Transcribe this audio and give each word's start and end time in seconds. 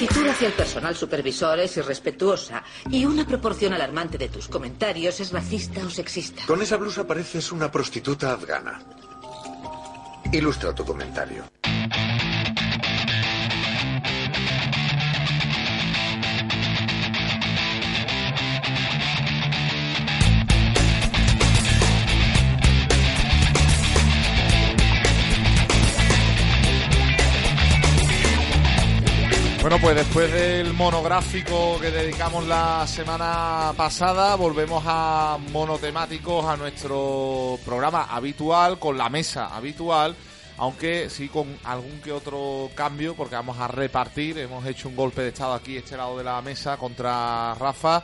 actitud 0.00 0.26
hacia 0.28 0.46
el 0.46 0.54
personal 0.54 0.96
supervisor 0.96 1.60
es 1.60 1.76
irrespetuosa 1.76 2.62
y 2.88 3.04
una 3.04 3.26
proporción 3.26 3.74
alarmante 3.74 4.16
de 4.16 4.30
tus 4.30 4.48
comentarios 4.48 5.20
es 5.20 5.30
racista 5.30 5.84
o 5.84 5.90
sexista. 5.90 6.42
Con 6.46 6.62
esa 6.62 6.78
blusa 6.78 7.06
pareces 7.06 7.52
una 7.52 7.70
prostituta 7.70 8.32
afgana. 8.32 8.80
Ilustra 10.32 10.74
tu 10.74 10.86
comentario. 10.86 11.44
Bueno, 29.70 29.84
pues 29.84 29.94
después 29.94 30.32
del 30.32 30.72
monográfico 30.72 31.78
que 31.80 31.92
dedicamos 31.92 32.44
la 32.44 32.84
semana 32.88 33.72
pasada, 33.76 34.34
volvemos 34.34 34.82
a 34.84 35.38
monotemáticos, 35.52 36.44
a 36.44 36.56
nuestro 36.56 37.56
programa 37.64 38.02
habitual, 38.10 38.80
con 38.80 38.98
la 38.98 39.08
mesa 39.08 39.54
habitual, 39.54 40.16
aunque 40.56 41.08
sí 41.08 41.28
con 41.28 41.56
algún 41.62 42.00
que 42.00 42.10
otro 42.10 42.68
cambio, 42.74 43.14
porque 43.14 43.36
vamos 43.36 43.60
a 43.60 43.68
repartir, 43.68 44.38
hemos 44.38 44.66
hecho 44.66 44.88
un 44.88 44.96
golpe 44.96 45.22
de 45.22 45.28
estado 45.28 45.54
aquí, 45.54 45.76
este 45.76 45.96
lado 45.96 46.18
de 46.18 46.24
la 46.24 46.42
mesa, 46.42 46.76
contra 46.76 47.54
Rafa, 47.54 48.02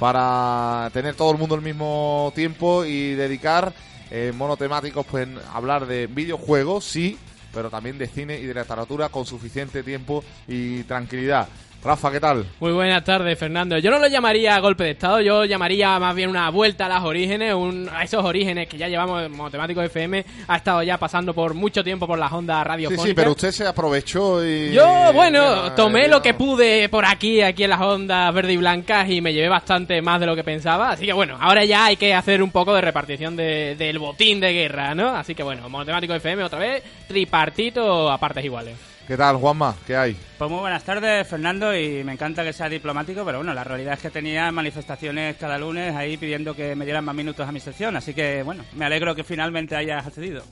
para 0.00 0.90
tener 0.92 1.14
todo 1.14 1.30
el 1.30 1.38
mundo 1.38 1.54
al 1.54 1.62
mismo 1.62 2.32
tiempo 2.34 2.84
y 2.84 3.14
dedicar 3.14 3.72
eh, 4.10 4.32
monotemáticos, 4.34 5.06
pues 5.06 5.28
hablar 5.52 5.86
de 5.86 6.08
videojuegos, 6.08 6.84
sí, 6.84 7.16
pero 7.54 7.70
también 7.70 7.96
de 7.96 8.08
cine 8.08 8.38
y 8.38 8.46
de 8.46 8.54
literatura 8.54 9.08
con 9.08 9.24
suficiente 9.24 9.82
tiempo 9.82 10.24
y 10.48 10.82
tranquilidad. 10.82 11.48
Rafa, 11.84 12.10
¿qué 12.10 12.18
tal? 12.18 12.46
Muy 12.60 12.72
buenas 12.72 13.04
tardes, 13.04 13.38
Fernando. 13.38 13.76
Yo 13.76 13.90
no 13.90 13.98
lo 13.98 14.06
llamaría 14.06 14.58
golpe 14.58 14.84
de 14.84 14.92
Estado, 14.92 15.20
yo 15.20 15.44
llamaría 15.44 15.98
más 15.98 16.14
bien 16.14 16.30
una 16.30 16.48
vuelta 16.48 16.86
a 16.86 16.88
las 16.88 17.02
orígenes, 17.04 17.52
un, 17.52 17.90
a 17.92 18.02
esos 18.02 18.24
orígenes 18.24 18.68
que 18.68 18.78
ya 18.78 18.88
llevamos 18.88 19.22
en 19.22 19.36
Matemáticos 19.36 19.84
FM, 19.84 20.24
ha 20.48 20.56
estado 20.56 20.82
ya 20.82 20.96
pasando 20.96 21.34
por 21.34 21.52
mucho 21.52 21.84
tiempo 21.84 22.06
por 22.06 22.18
las 22.18 22.32
ondas 22.32 22.66
radio. 22.66 22.88
Sí, 22.88 22.96
sí, 22.96 23.14
pero 23.14 23.32
usted 23.32 23.50
se 23.50 23.66
aprovechó 23.66 24.42
y... 24.42 24.72
Yo, 24.72 25.12
bueno, 25.12 25.72
tomé 25.74 26.08
lo 26.08 26.22
que 26.22 26.32
pude 26.32 26.88
por 26.88 27.04
aquí, 27.04 27.42
aquí 27.42 27.64
en 27.64 27.70
las 27.70 27.80
ondas 27.82 28.32
verde 28.32 28.54
y 28.54 28.56
blancas 28.56 29.10
y 29.10 29.20
me 29.20 29.34
llevé 29.34 29.50
bastante 29.50 30.00
más 30.00 30.20
de 30.20 30.26
lo 30.26 30.34
que 30.34 30.42
pensaba, 30.42 30.92
así 30.92 31.04
que 31.04 31.12
bueno, 31.12 31.36
ahora 31.38 31.66
ya 31.66 31.84
hay 31.84 31.96
que 31.96 32.14
hacer 32.14 32.42
un 32.42 32.50
poco 32.50 32.74
de 32.74 32.80
repartición 32.80 33.36
de, 33.36 33.76
del 33.76 33.98
botín 33.98 34.40
de 34.40 34.54
guerra, 34.54 34.94
¿no? 34.94 35.14
Así 35.14 35.34
que 35.34 35.42
bueno, 35.42 35.68
Matemáticos 35.68 36.16
FM 36.16 36.44
otra 36.44 36.58
vez, 36.58 36.82
tripartito 37.06 38.10
a 38.10 38.16
partes 38.16 38.42
iguales. 38.42 38.93
¿Qué 39.06 39.18
tal, 39.18 39.36
Juanma? 39.36 39.76
¿Qué 39.86 39.94
hay? 39.94 40.16
Pues 40.38 40.50
muy 40.50 40.60
buenas 40.60 40.82
tardes, 40.82 41.28
Fernando, 41.28 41.76
y 41.76 42.02
me 42.02 42.12
encanta 42.12 42.42
que 42.42 42.54
sea 42.54 42.70
diplomático, 42.70 43.22
pero 43.22 43.36
bueno, 43.38 43.52
la 43.52 43.62
realidad 43.62 43.92
es 43.94 44.00
que 44.00 44.08
tenía 44.08 44.50
manifestaciones 44.50 45.36
cada 45.36 45.58
lunes 45.58 45.94
ahí 45.94 46.16
pidiendo 46.16 46.54
que 46.54 46.74
me 46.74 46.86
dieran 46.86 47.04
más 47.04 47.14
minutos 47.14 47.46
a 47.46 47.52
mi 47.52 47.60
sección, 47.60 47.96
así 47.96 48.14
que 48.14 48.42
bueno, 48.42 48.64
me 48.72 48.86
alegro 48.86 49.14
que 49.14 49.22
finalmente 49.22 49.76
hayas 49.76 50.06
accedido. 50.06 50.42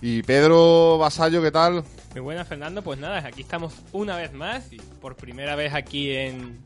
Y 0.00 0.22
Pedro 0.22 0.96
Vasallo, 0.96 1.42
¿qué 1.42 1.50
tal? 1.50 1.84
Muy 2.12 2.22
buenas, 2.22 2.48
Fernando, 2.48 2.80
pues 2.80 2.98
nada, 2.98 3.18
aquí 3.18 3.42
estamos 3.42 3.74
una 3.92 4.16
vez 4.16 4.32
más 4.32 4.72
y 4.72 4.76
por 4.76 5.14
primera 5.14 5.54
vez 5.54 5.74
aquí 5.74 6.10
en 6.10 6.62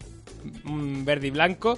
Verde 1.05 1.27
y 1.27 1.31
Blanco 1.31 1.77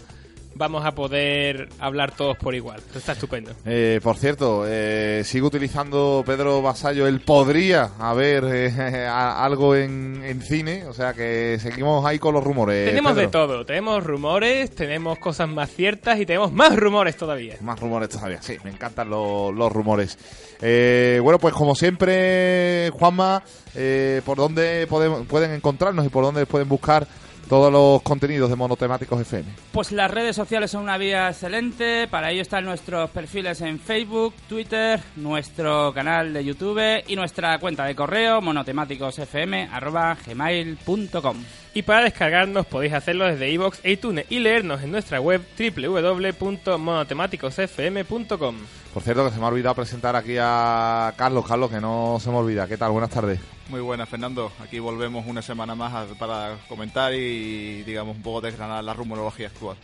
vamos 0.56 0.84
a 0.84 0.92
poder 0.92 1.68
hablar 1.78 2.12
todos 2.12 2.36
por 2.36 2.54
igual. 2.54 2.80
Está 2.94 3.12
estupendo. 3.12 3.52
Eh, 3.64 4.00
por 4.02 4.16
cierto, 4.16 4.64
eh, 4.66 5.22
sigo 5.24 5.48
utilizando 5.48 6.22
Pedro 6.24 6.62
Vasallo. 6.62 7.06
Él 7.06 7.20
podría 7.20 7.90
haber 7.98 8.44
eh, 8.44 9.06
a- 9.08 9.44
algo 9.44 9.74
en, 9.74 10.22
en 10.24 10.40
cine, 10.42 10.84
o 10.86 10.92
sea 10.92 11.12
que 11.14 11.58
seguimos 11.60 12.04
ahí 12.06 12.18
con 12.18 12.34
los 12.34 12.44
rumores. 12.44 12.88
tenemos 12.88 13.16
de 13.16 13.28
todo. 13.28 13.64
Tenemos 13.66 14.02
rumores, 14.04 14.74
tenemos 14.74 15.18
cosas 15.18 15.48
más 15.48 15.70
ciertas 15.70 16.18
y 16.20 16.26
tenemos 16.26 16.52
más 16.52 16.76
rumores 16.76 17.16
todavía. 17.16 17.56
Más 17.60 17.78
rumores 17.80 18.08
todavía, 18.08 18.40
sí, 18.42 18.56
me 18.64 18.70
encantan 18.70 19.10
los, 19.10 19.54
los 19.54 19.72
rumores. 19.72 20.18
Eh, 20.62 21.20
bueno, 21.22 21.38
pues 21.38 21.52
como 21.54 21.74
siempre, 21.74 22.90
Juanma, 22.94 23.42
eh, 23.74 24.22
¿por 24.24 24.36
dónde 24.38 24.86
podemos, 24.88 25.26
pueden 25.26 25.50
encontrarnos 25.52 26.06
y 26.06 26.08
por 26.08 26.24
dónde 26.24 26.46
pueden 26.46 26.68
buscar 26.68 27.06
todos 27.44 27.72
los 27.72 28.02
contenidos 28.02 28.50
de 28.50 28.56
Monotemáticos 28.56 29.20
FM? 29.20 29.44
Pues 29.72 29.92
las 29.92 30.10
redes 30.10 30.34
sociales 30.36 30.70
son 30.70 30.82
una 30.82 30.98
vía 30.98 31.28
excelente, 31.28 32.08
para 32.08 32.30
ello 32.30 32.42
están 32.42 32.64
nuestros 32.64 33.10
perfiles 33.10 33.60
en 33.60 33.78
Facebook, 33.78 34.34
Twitter, 34.48 35.00
nuestro 35.16 35.92
canal 35.94 36.32
de 36.32 36.44
YouTube 36.44 37.04
y 37.06 37.14
nuestra 37.16 37.58
cuenta 37.58 37.84
de 37.84 37.94
correo 37.94 38.40
monotemáticosfm.gmail.com 38.40 41.36
Y 41.76 41.82
para 41.82 42.04
descargarnos 42.04 42.66
podéis 42.66 42.92
hacerlo 42.92 43.24
desde 43.26 43.50
iVoox 43.50 43.80
e 43.82 43.90
iTunes 43.92 44.26
y 44.30 44.38
leernos 44.38 44.80
en 44.82 44.92
nuestra 44.92 45.20
web 45.20 45.42
www.monotemáticosfm.com. 45.58 48.54
Por 48.94 49.02
cierto, 49.02 49.24
que 49.24 49.32
se 49.32 49.38
me 49.40 49.44
ha 49.44 49.48
olvidado 49.48 49.74
presentar 49.74 50.14
aquí 50.14 50.36
a 50.40 51.12
Carlos. 51.16 51.44
Carlos, 51.46 51.68
que 51.70 51.80
no 51.80 52.18
se 52.20 52.30
me 52.30 52.36
olvida. 52.36 52.68
¿Qué 52.68 52.76
tal? 52.76 52.92
Buenas 52.92 53.10
tardes. 53.10 53.40
Muy 53.70 53.80
buenas, 53.80 54.08
Fernando. 54.08 54.52
Aquí 54.62 54.78
volvemos 54.78 55.26
una 55.26 55.42
semana 55.42 55.74
más 55.74 55.92
a- 55.92 56.06
para 56.14 56.58
comentar 56.68 57.12
y, 57.12 57.82
digamos, 57.82 58.14
un 58.16 58.22
poco 58.22 58.40
desgranar 58.42 58.84
la 58.84 58.94
rumorología 58.94 59.48
actual. 59.48 59.76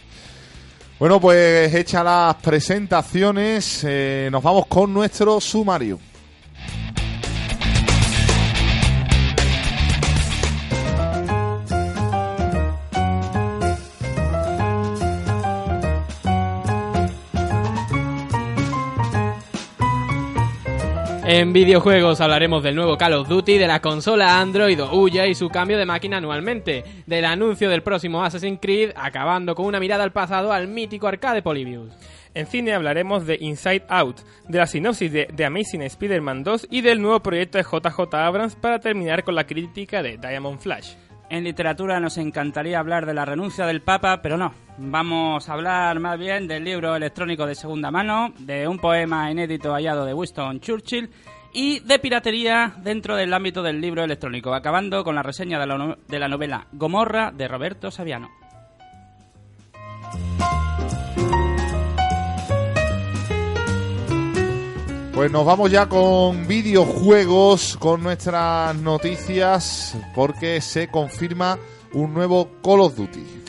Bueno, 1.00 1.20
pues 1.20 1.74
hechas 1.74 2.04
las 2.04 2.36
presentaciones, 2.36 3.84
eh, 3.88 4.28
nos 4.30 4.44
vamos 4.44 4.66
con 4.66 4.94
nuestro 4.94 5.40
sumario. 5.40 5.98
En 21.32 21.52
videojuegos 21.52 22.20
hablaremos 22.20 22.64
del 22.64 22.74
nuevo 22.74 22.98
Call 22.98 23.12
of 23.12 23.28
Duty, 23.28 23.56
de 23.56 23.68
la 23.68 23.80
consola 23.80 24.40
Android 24.40 24.82
Ouya 24.82 25.28
y 25.28 25.36
su 25.36 25.48
cambio 25.48 25.78
de 25.78 25.86
máquina 25.86 26.16
anualmente, 26.16 26.82
del 27.06 27.24
anuncio 27.24 27.70
del 27.70 27.84
próximo 27.84 28.24
Assassin's 28.24 28.58
Creed, 28.60 28.90
acabando 28.96 29.54
con 29.54 29.66
una 29.66 29.78
mirada 29.78 30.02
al 30.02 30.10
pasado 30.10 30.52
al 30.52 30.66
mítico 30.66 31.06
arcade 31.06 31.40
Polybius. 31.40 31.92
En 32.34 32.48
cine 32.48 32.74
hablaremos 32.74 33.28
de 33.28 33.38
Inside 33.40 33.84
Out, 33.88 34.22
de 34.48 34.58
la 34.58 34.66
sinopsis 34.66 35.12
de 35.12 35.26
The 35.26 35.44
Amazing 35.44 35.82
Spider-Man 35.82 36.42
2 36.42 36.66
y 36.68 36.80
del 36.80 37.00
nuevo 37.00 37.20
proyecto 37.20 37.58
de 37.58 37.64
JJ 37.64 38.12
Abrams 38.12 38.56
para 38.56 38.80
terminar 38.80 39.22
con 39.22 39.36
la 39.36 39.46
crítica 39.46 40.02
de 40.02 40.16
Diamond 40.16 40.58
Flash. 40.58 40.94
En 41.30 41.44
literatura 41.44 42.00
nos 42.00 42.18
encantaría 42.18 42.80
hablar 42.80 43.06
de 43.06 43.14
la 43.14 43.24
renuncia 43.24 43.64
del 43.64 43.82
Papa, 43.82 44.20
pero 44.20 44.36
no. 44.36 44.52
Vamos 44.78 45.48
a 45.48 45.52
hablar 45.52 46.00
más 46.00 46.18
bien 46.18 46.48
del 46.48 46.64
libro 46.64 46.96
electrónico 46.96 47.46
de 47.46 47.54
segunda 47.54 47.92
mano, 47.92 48.32
de 48.40 48.66
un 48.66 48.80
poema 48.80 49.30
inédito 49.30 49.72
hallado 49.72 50.04
de 50.04 50.12
Winston 50.12 50.58
Churchill 50.58 51.08
y 51.52 51.78
de 51.80 52.00
piratería 52.00 52.74
dentro 52.82 53.14
del 53.14 53.32
ámbito 53.32 53.62
del 53.62 53.80
libro 53.80 54.02
electrónico, 54.02 54.52
acabando 54.52 55.04
con 55.04 55.14
la 55.14 55.22
reseña 55.22 55.60
de 55.60 55.66
la, 55.68 55.96
de 56.08 56.18
la 56.18 56.26
novela 56.26 56.66
Gomorra 56.72 57.30
de 57.30 57.46
Roberto 57.46 57.92
Saviano. 57.92 58.39
Pues 65.20 65.30
nos 65.30 65.44
vamos 65.44 65.70
ya 65.70 65.86
con 65.86 66.46
videojuegos, 66.46 67.76
con 67.76 68.02
nuestras 68.02 68.74
noticias, 68.76 69.94
porque 70.14 70.62
se 70.62 70.88
confirma 70.88 71.58
un 71.92 72.14
nuevo 72.14 72.48
Call 72.62 72.80
of 72.80 72.96
Duty. 72.96 73.40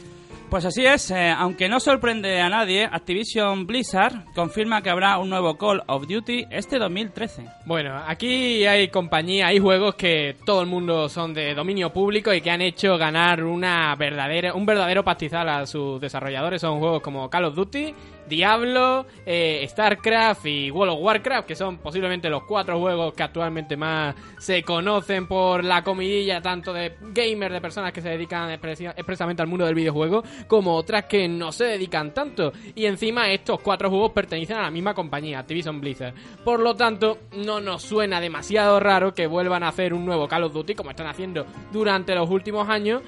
Pues 0.49 0.65
así 0.65 0.85
es, 0.85 1.11
eh, 1.11 1.29
aunque 1.29 1.69
no 1.69 1.79
sorprende 1.79 2.41
a 2.41 2.49
nadie, 2.49 2.83
Activision 2.83 3.65
Blizzard 3.65 4.25
confirma 4.35 4.81
que 4.81 4.89
habrá 4.89 5.17
un 5.17 5.29
nuevo 5.29 5.57
Call 5.57 5.81
of 5.87 6.05
Duty 6.09 6.47
este 6.51 6.77
2013. 6.77 7.45
Bueno, 7.65 8.03
aquí 8.05 8.65
hay 8.65 8.89
compañía, 8.89 9.47
hay 9.47 9.59
juegos 9.59 9.95
que 9.95 10.35
todo 10.45 10.59
el 10.59 10.67
mundo 10.67 11.07
son 11.07 11.33
de 11.33 11.53
dominio 11.53 11.93
público 11.93 12.33
y 12.33 12.41
que 12.41 12.51
han 12.51 12.59
hecho 12.59 12.97
ganar 12.97 13.45
una 13.45 13.95
verdadera, 13.95 14.53
un 14.53 14.65
verdadero 14.65 15.05
pastizal 15.05 15.47
a 15.47 15.65
sus 15.65 16.01
desarrolladores. 16.01 16.59
Son 16.59 16.79
juegos 16.79 17.01
como 17.01 17.29
Call 17.29 17.45
of 17.45 17.55
Duty, 17.55 17.95
Diablo, 18.31 19.05
eh, 19.25 19.67
StarCraft 19.67 20.45
y 20.45 20.71
World 20.71 20.93
of 20.93 21.01
Warcraft, 21.01 21.47
que 21.49 21.55
son 21.55 21.79
posiblemente 21.79 22.29
los 22.29 22.43
cuatro 22.43 22.79
juegos 22.79 23.13
que 23.13 23.23
actualmente 23.23 23.75
más 23.75 24.15
se 24.39 24.63
conocen 24.63 25.27
por 25.27 25.65
la 25.65 25.83
comidilla 25.83 26.41
tanto 26.41 26.71
de 26.71 26.95
gamers, 27.01 27.53
de 27.53 27.59
personas 27.59 27.91
que 27.91 28.01
se 28.01 28.07
dedican 28.07 28.49
expresamente 28.49 29.41
al 29.41 29.49
mundo 29.49 29.65
del 29.65 29.75
videojuego, 29.75 30.23
como 30.47 30.75
otras 30.75 31.05
que 31.05 31.27
no 31.27 31.51
se 31.51 31.65
dedican 31.65 32.13
tanto. 32.13 32.53
Y 32.73 32.85
encima 32.85 33.29
estos 33.29 33.59
cuatro 33.59 33.89
juegos 33.89 34.13
pertenecen 34.13 34.55
a 34.55 34.61
la 34.61 34.71
misma 34.71 34.93
compañía, 34.93 35.39
Activision 35.39 35.81
Blizzard. 35.81 36.13
Por 36.45 36.61
lo 36.61 36.73
tanto, 36.73 37.17
no 37.35 37.59
nos 37.59 37.81
suena 37.81 38.21
demasiado 38.21 38.79
raro 38.79 39.13
que 39.13 39.27
vuelvan 39.27 39.63
a 39.63 39.67
hacer 39.67 39.93
un 39.93 40.05
nuevo 40.05 40.29
Call 40.29 40.45
of 40.45 40.53
Duty 40.53 40.73
como 40.73 40.91
están 40.91 41.07
haciendo 41.07 41.45
durante 41.73 42.15
los 42.15 42.29
últimos 42.29 42.69
años. 42.69 43.01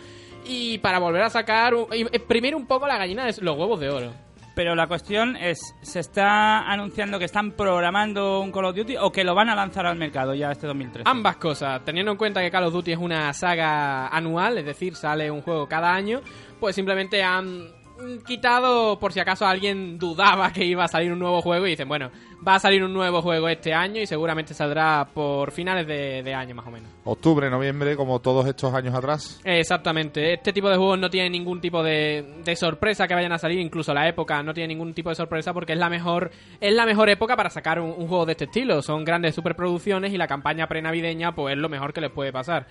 Y 0.46 0.80
para 0.80 1.00
volver 1.00 1.22
a 1.22 1.30
sacar, 1.30 1.74
y 1.94 2.02
exprimir 2.02 2.54
un 2.56 2.68
poco 2.68 2.86
la 2.88 2.98
gallina 2.98 3.26
de 3.26 3.34
los 3.42 3.58
huevos 3.58 3.80
de 3.80 3.90
oro. 3.90 4.33
Pero 4.56 4.76
la 4.76 4.88
cuestión 4.88 5.36
es, 5.36 5.76
¿se 5.82 6.00
está 6.00 6.72
anunciando 6.72 7.18
que 7.18 7.26
están 7.26 7.54
programando 7.54 8.40
un 8.40 8.52
Call 8.52 8.66
of 8.66 8.76
Duty 8.76 8.98
o 8.98 9.12
que 9.12 9.24
lo 9.24 9.34
van 9.34 9.50
a 9.50 9.56
lanzar 9.56 9.88
al 9.88 9.98
mercado 9.98 10.36
ya 10.36 10.52
este 10.52 10.68
2013? 10.68 11.10
Ambas 11.10 11.38
cosas, 11.38 11.84
teniendo 11.84 12.12
en 12.12 12.18
cuenta 12.18 12.42
que 12.42 12.52
Call 12.52 12.66
of 12.66 12.74
Duty 12.74 12.92
es 12.92 13.00
una 13.00 13.34
saga 13.34 14.08
anual, 14.10 14.60
es 14.60 14.66
decir, 14.66 14.96
sale 14.96 15.32
un 15.32 15.42
juego 15.42 15.68
cada 15.68 15.94
año, 15.94 16.22
pues 16.60 16.76
simplemente 16.76 17.24
han 17.24 17.83
quitado 18.26 19.00
por 19.00 19.14
si 19.14 19.20
acaso 19.20 19.46
alguien 19.46 19.98
dudaba 19.98 20.52
que 20.52 20.66
iba 20.66 20.84
a 20.84 20.88
salir 20.88 21.12
un 21.12 21.20
nuevo 21.20 21.42
juego 21.42 21.66
y 21.68 21.72
dicen, 21.72 21.88
bueno, 21.88 22.12
va 22.46 22.56
a 22.56 22.60
salir 22.60 22.84
un 22.84 22.94
nuevo 22.94 23.22
juego 23.22 23.48
este 23.48 23.74
año 23.74 24.02
y 24.02 24.06
seguramente 24.06 24.54
saldrá 24.54 25.08
por 25.14 25.52
finales 25.52 25.88
de, 25.88 26.24
de 26.24 26.34
año 26.34 26.56
más 26.56 26.68
o 26.68 26.72
menos. 26.72 26.90
Octubre, 27.06 27.50
noviembre, 27.50 27.96
como 27.96 28.20
todos 28.20 28.46
estos 28.48 28.74
años 28.74 28.94
atrás. 28.94 29.42
Exactamente, 29.44 30.34
este 30.34 30.54
tipo 30.54 30.70
de 30.70 30.78
juegos 30.78 31.00
no 31.00 31.10
tiene 31.10 31.30
ningún 31.30 31.62
tipo 31.62 31.84
de, 31.84 32.42
de 32.44 32.56
sorpresa 32.56 33.08
que 33.08 33.14
vayan 33.14 33.32
a 33.32 33.38
salir, 33.38 33.60
incluso 33.60 33.94
la 33.94 34.08
época 34.08 34.42
no 34.44 34.54
tiene 34.54 34.74
ningún 34.74 34.94
tipo 34.94 35.10
de 35.10 35.16
sorpresa 35.16 35.54
porque 35.54 35.74
es 35.74 35.80
la 35.80 35.90
mejor 35.90 36.32
es 36.60 36.74
la 36.74 36.86
mejor 36.86 37.10
época 37.10 37.36
para 37.36 37.50
sacar 37.50 37.80
un, 37.80 37.90
un 37.90 38.08
juego 38.08 38.26
de 38.26 38.34
este 38.34 38.46
estilo. 38.46 38.82
Son 38.82 39.04
grandes 39.04 39.36
superproducciones 39.36 40.14
y 40.14 40.18
la 40.18 40.28
campaña 40.28 40.68
prenavideña 40.68 41.34
pues 41.34 41.54
es 41.56 41.60
lo 41.60 41.70
mejor 41.70 41.94
que 41.94 42.02
les 42.02 42.12
puede 42.12 42.32
pasar. 42.32 42.68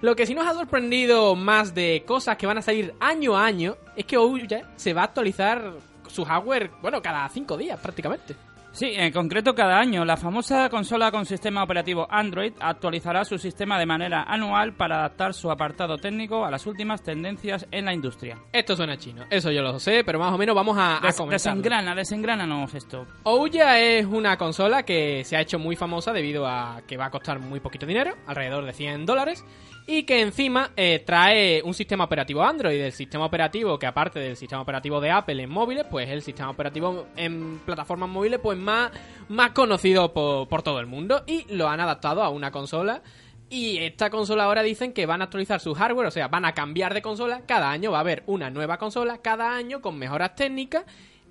Lo 0.00 0.14
que 0.16 0.26
sí 0.26 0.34
nos 0.34 0.46
ha 0.46 0.52
sorprendido 0.54 1.34
más 1.34 1.74
de 1.74 2.04
cosas 2.06 2.36
que 2.36 2.46
van 2.46 2.58
a 2.58 2.62
salir 2.62 2.94
año 3.00 3.36
a 3.36 3.44
año 3.46 3.76
es 3.96 4.04
que 4.04 4.16
Ouya 4.16 4.70
se 4.76 4.92
va 4.92 5.02
a 5.02 5.04
actualizar 5.04 5.72
su 6.08 6.24
hardware, 6.24 6.70
bueno, 6.82 7.00
cada 7.02 7.28
cinco 7.30 7.56
días 7.56 7.78
prácticamente. 7.80 8.34
Sí, 8.72 8.90
en 8.92 9.12
concreto 9.12 9.54
cada 9.54 9.78
año. 9.78 10.04
La 10.04 10.16
famosa 10.16 10.68
consola 10.68 11.12
con 11.12 11.24
sistema 11.26 11.62
operativo 11.62 12.08
Android 12.10 12.52
actualizará 12.58 13.24
su 13.24 13.38
sistema 13.38 13.78
de 13.78 13.86
manera 13.86 14.24
anual 14.24 14.72
para 14.72 14.96
adaptar 14.96 15.32
su 15.32 15.48
apartado 15.48 15.96
técnico 15.96 16.44
a 16.44 16.50
las 16.50 16.66
últimas 16.66 17.00
tendencias 17.00 17.68
en 17.70 17.84
la 17.84 17.94
industria. 17.94 18.36
Esto 18.52 18.74
suena 18.74 18.96
chino, 18.96 19.26
eso 19.30 19.52
yo 19.52 19.62
lo 19.62 19.78
sé, 19.78 20.02
pero 20.04 20.18
más 20.18 20.32
o 20.32 20.38
menos 20.38 20.56
vamos 20.56 20.76
a, 20.76 20.96
a 20.98 21.00
Des- 21.02 21.16
comentarlo. 21.16 21.30
desengrana, 21.60 21.94
desengránanos 21.94 22.74
esto. 22.74 23.06
Ouya 23.22 23.78
es 23.78 24.06
una 24.06 24.36
consola 24.36 24.82
que 24.82 25.22
se 25.24 25.36
ha 25.36 25.40
hecho 25.40 25.60
muy 25.60 25.76
famosa 25.76 26.12
debido 26.12 26.44
a 26.44 26.82
que 26.84 26.96
va 26.96 27.06
a 27.06 27.10
costar 27.12 27.38
muy 27.38 27.60
poquito 27.60 27.86
dinero, 27.86 28.16
alrededor 28.26 28.64
de 28.64 28.72
100 28.72 29.06
dólares, 29.06 29.44
y 29.86 30.04
que 30.04 30.20
encima 30.20 30.70
eh, 30.76 31.02
trae 31.04 31.62
un 31.62 31.74
sistema 31.74 32.04
operativo 32.04 32.42
Android, 32.42 32.80
el 32.80 32.92
sistema 32.92 33.26
operativo 33.26 33.78
que 33.78 33.86
aparte 33.86 34.18
del 34.18 34.36
sistema 34.36 34.62
operativo 34.62 35.00
de 35.00 35.10
Apple 35.10 35.42
en 35.42 35.50
móviles, 35.50 35.84
pues 35.90 36.08
es 36.08 36.14
el 36.14 36.22
sistema 36.22 36.50
operativo 36.50 37.06
en 37.16 37.58
plataformas 37.58 38.08
móviles 38.08 38.40
pues 38.42 38.56
más, 38.56 38.90
más 39.28 39.50
conocido 39.50 40.12
por, 40.14 40.48
por 40.48 40.62
todo 40.62 40.80
el 40.80 40.86
mundo, 40.86 41.22
y 41.26 41.44
lo 41.54 41.68
han 41.68 41.80
adaptado 41.80 42.22
a 42.22 42.30
una 42.30 42.50
consola. 42.50 43.02
Y 43.50 43.76
esta 43.78 44.08
consola 44.08 44.44
ahora 44.44 44.62
dicen 44.62 44.94
que 44.94 45.04
van 45.04 45.20
a 45.20 45.24
actualizar 45.24 45.60
su 45.60 45.74
hardware, 45.74 46.06
o 46.06 46.10
sea, 46.10 46.28
van 46.28 46.46
a 46.46 46.54
cambiar 46.54 46.94
de 46.94 47.02
consola. 47.02 47.42
Cada 47.46 47.70
año 47.70 47.92
va 47.92 47.98
a 47.98 48.00
haber 48.00 48.22
una 48.26 48.50
nueva 48.50 48.78
consola, 48.78 49.18
cada 49.18 49.54
año 49.54 49.82
con 49.82 49.98
mejoras 49.98 50.34
técnicas 50.34 50.84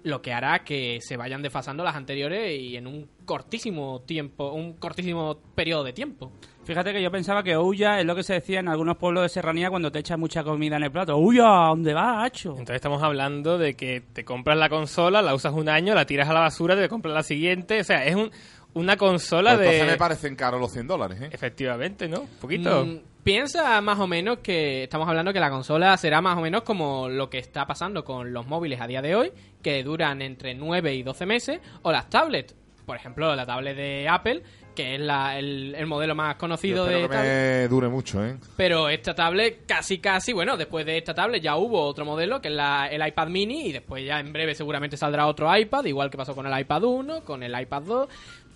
lo 0.04 0.22
que 0.22 0.34
hará 0.34 0.64
que 0.64 1.00
se 1.02 1.18
vayan 1.18 1.42
desfasando 1.42 1.84
las 1.84 1.96
anteriores 1.96 2.60
y 2.60 2.76
en 2.76 2.88
un 2.88 3.10
cortísimo 3.26 4.02
tiempo, 4.02 4.52
un 4.52 4.74
cortísimo 4.74 5.38
periodo 5.56 5.84
de 5.86 5.94
tiempo. 5.94 6.32
Fíjate 6.66 6.94
que 6.94 7.02
yo 7.02 7.12
pensaba 7.12 7.44
que 7.44 7.56
Ouya 7.56 8.00
es 8.00 8.06
lo 8.06 8.16
que 8.16 8.24
se 8.24 8.34
decía 8.34 8.60
en 8.60 8.70
algunos 8.70 8.98
pueblos 8.98 9.24
de 9.24 9.30
serranía 9.30 9.70
cuando 9.70 9.92
te 9.92 10.00
echas 10.00 10.18
mucha 10.18 10.44
comida 10.44 10.78
en 10.78 10.84
el 10.84 10.92
plato. 10.92 11.16
Ouya, 11.18 11.66
¿a 11.66 11.70
dónde 11.70 11.94
vas, 11.94 12.26
hacho? 12.26 12.52
Entonces 12.52 12.76
estamos 12.76 13.04
hablando 13.04 13.58
de 13.58 13.76
que 13.76 14.02
te 14.14 14.24
compras 14.24 14.58
la 14.58 14.70
consola, 14.70 15.22
la 15.22 15.34
usas 15.34 15.54
un 15.54 15.68
año, 15.68 15.94
la 15.94 16.06
tiras 16.06 16.30
a 16.30 16.34
la 16.34 16.40
basura, 16.40 16.76
te 16.76 16.88
compras 16.88 17.14
la 17.14 17.24
siguiente. 17.24 17.82
O 17.82 17.84
sea, 17.84 18.06
es 18.06 18.16
un, 18.16 18.32
una 18.74 18.98
consola 18.98 19.56
Pues 19.56 19.62
entonces 19.62 19.86
de... 19.86 19.92
me 19.92 19.98
parecen 19.98 20.36
caros 20.36 20.62
los 20.62 20.72
100 20.72 20.88
dólares, 20.88 21.22
¿eh? 21.22 21.30
Efectivamente, 21.32 22.08
¿no? 22.08 22.22
Un 22.22 22.38
poquito. 22.40 22.86
Mm, 22.86 23.00
piensa 23.24 23.82
más 23.82 24.00
o 24.00 24.08
menos 24.08 24.40
que 24.40 24.84
estamos 24.84 25.08
hablando 25.08 25.34
que 25.34 25.40
la 25.40 25.50
consola 25.50 25.96
será 25.98 26.22
más 26.22 26.38
o 26.38 26.42
menos 26.42 26.64
como 26.64 27.10
lo 27.10 27.30
que 27.30 27.40
está 27.40 27.66
pasando 27.66 28.04
con 28.04 28.34
los 28.34 28.48
móviles 28.48 28.82
a 28.82 28.88
día 28.88 29.02
de 29.02 29.16
hoy, 29.16 29.32
que 29.62 29.84
duran 29.84 30.22
entre 30.22 30.56
9 30.56 30.96
y 30.96 31.04
12 31.04 31.26
meses, 31.26 31.60
o 31.82 31.92
las 31.92 32.10
tablets. 32.10 32.56
Por 32.86 32.98
ejemplo, 32.98 33.34
la 33.34 33.46
tablet 33.46 33.78
de 33.78 34.10
Apple, 34.10 34.44
que 34.74 34.96
es 34.96 35.02
la- 35.02 35.38
el, 35.38 35.74
el 35.76 35.86
modelo 35.86 36.16
más 36.16 36.36
conocido 36.36 36.86
de 36.86 37.02
que 37.04 37.08
tablet. 37.08 37.24
me 37.62 37.68
dure 37.68 37.88
mucho, 37.90 38.24
¿eh? 38.26 38.36
Pero 38.58 38.90
esta 38.90 39.14
tablet 39.16 39.66
casi 39.66 40.00
casi, 40.00 40.34
bueno, 40.34 40.58
después 40.58 40.86
de 40.86 40.98
esta 40.98 41.14
tablet 41.14 41.42
ya 41.42 41.56
hubo 41.56 41.82
otro 41.84 42.06
modelo 42.06 42.42
que 42.42 42.50
es 42.50 42.54
la, 42.54 42.88
el 42.88 43.06
iPad 43.08 43.28
mini 43.28 43.68
y 43.68 43.72
después 43.74 44.06
ya 44.06 44.20
en 44.20 44.34
breve 44.34 44.56
seguramente 44.56 44.98
saldrá 44.98 45.28
otro 45.28 45.56
iPad, 45.56 45.86
igual 45.86 46.10
que 46.10 46.18
pasó 46.18 46.36
con 46.36 46.46
el 46.46 46.60
iPad 46.60 46.84
1, 46.84 47.22
con 47.22 47.44
el 47.44 47.60
iPad 47.60 47.82
2. 47.84 48.10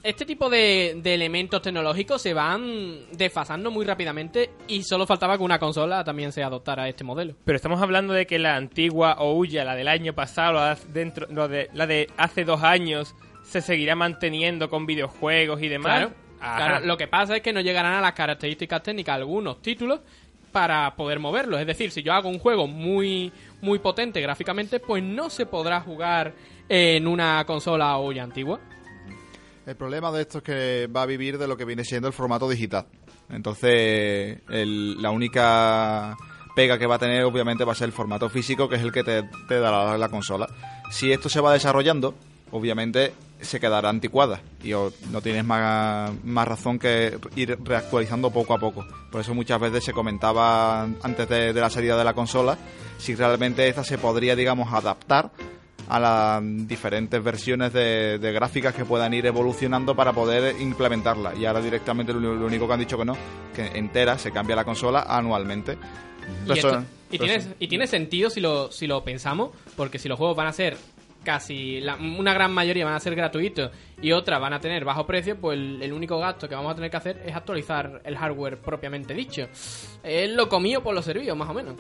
Este 0.04 0.26
tipo 0.26 0.50
de, 0.50 1.00
de 1.02 1.16
elementos 1.16 1.62
tecnológicos 1.62 2.22
se 2.22 2.34
van 2.34 3.08
desfasando 3.14 3.72
muy 3.72 3.84
rápidamente 3.84 4.52
y 4.68 4.84
solo 4.84 5.08
faltaba 5.08 5.36
que 5.38 5.44
una 5.44 5.58
consola 5.60 6.04
también 6.04 6.32
se 6.32 6.44
adoptara 6.44 6.84
a 6.84 6.88
este 6.88 7.04
modelo. 7.04 7.34
Pero 7.44 7.56
estamos 7.56 7.82
hablando 7.82 8.14
de 8.14 8.26
que 8.28 8.38
la 8.40 8.56
antigua 8.56 9.16
Ouya, 9.20 9.66
la 9.66 9.76
del 9.76 9.88
año 9.88 10.14
pasado, 10.14 10.54
la 10.54 10.76
de, 10.76 10.82
dentro, 10.94 11.28
lo 11.32 11.48
de, 11.48 11.70
la 11.74 11.88
de 11.88 12.08
hace 12.16 12.46
dos 12.46 12.64
años, 12.64 13.16
se 13.50 13.62
seguirá 13.62 13.96
manteniendo 13.96 14.70
con 14.70 14.86
videojuegos 14.86 15.62
y 15.62 15.68
demás. 15.68 16.00
Claro, 16.00 16.14
Ajá. 16.40 16.58
claro, 16.58 16.86
lo 16.86 16.98
que 16.98 17.08
pasa 17.08 17.36
es 17.38 17.42
que 17.42 17.54
no 17.54 17.62
llegarán 17.62 17.94
a 17.94 18.02
las 18.02 18.14
características 18.14 18.84
técnicas 18.84 19.16
algunos 19.16 19.62
títulos 19.62 20.02
para 20.52 20.96
poder 20.96 21.20
moverlos. 21.20 21.60
Es 21.60 21.68
decir, 21.68 21.92
si 21.92 22.02
yo 22.04 22.14
hago 22.14 22.30
un 22.30 22.40
juego 22.40 22.68
muy, 22.68 23.32
muy 23.62 23.80
potente 23.80 24.22
gráficamente, 24.22 24.80
pues 24.80 25.04
no 25.04 25.30
se 25.30 25.46
podrá 25.46 25.82
jugar 25.82 26.34
en 26.70 27.08
una 27.08 27.44
consola 27.46 27.98
hoy 27.98 28.20
antigua. 28.20 28.60
El 29.66 29.76
problema 29.76 30.12
de 30.12 30.22
esto 30.22 30.38
es 30.40 30.44
que 30.44 30.88
va 30.88 31.02
a 31.04 31.06
vivir 31.06 31.38
de 31.38 31.48
lo 31.48 31.58
que 31.58 31.66
viene 31.66 31.84
siendo 31.84 32.08
el 32.08 32.14
formato 32.14 32.50
digital. 32.50 32.86
Entonces, 33.30 34.40
el- 34.50 35.02
la 35.02 35.12
única 35.12 36.16
pega 36.56 36.78
que 36.78 36.88
va 36.88 36.96
a 36.96 37.00
tener 37.00 37.24
obviamente 37.24 37.64
va 37.66 37.74
a 37.74 37.76
ser 37.76 37.86
el 37.88 37.92
formato 37.94 38.30
físico, 38.30 38.68
que 38.70 38.76
es 38.76 38.82
el 38.82 38.92
que 38.92 39.04
te, 39.04 39.24
te 39.48 39.60
dará 39.60 39.98
la 39.98 40.10
consola. 40.10 40.48
Si 40.92 41.12
esto 41.12 41.30
se 41.30 41.42
va 41.42 41.54
desarrollando, 41.54 42.16
obviamente 42.52 43.14
se 43.42 43.60
quedará 43.60 43.90
anticuada 43.90 44.42
y 44.64 44.72
no 44.72 45.22
tienes 45.22 45.46
más, 45.46 46.12
más 46.24 46.48
razón 46.48 46.80
que 46.80 47.18
ir 47.36 47.58
reactualizando 47.64 48.32
poco 48.32 48.54
a 48.54 48.60
poco. 48.60 48.86
Por 49.12 49.22
eso 49.22 49.34
muchas 49.34 49.60
veces 49.60 49.84
se 49.84 49.94
comentaba 49.94 50.84
antes 50.84 51.30
de, 51.30 51.54
de 51.54 51.62
la 51.62 51.70
salida 51.70 51.98
de 51.98 52.04
la 52.04 52.14
consola 52.14 52.58
si 52.98 53.14
realmente 53.16 53.68
esta 53.68 53.84
se 53.84 53.98
podría, 53.98 54.36
digamos, 54.36 54.74
adaptar 54.74 55.32
a 55.90 56.00
las 56.00 56.42
diferentes 56.68 57.24
versiones 57.24 57.72
de, 57.72 58.18
de 58.20 58.32
gráficas 58.34 58.74
que 58.76 58.84
puedan 58.84 59.14
ir 59.14 59.26
evolucionando 59.26 59.96
para 59.96 60.12
poder 60.12 60.60
implementarla. 60.60 61.34
Y 61.36 61.46
ahora 61.46 61.62
directamente 61.62 62.12
lo, 62.14 62.20
lo 62.36 62.46
único 62.46 62.68
que 62.68 62.74
han 62.74 62.80
dicho 62.80 62.98
que 62.98 63.06
no, 63.06 63.16
que 63.56 63.68
entera 63.78 64.18
se 64.18 64.32
cambia 64.32 64.56
la 64.56 64.66
consola 64.66 65.06
anualmente. 65.08 65.78
Y, 66.46 66.52
esto- 66.52 66.84
y 67.10 67.18
tiene, 67.20 67.42
y 67.60 67.68
tiene 67.70 67.88
sentido 67.88 68.30
si 68.30 68.42
lo, 68.42 68.70
si 68.70 68.86
lo 68.86 69.02
pensamos, 69.04 69.52
porque 69.78 69.98
si 69.98 70.10
los 70.10 70.18
juegos 70.18 70.36
van 70.36 70.48
a 70.48 70.52
ser 70.54 70.76
casi, 71.28 71.82
la- 71.82 71.96
una 71.98 72.34
gran 72.34 72.54
mayoría 72.54 72.86
van 72.86 72.94
a 72.94 73.00
ser 73.02 73.14
gratuitos 73.14 73.70
y 74.02 74.14
otras 74.14 74.40
van 74.40 74.54
a 74.54 74.62
tener 74.62 74.86
bajo 74.86 75.06
precio, 75.06 75.38
pues 75.38 75.58
el, 75.60 75.84
el 75.84 75.92
único 75.92 76.18
gasto 76.18 76.48
que 76.48 76.56
vamos 76.56 76.72
a 76.72 76.76
tener 76.76 76.90
que 76.90 76.96
hacer 76.96 77.22
es 77.26 77.36
actualizar 77.36 78.02
el 78.06 78.16
hardware 78.18 78.58
propiamente 78.62 79.14
dicho. 79.14 79.46
Es 80.02 80.30
lo 80.32 80.48
comido 80.48 80.82
por 80.82 80.96
los 80.96 81.04
servicios, 81.04 81.36
más 81.36 81.50
o 81.50 81.54
menos. 81.54 81.76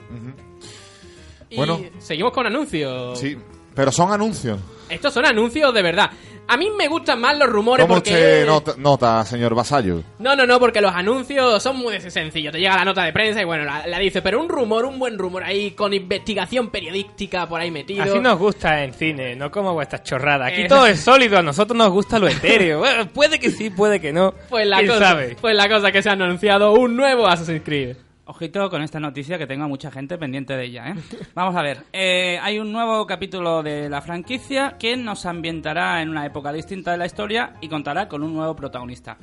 Y 1.49 1.55
Bueno. 1.55 1.79
seguimos 1.99 2.33
con 2.33 2.45
anuncios. 2.45 3.17
Sí, 3.17 3.37
pero 3.73 3.89
son 3.89 4.11
anuncios. 4.11 4.59
Estos 4.89 5.13
son 5.13 5.25
anuncios 5.25 5.73
de 5.73 5.81
verdad. 5.81 6.11
A 6.49 6.55
mí 6.55 6.69
me 6.77 6.87
gustan 6.87 7.19
más 7.19 7.37
los 7.37 7.49
rumores 7.49 7.83
¿Cómo 7.85 7.95
porque... 7.95 8.11
usted 8.11 8.45
nota, 8.45 8.73
nota, 8.77 9.25
señor 9.25 9.53
Vasallo? 9.53 10.01
No, 10.19 10.35
no, 10.35 10.45
no, 10.47 10.59
porque 10.59 10.79
los 10.79 10.93
anuncios 10.93 11.61
son 11.61 11.75
muy 11.77 11.99
sencillos. 11.99 12.53
Te 12.53 12.59
llega 12.59 12.75
la 12.77 12.85
nota 12.85 13.03
de 13.03 13.11
prensa 13.11 13.41
y 13.41 13.45
bueno, 13.45 13.65
la, 13.65 13.85
la 13.85 13.99
dice, 13.99 14.21
pero 14.21 14.39
un 14.39 14.47
rumor, 14.47 14.85
un 14.85 14.97
buen 14.97 15.17
rumor 15.17 15.43
ahí 15.43 15.71
con 15.71 15.93
investigación 15.93 16.69
periodística 16.69 17.47
por 17.49 17.59
ahí 17.59 17.69
metido. 17.69 18.03
Así 18.03 18.19
nos 18.19 18.39
gusta 18.39 18.83
en 18.83 18.93
cine, 18.93 19.35
no 19.35 19.51
como 19.51 19.73
vuestras 19.73 20.03
chorradas. 20.03 20.51
Aquí 20.53 20.61
Eh. 20.61 20.67
todo 20.69 20.85
es 20.87 20.99
sólido, 21.01 21.37
a 21.37 21.41
nosotros 21.41 21.77
nos 21.77 21.89
gusta 21.91 22.17
lo 22.19 22.27
etéreo. 22.27 22.79
Bueno, 22.87 23.07
puede 23.09 23.39
que 23.39 23.51
sí, 23.51 23.69
puede 23.69 23.99
que 23.99 24.13
no. 24.13 24.33
Pues 24.49 24.65
la, 24.65 24.77
¿Quién 24.77 24.89
cosa, 24.89 24.99
sabe? 25.09 25.35
pues 25.41 25.55
la 25.55 25.67
cosa 25.67 25.91
que 25.91 26.01
se 26.01 26.09
ha 26.09 26.13
anunciado 26.13 26.71
un 26.73 26.95
nuevo 26.95 27.27
Assassin's 27.27 27.61
Creed. 27.65 27.97
Ojito 28.29 28.69
con 28.69 28.81
esta 28.81 28.99
noticia 28.99 29.37
que 29.37 29.47
tengo 29.47 29.63
a 29.63 29.67
mucha 29.69 29.89
gente 29.89 30.17
pendiente 30.17 30.57
de 30.57 30.65
ella, 30.65 30.89
¿eh? 30.89 30.95
Vamos 31.33 31.55
a 31.55 31.61
ver. 31.61 31.83
Eh, 31.93 32.37
hay 32.41 32.59
un 32.59 32.73
nuevo 32.73 33.07
capítulo 33.07 33.63
de 33.63 33.89
la 33.89 34.01
franquicia 34.01 34.75
que 34.77 34.97
nos 34.97 35.25
ambientará 35.25 36.01
en 36.01 36.09
una 36.09 36.25
época 36.25 36.51
distinta 36.51 36.91
de 36.91 36.97
la 36.97 37.05
historia 37.05 37.53
y 37.61 37.69
contará 37.69 38.09
con 38.09 38.23
un 38.23 38.35
nuevo 38.35 38.53
protagonista. 38.53 39.17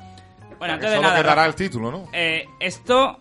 Bueno, 0.57 0.73
antes 0.73 0.89
de 0.89 0.99
nada, 0.99 1.21
Rafa, 1.21 1.45
el 1.45 1.53
título, 1.53 1.91
¿no? 1.91 2.09
eh, 2.13 2.45
esto, 2.59 3.19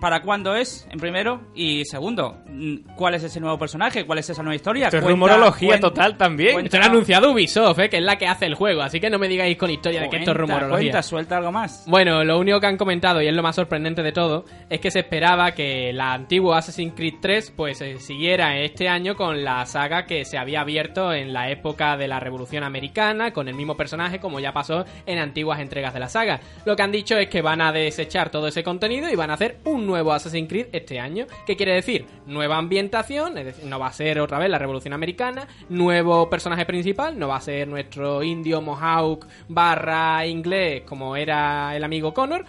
¿para 0.00 0.20
cuándo 0.22 0.54
es? 0.54 0.86
En 0.90 0.98
primero. 0.98 1.40
Y 1.54 1.84
segundo, 1.84 2.38
mm, 2.46 2.94
¿cuál 2.96 3.14
es 3.14 3.22
ese 3.24 3.40
nuevo 3.40 3.58
personaje? 3.58 4.04
¿Cuál 4.06 4.18
es 4.18 4.30
esa 4.30 4.42
nueva 4.42 4.54
historia? 4.56 4.86
Esto 4.86 4.98
es 4.98 5.02
Cuenta- 5.02 5.10
rumorología 5.26 5.68
cuenta- 5.68 5.88
total 5.88 6.16
también. 6.16 6.52
cuenta- 6.52 6.66
Esto 6.68 6.78
lo 6.78 6.84
ha 6.84 6.88
anunciado 6.88 7.30
Ubisoft, 7.32 7.78
¿eh? 7.78 7.88
que 7.88 7.96
es 7.98 8.02
la 8.02 8.16
que 8.16 8.26
hace 8.26 8.46
el 8.46 8.54
juego, 8.54 8.82
así 8.82 9.00
que 9.00 9.10
no 9.10 9.18
me 9.18 9.28
digáis 9.28 9.56
con 9.56 9.70
historia 9.70 10.02
de 10.02 10.08
que 10.10 10.16
esto 10.16 10.30
es 10.32 10.36
rumorología. 10.36 10.76
cuenta, 10.76 11.02
suelta 11.02 11.36
algo 11.38 11.52
más. 11.52 11.84
Bueno, 11.86 12.24
lo 12.24 12.38
único 12.38 12.60
que 12.60 12.66
han 12.66 12.76
comentado, 12.76 13.20
y 13.22 13.26
es 13.26 13.34
lo 13.34 13.42
más 13.42 13.56
sorprendente 13.56 14.02
de 14.02 14.12
todo, 14.12 14.44
es 14.68 14.80
que 14.80 14.90
se 14.90 15.00
esperaba 15.00 15.52
que 15.52 15.92
la 15.92 16.12
antigua 16.12 16.58
Assassin's 16.58 16.94
Creed 16.94 17.14
3 17.20 17.50
pues 17.54 17.80
eh, 17.80 17.98
siguiera 17.98 18.58
este 18.58 18.88
año 18.88 19.14
con 19.16 19.44
la 19.44 19.64
saga 19.66 20.06
que 20.06 20.24
se 20.24 20.38
había 20.38 20.60
abierto 20.60 21.12
en 21.12 21.32
la 21.32 21.50
época 21.50 21.96
de 21.96 22.08
la 22.08 22.20
Revolución 22.20 22.64
Americana, 22.64 23.32
con 23.32 23.48
el 23.48 23.54
mismo 23.54 23.76
personaje 23.76 24.18
como 24.20 24.40
ya 24.40 24.52
pasó 24.52 24.84
en 25.06 25.18
antiguas 25.18 25.60
entregas 25.60 25.94
de 25.94 26.00
la 26.00 26.08
saga. 26.08 26.40
Lo 26.64 26.76
que 26.76 26.82
han 26.82 26.92
dicho 26.92 27.16
es 27.16 27.28
que 27.28 27.42
van 27.42 27.60
a 27.60 27.72
desechar 27.72 28.30
todo 28.30 28.48
ese 28.48 28.62
contenido 28.62 29.08
y 29.10 29.16
van 29.16 29.30
a 29.30 29.34
hacer 29.34 29.53
un 29.64 29.86
nuevo 29.86 30.12
Assassin's 30.12 30.48
Creed 30.48 30.66
este 30.72 30.98
año. 31.00 31.26
¿Qué 31.46 31.56
quiere 31.56 31.74
decir? 31.74 32.06
Nueva 32.26 32.58
ambientación, 32.58 33.38
es 33.38 33.46
decir, 33.46 33.64
no 33.66 33.78
va 33.78 33.88
a 33.88 33.92
ser 33.92 34.20
otra 34.20 34.38
vez 34.38 34.50
la 34.50 34.58
Revolución 34.58 34.94
Americana, 34.94 35.46
nuevo 35.68 36.28
personaje 36.28 36.66
principal, 36.66 37.18
no 37.18 37.28
va 37.28 37.36
a 37.36 37.40
ser 37.40 37.68
nuestro 37.68 38.22
indio 38.22 38.60
Mohawk 38.60 39.26
barra 39.48 40.26
inglés 40.26 40.82
como 40.82 41.16
era 41.16 41.76
el 41.76 41.84
amigo 41.84 42.14
Connor. 42.14 42.44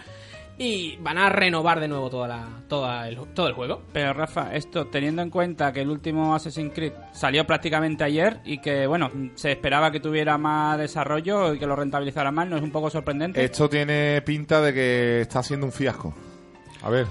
Y 0.58 0.96
van 1.02 1.18
a 1.18 1.28
renovar 1.28 1.80
de 1.80 1.88
nuevo 1.88 2.08
toda 2.08 2.28
la, 2.28 2.48
toda 2.66 3.06
el, 3.06 3.18
todo 3.34 3.46
el 3.46 3.52
juego. 3.52 3.82
Pero 3.92 4.14
Rafa, 4.14 4.54
esto 4.54 4.86
teniendo 4.86 5.20
en 5.20 5.28
cuenta 5.28 5.70
que 5.70 5.82
el 5.82 5.90
último 5.90 6.34
Assassin's 6.34 6.72
Creed 6.72 6.94
salió 7.12 7.46
prácticamente 7.46 8.04
ayer 8.04 8.40
y 8.42 8.56
que, 8.62 8.86
bueno, 8.86 9.10
se 9.34 9.52
esperaba 9.52 9.90
que 9.90 10.00
tuviera 10.00 10.38
más 10.38 10.78
desarrollo 10.78 11.52
y 11.52 11.58
que 11.58 11.66
lo 11.66 11.76
rentabilizara 11.76 12.30
más, 12.30 12.48
¿no 12.48 12.56
es 12.56 12.62
un 12.62 12.70
poco 12.70 12.88
sorprendente? 12.88 13.44
Esto 13.44 13.68
tiene 13.68 14.22
pinta 14.22 14.62
de 14.62 14.72
que 14.72 15.20
está 15.20 15.42
siendo 15.42 15.66
un 15.66 15.72
fiasco. 15.72 16.14
A 16.86 16.88
ver. 16.88 17.08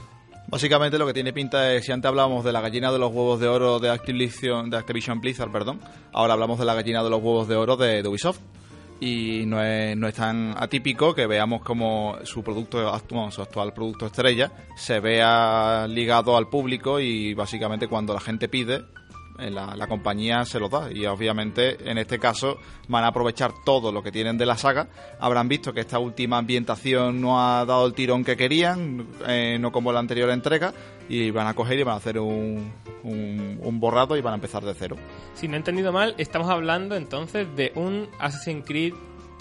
Básicamente 0.47 0.97
lo 0.97 1.05
que 1.05 1.13
tiene 1.13 1.33
pinta 1.33 1.73
es, 1.73 1.83
si 1.83 1.91
antes 1.91 2.07
hablábamos 2.07 2.45
de 2.45 2.53
la 2.53 2.61
gallina 2.61 2.93
de 2.93 2.97
los 2.97 3.11
huevos 3.11 3.41
de 3.41 3.49
oro 3.49 3.77
de 3.77 3.89
Activision, 3.89 4.69
de 4.69 4.77
Activision 4.77 5.19
Blizzard, 5.19 5.51
perdón, 5.51 5.81
ahora 6.13 6.31
hablamos 6.31 6.57
de 6.59 6.63
la 6.63 6.75
gallina 6.75 7.03
de 7.03 7.09
los 7.09 7.21
huevos 7.21 7.49
de 7.49 7.57
oro 7.57 7.75
de, 7.75 8.07
Ubisoft. 8.07 8.39
Y 9.01 9.43
no 9.47 9.61
es, 9.61 9.97
no 9.97 10.07
es 10.07 10.13
tan 10.13 10.55
atípico 10.57 11.13
que 11.13 11.27
veamos 11.27 11.61
como 11.61 12.15
su 12.23 12.41
producto 12.41 12.87
actual, 12.87 13.33
su 13.33 13.41
actual 13.41 13.73
producto 13.73 14.05
estrella 14.05 14.49
se 14.77 15.01
vea 15.01 15.87
ligado 15.89 16.37
al 16.37 16.47
público 16.47 17.01
y 17.01 17.33
básicamente 17.33 17.89
cuando 17.89 18.13
la 18.13 18.21
gente 18.21 18.47
pide, 18.47 18.85
la, 19.37 19.75
la 19.75 19.87
compañía 19.87 20.45
se 20.45 20.59
lo 20.59 20.69
da. 20.69 20.91
Y 20.91 21.05
obviamente 21.05 21.89
en 21.89 21.97
este 21.97 22.19
caso 22.19 22.57
van 22.87 23.03
a 23.03 23.07
aprovechar 23.07 23.51
todo 23.63 23.91
lo 23.91 24.03
que 24.03 24.11
tienen 24.11 24.37
de 24.37 24.45
la 24.45 24.57
saga. 24.57 24.87
Habrán 25.19 25.47
visto 25.47 25.73
que 25.73 25.81
esta 25.81 25.99
última 25.99 26.37
ambientación 26.37 27.21
no 27.21 27.41
ha 27.41 27.65
dado 27.65 27.85
el 27.85 27.93
tirón 27.93 28.23
que 28.23 28.37
querían, 28.37 29.07
eh, 29.27 29.57
no 29.59 29.71
como 29.71 29.91
la 29.91 29.99
anterior 29.99 30.29
entrega, 30.29 30.73
y 31.09 31.31
van 31.31 31.47
a 31.47 31.53
coger 31.53 31.79
y 31.79 31.83
van 31.83 31.95
a 31.95 31.97
hacer 31.97 32.19
un, 32.19 32.71
un, 33.03 33.59
un 33.61 33.79
borrado 33.79 34.17
y 34.17 34.21
van 34.21 34.33
a 34.33 34.35
empezar 34.35 34.63
de 34.63 34.73
cero. 34.73 34.95
Si 35.33 35.47
no 35.47 35.55
he 35.55 35.57
entendido 35.57 35.91
mal, 35.91 36.15
estamos 36.17 36.49
hablando 36.49 36.95
entonces 36.95 37.47
de 37.55 37.71
un 37.75 38.09
Assassin's 38.19 38.65
Creed 38.65 38.93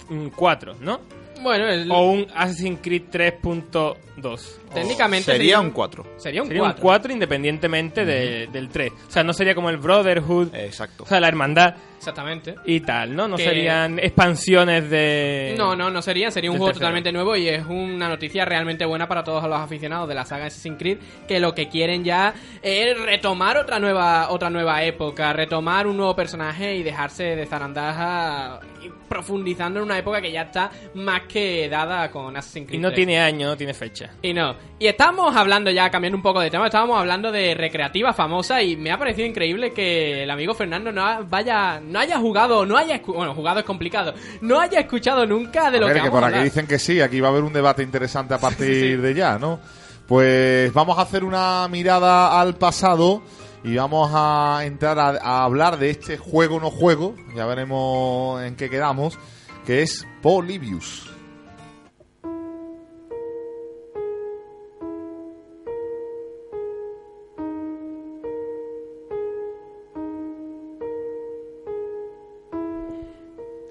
mm, 0.09 0.27
4, 0.35 0.75
¿no? 0.81 0.99
Bueno, 1.41 1.67
el- 1.67 1.91
O 1.91 2.09
un 2.11 2.27
Assassin's 2.33 2.79
Creed 2.81 3.03
3.2. 3.11 4.59
técnicamente 4.73 5.31
Sería 5.31 5.59
un 5.59 5.71
4. 5.71 6.05
Sería 6.17 6.41
un 6.41 6.47
Sería 6.47 6.63
un 6.63 6.69
4. 6.69 6.81
4 6.81 7.13
independientemente 7.13 8.05
de- 8.05 8.47
del 8.47 8.69
3. 8.69 8.91
O 9.07 9.11
sea, 9.11 9.23
no 9.23 9.33
sería 9.33 9.53
como 9.55 9.69
el 9.69 9.77
Brotherhood, 9.77 10.53
Exacto. 10.55 11.03
o 11.03 11.07
sea, 11.07 11.19
la 11.19 11.27
hermandad 11.27 11.75
Exactamente. 11.97 12.55
y 12.65 12.79
tal, 12.81 13.15
¿no? 13.15 13.27
No 13.27 13.37
Que- 13.37 13.43
serían 13.45 13.99
expansiones 13.99 14.89
de... 14.89 15.55
No, 15.57 15.75
no, 15.75 15.89
no 15.89 16.01
sería. 16.01 16.31
Sería 16.31 16.51
un 16.51 16.57
juego 16.57 16.71
tercero. 16.71 16.85
totalmente 16.85 17.11
nuevo 17.11 17.35
y 17.35 17.47
es 17.47 17.65
una 17.65 18.07
noticia 18.09 18.45
realmente 18.45 18.85
buena 18.85 19.07
para 19.07 19.23
todos 19.23 19.43
los 19.47 19.59
aficionados 19.59 20.07
de 20.07 20.15
la 20.15 20.25
saga 20.25 20.45
Assassin's 20.45 20.77
Creed 20.77 20.97
que 21.27 21.39
lo 21.39 21.53
que 21.53 21.67
quieren 21.69 22.03
ya 22.03 22.33
es 22.61 22.99
retomar 23.01 23.57
otra 23.57 23.79
nueva 23.79 24.29
otra 24.29 24.49
nueva 24.49 24.83
época, 24.83 25.33
retomar 25.33 25.87
un 25.87 25.97
nuevo 25.97 26.15
personaje 26.15 26.75
y 26.75 26.83
dejarse 26.83 27.35
de 27.35 27.45
zarandaja 27.45 28.59
profundizando 29.07 29.79
en 29.79 29.85
una 29.85 29.97
época 29.97 30.21
que 30.21 30.31
ya 30.31 30.43
está 30.43 30.71
más 30.95 31.21
que 31.23 31.69
dada 31.69 32.09
con 32.11 32.35
Assassin's 32.35 32.67
Creed. 32.67 32.79
Y 32.79 32.81
no 32.81 32.89
3. 32.89 32.95
tiene 32.95 33.19
año, 33.19 33.47
no 33.47 33.57
tiene 33.57 33.73
fecha. 33.73 34.11
Y 34.21 34.33
no. 34.33 34.55
Y 34.79 34.87
estamos 34.87 35.35
hablando 35.35 35.71
ya, 35.71 35.89
cambiando 35.89 36.17
un 36.17 36.23
poco 36.23 36.39
de 36.39 36.49
tema, 36.49 36.65
estábamos 36.65 36.99
hablando 36.99 37.31
de 37.31 37.53
recreativa 37.55 38.13
famosa 38.13 38.61
y 38.61 38.75
me 38.75 38.91
ha 38.91 38.97
parecido 38.97 39.27
increíble 39.27 39.71
que 39.73 40.23
el 40.23 40.29
amigo 40.31 40.53
Fernando 40.53 40.91
no 40.91 41.23
vaya, 41.25 41.79
no 41.85 41.99
haya 41.99 42.19
jugado, 42.19 42.65
no 42.65 42.77
haya, 42.77 43.01
bueno, 43.05 43.33
jugado 43.33 43.59
es 43.59 43.65
complicado, 43.65 44.13
no 44.41 44.59
haya 44.59 44.79
escuchado 44.79 45.25
nunca 45.25 45.71
de 45.71 45.77
A 45.77 45.81
lo 45.81 45.87
ver, 45.87 45.97
que 45.97 46.03
que 46.03 46.11
por 46.11 46.23
a 46.23 46.27
aquí 46.27 46.39
dicen 46.39 46.67
que 46.67 46.79
sí, 46.79 47.01
aquí 47.01 47.19
va 47.19 47.29
a 47.29 47.31
haber 47.31 47.43
un 47.43 47.53
debate 47.53 47.83
interesante 47.83 48.33
a 48.33 48.37
partir 48.39 49.01
de 49.01 49.13
ya, 49.13 49.37
¿no? 49.37 49.59
Pues 50.07 50.71
vamos 50.73 50.97
a 50.99 51.01
hacer 51.01 51.23
una 51.23 51.67
mirada 51.67 52.39
al 52.39 52.55
pasado 52.55 53.23
y 53.63 53.75
vamos 53.75 54.11
a 54.13 54.59
entrar 54.63 54.99
a, 54.99 55.17
a 55.17 55.43
hablar 55.43 55.79
de 55.79 55.89
este 55.89 56.17
juego 56.17 56.59
no 56.59 56.69
juego, 56.69 57.15
ya 57.35 57.45
veremos 57.45 58.43
en 58.43 58.55
qué 58.55 58.69
quedamos, 58.69 59.17
que 59.65 59.81
es 59.81 60.05
Polybius. 60.21 61.14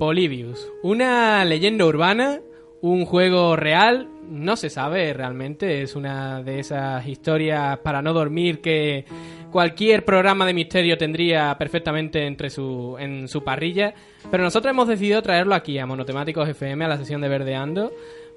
Polybius, 0.04 0.70
una 0.82 1.42
leyenda 1.46 1.86
urbana, 1.86 2.42
un 2.82 3.06
juego 3.06 3.56
real, 3.56 4.06
no 4.28 4.54
se 4.54 4.68
sabe 4.68 5.14
realmente, 5.14 5.80
es 5.80 5.96
una 5.96 6.42
de 6.42 6.58
esas 6.58 7.08
historias 7.08 7.78
para 7.78 8.02
no 8.02 8.12
dormir 8.12 8.60
que 8.60 9.06
cualquier 9.50 10.04
programa 10.04 10.44
de 10.44 10.52
misterio 10.52 10.98
tendría 10.98 11.56
perfectamente 11.56 12.26
entre 12.26 12.50
su, 12.50 12.96
en 12.98 13.28
su 13.28 13.42
parrilla, 13.42 13.94
pero 14.30 14.42
nosotros 14.42 14.72
hemos 14.72 14.88
decidido 14.88 15.22
traerlo 15.22 15.54
aquí 15.54 15.78
a 15.78 15.86
Monotemáticos 15.86 16.50
FM, 16.50 16.84
a 16.84 16.88
la 16.88 16.98
sesión 16.98 17.22
de 17.22 17.30
Verdeando, 17.30 17.90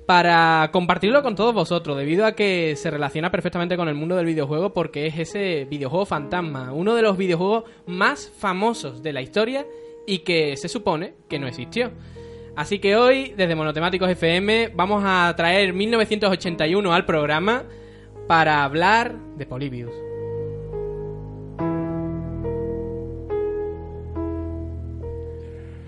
para 0.05 0.69
compartirlo 0.71 1.21
con 1.21 1.35
todos 1.35 1.53
vosotros, 1.53 1.97
debido 1.97 2.25
a 2.25 2.31
que 2.31 2.77
se 2.77 2.89
relaciona 2.89 3.29
perfectamente 3.29 3.75
con 3.75 3.89
el 3.89 3.95
mundo 3.95 4.15
del 4.15 4.25
videojuego 4.25 4.73
porque 4.73 5.07
es 5.07 5.19
ese 5.19 5.65
videojuego 5.65 6.05
fantasma, 6.05 6.71
uno 6.71 6.95
de 6.95 7.01
los 7.01 7.17
videojuegos 7.17 7.65
más 7.85 8.31
famosos 8.39 9.03
de 9.03 9.11
la 9.11 9.21
historia 9.21 9.65
y 10.07 10.19
que 10.19 10.57
se 10.57 10.69
supone 10.69 11.13
que 11.29 11.37
no 11.37 11.45
existió. 11.47 11.91
Así 12.55 12.79
que 12.79 12.95
hoy, 12.95 13.35
desde 13.37 13.53
Monotemáticos 13.53 14.09
FM, 14.09 14.71
vamos 14.73 15.03
a 15.05 15.31
traer 15.37 15.73
1981 15.73 16.91
al 16.91 17.05
programa 17.05 17.65
para 18.27 18.63
hablar 18.63 19.15
de 19.35 19.45
Polybius. 19.45 19.91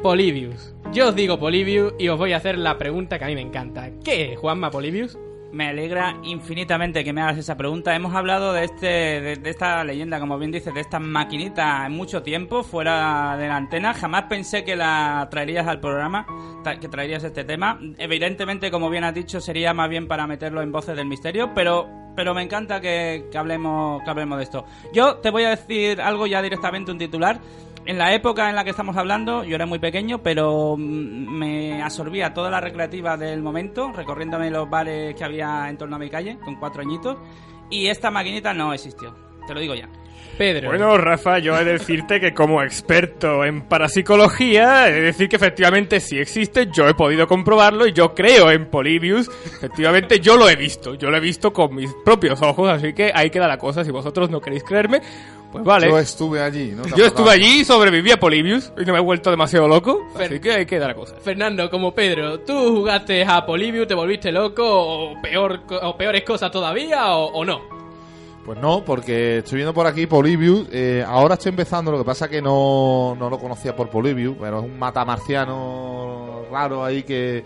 Polybius. 0.04 0.76
Yo 0.94 1.10
os 1.10 1.16
digo 1.16 1.40
Polybius 1.40 1.94
y 1.98 2.08
os 2.10 2.18
voy 2.18 2.34
a 2.34 2.38
hacer 2.38 2.58
la 2.58 2.78
pregunta 2.78 3.18
que 3.18 3.26
a 3.26 3.28
mí 3.28 3.36
me 3.36 3.42
encanta. 3.42 3.90
¿Qué 4.04 4.34
es 4.34 4.40
Juanma 4.40 4.70
Polybius? 4.70 5.18
Me 5.52 5.68
alegra 5.68 6.16
infinitamente 6.24 7.04
que 7.04 7.12
me 7.12 7.22
hagas 7.22 7.40
esa 7.40 7.58
pregunta. 7.58 7.96
Hemos 7.96 8.14
hablado 8.14 8.54
de 8.54 8.66
este, 8.66 8.86
de, 8.86 9.36
de 9.36 9.50
esta 9.50 9.84
leyenda, 9.84 10.20
como 10.20 10.38
bien 10.38 10.52
dices, 10.52 10.74
de 10.74 10.82
esta 10.82 11.00
maquinita 11.00 11.88
en 11.88 11.94
mucho 11.94 12.22
tiempo 12.22 12.62
fuera 12.64 13.36
de 13.36 13.48
la 13.48 13.58
antena. 13.58 13.96
Jamás 13.96 14.26
pensé 14.30 14.64
que 14.64 14.76
la 14.76 15.28
traerías 15.32 15.68
al 15.68 15.80
programa, 15.80 16.28
que 16.80 16.88
traerías 16.88 17.24
este 17.24 17.44
tema. 17.44 17.80
Evidentemente, 17.98 18.70
como 18.70 18.92
bien 18.92 19.04
has 19.04 19.16
dicho, 19.16 19.42
sería 19.42 19.74
más 19.74 19.90
bien 19.90 20.08
para 20.08 20.28
meterlo 20.28 20.62
en 20.62 20.72
voces 20.72 20.96
del 20.96 21.08
misterio, 21.08 21.52
pero, 21.56 21.90
pero 22.16 22.36
me 22.36 22.44
encanta 22.44 22.80
que, 22.80 23.26
que 23.32 23.38
hablemos, 23.38 24.04
que 24.04 24.10
hablemos 24.10 24.38
de 24.38 24.44
esto. 24.44 24.66
Yo 24.94 25.16
te 25.18 25.32
voy 25.32 25.46
a 25.46 25.50
decir 25.50 26.00
algo 26.00 26.28
ya 26.28 26.44
directamente, 26.44 26.92
un 26.92 27.00
titular. 27.00 27.40
En 27.90 27.98
la 27.98 28.14
época 28.14 28.48
en 28.48 28.56
la 28.56 28.64
que 28.64 28.70
estamos 28.70 28.96
hablando, 28.98 29.44
yo 29.44 29.56
era 29.56 29.66
muy 29.66 29.80
pequeño, 29.80 30.22
pero 30.22 30.78
mm, 30.78 30.82
me 30.82 31.82
absorbía 31.82 32.32
toda 32.36 32.52
la 32.52 32.62
recreativa 32.62 33.18
del 33.18 33.42
momento, 33.42 33.92
recorriéndome 33.92 34.52
los 34.52 34.70
bares 34.70 35.16
que 35.16 35.24
había 35.24 35.68
en 35.68 35.76
torno 35.76 35.96
a 35.96 36.00
mi 36.00 36.08
calle, 36.08 36.38
con 36.38 36.58
cuatro 36.58 36.84
añitos, 36.84 37.18
y 37.68 37.88
esta 37.88 38.12
maquinita 38.12 38.54
no 38.54 38.74
existió, 38.74 39.16
te 39.48 39.56
lo 39.56 39.60
digo 39.60 39.74
ya. 39.74 39.90
Pedro. 40.38 40.70
Bueno, 40.70 40.98
Rafa, 40.98 41.40
yo 41.40 41.60
he 41.60 41.66
de 41.66 41.74
decirte 41.74 42.22
que 42.22 42.34
como 42.34 42.64
experto 42.64 43.44
en 43.44 43.64
parapsicología, 43.64 44.88
he 44.88 44.94
de 44.94 45.02
decir 45.02 45.28
que 45.28 45.36
efectivamente 45.36 46.00
sí 46.00 46.18
existe, 46.18 46.70
yo 46.72 46.88
he 46.88 46.94
podido 46.94 47.28
comprobarlo 47.28 47.86
y 47.86 47.92
yo 47.92 48.16
creo 48.16 48.50
en 48.50 48.68
Polybius. 48.68 49.30
Efectivamente, 49.46 50.22
yo 50.22 50.38
lo 50.38 50.48
he 50.48 50.56
visto, 50.56 50.96
yo 50.96 51.10
lo 51.10 51.18
he 51.18 51.20
visto 51.20 51.52
con 51.52 51.76
mis 51.76 51.90
propios 52.06 52.42
ojos, 52.42 52.70
así 52.70 52.94
que 52.94 53.12
ahí 53.14 53.30
queda 53.30 53.50
la 53.50 53.58
cosa. 53.58 53.84
Si 53.84 53.92
vosotros 53.92 54.30
no 54.30 54.40
queréis 54.40 54.64
creerme, 54.64 55.02
pues 55.52 55.64
vale. 55.66 55.90
Yo 55.90 56.00
estuve 56.00 56.42
allí, 56.42 56.72
¿no? 56.74 56.84
Yo 56.96 57.06
estuve 57.06 57.32
allí 57.32 57.60
y 57.60 57.66
sobreviví 57.66 58.12
a 58.12 58.18
Polybius 58.18 58.72
y 58.78 58.86
no 58.86 58.94
me 58.94 59.00
he 59.00 59.04
vuelto 59.04 59.32
demasiado 59.32 59.68
loco, 59.68 60.08
así 60.16 60.40
que 60.40 60.54
ahí 60.54 60.66
queda 60.66 60.88
la 60.88 60.94
cosa. 60.94 61.16
Fernando, 61.22 61.70
como 61.70 61.94
Pedro, 61.94 62.40
¿tú 62.40 62.78
jugaste 62.78 63.26
a 63.26 63.46
Polybius, 63.46 63.88
te 63.88 63.94
volviste 63.94 64.32
loco 64.32 64.64
o, 64.66 65.22
peor, 65.22 65.64
o 65.82 65.98
peores 65.98 66.24
cosas 66.24 66.50
todavía 66.50 67.14
o, 67.14 67.26
o 67.26 67.44
no? 67.44 67.89
Pues 68.50 68.60
no, 68.62 68.84
porque 68.84 69.38
estoy 69.38 69.58
viendo 69.58 69.76
por 69.76 69.86
aquí 69.86 70.08
Polybius. 70.08 70.68
eh, 70.72 71.06
ahora 71.08 71.36
estoy 71.36 71.52
empezando, 71.52 71.92
lo 71.92 72.00
que 72.00 72.04
pasa 72.04 72.28
que 72.28 72.42
no, 72.42 73.16
no 73.16 73.30
lo 73.30 73.38
conocía 73.38 73.76
por 73.76 73.92
Polybius, 73.92 74.38
pero 74.40 74.58
es 74.58 74.66
un 74.66 74.80
matamarciano 74.80 76.46
raro 76.52 76.84
ahí 76.84 77.04
que, 77.04 77.46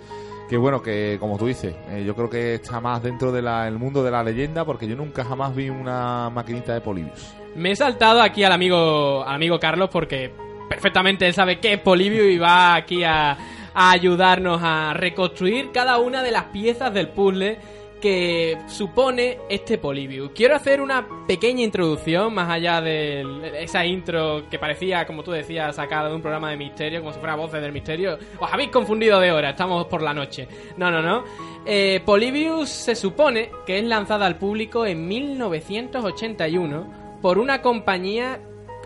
que 0.49 0.55
bueno, 0.55 0.81
que 0.81 1.17
como 1.19 1.37
tú 1.37 1.47
dices, 1.47 1.75
eh, 1.89 2.05
yo 2.05 2.15
creo 2.15 2.29
que 2.29 2.53
está 2.53 2.79
más 2.79 3.03
dentro 3.03 3.33
del 3.33 3.77
mundo 3.77 4.01
de 4.01 4.11
la 4.11 4.23
leyenda, 4.23 4.63
porque 4.63 4.87
yo 4.87 4.95
nunca 4.95 5.25
jamás 5.25 5.53
vi 5.53 5.67
una 5.67 6.29
maquinita 6.29 6.73
de 6.73 6.79
Polybius. 6.79 7.35
Me 7.53 7.71
he 7.71 7.75
saltado 7.75 8.21
aquí 8.21 8.45
al 8.45 8.53
amigo, 8.53 9.25
al 9.25 9.35
amigo 9.35 9.59
Carlos 9.59 9.89
porque 9.91 10.31
perfectamente 10.69 11.27
él 11.27 11.33
sabe 11.33 11.59
qué 11.59 11.73
es 11.73 11.79
Polybius 11.81 12.31
y 12.31 12.37
va 12.37 12.75
aquí 12.75 13.03
a, 13.03 13.37
a 13.73 13.91
ayudarnos 13.91 14.61
a 14.63 14.93
reconstruir 14.93 15.71
cada 15.73 15.97
una 15.97 16.23
de 16.23 16.31
las 16.31 16.45
piezas 16.45 16.93
del 16.93 17.09
puzzle 17.09 17.59
que 18.03 18.57
supone 18.67 19.37
este 19.47 19.77
Polybius. 19.77 20.31
Quiero 20.35 20.57
hacer 20.57 20.81
una 20.81 21.07
pequeña 21.25 21.63
introducción, 21.63 22.33
más 22.33 22.49
allá 22.49 22.81
de 22.81 23.23
esa 23.61 23.85
intro 23.85 24.49
que 24.49 24.59
parecía, 24.59 25.05
como 25.05 25.23
tú 25.23 25.31
decías, 25.31 25.77
sacada 25.77 26.09
de 26.09 26.15
un 26.15 26.21
programa 26.21 26.49
de 26.49 26.57
misterio, 26.57 26.99
como 26.99 27.13
si 27.13 27.19
fuera 27.19 27.37
voces 27.37 27.61
del 27.61 27.71
misterio. 27.71 28.19
Os 28.41 28.51
habéis 28.51 28.71
confundido 28.71 29.21
de 29.21 29.31
hora, 29.31 29.51
estamos 29.51 29.85
por 29.85 30.01
la 30.01 30.13
noche. 30.13 30.49
No, 30.75 30.91
no, 30.91 31.01
no. 31.01 31.23
Eh, 31.65 32.01
Polybius 32.03 32.67
se 32.67 32.93
supone 32.93 33.49
que 33.65 33.79
es 33.79 33.85
lanzada 33.85 34.25
al 34.25 34.37
público 34.37 34.85
en 34.85 35.07
1981 35.07 37.19
por 37.21 37.37
una 37.37 37.61
compañía 37.61 38.37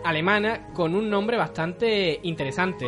alemana 0.04 0.68
con 0.74 0.94
un 0.94 1.10
nombre 1.10 1.36
bastante 1.36 2.20
interesante. 2.22 2.86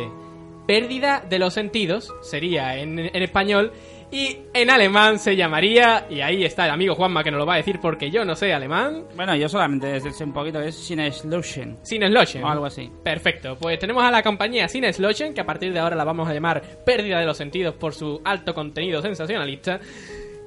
Pérdida 0.65 1.25
de 1.29 1.39
los 1.39 1.53
sentidos, 1.53 2.13
sería 2.21 2.77
en, 2.77 2.99
en 2.99 3.21
español, 3.21 3.73
y 4.11 4.37
en 4.53 4.69
alemán 4.69 5.19
se 5.19 5.35
llamaría, 5.35 6.05
y 6.09 6.21
ahí 6.21 6.43
está 6.43 6.65
el 6.65 6.71
amigo 6.71 6.95
Juanma 6.95 7.23
que 7.23 7.31
nos 7.31 7.39
lo 7.39 7.45
va 7.45 7.53
a 7.53 7.57
decir 7.57 7.79
porque 7.79 8.11
yo 8.11 8.25
no 8.25 8.35
sé 8.35 8.53
alemán. 8.53 9.05
Bueno, 9.15 9.35
yo 9.35 9.47
solamente 9.47 9.99
sé 9.99 10.23
un 10.23 10.33
poquito, 10.33 10.59
es 10.61 10.75
Sinneslotion. 10.75 11.79
Sinneslotion. 11.81 12.43
O 12.43 12.49
algo 12.49 12.65
así. 12.65 12.91
Perfecto, 13.03 13.57
pues 13.59 13.79
tenemos 13.79 14.03
a 14.03 14.11
la 14.11 14.21
compañía 14.21 14.67
Sinneslotion, 14.67 15.33
que 15.33 15.41
a 15.41 15.45
partir 15.45 15.71
de 15.71 15.79
ahora 15.79 15.95
la 15.95 16.03
vamos 16.03 16.27
a 16.27 16.33
llamar 16.33 16.61
Pérdida 16.85 17.19
de 17.19 17.25
los 17.25 17.37
Sentidos 17.37 17.75
por 17.75 17.93
su 17.93 18.21
alto 18.25 18.53
contenido 18.53 19.01
sensacionalista. 19.01 19.79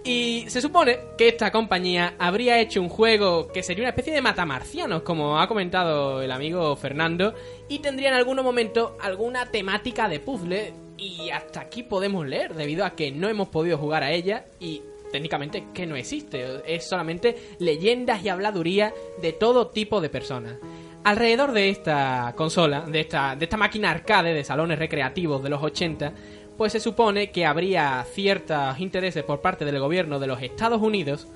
Y 0.06 0.44
se 0.48 0.60
supone 0.60 0.98
que 1.16 1.28
esta 1.28 1.50
compañía 1.50 2.14
habría 2.18 2.60
hecho 2.60 2.82
un 2.82 2.90
juego 2.90 3.48
que 3.48 3.62
sería 3.62 3.84
una 3.84 3.88
especie 3.88 4.12
de 4.12 4.20
matamarcianos, 4.20 5.00
como 5.00 5.40
ha 5.40 5.48
comentado 5.48 6.20
el 6.20 6.30
amigo 6.30 6.76
Fernando, 6.76 7.32
y 7.70 7.78
tendría 7.78 8.10
en 8.10 8.14
algún 8.14 8.36
momento 8.42 8.98
alguna 9.00 9.46
temática 9.46 10.06
de 10.06 10.20
puzzle, 10.20 10.74
y 10.98 11.30
hasta 11.30 11.60
aquí 11.60 11.84
podemos 11.84 12.26
leer, 12.26 12.54
debido 12.54 12.84
a 12.84 12.90
que 12.90 13.10
no 13.12 13.30
hemos 13.30 13.48
podido 13.48 13.78
jugar 13.78 14.02
a 14.02 14.12
ella 14.12 14.44
y 14.60 14.82
técnicamente 15.10 15.68
que 15.72 15.86
no 15.86 15.96
existe, 15.96 16.60
es 16.66 16.86
solamente 16.86 17.54
leyendas 17.58 18.22
y 18.22 18.28
habladuría 18.28 18.92
de 19.22 19.32
todo 19.32 19.68
tipo 19.68 20.02
de 20.02 20.10
personas. 20.10 20.56
Alrededor 21.04 21.52
de 21.52 21.70
esta 21.70 22.34
consola, 22.36 22.80
de 22.80 23.00
esta, 23.00 23.36
de 23.36 23.44
esta 23.44 23.56
máquina 23.56 23.90
arcade 23.90 24.34
de 24.34 24.42
salones 24.42 24.78
recreativos 24.78 25.42
de 25.42 25.50
los 25.50 25.62
80, 25.62 26.12
pues 26.56 26.72
se 26.72 26.80
supone 26.80 27.30
que 27.30 27.46
habría 27.46 28.04
ciertos 28.12 28.78
intereses 28.78 29.22
por 29.24 29.40
parte 29.40 29.64
del 29.64 29.78
gobierno 29.80 30.18
de 30.20 30.26
los 30.26 30.40
Estados 30.42 30.80
Unidos 30.80 31.26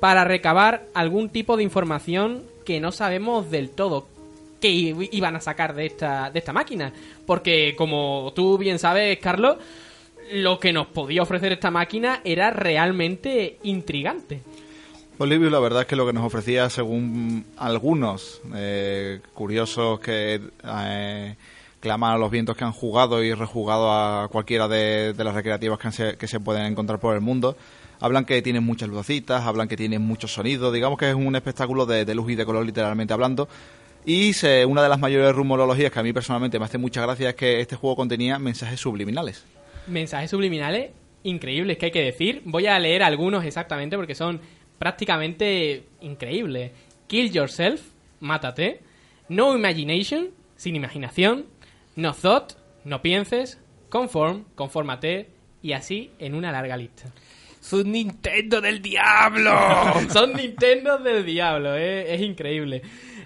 para 0.00 0.24
recabar 0.24 0.86
algún 0.94 1.28
tipo 1.30 1.56
de 1.56 1.62
información 1.62 2.42
que 2.64 2.80
no 2.80 2.92
sabemos 2.92 3.50
del 3.50 3.70
todo 3.70 4.06
qué 4.60 4.68
i- 4.70 5.08
iban 5.12 5.36
a 5.36 5.40
sacar 5.40 5.74
de 5.74 5.86
esta, 5.86 6.30
de 6.30 6.38
esta 6.38 6.52
máquina. 6.52 6.92
Porque 7.26 7.74
como 7.76 8.32
tú 8.34 8.58
bien 8.58 8.78
sabes, 8.78 9.18
Carlos, 9.18 9.56
lo 10.32 10.58
que 10.58 10.72
nos 10.72 10.88
podía 10.88 11.22
ofrecer 11.22 11.52
esta 11.52 11.70
máquina 11.70 12.20
era 12.24 12.50
realmente 12.50 13.58
intrigante. 13.62 14.40
Polybius 15.16 15.50
la 15.52 15.60
verdad 15.60 15.82
es 15.82 15.86
que 15.86 15.96
lo 15.96 16.06
que 16.06 16.12
nos 16.12 16.24
ofrecía, 16.26 16.68
según 16.68 17.46
algunos 17.56 18.42
eh, 18.54 19.20
curiosos 19.32 19.98
que 20.00 20.40
eh, 20.64 21.36
a 21.90 22.18
los 22.18 22.30
vientos 22.30 22.56
que 22.56 22.64
han 22.64 22.72
jugado 22.72 23.22
y 23.22 23.32
rejugado 23.34 23.90
a 23.92 24.28
cualquiera 24.28 24.68
de, 24.68 25.14
las 25.16 25.34
recreativas 25.34 25.78
que 26.16 26.26
se, 26.28 26.40
pueden 26.40 26.64
encontrar 26.66 26.98
por 26.98 27.14
el 27.14 27.20
mundo, 27.20 27.56
hablan 28.00 28.24
que 28.24 28.40
tienen 28.42 28.64
muchas 28.64 28.88
lucecitas, 28.88 29.44
hablan 29.44 29.68
que 29.68 29.76
tienen 29.76 30.02
muchos 30.02 30.32
sonidos, 30.32 30.72
digamos 30.72 30.98
que 30.98 31.08
es 31.08 31.14
un 31.14 31.34
espectáculo 31.36 31.86
de, 31.86 32.04
de 32.04 32.14
luz 32.14 32.30
y 32.30 32.34
de 32.34 32.44
color 32.44 32.64
literalmente 32.66 33.12
hablando. 33.12 33.48
Y 34.04 34.34
se- 34.34 34.64
una 34.64 34.82
de 34.82 34.88
las 34.88 35.00
mayores 35.00 35.34
rumorologías 35.34 35.90
que 35.90 35.98
a 35.98 36.02
mí 36.02 36.12
personalmente 36.12 36.58
me 36.58 36.64
hace 36.64 36.78
mucha 36.78 37.02
gracia 37.02 37.30
es 37.30 37.34
que 37.34 37.60
este 37.60 37.74
juego 37.76 37.96
contenía 37.96 38.38
mensajes 38.38 38.78
subliminales. 38.78 39.44
Mensajes 39.88 40.30
subliminales 40.30 40.90
increíbles 41.24 41.76
que 41.78 41.86
hay 41.86 41.92
que 41.92 42.02
decir. 42.04 42.42
Voy 42.44 42.66
a 42.66 42.78
leer 42.78 43.02
algunos 43.02 43.44
exactamente 43.44 43.96
porque 43.96 44.14
son 44.14 44.40
prácticamente 44.78 45.84
increíbles. 46.00 46.70
Kill 47.08 47.30
yourself, 47.32 47.80
mátate. 48.20 48.80
No 49.28 49.56
imagination, 49.56 50.28
sin 50.56 50.76
imaginación. 50.76 51.46
No 51.96 52.12
thought, 52.12 52.52
no 52.84 53.00
pienses. 53.00 53.58
Conform, 53.88 54.44
confórmate. 54.54 55.30
Y 55.62 55.72
así 55.72 56.10
en 56.18 56.34
una 56.34 56.52
larga 56.52 56.76
lista. 56.76 57.10
¡Es 57.58 57.72
un 57.72 57.90
Nintendo 57.90 58.60
del 58.60 58.80
diablo! 58.80 59.50
Son 60.12 60.34
Nintendo 60.34 60.98
del 60.98 61.24
diablo, 61.24 61.74
eh, 61.74 62.14
es 62.14 62.20
increíble. 62.20 62.82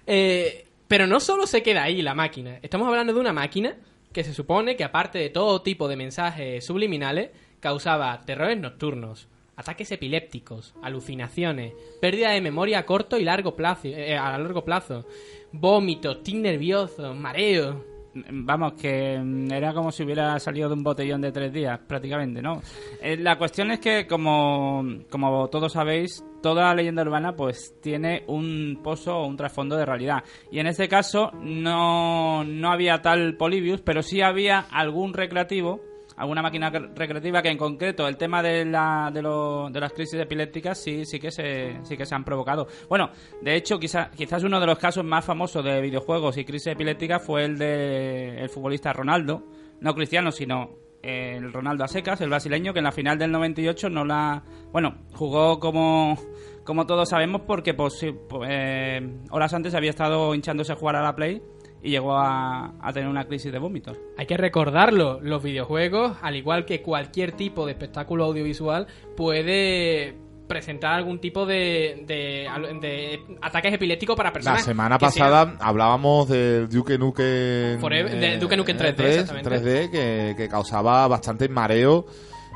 Eh, 0.06 0.66
pero 0.88 1.06
no 1.06 1.20
solo 1.20 1.46
se 1.46 1.62
queda 1.62 1.82
ahí 1.82 2.00
la 2.00 2.14
máquina. 2.14 2.58
Estamos 2.62 2.88
hablando 2.88 3.12
de 3.12 3.20
una 3.20 3.32
máquina 3.32 3.76
que 4.12 4.24
se 4.24 4.32
supone 4.32 4.76
que 4.76 4.84
aparte 4.84 5.18
de 5.18 5.30
todo 5.30 5.62
tipo 5.62 5.88
de 5.88 5.96
mensajes 5.96 6.64
subliminales, 6.64 7.30
causaba 7.60 8.20
terrores 8.24 8.58
nocturnos, 8.58 9.28
ataques 9.56 9.92
epilépticos, 9.92 10.74
alucinaciones, 10.82 11.74
pérdida 12.00 12.30
de 12.30 12.40
memoria 12.40 12.78
a 12.78 12.86
corto 12.86 13.18
y 13.18 13.24
largo 13.24 13.54
plazo, 13.54 13.88
eh, 13.88 14.16
a 14.16 14.38
largo 14.38 14.64
plazo, 14.64 15.06
vómitos, 15.52 16.22
tic 16.22 16.36
nervioso, 16.36 17.14
mareo. 17.14 17.99
Vamos, 18.12 18.72
que 18.72 19.14
era 19.50 19.72
como 19.72 19.92
si 19.92 20.02
hubiera 20.02 20.38
salido 20.40 20.68
de 20.68 20.74
un 20.74 20.82
botellón 20.82 21.20
de 21.20 21.30
tres 21.30 21.52
días, 21.52 21.78
prácticamente, 21.86 22.42
¿no? 22.42 22.60
Eh, 23.00 23.16
la 23.16 23.38
cuestión 23.38 23.70
es 23.70 23.78
que, 23.78 24.06
como, 24.06 24.84
como 25.08 25.48
todos 25.48 25.72
sabéis, 25.72 26.24
toda 26.42 26.74
leyenda 26.74 27.02
urbana 27.02 27.36
pues 27.36 27.74
tiene 27.80 28.24
un 28.26 28.80
pozo 28.82 29.18
o 29.18 29.26
un 29.26 29.36
trasfondo 29.36 29.76
de 29.76 29.86
realidad. 29.86 30.24
Y 30.50 30.58
en 30.58 30.66
este 30.66 30.88
caso 30.88 31.30
no, 31.40 32.44
no 32.44 32.72
había 32.72 33.00
tal 33.00 33.36
Polybius, 33.36 33.80
pero 33.80 34.02
sí 34.02 34.22
había 34.22 34.60
algún 34.70 35.14
recreativo, 35.14 35.80
alguna 36.20 36.42
máquina 36.42 36.70
cre- 36.72 36.90
recreativa 36.94 37.42
que 37.42 37.48
en 37.50 37.58
concreto 37.58 38.06
el 38.06 38.16
tema 38.16 38.42
de, 38.42 38.64
la, 38.64 39.10
de, 39.12 39.22
lo- 39.22 39.68
de 39.70 39.80
las 39.80 39.92
crisis 39.92 40.20
epilépticas 40.20 40.78
sí, 40.78 41.04
sí, 41.04 41.18
que 41.18 41.30
se, 41.30 41.78
sí 41.82 41.96
que 41.96 42.06
se 42.06 42.14
han 42.14 42.24
provocado. 42.24 42.66
Bueno, 42.88 43.10
de 43.42 43.56
hecho, 43.56 43.78
quizá, 43.78 44.10
quizás 44.10 44.42
uno 44.44 44.60
de 44.60 44.66
los 44.66 44.78
casos 44.78 45.04
más 45.04 45.24
famosos 45.24 45.64
de 45.64 45.80
videojuegos 45.80 46.36
y 46.36 46.44
crisis 46.44 46.68
epilépticas 46.68 47.22
fue 47.22 47.44
el 47.44 47.58
de 47.58 48.40
el 48.40 48.48
futbolista 48.50 48.92
Ronaldo, 48.92 49.42
no 49.80 49.94
cristiano, 49.94 50.30
sino 50.30 50.70
el 51.02 51.50
Ronaldo 51.52 51.84
a 51.84 51.88
secas, 51.88 52.20
el 52.20 52.28
brasileño, 52.28 52.72
que 52.74 52.80
en 52.80 52.84
la 52.84 52.92
final 52.92 53.18
del 53.18 53.32
98 53.32 53.88
no 53.88 54.04
la... 54.04 54.42
Bueno, 54.70 54.98
jugó 55.14 55.58
como, 55.58 56.18
como 56.64 56.86
todos 56.86 57.08
sabemos 57.08 57.40
porque 57.46 57.72
pues, 57.72 58.04
pues, 58.28 58.50
eh, 58.52 59.00
horas 59.30 59.54
antes 59.54 59.74
había 59.74 59.88
estado 59.90 60.34
hinchándose 60.34 60.72
a 60.72 60.76
jugar 60.76 60.96
a 60.96 61.02
la 61.02 61.14
Play 61.16 61.40
y 61.82 61.90
llegó 61.90 62.14
a, 62.16 62.74
a 62.80 62.92
tener 62.92 63.08
una 63.08 63.26
crisis 63.26 63.50
de 63.52 63.58
vómitos. 63.58 63.96
Hay 64.18 64.26
que 64.26 64.36
recordarlo, 64.36 65.20
los 65.22 65.42
videojuegos, 65.42 66.16
al 66.22 66.36
igual 66.36 66.64
que 66.66 66.82
cualquier 66.82 67.32
tipo 67.32 67.64
de 67.66 67.72
espectáculo 67.72 68.24
audiovisual, 68.24 68.86
puede 69.16 70.14
presentar 70.48 70.94
algún 70.94 71.20
tipo 71.20 71.46
de, 71.46 72.02
de, 72.08 72.48
de 72.80 73.20
ataques 73.40 73.72
epilépticos 73.72 74.16
para 74.16 74.30
La 74.30 74.32
personas. 74.32 74.64
semana 74.64 74.98
que 74.98 75.04
pasada 75.06 75.56
hablábamos 75.60 76.28
del 76.28 76.68
Duke 76.68 76.98
Nukem 76.98 77.78
Forever- 77.80 78.18
del 78.18 78.40
Duke 78.40 78.56
Nukem 78.56 78.76
3D, 78.76 78.94
3, 78.96 79.16
exactamente. 79.18 79.50
3D 79.86 79.90
que, 79.92 80.34
que 80.36 80.48
causaba 80.48 81.06
bastante 81.06 81.48
mareo 81.48 82.04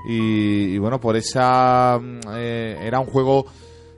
y, 0.09 0.75
y 0.75 0.79
bueno, 0.79 1.01
por 1.01 1.17
esa 1.17 2.01
mm, 2.03 2.21
eh, 2.35 2.79
era 2.83 2.99
un 2.99 3.07
juego 3.07 3.47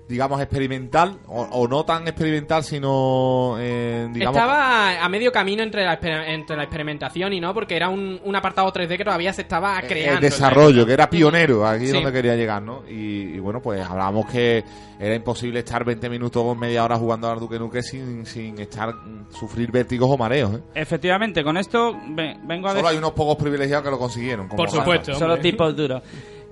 digamos 0.08 0.40
experimental 0.40 1.18
o, 1.26 1.42
o 1.42 1.66
no 1.68 1.84
tan 1.84 2.06
experimental 2.06 2.62
sino 2.64 3.56
eh, 3.58 4.08
digamos 4.12 4.36
Estaba 4.36 5.04
a 5.04 5.08
medio 5.08 5.32
camino 5.32 5.62
entre 5.62 5.84
la, 5.84 5.94
entre 6.26 6.56
la 6.56 6.62
experimentación 6.62 7.32
y 7.32 7.40
no, 7.40 7.52
porque 7.52 7.76
era 7.76 7.88
un, 7.88 8.20
un 8.24 8.36
apartado 8.36 8.72
3D 8.72 8.96
que 8.96 9.04
todavía 9.04 9.32
se 9.32 9.42
estaba 9.42 9.78
el 9.80 9.86
creando. 9.88 10.20
desarrollo, 10.20 10.86
que 10.86 10.92
era 10.92 11.10
pionero, 11.10 11.66
aquí 11.66 11.86
es 11.86 11.92
donde 11.92 12.12
quería 12.12 12.36
llegar, 12.36 12.62
¿no? 12.62 12.82
Y, 12.88 13.34
y 13.34 13.38
bueno, 13.40 13.60
pues 13.60 13.80
hablábamos 13.84 14.26
que 14.26 14.62
era 14.98 15.14
imposible 15.14 15.58
estar 15.60 15.84
20 15.84 16.08
minutos 16.08 16.42
o 16.44 16.54
media 16.54 16.84
hora 16.84 16.96
jugando 16.96 17.28
al 17.30 17.38
Duke 17.40 17.58
Nukem 17.58 17.82
sin, 17.82 18.26
sin 18.26 18.58
estar 18.60 18.94
sufrir 19.30 19.70
vértigos 19.70 20.08
o 20.10 20.16
mareos, 20.16 20.54
¿eh? 20.54 20.60
Efectivamente, 20.74 21.42
con 21.44 21.56
esto 21.56 21.96
ve- 22.10 22.36
vengo 22.44 22.68
a 22.68 22.70
Solo 22.70 22.82
decir... 22.82 22.92
hay 22.92 22.98
unos 22.98 23.12
pocos 23.12 23.36
privilegiados 23.36 23.84
que 23.84 23.90
lo 23.90 23.98
consiguieron. 23.98 24.46
como 24.48 24.56
Por 24.56 24.70
supuesto. 24.70 25.14
Solo 25.14 25.36
tipos 25.38 25.74
duros. 25.76 26.02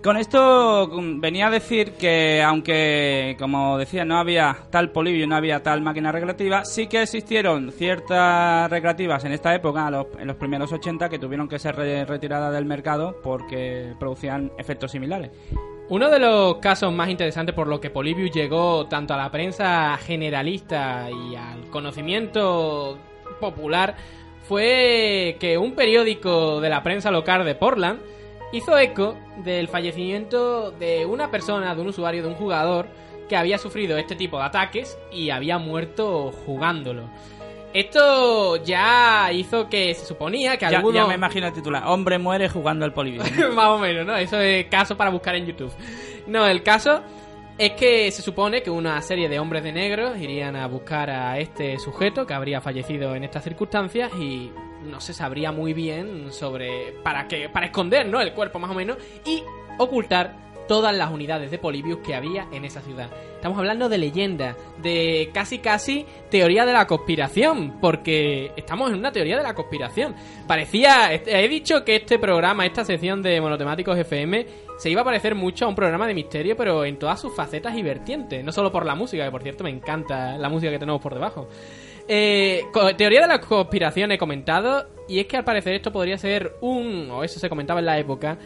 Con 0.04 0.18
esto 0.18 0.86
mm, 0.92 1.18
venía 1.18 1.46
a 1.46 1.50
decir 1.50 1.92
que 1.92 2.42
aunque, 2.42 3.36
como 3.38 3.78
decía, 3.78 4.04
no 4.04 4.18
había 4.18 4.54
tal 4.70 4.90
polibio, 4.90 5.26
no 5.26 5.34
había 5.34 5.62
tal 5.62 5.80
máquina 5.80 6.12
recreativa, 6.12 6.62
sí 6.66 6.88
que 6.88 7.00
existieron 7.00 7.72
ciertas 7.72 8.70
recreativas 8.70 9.24
en 9.24 9.32
esta 9.32 9.54
época, 9.54 9.90
en 10.18 10.26
los 10.26 10.36
primeros 10.36 10.70
80, 10.70 11.08
que 11.08 11.18
tuvieron 11.18 11.48
que 11.48 11.58
ser 11.58 11.74
re- 11.74 12.04
retiradas 12.04 12.52
del 12.52 12.66
mercado 12.66 13.16
porque 13.22 13.94
producían 13.98 14.52
efectos 14.58 14.90
similares. 14.90 15.30
Uno 15.88 16.10
de 16.10 16.18
los 16.18 16.56
casos 16.56 16.92
más 16.92 17.08
interesantes 17.08 17.54
por 17.54 17.66
lo 17.66 17.80
que 17.80 17.88
Polybius 17.88 18.30
llegó 18.30 18.86
tanto 18.86 19.14
a 19.14 19.16
la 19.16 19.30
prensa 19.30 19.96
generalista 19.96 21.08
y 21.10 21.34
al 21.34 21.70
conocimiento 21.70 22.98
popular 23.40 23.96
fue 24.46 25.38
que 25.40 25.56
un 25.56 25.72
periódico 25.72 26.60
de 26.60 26.68
la 26.68 26.82
prensa 26.82 27.10
local 27.10 27.42
de 27.46 27.54
Portland 27.54 28.00
hizo 28.54 28.78
eco 28.78 29.16
del 29.38 29.68
fallecimiento 29.68 30.70
de 30.70 31.04
una 31.04 31.30
persona, 31.30 31.74
de 31.74 31.80
un 31.80 31.88
usuario, 31.88 32.22
de 32.22 32.28
un 32.28 32.34
jugador 32.34 32.86
que 33.28 33.36
había 33.36 33.58
sufrido 33.58 33.96
este 33.98 34.14
tipo 34.14 34.38
de 34.38 34.44
ataques 34.44 34.96
y 35.10 35.30
había 35.30 35.58
muerto 35.58 36.30
jugándolo. 36.46 37.10
Esto 37.72 38.62
ya 38.62 39.32
hizo 39.32 39.68
que 39.68 39.92
se 39.94 40.06
suponía 40.06 40.56
que 40.56 40.70
Ya, 40.70 40.76
algunos... 40.76 41.02
ya 41.02 41.08
me 41.08 41.14
imagino 41.14 41.48
el 41.48 41.52
titular. 41.52 41.82
Hombre 41.86 42.18
muere 42.18 42.48
jugando 42.48 42.84
al 42.84 42.92
polibio. 42.92 43.22
Más 43.54 43.66
o 43.66 43.78
menos, 43.78 44.06
¿no? 44.06 44.16
Eso 44.16 44.40
es 44.40 44.66
caso 44.66 44.96
para 44.96 45.10
buscar 45.10 45.34
en 45.34 45.46
YouTube. 45.46 45.72
No, 46.28 46.46
el 46.46 46.62
caso 46.62 47.02
es 47.58 47.72
que 47.72 48.12
se 48.12 48.22
supone 48.22 48.62
que 48.62 48.70
una 48.70 49.00
serie 49.02 49.28
de 49.28 49.40
hombres 49.40 49.64
de 49.64 49.72
negro 49.72 50.16
irían 50.16 50.54
a 50.54 50.68
buscar 50.68 51.10
a 51.10 51.38
este 51.40 51.78
sujeto 51.80 52.26
que 52.26 52.34
habría 52.34 52.60
fallecido 52.60 53.16
en 53.16 53.24
estas 53.24 53.42
circunstancias 53.42 54.12
y 54.20 54.52
no 54.84 55.00
se 55.00 55.12
sabría 55.12 55.52
muy 55.52 55.72
bien 55.72 56.32
sobre 56.32 56.92
para 57.02 57.26
que 57.28 57.48
para 57.48 57.66
esconder, 57.66 58.06
¿no? 58.06 58.20
el 58.20 58.32
cuerpo 58.32 58.58
más 58.58 58.70
o 58.70 58.74
menos 58.74 58.98
y 59.24 59.42
ocultar 59.78 60.44
todas 60.68 60.94
las 60.94 61.10
unidades 61.10 61.50
de 61.50 61.58
Polybius 61.58 61.98
que 61.98 62.14
había 62.14 62.46
en 62.52 62.64
esa 62.64 62.80
ciudad. 62.80 63.10
Estamos 63.34 63.58
hablando 63.58 63.88
de 63.88 63.98
leyenda, 63.98 64.56
de 64.82 65.30
casi 65.32 65.58
casi 65.58 66.06
teoría 66.30 66.64
de 66.64 66.72
la 66.72 66.86
conspiración, 66.86 67.78
porque 67.80 68.52
estamos 68.56 68.90
en 68.90 68.98
una 68.98 69.12
teoría 69.12 69.36
de 69.36 69.42
la 69.42 69.54
conspiración. 69.54 70.14
Parecía, 70.46 71.12
he 71.12 71.48
dicho 71.48 71.84
que 71.84 71.96
este 71.96 72.18
programa, 72.18 72.64
esta 72.64 72.84
sección 72.84 73.20
de 73.20 73.40
monotemáticos 73.40 73.98
FM, 73.98 74.46
se 74.78 74.90
iba 74.90 75.02
a 75.02 75.04
parecer 75.04 75.34
mucho 75.34 75.66
a 75.66 75.68
un 75.68 75.74
programa 75.74 76.06
de 76.06 76.14
misterio, 76.14 76.56
pero 76.56 76.84
en 76.84 76.98
todas 76.98 77.20
sus 77.20 77.34
facetas 77.34 77.76
y 77.76 77.82
vertientes, 77.82 78.42
no 78.42 78.50
solo 78.50 78.72
por 78.72 78.86
la 78.86 78.94
música, 78.94 79.24
que 79.24 79.30
por 79.30 79.42
cierto 79.42 79.64
me 79.64 79.70
encanta 79.70 80.38
la 80.38 80.48
música 80.48 80.72
que 80.72 80.78
tenemos 80.78 81.02
por 81.02 81.12
debajo. 81.12 81.48
Eh, 82.06 82.64
teoría 82.96 83.22
de 83.22 83.28
la 83.28 83.40
conspiración 83.40 84.12
he 84.12 84.18
comentado, 84.18 84.86
y 85.08 85.20
es 85.20 85.26
que 85.26 85.36
al 85.36 85.44
parecer 85.44 85.74
esto 85.74 85.92
podría 85.92 86.18
ser 86.18 86.54
un, 86.60 87.10
o 87.10 87.24
eso 87.24 87.40
se 87.40 87.48
comentaba 87.48 87.80
en 87.80 87.86
la 87.86 87.98
época, 87.98 88.38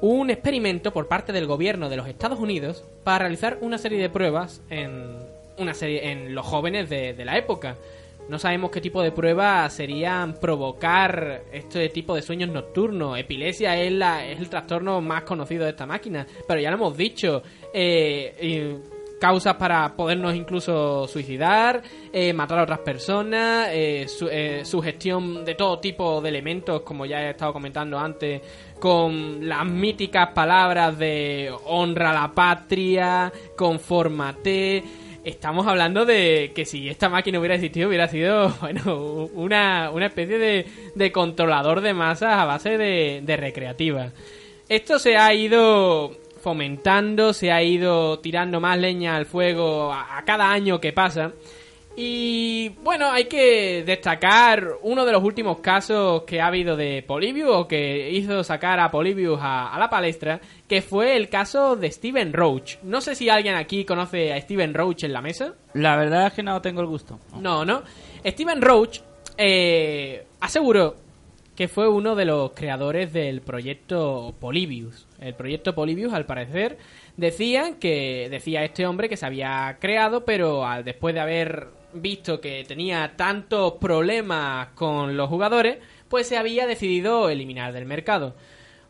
un 0.00 0.28
experimento 0.30 0.92
por 0.92 1.08
parte 1.08 1.32
del 1.32 1.46
gobierno 1.46 1.88
de 1.88 1.96
los 1.96 2.06
Estados 2.06 2.38
Unidos 2.38 2.84
para 3.04 3.20
realizar 3.20 3.58
una 3.62 3.78
serie 3.78 3.98
de 3.98 4.10
pruebas 4.10 4.62
en 4.68 5.16
una 5.56 5.72
serie 5.72 6.10
en 6.10 6.34
los 6.34 6.44
jóvenes 6.44 6.90
de, 6.90 7.14
de 7.14 7.24
la 7.24 7.38
época. 7.38 7.76
No 8.28 8.38
sabemos 8.38 8.70
qué 8.70 8.80
tipo 8.80 9.02
de 9.02 9.12
pruebas 9.12 9.72
serían 9.72 10.34
provocar 10.34 11.42
este 11.52 11.88
tipo 11.90 12.14
de 12.14 12.22
sueños 12.22 12.50
nocturnos. 12.50 13.18
Epilepsia 13.18 13.76
es, 13.80 13.92
la, 13.92 14.26
es 14.26 14.40
el 14.40 14.48
trastorno 14.48 15.00
más 15.02 15.24
conocido 15.24 15.64
de 15.64 15.70
esta 15.70 15.86
máquina, 15.86 16.26
pero 16.48 16.58
ya 16.60 16.70
lo 16.70 16.76
hemos 16.76 16.96
dicho. 16.96 17.42
Eh, 17.72 18.78
causas 19.20 19.54
para 19.56 19.94
podernos 19.96 20.34
incluso 20.34 21.06
suicidar, 21.08 21.82
eh, 22.12 22.32
matar 22.32 22.58
a 22.58 22.62
otras 22.64 22.80
personas, 22.80 23.68
eh, 23.72 24.06
su, 24.08 24.28
eh, 24.28 24.64
sugestión 24.64 25.44
de 25.44 25.54
todo 25.54 25.78
tipo 25.78 26.20
de 26.20 26.28
elementos, 26.28 26.82
como 26.82 27.06
ya 27.06 27.22
he 27.22 27.30
estado 27.30 27.52
comentando 27.52 27.98
antes, 27.98 28.42
con 28.78 29.48
las 29.48 29.64
míticas 29.66 30.30
palabras 30.34 30.98
de 30.98 31.52
honra 31.66 32.10
a 32.10 32.14
la 32.14 32.32
patria, 32.32 33.32
confórmate. 33.56 34.82
Estamos 35.24 35.66
hablando 35.66 36.04
de 36.04 36.52
que 36.54 36.66
si 36.66 36.88
esta 36.90 37.08
máquina 37.08 37.38
hubiera 37.38 37.54
existido, 37.54 37.88
hubiera 37.88 38.08
sido, 38.08 38.50
bueno, 38.60 39.28
una, 39.32 39.90
una 39.90 40.06
especie 40.06 40.38
de, 40.38 40.66
de 40.94 41.12
controlador 41.12 41.80
de 41.80 41.94
masas 41.94 42.34
a 42.34 42.44
base 42.44 42.76
de, 42.76 43.22
de 43.24 43.36
recreativa. 43.36 44.10
Esto 44.68 44.98
se 44.98 45.16
ha 45.16 45.32
ido 45.32 46.23
fomentando, 46.44 47.32
se 47.32 47.50
ha 47.50 47.62
ido 47.62 48.18
tirando 48.18 48.60
más 48.60 48.78
leña 48.78 49.16
al 49.16 49.24
fuego 49.24 49.90
a, 49.90 50.18
a 50.18 50.24
cada 50.24 50.52
año 50.52 50.78
que 50.78 50.92
pasa. 50.92 51.32
Y 51.96 52.70
bueno, 52.82 53.10
hay 53.10 53.26
que 53.26 53.84
destacar 53.86 54.68
uno 54.82 55.06
de 55.06 55.12
los 55.12 55.22
últimos 55.22 55.60
casos 55.60 56.24
que 56.24 56.40
ha 56.40 56.48
habido 56.48 56.76
de 56.76 57.02
Polybius 57.06 57.50
o 57.50 57.68
que 57.68 58.10
hizo 58.10 58.42
sacar 58.44 58.80
a 58.80 58.90
Polybius 58.90 59.38
a, 59.40 59.72
a 59.72 59.78
la 59.78 59.88
palestra, 59.88 60.40
que 60.68 60.82
fue 60.82 61.16
el 61.16 61.28
caso 61.28 61.76
de 61.76 61.90
Steven 61.90 62.32
Roach. 62.32 62.76
No 62.82 63.00
sé 63.00 63.14
si 63.14 63.30
alguien 63.30 63.54
aquí 63.54 63.84
conoce 63.84 64.32
a 64.32 64.40
Steven 64.40 64.74
Roach 64.74 65.04
en 65.04 65.12
la 65.12 65.22
mesa. 65.22 65.54
La 65.72 65.96
verdad 65.96 66.26
es 66.26 66.32
que 66.34 66.42
no 66.42 66.60
tengo 66.60 66.80
el 66.80 66.88
gusto. 66.88 67.20
No, 67.40 67.64
no. 67.64 67.82
Steven 68.26 68.60
Roach 68.60 69.00
eh, 69.38 70.26
aseguró 70.40 70.96
que 71.56 71.68
fue 71.68 71.88
uno 71.88 72.16
de 72.16 72.24
los 72.24 72.52
creadores 72.52 73.12
del 73.12 73.40
proyecto 73.40 74.34
Polybius. 74.40 75.06
El 75.20 75.34
proyecto 75.34 75.74
Polybius, 75.74 76.12
al 76.12 76.26
parecer, 76.26 76.78
decían 77.16 77.76
que 77.76 78.28
decía 78.30 78.64
este 78.64 78.86
hombre 78.86 79.08
que 79.08 79.16
se 79.16 79.26
había 79.26 79.78
creado, 79.80 80.24
pero 80.24 80.66
al, 80.66 80.84
después 80.84 81.14
de 81.14 81.20
haber 81.20 81.68
visto 81.92 82.40
que 82.40 82.64
tenía 82.66 83.14
tantos 83.16 83.74
problemas 83.74 84.68
con 84.74 85.16
los 85.16 85.28
jugadores, 85.28 85.78
pues 86.08 86.26
se 86.26 86.36
había 86.36 86.66
decidido 86.66 87.28
eliminar 87.28 87.72
del 87.72 87.86
mercado. 87.86 88.34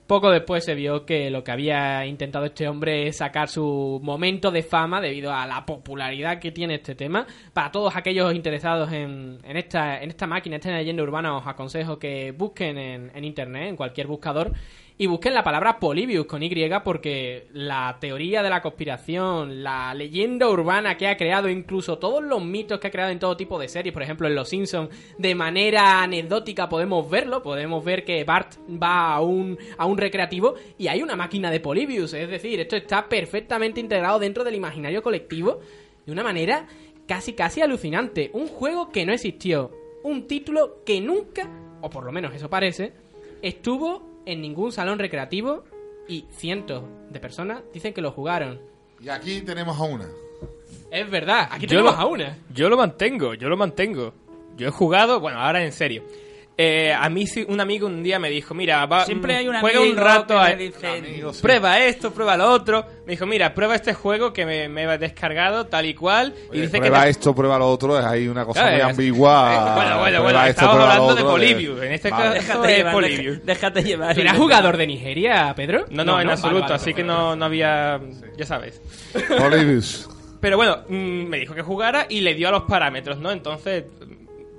Poco 0.06 0.30
después 0.30 0.62
se 0.62 0.74
vio 0.74 1.06
que 1.06 1.30
lo 1.30 1.42
que 1.42 1.50
había 1.50 2.04
intentado 2.04 2.44
este 2.44 2.68
hombre 2.68 3.08
es 3.08 3.16
sacar 3.16 3.48
su 3.48 4.00
momento 4.02 4.50
de 4.50 4.62
fama 4.62 5.00
debido 5.00 5.32
a 5.32 5.46
la 5.46 5.64
popularidad 5.64 6.38
que 6.38 6.52
tiene 6.52 6.74
este 6.74 6.94
tema. 6.94 7.26
Para 7.54 7.72
todos 7.72 7.96
aquellos 7.96 8.34
interesados 8.34 8.92
en, 8.92 9.38
en 9.42 9.56
esta, 9.56 10.02
en 10.02 10.10
esta 10.10 10.26
máquina, 10.26 10.56
esta 10.56 10.70
leyenda 10.70 11.02
urbana, 11.02 11.34
os 11.38 11.46
aconsejo 11.46 11.98
que 11.98 12.32
busquen 12.32 12.76
en, 12.76 13.12
en 13.14 13.24
internet, 13.24 13.68
en 13.70 13.76
cualquier 13.76 14.06
buscador, 14.06 14.52
y 14.96 15.06
busquen 15.06 15.34
la 15.34 15.42
palabra 15.42 15.80
Polybius 15.80 16.26
con 16.26 16.42
Y 16.42 16.68
porque 16.84 17.48
la 17.52 17.96
teoría 18.00 18.44
de 18.44 18.50
la 18.50 18.62
conspiración, 18.62 19.64
la 19.64 19.92
leyenda 19.92 20.48
urbana 20.48 20.96
que 20.96 21.08
ha 21.08 21.16
creado, 21.16 21.48
incluso 21.48 21.98
todos 21.98 22.22
los 22.22 22.44
mitos 22.44 22.78
que 22.78 22.86
ha 22.86 22.92
creado 22.92 23.10
en 23.10 23.18
todo 23.18 23.36
tipo 23.36 23.58
de 23.58 23.68
series, 23.68 23.92
por 23.92 24.04
ejemplo 24.04 24.28
en 24.28 24.36
Los 24.36 24.50
Simpsons, 24.50 24.90
de 25.18 25.34
manera 25.34 26.00
anecdótica 26.02 26.68
podemos 26.68 27.10
verlo, 27.10 27.42
podemos 27.42 27.84
ver 27.84 28.04
que 28.04 28.22
Bart 28.22 28.52
va 28.70 29.14
a 29.14 29.20
un, 29.20 29.58
a 29.76 29.84
un 29.84 29.98
recreativo 29.98 30.54
y 30.78 30.86
hay 30.86 31.02
una 31.02 31.16
máquina 31.16 31.50
de 31.50 31.58
Polybius, 31.58 32.14
es 32.14 32.28
decir, 32.28 32.60
esto 32.60 32.76
está 32.76 33.08
perfectamente 33.08 33.80
integrado 33.80 34.20
dentro 34.20 34.44
del 34.44 34.54
imaginario 34.54 35.02
colectivo 35.02 35.58
de 36.06 36.12
una 36.12 36.22
manera 36.22 36.68
casi 37.08 37.32
casi 37.32 37.62
alucinante. 37.62 38.30
Un 38.32 38.46
juego 38.46 38.92
que 38.92 39.04
no 39.04 39.12
existió, 39.12 39.72
un 40.04 40.28
título 40.28 40.84
que 40.86 41.00
nunca, 41.00 41.50
o 41.80 41.90
por 41.90 42.04
lo 42.04 42.12
menos 42.12 42.32
eso 42.32 42.48
parece, 42.48 42.92
estuvo 43.42 44.13
en 44.26 44.40
ningún 44.40 44.72
salón 44.72 44.98
recreativo 44.98 45.64
y 46.08 46.26
cientos 46.30 46.84
de 47.10 47.20
personas 47.20 47.62
dicen 47.72 47.92
que 47.94 48.00
lo 48.00 48.10
jugaron. 48.12 48.60
Y 49.00 49.08
aquí 49.08 49.40
tenemos 49.42 49.78
a 49.78 49.82
una. 49.84 50.08
Es 50.90 51.10
verdad, 51.10 51.48
aquí 51.50 51.62
Yo 51.66 51.70
tenemos 51.78 51.94
lo- 51.94 52.00
a 52.00 52.06
una. 52.06 52.38
Yo 52.52 52.68
lo 52.68 52.76
mantengo, 52.76 53.34
yo 53.34 53.48
lo 53.48 53.56
mantengo. 53.56 54.12
Yo 54.56 54.68
he 54.68 54.70
jugado, 54.70 55.18
bueno, 55.20 55.38
ahora 55.40 55.64
en 55.64 55.72
serio. 55.72 56.04
Eh, 56.56 56.92
a 56.96 57.08
mí 57.08 57.26
sí, 57.26 57.44
un 57.48 57.60
amigo 57.60 57.88
un 57.88 58.00
día 58.04 58.20
me 58.20 58.30
dijo, 58.30 58.54
mira, 58.54 58.86
va, 58.86 59.04
Siempre 59.06 59.34
mm, 59.34 59.36
hay 59.38 59.48
un 59.48 59.56
juega 59.58 59.78
amigo 59.80 59.92
un 59.92 59.98
rato 59.98 60.34
que 60.34 60.40
a- 60.40 60.44
me 60.50 60.56
dice, 60.56 60.86
Amigo, 60.98 61.32
sí. 61.32 61.42
prueba 61.42 61.80
esto, 61.80 62.12
prueba 62.14 62.36
lo 62.36 62.48
otro. 62.48 62.86
Me 63.06 63.14
dijo, 63.14 63.26
mira, 63.26 63.52
prueba 63.52 63.74
este 63.74 63.92
juego 63.92 64.32
que 64.32 64.46
me, 64.46 64.68
me 64.68 64.84
he 64.84 64.98
descargado 64.98 65.66
tal 65.66 65.84
y 65.86 65.94
cual. 65.94 66.32
y 66.52 66.60
dice 66.60 66.74
que 66.74 66.78
prueba 66.86 67.02
te- 67.02 67.10
esto, 67.10 67.34
prueba 67.34 67.58
lo 67.58 67.66
otro, 67.68 67.98
es 67.98 68.04
ahí 68.06 68.28
una 68.28 68.44
cosa 68.44 68.60
Claro, 68.60 68.76
muy 68.76 68.80
es- 68.82 68.90
ambigua. 68.98 69.50
eh, 69.52 69.56
bueno, 69.58 69.74
bueno, 69.74 69.98
Prueba 69.98 70.22
bueno, 70.22 70.38
esto, 70.44 70.50
estamos 70.64 70.76
hablando 70.84 71.14
de 71.16 71.22
Polybius. 71.24 71.82
En 71.82 71.92
este 71.92 72.10
Vale. 72.10 72.22
caso 72.24 72.34
Déjate 72.34 72.70
es 72.70 72.76
llevar, 72.78 72.92
Polybius. 72.92 73.36
deja- 73.38 73.44
déjate 73.46 73.82
llevar. 73.82 74.14
¿Tú 74.14 74.20
eras 74.20 74.36
jugador 74.36 74.76
de 74.76 74.86
Nigeria, 74.86 75.52
Pedro? 75.56 75.86
No, 75.90 76.04
no, 76.04 76.20
en 76.20 76.30
absoluto, 76.30 76.60
Vale, 76.60 76.62
vale, 76.66 76.74
así 76.76 76.94
que 76.94 77.02
no, 77.02 77.34
no 77.34 77.44
había, 77.46 78.00
ya 78.36 78.46
sabes. 78.46 78.80
Polybius. 79.38 80.08
Pero 80.40 80.56
bueno, 80.56 80.84
mm, 80.88 80.94
me 81.26 81.38
dijo 81.38 81.54
que 81.54 81.62
jugara 81.62 82.06
y 82.08 82.20
le 82.20 82.34
dio 82.34 82.48
a 82.48 82.50
los 82.52 82.62
parámetros, 82.64 83.18
¿no? 83.18 83.32
Entonces, 83.32 83.84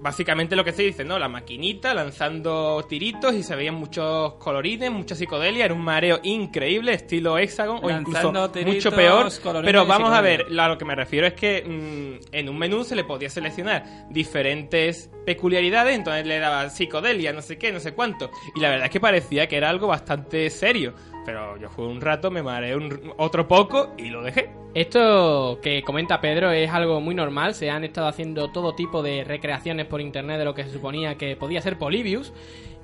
básicamente 0.05 0.55
lo 0.55 0.63
que 0.63 0.71
se 0.71 0.83
dice, 0.83 1.03
¿no? 1.03 1.17
La 1.17 1.27
maquinita 1.27 1.91
lanzando 1.95 2.85
tiritos 2.87 3.33
y 3.33 3.41
se 3.41 3.55
veían 3.55 3.73
muchos 3.73 4.35
colorines, 4.35 4.91
mucha 4.91 5.15
psicodelia, 5.15 5.65
era 5.65 5.73
un 5.73 5.81
mareo 5.81 6.19
increíble, 6.21 6.93
estilo 6.93 7.39
hexagon 7.39 7.79
o 7.81 7.89
incluso 7.89 8.51
tiritos, 8.51 8.75
mucho 8.75 8.91
peor. 8.91 9.31
Pero 9.63 9.87
vamos 9.87 10.13
a 10.13 10.21
ver, 10.21 10.45
a 10.59 10.67
lo 10.67 10.77
que 10.77 10.85
me 10.85 10.93
refiero 10.93 11.25
es 11.25 11.33
que 11.33 11.63
mm, 11.63 12.35
en 12.35 12.49
un 12.49 12.55
menú 12.55 12.83
se 12.83 12.95
le 12.95 13.03
podía 13.03 13.31
seleccionar 13.31 14.07
diferentes 14.11 15.09
peculiaridades, 15.25 15.95
entonces 15.95 16.27
le 16.27 16.37
daba 16.37 16.69
psicodelia, 16.69 17.33
no 17.33 17.41
sé 17.41 17.57
qué, 17.57 17.71
no 17.71 17.79
sé 17.79 17.95
cuánto. 17.95 18.29
Y 18.55 18.59
la 18.59 18.69
verdad 18.69 18.85
es 18.85 18.91
que 18.91 18.99
parecía 18.99 19.47
que 19.47 19.57
era 19.57 19.71
algo 19.71 19.87
bastante 19.87 20.51
serio. 20.51 20.93
Pero 21.25 21.57
yo 21.57 21.69
jugué 21.69 21.87
un 21.89 22.01
rato, 22.01 22.29
me 22.31 22.43
mareé 22.43 22.75
un- 22.75 23.13
otro 23.17 23.47
poco 23.47 23.93
y 23.97 24.09
lo 24.09 24.21
dejé. 24.21 24.49
Esto 24.75 25.59
que 25.61 25.81
comenta 25.83 26.19
Pedro 26.21 26.51
es 26.51 26.69
algo 26.69 26.99
muy 27.01 27.15
normal. 27.15 27.55
Se 27.55 27.69
han 27.69 27.83
estado 27.83 28.07
haciendo 28.07 28.51
todo 28.51 28.75
tipo 28.75 29.01
de 29.01 29.23
recreaciones 29.23 29.85
por 29.85 30.01
internet 30.01 30.37
de 30.37 30.45
lo 30.45 30.53
que 30.53 30.63
se 30.65 30.69
suponía 30.71 31.15
que 31.15 31.35
podía 31.35 31.61
ser 31.61 31.77
Polybius. 31.77 32.33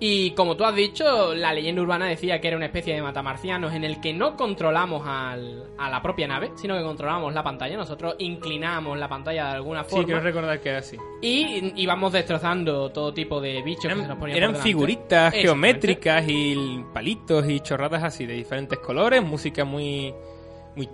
Y 0.03 0.31
como 0.31 0.57
tú 0.57 0.63
has 0.65 0.73
dicho, 0.75 1.35
la 1.35 1.53
leyenda 1.53 1.79
urbana 1.79 2.07
decía 2.07 2.41
que 2.41 2.47
era 2.47 2.57
una 2.57 2.65
especie 2.65 2.95
de 2.95 3.03
matamarcianos 3.03 3.71
en 3.75 3.83
el 3.83 4.01
que 4.01 4.13
no 4.13 4.35
controlamos 4.35 5.03
al- 5.05 5.67
a 5.77 5.91
la 5.91 6.01
propia 6.01 6.27
nave, 6.27 6.49
sino 6.55 6.75
que 6.75 6.81
controlamos 6.83 7.31
la 7.35 7.43
pantalla. 7.43 7.77
Nosotros 7.77 8.15
inclinamos 8.17 8.97
la 8.97 9.07
pantalla 9.07 9.45
de 9.49 9.51
alguna 9.57 9.83
Sí, 9.83 9.91
forma 9.91 10.05
quiero 10.05 10.21
recordar 10.21 10.59
que 10.59 10.69
era 10.69 10.79
así. 10.79 10.97
y 11.21 11.79
íbamos 11.83 12.11
destrozando 12.13 12.89
todo 12.91 13.13
tipo 13.13 13.39
de 13.39 13.61
bichos 13.61 13.83
que 13.83 13.89
se 13.89 13.95
nos 13.95 14.05
Eran, 14.05 14.19
ponían 14.19 14.37
eran 14.37 14.53
por 14.53 14.61
figuritas 14.63 15.33
geométricas 15.35 16.25
y 16.27 16.83
palitos 16.91 17.47
y 17.47 17.59
chorradas 17.59 18.03
así 18.03 18.25
de 18.25 18.33
diferentes 18.33 18.79
colores, 18.79 19.21
música 19.23 19.65
muy 19.65 20.11
muy 20.75 20.89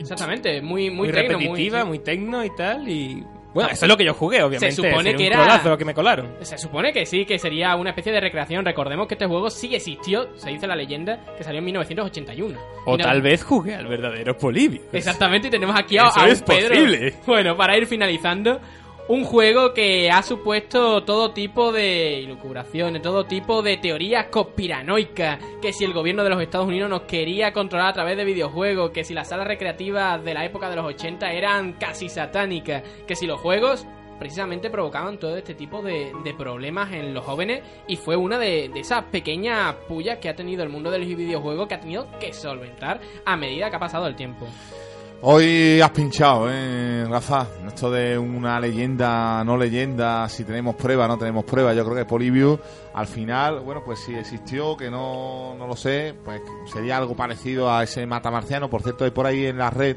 Exactamente, 0.00 0.60
muy, 0.60 0.90
muy, 0.90 1.06
muy, 1.06 1.12
tecno, 1.12 1.38
repetitiva, 1.38 1.80
sí. 1.82 1.86
muy 1.86 1.98
tecno 2.00 2.44
y 2.44 2.50
tal 2.56 2.88
y 2.88 3.24
bueno, 3.54 3.70
eso 3.70 3.84
es 3.84 3.88
lo 3.88 3.96
que 3.96 4.04
yo 4.04 4.12
jugué, 4.14 4.42
obviamente. 4.42 4.72
Se 4.72 4.82
supone 4.82 5.12
sería 5.12 5.16
que 5.16 5.36
un 5.36 5.50
era- 5.66 5.76
que 5.78 5.84
me 5.84 5.94
colaron. 5.94 6.34
Se 6.42 6.58
supone 6.58 6.92
que 6.92 7.06
sí, 7.06 7.24
que 7.24 7.38
sería 7.38 7.74
una 7.76 7.90
especie 7.90 8.12
de 8.12 8.20
recreación. 8.20 8.64
Recordemos 8.64 9.06
que 9.06 9.14
este 9.14 9.26
juego 9.26 9.48
sí 9.48 9.74
existió, 9.74 10.28
se 10.36 10.50
dice 10.50 10.66
la 10.66 10.76
leyenda, 10.76 11.20
que 11.38 11.44
salió 11.44 11.60
en 11.60 11.64
1981. 11.66 12.58
O 12.84 12.98
tal 12.98 13.22
vez 13.22 13.42
jugué 13.42 13.74
al 13.74 13.86
verdadero 13.86 14.36
Polibio. 14.36 14.82
Exactamente, 14.92 15.48
y 15.48 15.50
tenemos 15.50 15.74
aquí 15.78 15.96
a, 15.96 16.08
Eso 16.08 16.20
a 16.20 16.24
un 16.24 16.30
es 16.30 16.42
Pedro. 16.42 16.68
posible. 16.70 17.14
Bueno, 17.26 17.56
para 17.56 17.76
ir 17.78 17.86
finalizando, 17.86 18.60
Un 19.06 19.24
juego 19.24 19.74
que 19.74 20.10
ha 20.10 20.22
supuesto 20.22 21.04
todo 21.04 21.32
tipo 21.32 21.72
de 21.72 22.20
ilucubraciones, 22.20 23.02
todo 23.02 23.26
tipo 23.26 23.60
de 23.60 23.76
teorías 23.76 24.28
conspiranoicas, 24.28 25.40
que 25.60 25.74
si 25.74 25.84
el 25.84 25.92
gobierno 25.92 26.24
de 26.24 26.30
los 26.30 26.40
Estados 26.40 26.66
Unidos 26.66 26.88
nos 26.88 27.02
quería 27.02 27.52
controlar 27.52 27.88
a 27.88 27.92
través 27.92 28.16
de 28.16 28.24
videojuegos, 28.24 28.92
que 28.92 29.04
si 29.04 29.12
las 29.12 29.28
salas 29.28 29.46
recreativas 29.46 30.24
de 30.24 30.32
la 30.32 30.46
época 30.46 30.70
de 30.70 30.76
los 30.76 30.86
80 30.86 31.32
eran 31.32 31.74
casi 31.74 32.08
satánicas, 32.08 32.82
que 33.06 33.14
si 33.14 33.26
los 33.26 33.38
juegos 33.40 33.86
precisamente 34.18 34.70
provocaban 34.70 35.18
todo 35.18 35.36
este 35.36 35.54
tipo 35.54 35.82
de, 35.82 36.10
problemas 36.38 36.90
en 36.92 37.12
los 37.12 37.26
jóvenes 37.26 37.62
y 37.86 37.96
fue 37.96 38.16
una 38.16 38.38
de, 38.38 38.70
de 38.72 38.80
esas 38.80 39.04
pequeñas 39.04 39.74
pullas 39.86 40.16
que 40.16 40.30
ha 40.30 40.34
tenido 40.34 40.62
el 40.62 40.70
mundo 40.70 40.90
de 40.90 41.00
los 41.00 41.08
videojuegos 41.08 41.68
que 41.68 41.74
ha 41.74 41.80
tenido 41.80 42.06
que 42.18 42.32
solventar 42.32 43.02
a 43.26 43.36
medida 43.36 43.68
que 43.68 43.76
ha 43.76 43.80
pasado 43.80 44.06
el 44.06 44.16
tiempo. 44.16 44.46
Hoy 45.26 45.80
has 45.80 45.90
pinchado, 45.92 46.50
¿eh, 46.50 47.06
Rafa? 47.08 47.48
Esto 47.66 47.90
de 47.90 48.18
una 48.18 48.60
leyenda, 48.60 49.42
no 49.42 49.56
leyenda, 49.56 50.28
si 50.28 50.44
tenemos 50.44 50.74
prueba, 50.74 51.08
no 51.08 51.16
tenemos 51.16 51.46
prueba. 51.46 51.72
Yo 51.72 51.82
creo 51.82 51.96
que 51.96 52.04
Polybius, 52.04 52.60
al 52.92 53.06
final, 53.06 53.60
bueno, 53.60 53.82
pues 53.82 54.00
si 54.00 54.14
existió, 54.14 54.76
que 54.76 54.90
no, 54.90 55.54
no 55.56 55.66
lo 55.66 55.76
sé, 55.76 56.14
pues 56.22 56.42
sería 56.70 56.98
algo 56.98 57.16
parecido 57.16 57.72
a 57.72 57.82
ese 57.82 58.04
matamarciano. 58.04 58.68
Por 58.68 58.82
cierto, 58.82 59.06
hay 59.06 59.12
por 59.12 59.24
ahí 59.24 59.46
en 59.46 59.56
la 59.56 59.70
red 59.70 59.96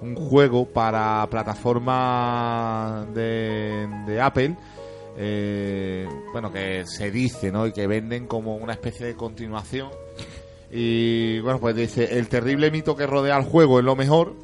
un 0.00 0.16
juego 0.16 0.66
para 0.66 1.24
plataforma 1.30 3.06
de, 3.14 3.88
de 4.08 4.20
Apple. 4.20 4.56
eh, 5.16 6.08
bueno, 6.32 6.52
que 6.52 6.84
se 6.84 7.12
dice, 7.12 7.52
¿no? 7.52 7.68
Y 7.68 7.72
que 7.72 7.86
venden 7.86 8.26
como 8.26 8.56
una 8.56 8.72
especie 8.72 9.06
de 9.06 9.14
continuación. 9.14 9.90
Y 10.72 11.38
bueno, 11.40 11.60
pues 11.60 11.76
dice, 11.76 12.18
el 12.18 12.28
terrible 12.28 12.72
mito 12.72 12.96
que 12.96 13.06
rodea 13.06 13.36
al 13.36 13.44
juego 13.44 13.78
es 13.78 13.84
lo 13.84 13.94
mejor, 13.94 14.34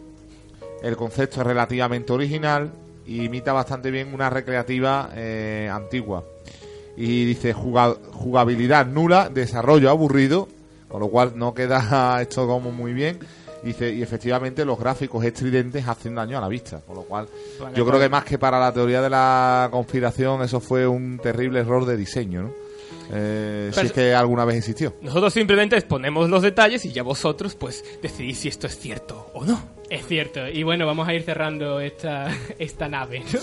el 0.83 0.97
concepto 0.97 1.41
es 1.41 1.47
relativamente 1.47 2.13
original 2.13 2.71
y 3.07 3.25
imita 3.25 3.53
bastante 3.53 3.91
bien 3.91 4.13
una 4.15 4.31
recreativa 4.31 5.11
eh, 5.15 5.69
antigua. 5.73 6.25
Y 6.97 7.25
dice 7.25 7.53
juga- 7.53 7.97
jugabilidad 8.13 8.87
nula, 8.87 9.29
desarrollo 9.29 9.91
aburrido, 9.91 10.49
con 10.89 11.01
lo 11.01 11.09
cual 11.09 11.33
no 11.37 11.55
queda 11.55 12.19
esto 12.23 12.47
como 12.47 12.71
muy 12.73 12.93
bien. 12.93 13.19
Dice, 13.63 13.93
y 13.93 14.03
efectivamente 14.03 14.65
los 14.65 14.79
gráficos 14.79 15.23
estridentes 15.23 15.87
hacen 15.87 16.15
daño 16.15 16.39
a 16.39 16.41
la 16.41 16.49
vista, 16.49 16.81
con 16.81 16.97
lo 16.97 17.03
cual 17.03 17.29
yo 17.75 17.85
creo 17.87 18.01
que 18.01 18.09
más 18.09 18.25
que 18.25 18.39
para 18.39 18.59
la 18.59 18.73
teoría 18.73 19.03
de 19.03 19.11
la 19.11 19.69
conspiración 19.71 20.43
eso 20.43 20.61
fue 20.61 20.87
un 20.87 21.19
terrible 21.19 21.61
error 21.61 21.85
de 21.85 21.97
diseño, 21.99 22.43
¿no? 22.45 22.53
Eh, 23.13 23.71
si 23.75 23.87
es 23.87 23.93
que 23.93 24.15
alguna 24.15 24.47
vez 24.47 24.57
existió. 24.57 24.95
Nosotros 25.03 25.35
simplemente 25.35 25.77
exponemos 25.77 26.31
los 26.31 26.41
detalles 26.43 26.87
y 26.87 26.93
ya 26.93 27.03
vosotros, 27.03 27.55
pues, 27.55 27.85
decidís 28.01 28.39
si 28.39 28.49
esto 28.49 28.67
es 28.67 28.79
cierto 28.79 29.31
o 29.35 29.45
no. 29.45 29.61
Es 29.91 30.07
cierto, 30.07 30.47
y 30.49 30.63
bueno, 30.63 30.87
vamos 30.87 31.07
a 31.09 31.15
ir 31.15 31.23
cerrando 31.25 31.81
esta, 31.81 32.29
esta 32.59 32.89
nave. 32.89 33.25
¿no? 33.33 33.41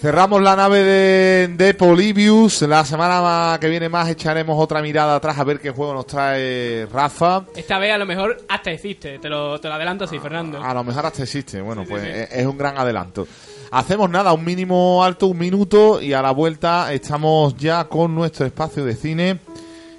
Cerramos 0.00 0.40
la 0.40 0.56
nave 0.56 0.82
de, 0.82 1.48
de 1.48 1.74
Polybius. 1.74 2.62
La 2.62 2.82
semana 2.86 3.58
que 3.60 3.68
viene 3.68 3.90
más 3.90 4.08
echaremos 4.08 4.58
otra 4.58 4.80
mirada 4.80 5.16
atrás 5.16 5.38
a 5.38 5.44
ver 5.44 5.60
qué 5.60 5.68
juego 5.70 5.92
nos 5.92 6.06
trae 6.06 6.86
Rafa. 6.90 7.44
Esta 7.54 7.78
vez 7.78 7.92
a 7.92 7.98
lo 7.98 8.06
mejor 8.06 8.38
hasta 8.48 8.70
existe, 8.70 9.18
te 9.18 9.28
lo, 9.28 9.60
te 9.60 9.68
lo 9.68 9.74
adelanto 9.74 10.04
así, 10.04 10.18
Fernando. 10.18 10.62
A 10.64 10.72
lo 10.72 10.82
mejor 10.82 11.04
hasta 11.04 11.22
existe. 11.24 11.60
Bueno, 11.60 11.84
pues 11.86 12.02
sí. 12.02 12.08
es- 12.08 12.32
es 12.32 12.46
un 12.46 12.56
gran 12.56 12.78
adelanto. 12.78 13.28
Hacemos 13.72 14.08
nada, 14.08 14.32
un 14.32 14.42
mínimo 14.42 15.04
alto, 15.04 15.26
un 15.26 15.36
minuto 15.38 16.00
y 16.00 16.14
a 16.14 16.22
la 16.22 16.30
vuelta 16.30 16.90
estamos 16.94 17.54
ya 17.58 17.84
con 17.84 18.14
nuestro 18.14 18.46
espacio 18.46 18.82
de 18.86 18.96
cine 18.96 19.38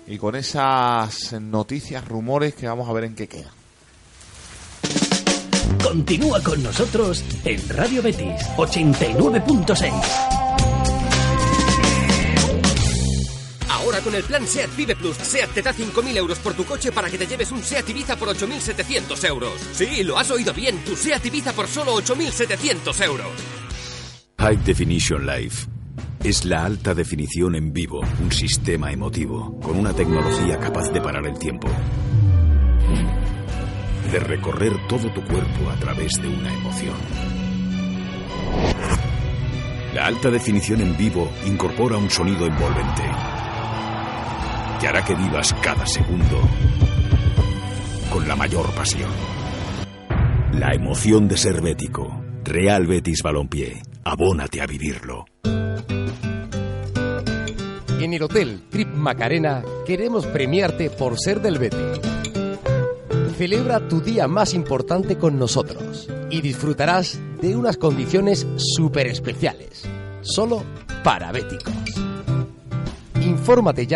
y 0.07 0.17
con 0.17 0.35
esas 0.35 1.33
noticias, 1.39 2.05
rumores 2.07 2.55
que 2.55 2.67
vamos 2.67 2.89
a 2.89 2.93
ver 2.93 3.03
en 3.03 3.13
qué 3.15 3.27
queda. 3.27 3.51
Continúa 5.91 6.41
con 6.41 6.63
nosotros 6.63 7.21
en 7.43 7.67
Radio 7.67 8.01
Betis 8.01 8.41
89.6. 8.55 9.91
Ahora 13.67 13.99
con 13.99 14.15
el 14.15 14.23
plan 14.23 14.47
SEAT 14.47 14.73
Vive 14.77 14.95
Plus, 14.95 15.17
SEAT 15.17 15.49
te 15.49 15.61
da 15.61 15.73
5.000 15.73 16.15
euros 16.15 16.39
por 16.39 16.53
tu 16.53 16.63
coche 16.63 16.93
para 16.93 17.09
que 17.09 17.17
te 17.17 17.27
lleves 17.27 17.51
un 17.51 17.61
SEAT 17.61 17.89
Ibiza 17.89 18.15
por 18.15 18.29
8.700 18.29 19.27
euros. 19.27 19.51
Sí, 19.73 20.05
lo 20.05 20.17
has 20.17 20.31
oído 20.31 20.53
bien, 20.53 20.77
tu 20.85 20.95
SEAT 20.95 21.25
Ibiza 21.25 21.51
por 21.51 21.67
solo 21.67 21.97
8.700 21.97 23.03
euros. 23.03 23.27
High 24.39 24.63
Definition 24.63 25.25
Life. 25.25 25.67
Es 26.23 26.45
la 26.45 26.63
alta 26.63 26.93
definición 26.93 27.55
en 27.55 27.73
vivo, 27.73 27.99
un 28.23 28.31
sistema 28.31 28.93
emotivo, 28.93 29.59
con 29.59 29.77
una 29.77 29.91
tecnología 29.91 30.57
capaz 30.57 30.89
de 30.93 31.01
parar 31.01 31.25
el 31.27 31.37
tiempo. 31.37 31.67
De 34.11 34.19
recorrer 34.19 34.73
todo 34.87 35.09
tu 35.13 35.21
cuerpo 35.23 35.69
a 35.69 35.75
través 35.75 36.21
de 36.21 36.27
una 36.27 36.53
emoción. 36.53 36.95
La 39.93 40.07
alta 40.07 40.29
definición 40.29 40.81
en 40.81 40.97
vivo 40.97 41.31
incorpora 41.45 41.97
un 41.97 42.09
sonido 42.09 42.45
envolvente. 42.45 43.03
Que 44.79 44.87
hará 44.87 45.03
que 45.05 45.15
vivas 45.15 45.53
cada 45.61 45.85
segundo 45.85 46.41
con 48.11 48.27
la 48.27 48.35
mayor 48.35 48.69
pasión. 48.75 49.09
La 50.53 50.73
emoción 50.73 51.27
de 51.27 51.37
ser 51.37 51.61
bético. 51.61 52.21
Real 52.43 52.85
Betis 52.85 53.23
Balompié. 53.23 53.81
Abónate 54.03 54.61
a 54.61 54.67
vivirlo. 54.67 55.25
En 58.01 58.13
el 58.13 58.23
Hotel 58.23 58.63
Trip 58.69 58.89
Macarena 58.89 59.63
queremos 59.85 60.25
premiarte 60.27 60.89
por 60.89 61.17
ser 61.19 61.41
del 61.41 61.59
Betis. 61.59 62.10
Celebra 63.41 63.79
tu 63.87 64.01
día 64.01 64.27
más 64.27 64.53
importante 64.53 65.17
con 65.17 65.39
nosotros 65.39 66.07
y 66.29 66.41
disfrutarás 66.41 67.19
de 67.41 67.55
unas 67.55 67.75
condiciones 67.75 68.45
súper 68.55 69.07
especiales, 69.07 69.81
solo 70.21 70.63
para 71.03 71.31
béticos. 71.31 71.73
Infórmate 73.19 73.87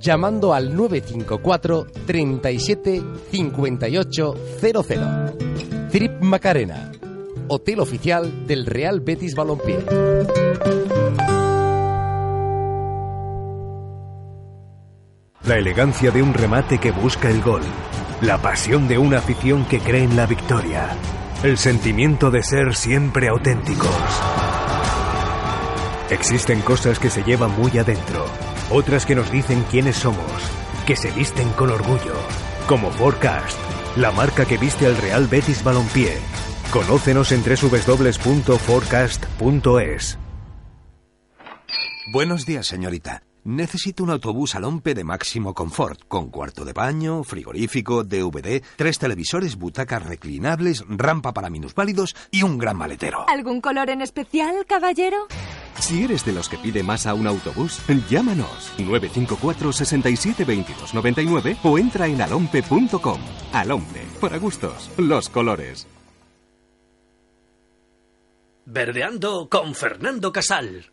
llamando 0.00 0.52
al 0.52 0.74
954 0.74 1.86
37 2.04 3.02
58 3.30 4.34
00. 4.60 4.84
Trip 5.92 6.20
Macarena, 6.20 6.90
hotel 7.46 7.78
oficial 7.78 8.44
del 8.48 8.66
Real 8.66 8.98
Betis 8.98 9.36
Balompié. 9.36 9.78
La 15.46 15.58
elegancia 15.58 16.10
de 16.10 16.22
un 16.24 16.34
remate 16.34 16.78
que 16.78 16.90
busca 16.90 17.30
el 17.30 17.40
gol. 17.40 17.62
La 18.22 18.36
pasión 18.36 18.86
de 18.86 18.98
una 18.98 19.16
afición 19.18 19.64
que 19.64 19.80
cree 19.80 20.04
en 20.04 20.14
la 20.14 20.26
victoria. 20.26 20.90
El 21.42 21.56
sentimiento 21.56 22.30
de 22.30 22.42
ser 22.42 22.76
siempre 22.76 23.28
auténticos. 23.28 23.88
Existen 26.10 26.60
cosas 26.60 26.98
que 26.98 27.08
se 27.08 27.22
llevan 27.22 27.58
muy 27.58 27.78
adentro. 27.78 28.26
Otras 28.70 29.06
que 29.06 29.14
nos 29.14 29.30
dicen 29.30 29.64
quiénes 29.70 29.96
somos. 29.96 30.20
Que 30.86 30.96
se 30.96 31.10
visten 31.12 31.48
con 31.52 31.70
orgullo. 31.70 32.12
Como 32.66 32.90
Forecast, 32.90 33.56
la 33.96 34.10
marca 34.10 34.44
que 34.44 34.58
viste 34.58 34.84
al 34.84 34.98
Real 34.98 35.26
Betis 35.26 35.64
Balompié. 35.64 36.18
Conócenos 36.70 37.32
en 37.32 37.42
www.forecast.es. 37.42 40.18
Buenos 42.12 42.44
días, 42.44 42.66
señorita. 42.66 43.22
Necesito 43.44 44.04
un 44.04 44.10
autobús 44.10 44.54
al 44.54 44.64
Ompe 44.64 44.94
de 44.94 45.04
máximo 45.04 45.54
confort, 45.54 46.00
con 46.08 46.30
cuarto 46.30 46.64
de 46.64 46.72
baño, 46.72 47.24
frigorífico, 47.24 48.04
DVD, 48.04 48.62
tres 48.76 48.98
televisores, 48.98 49.56
butacas 49.56 50.04
reclinables, 50.04 50.84
rampa 50.88 51.32
para 51.32 51.48
minusválidos 51.48 52.14
y 52.30 52.42
un 52.42 52.58
gran 52.58 52.76
maletero. 52.76 53.24
¿Algún 53.28 53.60
color 53.60 53.90
en 53.90 54.02
especial, 54.02 54.66
caballero? 54.66 55.26
Si 55.78 56.04
eres 56.04 56.24
de 56.26 56.32
los 56.32 56.48
que 56.48 56.58
pide 56.58 56.82
más 56.82 57.06
a 57.06 57.14
un 57.14 57.26
autobús, 57.26 57.80
llámanos 58.10 58.72
954 58.78 59.72
67 59.72 60.44
22 60.44 60.94
99 60.94 61.56
o 61.62 61.78
entra 61.78 62.06
en 62.06 62.20
alompe.com. 62.20 63.20
Alompe, 63.52 64.06
para 64.20 64.38
gustos, 64.38 64.90
los 64.98 65.28
colores. 65.30 65.86
Verdeando 68.66 69.48
con 69.48 69.74
Fernando 69.74 70.30
Casal. 70.32 70.92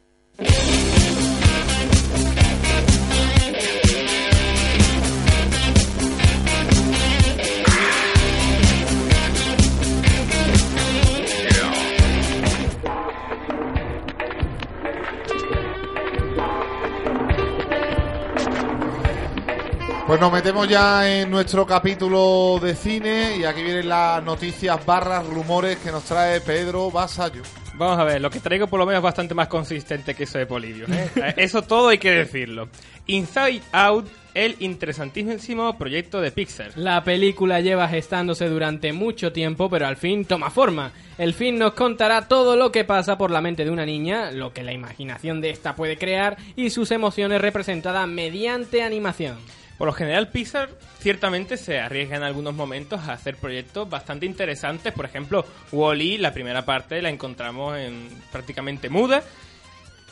Pues 20.08 20.22
nos 20.22 20.32
metemos 20.32 20.70
ya 20.70 21.20
en 21.20 21.30
nuestro 21.30 21.68
capítulo 21.68 22.60
de 22.62 22.76
cine 22.76 23.36
y 23.36 23.44
aquí 23.44 23.62
vienen 23.62 23.90
las 23.90 24.24
noticias 24.24 24.86
barras 24.86 25.28
rumores 25.28 25.76
que 25.80 25.92
nos 25.92 26.06
trae 26.06 26.40
Pedro 26.40 26.90
Basayo. 26.90 27.42
Vamos 27.74 28.00
a 28.00 28.06
ver, 28.06 28.22
lo 28.22 28.30
que 28.30 28.40
traigo 28.40 28.68
por 28.68 28.80
lo 28.80 28.86
menos 28.86 29.00
es 29.00 29.04
bastante 29.04 29.36
más 29.36 29.50
consistente 29.50 30.16
que 30.16 30.24
eso 30.24 30.38
de 30.38 30.46
Polybius. 30.46 30.90
¿eh? 30.90 31.10
Eh, 31.18 31.34
eso 31.36 31.62
todo 31.62 31.90
hay 31.90 31.98
que 31.98 32.12
decirlo. 32.12 32.70
Inside 33.08 33.62
Out, 33.74 34.08
el 34.34 34.56
interesantísimo 34.60 35.78
proyecto 35.78 36.22
de 36.22 36.32
Pixar. 36.32 36.72
La 36.78 37.04
película 37.04 37.60
lleva 37.60 37.90
gestándose 37.90 38.48
durante 38.48 38.94
mucho 38.94 39.34
tiempo, 39.34 39.70
pero 39.70 39.88
al 39.88 39.98
fin 39.98 40.24
toma 40.24 40.50
forma. 40.50 40.94
El 41.18 41.34
fin 41.34 41.60
nos 41.60 41.74
contará 41.74 42.30
todo 42.30 42.56
lo 42.56 42.72
que 42.72 42.86
pasa 42.86 43.18
por 43.18 43.30
la 43.30 43.42
mente 43.42 43.66
de 43.66 43.72
una 43.72 43.86
niña, 43.86 44.32
lo 44.32 44.54
que 44.54 44.64
la 44.64 44.72
imaginación 44.72 45.42
de 45.42 45.50
esta 45.50 45.76
puede 45.76 45.98
crear 45.98 46.38
y 46.56 46.70
sus 46.70 46.92
emociones 46.92 47.42
representadas 47.42 48.08
mediante 48.08 48.84
animación. 48.84 49.36
Por 49.78 49.86
lo 49.88 49.94
general, 49.94 50.30
Pixar 50.30 50.70
ciertamente 51.00 51.56
se 51.56 51.80
arriesga 51.80 52.18
en 52.18 52.24
algunos 52.24 52.56
momentos 52.56 53.02
a 53.02 53.14
hacer 53.14 53.36
proyectos 53.36 53.88
bastante 53.90 54.26
interesantes. 54.26 54.92
Por 54.92 55.06
ejemplo, 55.06 55.46
Wall-E, 55.72 56.18
la 56.18 56.34
primera 56.34 56.66
parte, 56.66 57.02
la 57.02 57.10
encontramos 57.10 57.78
en 57.78 58.10
prácticamente 58.32 58.90
muda. 58.90 59.24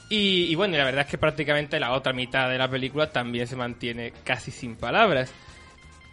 Y, 0.07 0.53
bueno, 0.53 0.77
la 0.77 0.85
verdad 0.85 1.01
es 1.01 1.07
que 1.07 1.17
prácticamente 1.17 1.79
la 1.79 1.93
otra 1.93 2.13
mitad 2.13 2.47
de 2.47 2.59
la 2.59 2.69
película 2.69 3.09
también 3.09 3.47
se 3.47 3.55
mantiene 3.55 4.13
casi 4.23 4.51
sin 4.51 4.75
palabras. 4.75 5.33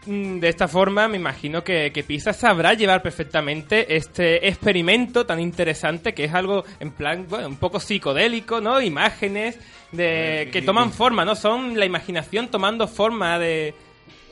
Mm, 0.06 0.40
De 0.40 0.48
esta 0.48 0.66
forma, 0.68 1.06
me 1.08 1.16
imagino 1.16 1.62
que, 1.62 1.92
que 1.92 2.02
Pixar 2.02 2.34
sabrá 2.34 2.74
llevar 2.74 3.02
perfectamente 3.02 3.94
este 3.96 4.48
experimento 4.48 5.24
tan 5.26 5.40
interesante 5.40 6.12
que 6.12 6.24
es 6.24 6.34
algo 6.34 6.64
en 6.80 6.90
plan, 6.90 7.26
bueno, 7.28 7.48
un 7.48 7.56
poco 7.56 7.78
psicodélico, 7.78 8.60
¿no? 8.60 8.80
Imágenes 8.80 9.58
de 9.92 10.48
que 10.52 10.62
toman 10.62 10.92
forma, 10.92 11.24
¿no? 11.24 11.34
Son 11.36 11.78
la 11.78 11.84
imaginación 11.84 12.48
tomando 12.48 12.88
forma 12.88 13.38
de, 13.38 13.74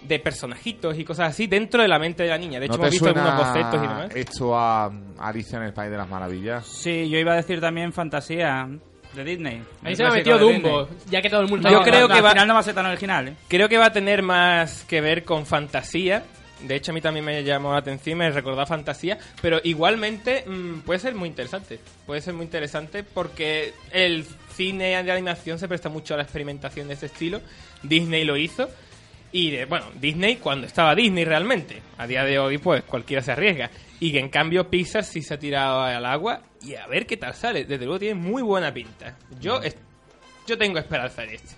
de 0.03 0.19
personajitos 0.19 0.99
y 0.99 1.05
cosas 1.05 1.29
así 1.31 1.47
dentro 1.47 1.83
de 1.83 1.89
la 1.89 1.99
mente 1.99 2.23
de 2.25 2.31
la 2.31 2.39
niña. 2.39 2.59
De 2.59 2.67
hecho, 2.67 2.79
¿No 2.79 2.85
hemos 2.85 2.89
te 2.89 2.95
visto 2.95 3.05
suena 3.07 3.31
algunos 3.33 3.49
bocetos 3.49 3.79
y 3.79 3.87
demás. 3.87 4.17
Esto 4.17 4.59
a 4.59 4.91
Alicia 5.19 5.59
en 5.59 5.65
el 5.65 5.73
País 5.73 5.91
de 5.91 5.97
las 5.99 6.09
Maravillas. 6.09 6.67
Sí, 6.67 7.09
yo 7.09 7.19
iba 7.19 7.33
a 7.33 7.37
decir 7.37 7.61
también 7.61 7.93
fantasía 7.93 8.69
de 9.15 9.25
Disney. 9.25 9.63
Ahí 9.83 9.97
se 9.97 10.03
me 10.03 10.09
ha 10.09 10.13
metido 10.13 10.39
Dumbo, 10.39 10.89
ya 11.09 11.21
que 11.23 11.29
todo 11.31 11.41
el 11.41 11.49
mundo... 11.49 11.69
Yo 11.69 11.79
No, 11.79 11.83
creo 11.85 12.01
no, 12.03 12.09
que 12.09 12.15
al 12.15 12.25
va- 12.25 12.31
final 12.31 12.49
no 12.49 12.55
va 12.55 12.61
a 12.61 12.63
ser 12.63 12.75
tan 12.75 12.87
original, 12.87 13.29
¿eh? 13.29 13.35
Creo 13.49 13.69
que 13.69 13.77
va 13.79 13.87
a 13.87 13.93
tener 13.93 14.23
más 14.23 14.85
que 14.89 15.01
ver 15.01 15.25
con 15.25 15.47
fantasía. 15.47 16.23
De 16.61 16.77
hecho, 16.77 16.93
a 16.93 16.95
mí 16.95 17.01
también 17.01 17.25
me 17.25 17.43
llamó 17.43 17.73
la 17.73 17.79
atención, 17.79 18.19
me 18.19 18.31
recordó 18.31 18.61
a 18.61 18.67
fantasía. 18.67 19.19
Pero 19.41 19.61
igualmente 19.65 20.45
mm, 20.47 20.81
puede 20.81 21.01
ser 21.01 21.15
muy 21.15 21.29
interesante. 21.29 21.81
Puede 22.07 22.21
ser 22.21 22.35
muy 22.35 22.45
interesante 22.45 23.03
porque 23.03 23.73
el 23.93 24.27
cine 24.55 25.03
de 25.03 25.11
animación 25.13 25.59
se 25.59 25.67
presta 25.69 25.89
mucho 25.89 26.15
a 26.15 26.17
la 26.19 26.23
experimentación 26.23 26.87
de 26.89 26.95
ese 26.95 27.07
estilo. 27.07 27.41
Disney 27.83 28.25
lo 28.25 28.37
hizo. 28.37 28.69
Y 29.33 29.51
de- 29.53 29.65
bueno, 29.65 29.87
Disney 30.01 30.37
cuando 30.37 30.67
estaba 30.67 30.95
Disney 30.95 31.25
realmente. 31.25 31.81
A 31.97 32.07
día 32.07 32.25
de 32.25 32.39
hoy, 32.39 32.59
pues 32.59 32.83
cualquiera 32.85 33.23
se 33.23 33.33
arriesga. 33.33 33.71
Y 33.99 34.13
que 34.13 34.19
en 34.19 34.29
cambio 34.29 34.69
Pixar 34.69 35.05
sí 35.05 35.23
se 35.23 35.35
ha 35.35 35.39
tirado 35.39 35.81
al 35.81 36.05
agua. 36.05 36.43
Y 36.63 36.75
a 36.75 36.87
ver 36.87 37.07
qué 37.07 37.17
tal 37.17 37.35
sale. 37.35 37.65
Desde 37.65 37.85
luego 37.85 37.99
tiene 37.99 38.15
muy 38.15 38.43
buena 38.43 38.73
pinta. 38.73 39.17
Yo, 39.41 39.61
yo 40.47 40.59
tengo 40.59 40.79
esperanza 40.79 41.25
en 41.25 41.31
este. 41.31 41.55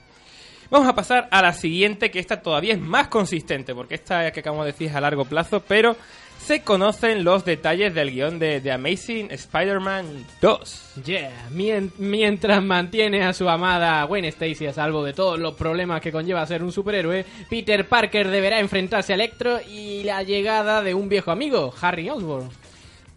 Vamos 0.70 0.88
a 0.88 0.94
pasar 0.94 1.28
a 1.30 1.42
la 1.42 1.52
siguiente, 1.52 2.10
que 2.10 2.18
esta 2.18 2.40
todavía 2.40 2.72
es 2.72 2.80
más 2.80 3.08
consistente, 3.08 3.74
porque 3.74 3.94
esta 3.96 4.30
que 4.32 4.40
acabamos 4.40 4.64
de 4.64 4.72
decir 4.72 4.88
es 4.88 4.94
a 4.94 5.00
largo 5.02 5.26
plazo, 5.26 5.60
pero 5.60 5.96
se 6.38 6.62
conocen 6.62 7.24
los 7.24 7.44
detalles 7.44 7.92
del 7.94 8.10
guion 8.10 8.38
de 8.38 8.60
The 8.62 8.72
Amazing 8.72 9.30
Spider-Man 9.32 10.24
2. 10.40 11.02
Yeah, 11.04 11.48
mien- 11.50 11.92
mientras 11.98 12.62
mantiene 12.64 13.22
a 13.22 13.34
su 13.34 13.48
amada 13.50 14.02
Gwen 14.04 14.24
Stacy 14.24 14.66
a 14.66 14.72
salvo 14.72 15.04
de 15.04 15.12
todos 15.12 15.38
los 15.38 15.54
problemas 15.54 16.00
que 16.00 16.10
conlleva 16.10 16.46
ser 16.46 16.62
un 16.64 16.72
superhéroe, 16.72 17.26
Peter 17.50 17.86
Parker 17.86 18.28
deberá 18.28 18.58
enfrentarse 18.58 19.12
a 19.12 19.16
Electro 19.16 19.60
y 19.68 20.04
la 20.04 20.22
llegada 20.22 20.80
de 20.82 20.94
un 20.94 21.08
viejo 21.10 21.30
amigo, 21.30 21.72
Harry 21.82 22.08
Osborn. 22.08 22.48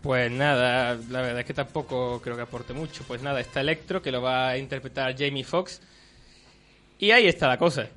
Pues 0.05 0.31
nada, 0.31 0.99
la 1.09 1.21
verdad 1.21 1.39
es 1.39 1.45
que 1.47 1.55
tampoco 1.55 2.21
creo 2.21 2.35
que 2.35 2.43
aporte 2.43 2.73
mucho. 2.73 3.03
Pues 3.07 3.23
nada, 3.23 3.39
está 3.39 3.61
Electro, 3.61 4.03
que 4.03 4.11
lo 4.11 4.21
va 4.21 4.49
a 4.49 4.57
interpretar 4.59 5.15
Jamie 5.17 5.43
Foxx. 5.43 5.81
Y 6.99 7.09
ahí 7.09 7.25
está 7.25 7.47
la 7.47 7.57
cosa. 7.57 7.87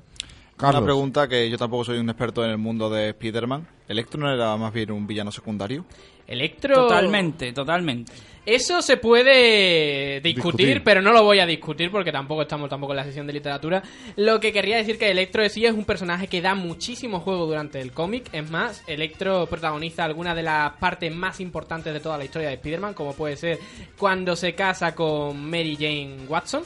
Una 0.59 0.83
pregunta 0.83 1.27
que 1.27 1.47
yo 1.51 1.57
tampoco 1.59 1.85
soy 1.85 1.99
un 1.99 2.09
experto 2.09 2.43
en 2.43 2.49
el 2.49 2.57
mundo 2.57 2.89
de 2.89 3.09
Spider-Man. 3.09 3.67
¿Electro 3.87 4.19
no 4.19 4.33
era 4.33 4.57
más 4.57 4.73
bien 4.73 4.89
un 4.89 5.05
villano 5.05 5.31
secundario? 5.31 5.85
Electro... 6.29 6.75
Totalmente, 6.75 7.51
totalmente. 7.51 8.11
Eso 8.45 8.81
se 8.81 8.97
puede 8.97 10.21
discutir, 10.21 10.65
Discutir. 10.65 10.83
pero 10.83 11.01
no 11.01 11.11
lo 11.11 11.23
voy 11.23 11.39
a 11.39 11.45
discutir 11.45 11.91
porque 11.91 12.11
tampoco 12.11 12.41
estamos 12.41 12.67
tampoco 12.69 12.93
en 12.93 12.97
la 12.97 13.03
sesión 13.03 13.27
de 13.27 13.33
literatura. 13.33 13.83
Lo 14.15 14.39
que 14.39 14.51
querría 14.51 14.77
decir 14.77 14.97
que 14.97 15.11
Electro 15.11 15.47
sí 15.49 15.65
es 15.65 15.73
un 15.73 15.85
personaje 15.85 16.27
que 16.27 16.41
da 16.41 16.55
muchísimo 16.55 17.19
juego 17.19 17.45
durante 17.45 17.79
el 17.79 17.91
cómic. 17.91 18.27
Es 18.31 18.49
más, 18.49 18.81
Electro 18.87 19.45
protagoniza 19.45 20.03
algunas 20.05 20.35
de 20.35 20.43
las 20.43 20.71
partes 20.77 21.13
más 21.13 21.39
importantes 21.41 21.93
de 21.93 21.99
toda 21.99 22.17
la 22.17 22.25
historia 22.25 22.47
de 22.47 22.55
Spider-Man, 22.55 22.95
como 22.95 23.13
puede 23.13 23.35
ser 23.37 23.59
cuando 23.97 24.35
se 24.35 24.55
casa 24.55 24.95
con 24.95 25.47
Mary 25.47 25.75
Jane 25.75 26.25
Watson. 26.27 26.63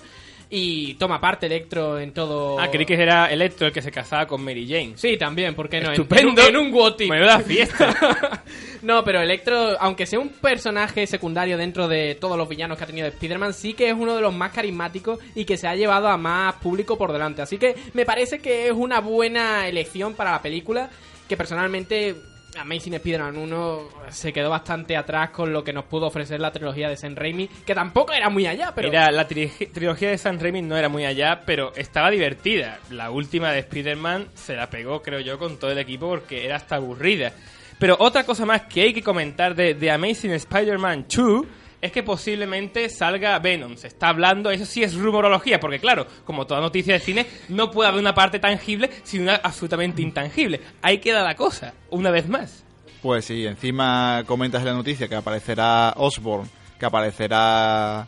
Y 0.55 0.93
toma 0.95 1.19
parte 1.19 1.47
Electro 1.47 1.97
en 1.97 2.13
todo... 2.13 2.59
Ah, 2.59 2.69
creí 2.69 2.85
que 2.85 2.93
era 2.93 3.25
Electro 3.31 3.65
el 3.65 3.73
que 3.73 3.81
se 3.81 3.91
casaba 3.91 4.27
con 4.27 4.43
Mary 4.43 4.67
Jane. 4.67 4.93
Sí, 4.97 5.17
también, 5.17 5.55
¿por 5.55 5.67
qué 5.67 5.79
no? 5.81 5.87
En- 5.87 5.93
Estupendo. 5.93 6.29
En, 6.43 6.55
un, 6.57 6.61
en 6.61 6.67
un 6.67 6.73
what 6.75 6.99
if. 6.99 7.09
Menuda 7.09 7.39
fiesta. 7.39 8.43
no, 8.83 9.03
pero 9.03 9.19
Electro, 9.19 9.75
aunque 9.79 10.05
sea 10.05 10.19
un 10.19 10.29
personaje 10.29 11.07
secundario 11.07 11.57
dentro 11.57 11.87
de 11.87 12.13
todos 12.13 12.37
los 12.37 12.47
villanos 12.47 12.77
que 12.77 12.83
ha 12.83 12.87
tenido 12.87 13.07
Spider-Man, 13.07 13.51
sí 13.55 13.73
que 13.73 13.89
es 13.89 13.95
uno 13.97 14.15
de 14.15 14.21
los 14.21 14.31
más 14.31 14.51
carismáticos 14.51 15.17
y 15.33 15.43
que 15.43 15.57
se 15.57 15.67
ha 15.67 15.75
llevado 15.75 16.07
a 16.07 16.17
más 16.17 16.53
público 16.57 16.99
por 16.99 17.11
delante. 17.11 17.41
Así 17.41 17.57
que 17.57 17.75
me 17.93 18.05
parece 18.05 18.37
que 18.37 18.67
es 18.67 18.73
una 18.73 18.99
buena 18.99 19.67
elección 19.67 20.13
para 20.13 20.33
la 20.33 20.41
película, 20.43 20.87
que 21.27 21.35
personalmente 21.35 22.15
Amazing 22.59 22.93
Spider-Man 22.95 23.37
1 23.37 23.89
se 24.09 24.31
quedó 24.31 24.49
bastante 24.49 24.95
atrás 24.95 25.31
con 25.31 25.51
lo 25.51 25.63
que 25.63 25.73
nos 25.73 25.85
pudo 25.85 26.07
ofrecer 26.07 26.39
la 26.39 26.51
trilogía 26.51 26.89
de 26.89 26.97
Sam 26.97 27.15
Raimi, 27.15 27.47
que 27.47 27.73
tampoco 27.75 28.13
era 28.13 28.29
muy 28.29 28.45
allá, 28.47 28.71
pero... 28.75 28.89
Mira, 28.89 29.11
la 29.11 29.27
tri- 29.27 29.71
trilogía 29.71 30.09
de 30.09 30.17
Sam 30.17 30.39
Raimi 30.39 30.61
no 30.61 30.77
era 30.77 30.89
muy 30.89 31.05
allá, 31.05 31.41
pero 31.45 31.73
estaba 31.75 32.09
divertida. 32.11 32.79
La 32.91 33.11
última 33.11 33.51
de 33.51 33.59
Spider-Man 33.59 34.27
se 34.35 34.55
la 34.55 34.69
pegó, 34.69 35.01
creo 35.01 35.19
yo, 35.19 35.37
con 35.39 35.57
todo 35.57 35.71
el 35.71 35.77
equipo 35.79 36.07
porque 36.09 36.45
era 36.45 36.55
hasta 36.57 36.75
aburrida. 36.75 37.33
Pero 37.79 37.95
otra 37.99 38.23
cosa 38.23 38.45
más 38.45 38.61
que 38.63 38.81
hay 38.81 38.93
que 38.93 39.01
comentar 39.03 39.55
de 39.55 39.73
The 39.75 39.91
Amazing 39.91 40.31
Spider-Man 40.31 41.05
2 41.13 41.45
es 41.83 41.91
que 41.91 42.01
posiblemente 42.01 42.87
salga 42.87 43.37
Venom. 43.39 43.75
Se 43.75 43.87
está 43.87 44.07
hablando, 44.07 44.49
eso 44.49 44.65
sí 44.65 44.81
es 44.81 44.95
rumorología, 44.95 45.59
porque 45.59 45.79
claro, 45.79 46.07
como 46.23 46.47
toda 46.47 46.61
noticia 46.61 46.93
de 46.93 47.01
cine, 47.01 47.25
no 47.49 47.71
puede 47.71 47.89
haber 47.89 47.99
una 47.99 48.15
parte 48.15 48.39
tangible 48.39 48.89
sin 49.03 49.23
una 49.23 49.35
absolutamente 49.35 50.01
intangible. 50.01 50.61
Ahí 50.81 50.99
queda 50.99 51.23
la 51.23 51.35
cosa, 51.35 51.73
una 51.89 52.09
vez 52.09 52.29
más. 52.29 52.63
Pues 53.01 53.25
sí, 53.25 53.45
encima 53.45 54.23
comentas 54.25 54.61
en 54.61 54.67
la 54.67 54.73
noticia 54.73 55.09
que 55.09 55.15
aparecerá 55.15 55.93
Osborn, 55.97 56.49
que 56.79 56.85
aparecerá 56.85 58.07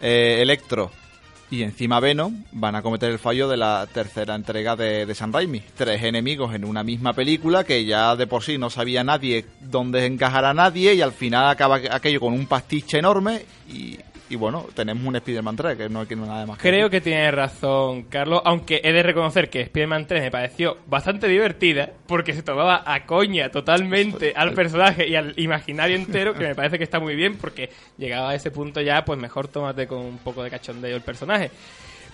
eh, 0.00 0.38
Electro 0.40 0.90
y 1.52 1.62
encima 1.62 2.00
Venom, 2.00 2.44
van 2.52 2.74
a 2.76 2.82
cometer 2.82 3.10
el 3.10 3.18
fallo 3.18 3.46
de 3.46 3.58
la 3.58 3.86
tercera 3.92 4.34
entrega 4.34 4.74
de, 4.74 5.04
de 5.04 5.14
San 5.14 5.34
Raimi. 5.34 5.62
Tres 5.76 6.02
enemigos 6.02 6.54
en 6.54 6.64
una 6.64 6.82
misma 6.82 7.12
película 7.12 7.62
que 7.64 7.84
ya 7.84 8.16
de 8.16 8.26
por 8.26 8.42
sí 8.42 8.56
no 8.56 8.70
sabía 8.70 9.04
nadie 9.04 9.44
dónde 9.60 10.06
encajar 10.06 10.46
a 10.46 10.54
nadie 10.54 10.94
y 10.94 11.02
al 11.02 11.12
final 11.12 11.50
acaba 11.50 11.78
aquello 11.90 12.20
con 12.20 12.32
un 12.32 12.46
pastiche 12.46 12.98
enorme 12.98 13.44
y, 13.70 13.98
y 14.32 14.36
bueno, 14.36 14.66
tenemos 14.74 15.04
un 15.04 15.14
Spider-Man 15.14 15.56
3 15.56 15.76
que 15.76 15.88
no 15.90 16.00
hay 16.00 16.06
que 16.06 16.16
nada 16.16 16.46
más. 16.46 16.58
Creo 16.58 16.88
que 16.88 17.02
tiene 17.02 17.30
razón, 17.30 18.04
Carlos, 18.04 18.40
aunque 18.46 18.80
he 18.82 18.90
de 18.90 19.02
reconocer 19.02 19.50
que 19.50 19.60
Spider-Man 19.60 20.06
3 20.06 20.22
me 20.22 20.30
pareció 20.30 20.78
bastante 20.86 21.28
divertida 21.28 21.90
porque 22.06 22.32
se 22.32 22.42
tomaba 22.42 22.82
a 22.86 23.04
coña 23.04 23.50
totalmente 23.50 24.32
al 24.34 24.54
personaje 24.54 25.06
y 25.06 25.16
al 25.16 25.34
imaginario 25.36 25.96
entero, 25.96 26.32
que 26.32 26.48
me 26.48 26.54
parece 26.54 26.78
que 26.78 26.84
está 26.84 26.98
muy 26.98 27.14
bien 27.14 27.36
porque 27.36 27.68
llegado 27.98 28.28
a 28.28 28.34
ese 28.34 28.50
punto 28.50 28.80
ya, 28.80 29.04
pues 29.04 29.18
mejor 29.18 29.48
tómate 29.48 29.86
con 29.86 29.98
un 29.98 30.16
poco 30.16 30.42
de 30.42 30.48
cachondeo 30.48 30.96
el 30.96 31.02
personaje. 31.02 31.50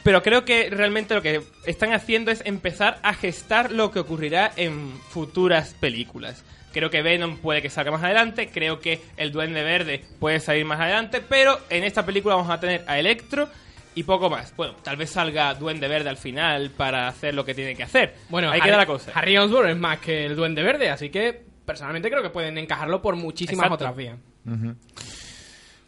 Pero 0.03 0.21
creo 0.21 0.45
que 0.45 0.71
realmente 0.71 1.15
lo 1.15 1.23
que 1.23 1.41
están 1.67 1.93
haciendo 1.93 2.33
es 2.33 2.43
empezar 2.45 2.99
a 3.05 3.15
gestar 3.15 3.71
lo 3.71 3.93
que 3.93 4.01
ocurrirá 4.01 4.51
en 4.57 4.91
futuras 5.09 5.75
películas. 5.79 6.45
Creo 6.73 6.91
que 6.91 7.03
Venom 7.03 7.39
puede 7.39 7.63
que 7.63 7.71
salga 7.71 7.91
más 7.91 8.03
adelante, 8.03 8.51
creo 8.53 8.81
que 8.81 9.01
el 9.17 9.33
Duende 9.33 9.63
Verde 9.63 10.05
puede 10.21 10.41
salir 10.41 10.65
más 10.65 10.81
adelante, 10.81 11.23
pero 11.27 11.59
en 11.71 11.85
esta 11.85 12.05
película 12.05 12.35
vamos 12.35 12.51
a 12.51 12.61
tener 12.61 12.85
a 12.87 12.99
Electro 12.99 13.49
y 13.95 14.03
poco 14.05 14.31
más. 14.31 14.55
Bueno, 14.57 14.75
tal 14.83 14.97
vez 14.97 15.11
salga 15.11 15.55
Duende 15.55 15.89
Verde 15.89 16.09
al 16.09 16.19
final 16.19 16.71
para 16.71 17.09
hacer 17.09 17.35
lo 17.35 17.45
que 17.45 17.55
tiene 17.55 17.75
que 17.75 17.83
hacer. 17.83 18.15
Bueno, 18.29 18.51
ahí 18.51 18.61
Harry, 18.61 18.71
queda 18.71 18.77
la 18.79 18.87
cosa. 18.87 19.11
Harry 19.15 19.37
Osborn 19.39 19.71
es 19.71 19.77
más 19.77 19.99
que 19.99 20.27
el 20.27 20.37
Duende 20.37 20.63
Verde, 20.63 20.91
así 20.91 21.11
que 21.11 21.43
personalmente 21.65 22.11
creo 22.11 22.23
que 22.23 22.31
pueden 22.31 22.59
encajarlo 22.59 23.03
por 23.03 23.17
muchísimas 23.17 23.67
Exacto. 23.67 23.75
otras 23.75 23.97
vías. 23.97 24.17
Ujú. 24.47 24.77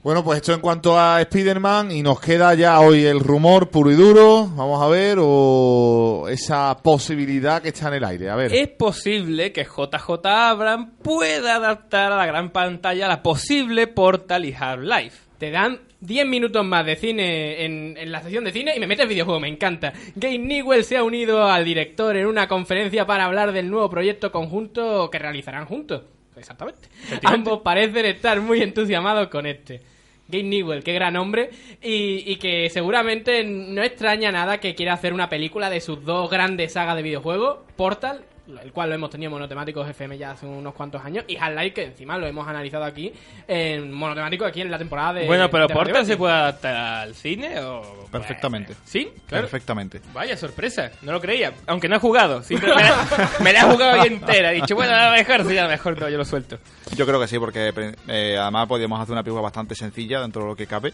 Bueno, 0.02 0.24
pues 0.24 0.38
esto 0.38 0.54
en 0.54 0.60
cuanto 0.60 0.98
a 0.98 1.20
Spider-Man 1.20 1.90
y 1.92 2.02
nos 2.02 2.20
queda 2.20 2.54
ya 2.54 2.80
hoy 2.80 3.04
el 3.04 3.20
rumor 3.20 3.68
puro 3.68 3.90
y 3.90 3.94
duro, 3.94 4.48
vamos 4.56 4.82
a 4.82 4.88
ver, 4.88 5.18
o 5.20 6.26
esa 6.30 6.74
posibilidad 6.82 7.60
que 7.60 7.68
está 7.68 7.88
en 7.88 7.94
el 7.94 8.04
aire, 8.04 8.30
a 8.30 8.34
ver. 8.34 8.50
Es 8.54 8.68
posible 8.68 9.52
que 9.52 9.64
JJ 9.64 10.24
Abrams 10.24 10.88
pueda 11.02 11.56
adaptar 11.56 12.12
a 12.12 12.16
la 12.16 12.24
gran 12.24 12.48
pantalla 12.48 13.08
la 13.08 13.22
posible 13.22 13.88
Portal 13.88 14.46
y 14.46 14.54
Half-Life. 14.58 15.18
Te 15.36 15.50
dan 15.50 15.80
10 16.00 16.26
minutos 16.26 16.64
más 16.64 16.86
de 16.86 16.96
cine 16.96 17.66
en, 17.66 18.10
la 18.10 18.22
sección 18.22 18.44
de 18.44 18.52
cine 18.52 18.72
y 18.74 18.80
me 18.80 18.86
metes 18.86 19.06
videojuego, 19.06 19.38
me 19.38 19.48
encanta. 19.48 19.92
Gabe 20.16 20.38
Newell 20.38 20.84
se 20.84 20.96
ha 20.96 21.04
unido 21.04 21.44
al 21.44 21.66
director 21.66 22.16
en 22.16 22.26
una 22.26 22.48
conferencia 22.48 23.06
para 23.06 23.26
hablar 23.26 23.52
del 23.52 23.68
nuevo 23.68 23.90
proyecto 23.90 24.32
conjunto 24.32 25.10
que 25.10 25.18
realizarán 25.18 25.66
juntos. 25.66 26.04
Exactamente. 26.40 26.88
Ambos 27.24 27.60
parecen 27.60 28.06
estar 28.06 28.40
muy 28.40 28.62
entusiasmados 28.62 29.28
con 29.28 29.46
este. 29.46 29.80
Gabe 30.28 30.44
Newell, 30.44 30.84
qué 30.84 30.92
gran 30.92 31.16
hombre, 31.16 31.50
y, 31.82 32.22
y 32.30 32.36
que 32.36 32.70
seguramente 32.70 33.42
no 33.44 33.82
extraña 33.82 34.30
nada 34.30 34.58
que 34.58 34.76
quiera 34.76 34.92
hacer 34.92 35.12
una 35.12 35.28
película 35.28 35.70
de 35.70 35.80
sus 35.80 36.04
dos 36.04 36.30
grandes 36.30 36.74
sagas 36.74 36.94
de 36.94 37.02
videojuegos, 37.02 37.58
Portal 37.76 38.24
el 38.58 38.72
cual 38.72 38.88
lo 38.88 38.94
hemos 38.94 39.10
tenido 39.10 39.28
en 39.28 39.32
monotemáticos 39.32 39.88
FM 39.88 40.18
ya 40.18 40.32
hace 40.32 40.46
unos 40.46 40.74
cuantos 40.74 41.04
años, 41.04 41.24
y 41.28 41.36
Half-Life, 41.36 41.72
que 41.72 41.84
encima 41.84 42.18
lo 42.18 42.26
hemos 42.26 42.46
analizado 42.46 42.84
aquí 42.84 43.12
en 43.46 43.92
monotemático 43.92 44.44
aquí 44.44 44.60
en 44.60 44.70
la 44.70 44.78
temporada 44.78 45.14
de. 45.14 45.26
Bueno, 45.26 45.50
pero 45.50 45.68
¿Portal 45.68 46.06
se 46.06 46.16
puede 46.16 46.34
adaptar 46.34 46.74
al 46.76 47.14
cine 47.14 47.60
o.? 47.60 48.06
Perfectamente. 48.10 48.74
¿Sí? 48.84 49.10
Claro. 49.26 49.44
Perfectamente. 49.44 50.00
Vaya 50.12 50.36
sorpresa, 50.36 50.90
no 51.02 51.12
lo 51.12 51.20
creía. 51.20 51.52
Aunque 51.66 51.88
no 51.88 51.96
he 51.96 52.00
jugado, 52.00 52.42
siempre 52.42 52.74
me 52.74 52.82
la, 52.82 53.30
me 53.40 53.52
la 53.52 53.60
he 53.60 53.62
jugado 53.62 54.02
bien 54.02 54.14
entera. 54.14 54.52
He 54.52 54.56
dicho, 54.56 54.74
bueno, 54.74 54.94
a 54.94 55.10
lo 55.10 55.16
mejor 55.16 55.44
sí, 55.48 55.58
a 55.58 55.64
lo 55.64 55.68
mejor 55.68 56.00
no, 56.00 56.08
yo 56.08 56.18
lo 56.18 56.24
suelto. 56.24 56.58
Yo 56.96 57.06
creo 57.06 57.20
que 57.20 57.28
sí, 57.28 57.38
porque 57.38 57.72
eh, 58.08 58.36
además 58.38 58.66
podríamos 58.66 59.00
hacer 59.00 59.12
una 59.12 59.22
película 59.22 59.42
bastante 59.42 59.74
sencilla 59.74 60.20
dentro 60.20 60.42
de 60.42 60.48
lo 60.48 60.56
que 60.56 60.66
cabe. 60.66 60.92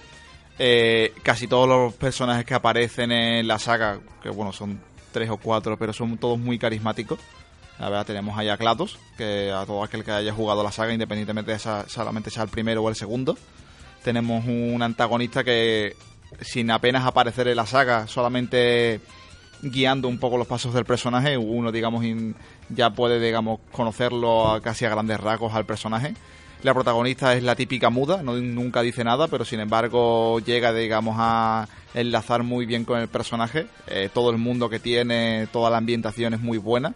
Eh, 0.58 1.12
casi 1.22 1.46
todos 1.46 1.68
los 1.68 1.94
personajes 1.94 2.44
que 2.44 2.54
aparecen 2.54 3.12
en 3.12 3.46
la 3.46 3.58
saga, 3.58 3.98
que 4.22 4.30
bueno, 4.30 4.52
son 4.52 4.80
tres 5.12 5.28
o 5.30 5.36
cuatro, 5.36 5.76
pero 5.78 5.92
son 5.92 6.16
todos 6.18 6.38
muy 6.38 6.58
carismáticos. 6.58 7.18
La 7.78 7.90
verdad, 7.90 8.06
tenemos 8.06 8.38
ahí 8.38 8.48
a 8.48 8.56
Klatos, 8.56 8.98
que 9.18 9.52
a 9.52 9.66
todo 9.66 9.82
aquel 9.82 10.02
que 10.02 10.10
haya 10.10 10.32
jugado 10.32 10.62
la 10.62 10.72
saga, 10.72 10.92
independientemente 10.94 11.50
de 11.50 11.58
esa, 11.58 11.86
solamente 11.88 12.30
sea 12.30 12.42
el 12.44 12.48
primero 12.48 12.82
o 12.82 12.88
el 12.88 12.94
segundo. 12.96 13.36
Tenemos 14.02 14.44
un 14.46 14.80
antagonista 14.82 15.44
que, 15.44 15.94
sin 16.40 16.70
apenas 16.70 17.04
aparecer 17.04 17.48
en 17.48 17.56
la 17.56 17.66
saga, 17.66 18.06
solamente 18.06 19.00
guiando 19.62 20.08
un 20.08 20.18
poco 20.18 20.38
los 20.38 20.46
pasos 20.46 20.72
del 20.74 20.84
personaje, 20.84 21.36
uno, 21.36 21.70
digamos, 21.72 22.04
in- 22.04 22.34
ya 22.70 22.90
puede, 22.90 23.20
digamos, 23.20 23.60
conocerlo 23.72 24.50
a- 24.52 24.60
casi 24.62 24.84
a 24.84 24.90
grandes 24.90 25.20
rasgos 25.20 25.54
al 25.54 25.66
personaje. 25.66 26.14
La 26.62 26.72
protagonista 26.72 27.34
es 27.34 27.42
la 27.42 27.54
típica 27.56 27.90
muda, 27.90 28.22
no, 28.22 28.34
nunca 28.36 28.80
dice 28.80 29.04
nada, 29.04 29.28
pero 29.28 29.44
sin 29.44 29.60
embargo 29.60 30.40
llega, 30.40 30.72
digamos, 30.72 31.16
a 31.18 31.68
enlazar 31.94 32.42
muy 32.42 32.64
bien 32.64 32.84
con 32.86 32.98
el 32.98 33.08
personaje. 33.08 33.66
Eh, 33.86 34.08
todo 34.12 34.30
el 34.30 34.38
mundo 34.38 34.70
que 34.70 34.78
tiene, 34.80 35.46
toda 35.52 35.68
la 35.70 35.76
ambientación 35.76 36.32
es 36.32 36.40
muy 36.40 36.56
buena. 36.58 36.94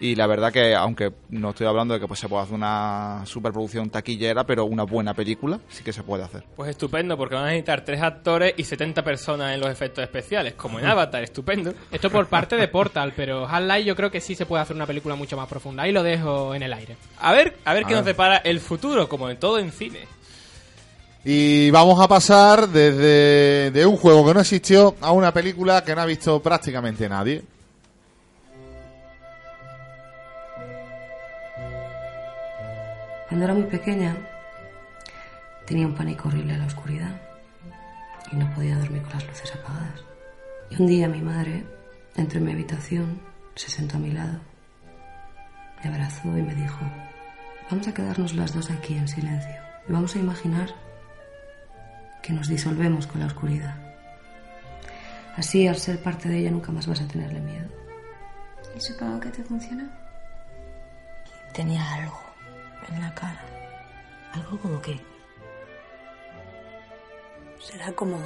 Y 0.00 0.14
la 0.14 0.26
verdad 0.26 0.52
que, 0.52 0.74
aunque 0.74 1.12
no 1.30 1.50
estoy 1.50 1.66
hablando 1.66 1.94
de 1.94 2.00
que 2.00 2.06
pues, 2.06 2.20
se 2.20 2.28
pueda 2.28 2.42
hacer 2.42 2.54
una 2.54 3.22
superproducción 3.24 3.90
taquillera, 3.90 4.44
pero 4.44 4.64
una 4.64 4.84
buena 4.84 5.14
película 5.14 5.58
sí 5.68 5.82
que 5.82 5.92
se 5.92 6.02
puede 6.02 6.22
hacer. 6.22 6.44
Pues 6.54 6.70
estupendo, 6.70 7.16
porque 7.16 7.34
van 7.34 7.44
a 7.44 7.48
necesitar 7.48 7.84
tres 7.84 8.00
actores 8.00 8.54
y 8.56 8.64
70 8.64 9.02
personas 9.02 9.54
en 9.54 9.60
los 9.60 9.70
efectos 9.70 10.04
especiales, 10.04 10.54
como 10.54 10.78
en 10.78 10.86
Avatar, 10.90 11.22
estupendo. 11.22 11.72
Esto 11.90 12.10
por 12.10 12.26
parte 12.26 12.56
de 12.56 12.68
Portal, 12.68 13.12
pero 13.16 13.46
Half-Life 13.46 13.84
yo 13.84 13.96
creo 13.96 14.10
que 14.10 14.20
sí 14.20 14.34
se 14.34 14.46
puede 14.46 14.62
hacer 14.62 14.76
una 14.76 14.86
película 14.86 15.16
mucho 15.16 15.36
más 15.36 15.48
profunda. 15.48 15.82
Ahí 15.82 15.92
lo 15.92 16.02
dejo 16.02 16.54
en 16.54 16.62
el 16.62 16.72
aire. 16.72 16.96
A 17.20 17.32
ver, 17.32 17.56
a 17.64 17.74
ver 17.74 17.84
A 17.84 17.88
qué 17.88 17.94
nos 17.94 18.04
depara 18.04 18.36
el 18.38 18.60
futuro, 18.60 19.08
como 19.08 19.28
en 19.28 19.38
todo 19.38 19.58
en 19.58 19.72
cine. 19.72 20.00
Y 21.24 21.70
vamos 21.70 22.00
a 22.00 22.08
pasar 22.08 22.68
desde 22.68 23.70
de 23.72 23.84
un 23.84 23.96
juego 23.96 24.24
que 24.26 24.34
no 24.34 24.40
existió 24.40 24.94
a 25.00 25.10
una 25.10 25.32
película 25.32 25.82
que 25.82 25.94
no 25.94 26.02
ha 26.02 26.06
visto 26.06 26.40
prácticamente 26.40 27.08
nadie. 27.08 27.42
Cuando 33.28 33.44
era 33.44 33.54
muy 33.54 33.64
pequeña 33.64 34.16
tenía 35.66 35.86
un 35.86 35.94
pánico 35.94 36.28
horrible 36.28 36.54
a 36.54 36.58
la 36.58 36.64
oscuridad 36.64 37.20
y 38.32 38.36
no 38.36 38.50
podía 38.54 38.78
dormir 38.78 39.02
con 39.02 39.12
las 39.12 39.26
luces 39.26 39.54
apagadas. 39.54 40.02
Y 40.70 40.80
un 40.80 40.86
día 40.86 41.08
mi 41.08 41.20
madre 41.20 41.66
entró 42.16 42.38
en 42.38 42.46
mi 42.46 42.52
habitación, 42.52 43.20
se 43.54 43.68
sentó 43.68 43.98
a 43.98 44.00
mi 44.00 44.12
lado, 44.12 44.40
me 45.84 45.90
abrazó 45.90 46.28
y 46.38 46.42
me 46.42 46.54
dijo, 46.54 46.78
vamos 47.70 47.86
a 47.86 47.92
quedarnos 47.92 48.34
las 48.34 48.54
dos 48.54 48.70
aquí 48.70 48.96
en 48.96 49.06
silencio 49.06 49.56
y 49.86 49.92
vamos 49.92 50.16
a 50.16 50.20
imaginar 50.20 50.74
que 52.22 52.32
nos 52.32 52.48
disolvemos 52.48 53.06
con 53.06 53.20
la 53.20 53.26
oscuridad. 53.26 53.76
Así, 55.36 55.68
al 55.68 55.76
ser 55.76 56.02
parte 56.02 56.30
de 56.30 56.38
ella, 56.38 56.50
nunca 56.50 56.72
más 56.72 56.86
vas 56.86 57.02
a 57.02 57.06
tenerle 57.06 57.40
miedo. 57.40 57.68
¿Y 58.74 58.80
supongo 58.80 59.20
que 59.20 59.28
te 59.28 59.44
funciona? 59.44 59.88
Tenía 61.52 61.94
algo 61.94 62.27
en 62.88 63.00
la 63.02 63.14
cara. 63.14 63.44
¿Algo 64.32 64.58
como 64.58 64.80
qué? 64.80 65.00
Será 67.60 67.92
como, 67.92 68.18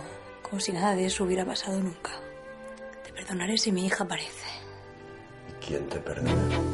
como 0.42 0.60
si 0.60 0.72
nada 0.72 0.94
de 0.94 1.06
eso 1.06 1.24
hubiera 1.24 1.44
pasado 1.44 1.80
nunca. 1.80 2.12
Te 3.04 3.12
perdonaré 3.12 3.56
si 3.58 3.72
mi 3.72 3.86
hija 3.86 4.04
aparece. 4.04 4.48
¿Quién 5.64 5.88
te 5.88 5.98
perdona? 5.98 6.72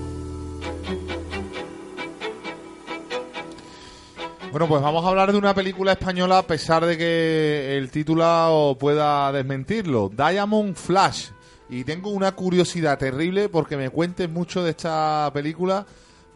Bueno, 4.51 4.67
pues 4.67 4.81
vamos 4.81 5.05
a 5.05 5.09
hablar 5.09 5.31
de 5.31 5.37
una 5.37 5.55
película 5.55 5.93
española 5.93 6.39
a 6.39 6.43
pesar 6.47 6.87
de 6.87 6.97
que 6.97 7.77
el 7.77 7.91
título 7.91 8.77
pueda 8.81 9.31
desmentirlo. 9.31 10.09
Diamond 10.09 10.75
Flash. 10.75 11.29
Y 11.69 11.85
tengo 11.85 12.09
una 12.09 12.33
curiosidad 12.33 12.99
terrible 12.99 13.51
porque 13.51 13.77
me 13.77 13.91
cuentes 13.91 14.31
mucho 14.31 14.63
de 14.65 14.71
esta 14.71 15.31
película 15.35 15.85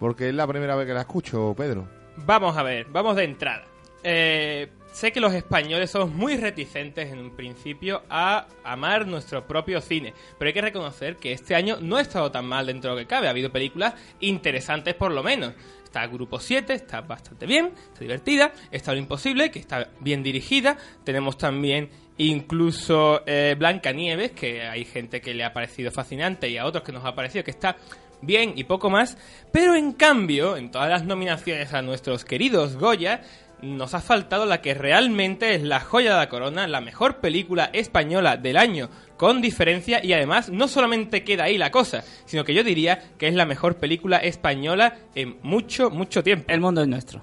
porque 0.02 0.30
es 0.30 0.34
la 0.34 0.48
primera 0.48 0.74
vez 0.74 0.84
que 0.84 0.94
la 0.94 1.02
escucho, 1.02 1.54
Pedro. 1.56 1.86
Vamos 2.26 2.56
a 2.56 2.64
ver, 2.64 2.86
vamos 2.90 3.14
de 3.14 3.22
entrada. 3.22 3.64
Eh, 4.02 4.68
sé 4.92 5.12
que 5.12 5.20
los 5.20 5.32
españoles 5.32 5.92
somos 5.92 6.10
muy 6.10 6.36
reticentes 6.36 7.12
en 7.12 7.20
un 7.20 7.36
principio 7.36 8.02
a 8.10 8.48
amar 8.64 9.06
nuestro 9.06 9.46
propio 9.46 9.80
cine, 9.80 10.12
pero 10.36 10.48
hay 10.48 10.54
que 10.54 10.60
reconocer 10.60 11.18
que 11.18 11.30
este 11.30 11.54
año 11.54 11.76
no 11.80 11.98
ha 11.98 12.00
estado 12.00 12.32
tan 12.32 12.46
mal 12.46 12.66
dentro 12.66 12.90
de 12.90 12.96
lo 12.96 13.02
que 13.02 13.06
cabe. 13.06 13.28
Ha 13.28 13.30
habido 13.30 13.52
películas 13.52 13.94
interesantes 14.18 14.96
por 14.96 15.12
lo 15.12 15.22
menos. 15.22 15.54
Está 15.84 16.04
Grupo 16.08 16.40
7, 16.40 16.72
está 16.72 17.02
bastante 17.02 17.46
bien, 17.46 17.66
está 17.66 18.00
divertida. 18.00 18.52
Está 18.72 18.94
Lo 18.94 18.98
Imposible, 18.98 19.52
que 19.52 19.60
está 19.60 19.88
bien 20.00 20.24
dirigida. 20.24 20.78
Tenemos 21.04 21.38
también 21.38 21.90
incluso 22.16 23.22
eh, 23.24 23.54
Blancanieves, 23.56 24.32
que 24.32 24.62
hay 24.62 24.84
gente 24.84 25.20
que 25.20 25.32
le 25.32 25.44
ha 25.44 25.52
parecido 25.52 25.92
fascinante 25.92 26.48
y 26.48 26.58
a 26.58 26.66
otros 26.66 26.82
que 26.82 26.90
nos 26.90 27.04
ha 27.04 27.14
parecido 27.14 27.44
que 27.44 27.52
está 27.52 27.76
bien 28.22 28.54
y 28.56 28.64
poco 28.64 28.88
más. 28.88 29.18
Pero 29.52 29.74
en 29.74 29.92
cambio, 29.92 30.56
en 30.56 30.70
todas 30.70 30.88
las 30.88 31.04
nominaciones 31.04 31.74
a 31.74 31.82
nuestros 31.82 32.24
queridos 32.24 32.76
Goya, 32.76 33.20
nos 33.62 33.94
ha 33.94 34.00
faltado 34.00 34.44
la 34.44 34.60
que 34.60 34.74
realmente 34.74 35.54
es 35.54 35.62
la 35.62 35.80
joya 35.80 36.12
de 36.12 36.16
la 36.16 36.28
corona, 36.28 36.66
la 36.66 36.80
mejor 36.80 37.18
película 37.18 37.70
española 37.72 38.36
del 38.36 38.56
año, 38.56 38.90
con 39.16 39.40
diferencia, 39.40 40.04
y 40.04 40.12
además 40.12 40.50
no 40.50 40.66
solamente 40.66 41.22
queda 41.22 41.44
ahí 41.44 41.56
la 41.56 41.70
cosa, 41.70 42.02
sino 42.26 42.44
que 42.44 42.54
yo 42.54 42.64
diría 42.64 43.00
que 43.18 43.28
es 43.28 43.34
la 43.34 43.46
mejor 43.46 43.76
película 43.76 44.18
española 44.18 44.96
en 45.14 45.38
mucho, 45.42 45.90
mucho 45.90 46.22
tiempo. 46.22 46.46
El 46.48 46.60
mundo 46.60 46.82
es 46.82 46.88
nuestro. 46.88 47.22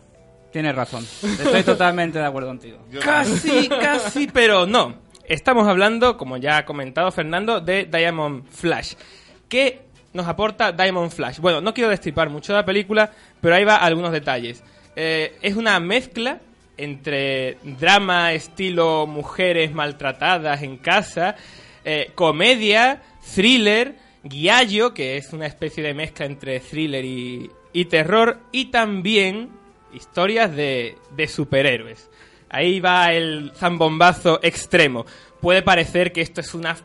Tienes 0.52 0.74
razón. 0.74 1.04
Estoy 1.04 1.64
totalmente 1.64 2.18
de 2.18 2.26
acuerdo 2.26 2.50
contigo. 2.50 2.80
Casi, 3.04 3.68
casi, 3.82 4.28
pero 4.28 4.66
no. 4.66 4.96
Estamos 5.26 5.68
hablando, 5.68 6.18
como 6.18 6.38
ya 6.38 6.58
ha 6.58 6.66
comentado 6.66 7.12
Fernando, 7.12 7.60
de 7.60 7.86
Diamond 7.86 8.48
Flash. 8.48 8.94
¿Qué 9.48 9.89
nos 10.14 10.28
aporta 10.28 10.72
Diamond 10.72 11.12
Flash? 11.12 11.40
Bueno, 11.40 11.62
no 11.62 11.74
quiero 11.74 11.90
destripar 11.90 12.30
mucho 12.30 12.54
la 12.54 12.66
película, 12.66 13.12
pero 13.42 13.56
ahí 13.56 13.64
va 13.64 13.78
algunos 13.78 14.12
detalles. 14.12 14.64
Eh, 14.96 15.38
es 15.42 15.56
una 15.56 15.80
mezcla 15.80 16.40
entre 16.78 17.58
drama 17.64 18.34
estilo 18.34 19.06
mujeres 19.06 19.74
maltratadas 19.74 20.64
en 20.64 20.78
casa, 20.78 21.36
eh, 21.84 22.12
comedia, 22.16 23.02
thriller, 23.36 23.96
guiallo, 24.24 24.94
que 24.94 25.18
es 25.18 25.34
una 25.34 25.46
especie 25.46 25.84
de 25.84 25.94
mezcla 25.94 26.26
entre 26.26 26.60
thriller 26.60 27.04
y, 27.04 27.50
y 27.74 27.86
terror, 27.86 28.40
y 28.52 28.66
también 28.66 29.50
historias 29.94 30.56
de, 30.56 30.98
de 31.16 31.28
superhéroes. 31.28 32.10
Ahí 32.50 32.80
va 32.80 33.14
el 33.14 33.52
zambombazo 33.56 34.40
extremo. 34.42 35.06
Puede 35.42 35.62
parecer 35.62 36.12
que 36.12 36.22
esto 36.22 36.42
es 36.42 36.54
una 36.54 36.76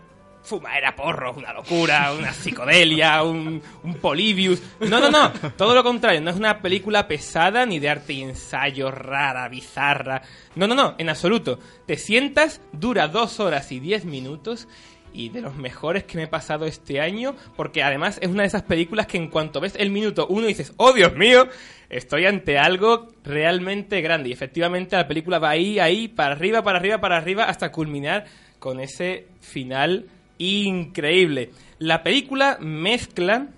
fumadera 0.44 0.94
porros, 0.94 1.36
una 1.36 1.52
locura, 1.52 2.12
una 2.12 2.32
psicodelia, 2.32 3.22
un, 3.22 3.60
un 3.82 3.94
Polybius. 3.94 4.62
No, 4.80 5.00
no, 5.00 5.10
no. 5.10 5.32
Todo 5.56 5.74
lo 5.74 5.82
contrario. 5.82 6.20
No 6.20 6.30
es 6.30 6.36
una 6.36 6.60
película 6.60 7.08
pesada 7.08 7.66
ni 7.66 7.78
de 7.78 7.88
arte 7.88 8.12
y 8.12 8.22
ensayo 8.22 8.90
rara, 8.90 9.48
bizarra. 9.48 10.22
No, 10.54 10.66
no, 10.66 10.74
no. 10.74 10.94
En 10.98 11.08
absoluto. 11.08 11.58
Te 11.86 11.96
sientas, 11.96 12.60
dura 12.72 13.08
dos 13.08 13.40
horas 13.40 13.72
y 13.72 13.80
diez 13.80 14.04
minutos 14.04 14.68
y 15.14 15.28
de 15.28 15.40
los 15.40 15.54
mejores 15.54 16.04
que 16.04 16.18
me 16.18 16.24
he 16.24 16.28
pasado 16.28 16.66
este 16.66 17.00
año, 17.00 17.36
porque 17.56 17.84
además 17.84 18.18
es 18.20 18.28
una 18.28 18.42
de 18.42 18.48
esas 18.48 18.64
películas 18.64 19.06
que 19.06 19.16
en 19.16 19.28
cuanto 19.28 19.60
ves 19.60 19.76
el 19.78 19.90
minuto 19.90 20.26
uno 20.28 20.48
dices, 20.48 20.72
oh 20.76 20.92
Dios 20.92 21.14
mío, 21.14 21.46
estoy 21.88 22.26
ante 22.26 22.58
algo 22.58 23.08
realmente 23.22 24.00
grande. 24.00 24.28
Y 24.28 24.32
efectivamente 24.32 24.96
la 24.96 25.06
película 25.06 25.38
va 25.38 25.50
ahí, 25.50 25.78
ahí, 25.78 26.08
para 26.08 26.32
arriba, 26.32 26.62
para 26.62 26.78
arriba, 26.78 27.00
para 27.00 27.16
arriba, 27.16 27.44
hasta 27.44 27.70
culminar 27.70 28.26
con 28.58 28.80
ese 28.80 29.28
final 29.40 30.06
increíble. 30.38 31.50
La 31.78 32.02
película 32.02 32.58
mezcla 32.60 33.48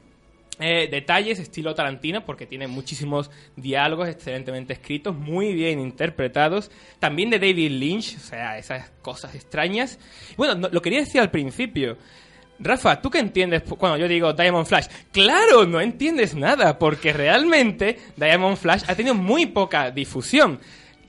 eh, 0.59 0.89
detalles 0.91 1.39
estilo 1.39 1.75
Tarantino, 1.75 2.25
porque 2.25 2.47
tiene 2.47 2.67
muchísimos 2.67 3.31
diálogos 3.57 4.09
excelentemente 4.09 4.73
escritos, 4.73 5.15
muy 5.15 5.53
bien 5.53 5.79
interpretados. 5.81 6.71
También 6.99 7.29
de 7.31 7.39
David 7.39 7.73
Lynch, 7.73 8.17
o 8.17 8.21
sea, 8.21 8.57
esas 8.59 8.91
cosas 9.03 9.35
extrañas. 9.35 9.99
Bueno, 10.37 10.55
no- 10.55 10.69
lo 10.71 10.81
quería 10.81 11.01
decir 11.01 11.21
al 11.21 11.31
principio. 11.31 11.99
Rafa, 12.59 13.03
¿tú 13.03 13.11
qué 13.11 13.19
entiendes 13.19 13.65
cuando 13.65 13.99
yo 13.99 14.09
digo 14.09 14.33
Diamond 14.33 14.67
Flash? 14.67 14.87
Claro, 15.13 15.67
no 15.67 15.79
entiendes 15.79 16.35
nada, 16.35 16.79
porque 16.79 17.13
realmente 17.13 17.99
Diamond 18.17 18.57
Flash 18.57 18.85
ha 18.89 18.95
tenido 18.95 19.15
muy 19.15 19.45
poca 19.45 19.91
difusión. 19.91 20.59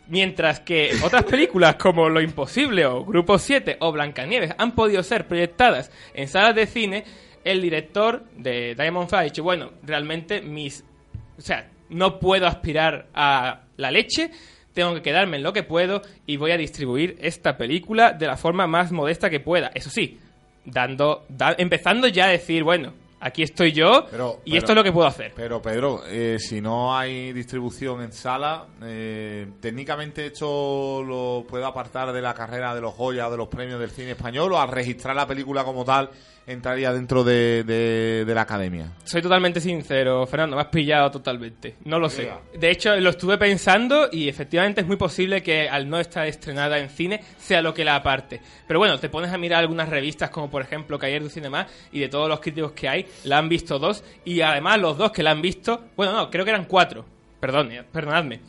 Mientras 0.09 0.61
que 0.61 0.91
otras 1.03 1.23
películas 1.25 1.75
como 1.75 2.07
Lo 2.09 2.21
Imposible 2.21 2.85
o 2.85 3.03
Grupo 3.03 3.37
7 3.37 3.77
o 3.81 3.91
Blancanieves 3.91 4.53
han 4.57 4.73
podido 4.73 5.03
ser 5.03 5.27
proyectadas 5.27 5.91
en 6.13 6.27
salas 6.27 6.55
de 6.55 6.65
cine, 6.65 7.03
el 7.43 7.61
director 7.61 8.23
de 8.37 8.73
Diamond 8.75 9.09
Fire 9.09 9.19
ha 9.21 9.23
dicho, 9.23 9.43
bueno, 9.43 9.71
realmente 9.83 10.41
mis... 10.41 10.83
O 11.37 11.41
sea, 11.41 11.69
no 11.89 12.19
puedo 12.19 12.47
aspirar 12.47 13.07
a 13.13 13.61
la 13.77 13.91
leche, 13.91 14.31
tengo 14.73 14.93
que 14.95 15.01
quedarme 15.01 15.37
en 15.37 15.43
lo 15.43 15.53
que 15.53 15.63
puedo 15.63 16.01
y 16.25 16.37
voy 16.37 16.51
a 16.51 16.57
distribuir 16.57 17.17
esta 17.21 17.57
película 17.57 18.11
de 18.13 18.27
la 18.27 18.37
forma 18.37 18.65
más 18.67 18.91
modesta 18.91 19.29
que 19.29 19.39
pueda. 19.39 19.71
Eso 19.73 19.89
sí, 19.89 20.19
dando, 20.65 21.25
da- 21.29 21.55
empezando 21.57 22.07
ya 22.07 22.25
a 22.25 22.29
decir, 22.29 22.63
bueno, 22.63 22.93
aquí 23.19 23.43
estoy 23.43 23.71
yo 23.71 24.05
y 24.07 24.11
pero- 24.11 24.39
esto 24.45 24.71
es 24.71 24.75
lo 24.75 24.83
que 24.83 24.91
puedo 24.91 25.07
hacer. 25.07 25.33
Pero 25.35 25.61
Pedro, 25.61 26.01
eh, 26.07 26.37
si 26.39 26.61
no 26.61 26.95
hay 26.97 27.33
distribución 27.33 28.01
en 28.01 28.11
sala, 28.11 28.67
eh, 28.83 29.47
técnicamente 29.59 30.27
esto 30.27 31.03
lo 31.03 31.45
puedo 31.47 31.65
apartar 31.65 32.11
de 32.13 32.21
la 32.21 32.33
carrera 32.33 32.73
de 32.75 32.81
los 32.81 32.93
joyas, 32.93 33.29
de 33.31 33.37
los 33.37 33.47
premios 33.47 33.79
del 33.79 33.91
cine 33.91 34.11
español, 34.11 34.53
o 34.53 34.59
al 34.59 34.69
registrar 34.69 35.15
la 35.15 35.25
película 35.27 35.63
como 35.63 35.83
tal 35.83 36.09
entraría 36.47 36.91
dentro 36.93 37.23
de, 37.23 37.63
de- 37.63 38.23
de 38.25 38.33
la 38.35 38.41
academia. 38.41 38.93
Soy 39.03 39.21
totalmente 39.21 39.59
sincero, 39.61 40.25
Fernando, 40.25 40.55
me 40.55 40.61
has 40.63 40.69
pillado 40.69 41.11
totalmente. 41.11 41.75
No 41.83 41.99
lo 41.99 42.09
sé. 42.09 42.29
De 42.57 42.71
hecho, 42.71 42.95
lo 42.95 43.09
estuve 43.09 43.37
pensando 43.37 44.07
y 44.11 44.27
efectivamente 44.29 44.81
es 44.81 44.87
muy 44.87 44.95
posible 44.95 45.43
que 45.43 45.67
al 45.69 45.89
no 45.89 45.99
estar 45.99 46.25
estrenada 46.25 46.79
en 46.79 46.89
cine 46.89 47.21
sea 47.37 47.61
lo 47.61 47.73
que 47.73 47.83
la 47.85 47.95
aparte. 47.97 48.39
Pero 48.65 48.79
bueno, 48.79 48.97
te 48.97 49.09
pones 49.09 49.31
a 49.31 49.37
mirar 49.37 49.59
algunas 49.59 49.89
revistas 49.89 50.29
como 50.29 50.49
por 50.49 50.61
ejemplo 50.61 50.97
Cahiers 50.97 51.23
du 51.25 51.29
Cinema 51.29 51.67
y 51.91 51.99
de 51.99 52.07
todos 52.09 52.29
los 52.29 52.39
críticos 52.39 52.71
que 52.71 52.87
hay, 52.89 53.05
la 53.25 53.37
han 53.37 53.49
visto 53.49 53.77
dos 53.77 54.03
y 54.25 54.41
además 54.41 54.79
los 54.79 54.97
dos 54.97 55.11
que 55.11 55.23
la 55.23 55.31
han 55.31 55.41
visto, 55.41 55.85
bueno, 55.97 56.13
no, 56.13 56.31
creo 56.31 56.45
que 56.45 56.51
eran 56.51 56.65
cuatro. 56.65 57.05
Perdón, 57.39 57.71
eh, 57.71 57.83
perdonadme. 57.83 58.39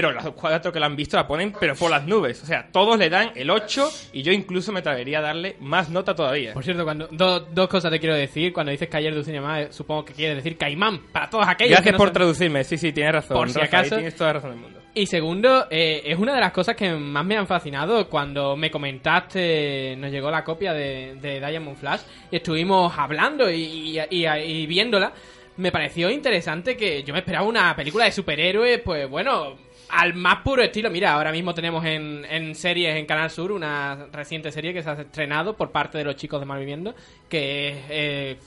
Pero 0.00 0.12
los 0.12 0.34
cuatro 0.34 0.70
que 0.72 0.78
la 0.80 0.86
han 0.86 0.94
visto 0.96 1.16
la 1.16 1.26
ponen 1.26 1.52
pero 1.58 1.74
por 1.74 1.90
las 1.90 2.06
nubes. 2.06 2.42
O 2.42 2.46
sea, 2.46 2.68
todos 2.70 2.98
le 2.98 3.10
dan 3.10 3.32
el 3.34 3.50
8 3.50 3.90
y 4.12 4.22
yo 4.22 4.32
incluso 4.32 4.70
me 4.72 4.80
atrevería 4.80 5.18
a 5.18 5.22
darle 5.22 5.56
más 5.60 5.90
nota 5.90 6.14
todavía. 6.14 6.54
Por 6.54 6.62
cierto, 6.64 6.84
cuando 6.84 7.08
do- 7.08 7.40
dos 7.40 7.68
cosas 7.68 7.90
te 7.90 7.98
quiero 7.98 8.14
decir. 8.14 8.52
Cuando 8.52 8.70
dices 8.70 8.88
Cayer 8.88 9.14
du 9.14 9.22
Cinema, 9.24 9.62
eh, 9.62 9.68
supongo 9.72 10.04
que 10.04 10.12
quieres 10.12 10.36
decir 10.36 10.56
Caimán, 10.56 11.00
para 11.12 11.28
todos 11.28 11.46
aquellos 11.48 11.70
Gracias 11.72 11.84
que 11.86 11.92
no 11.92 11.98
por 11.98 12.10
traducirme. 12.10 12.64
Sí, 12.64 12.78
sí, 12.78 12.92
tienes 12.92 13.12
razón. 13.12 13.36
Por 13.36 13.50
si 13.50 13.58
Rafa, 13.58 13.78
acaso. 13.78 13.96
Tienes 13.96 14.14
toda 14.14 14.28
la 14.30 14.32
razón 14.34 14.50
del 14.52 14.60
mundo. 14.60 14.78
Y 14.94 15.06
segundo, 15.06 15.66
eh, 15.70 16.02
es 16.06 16.18
una 16.18 16.34
de 16.34 16.40
las 16.40 16.50
cosas 16.52 16.74
que 16.74 16.90
más 16.92 17.24
me 17.24 17.36
han 17.36 17.46
fascinado 17.46 18.08
cuando 18.08 18.56
me 18.56 18.70
comentaste, 18.70 19.94
nos 19.98 20.10
llegó 20.10 20.30
la 20.30 20.42
copia 20.44 20.72
de, 20.72 21.14
de 21.20 21.40
Diamond 21.40 21.76
Flash 21.76 22.00
y 22.30 22.36
estuvimos 22.36 22.92
hablando 22.96 23.50
y, 23.50 23.98
y- 23.98 24.00
y- 24.10 24.26
y 24.26 24.66
viéndola. 24.66 25.12
Me 25.56 25.72
pareció 25.72 26.08
interesante 26.10 26.76
que 26.76 27.02
yo 27.02 27.12
me 27.12 27.18
esperaba 27.20 27.44
una 27.46 27.74
película 27.74 28.04
de 28.04 28.12
superhéroes, 28.12 28.80
pues 28.80 29.08
bueno, 29.08 29.56
al 29.90 30.14
más 30.14 30.42
puro 30.42 30.62
estilo. 30.62 30.90
Mira, 30.90 31.14
ahora 31.14 31.32
mismo 31.32 31.54
tenemos 31.54 31.84
en, 31.84 32.24
en 32.28 32.54
series 32.54 32.96
en 32.96 33.06
Canal 33.06 33.30
Sur 33.30 33.52
una 33.52 34.06
reciente 34.12 34.52
serie 34.52 34.72
que 34.72 34.82
se 34.82 34.90
ha 34.90 34.94
estrenado 34.94 35.56
por 35.56 35.70
parte 35.70 35.98
de 35.98 36.04
los 36.04 36.16
chicos 36.16 36.40
de 36.40 36.46
Malviviendo, 36.46 36.94
que 37.28 37.68
es 37.68 37.76
eh. 37.88 38.38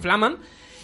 Flaman. 0.00 0.38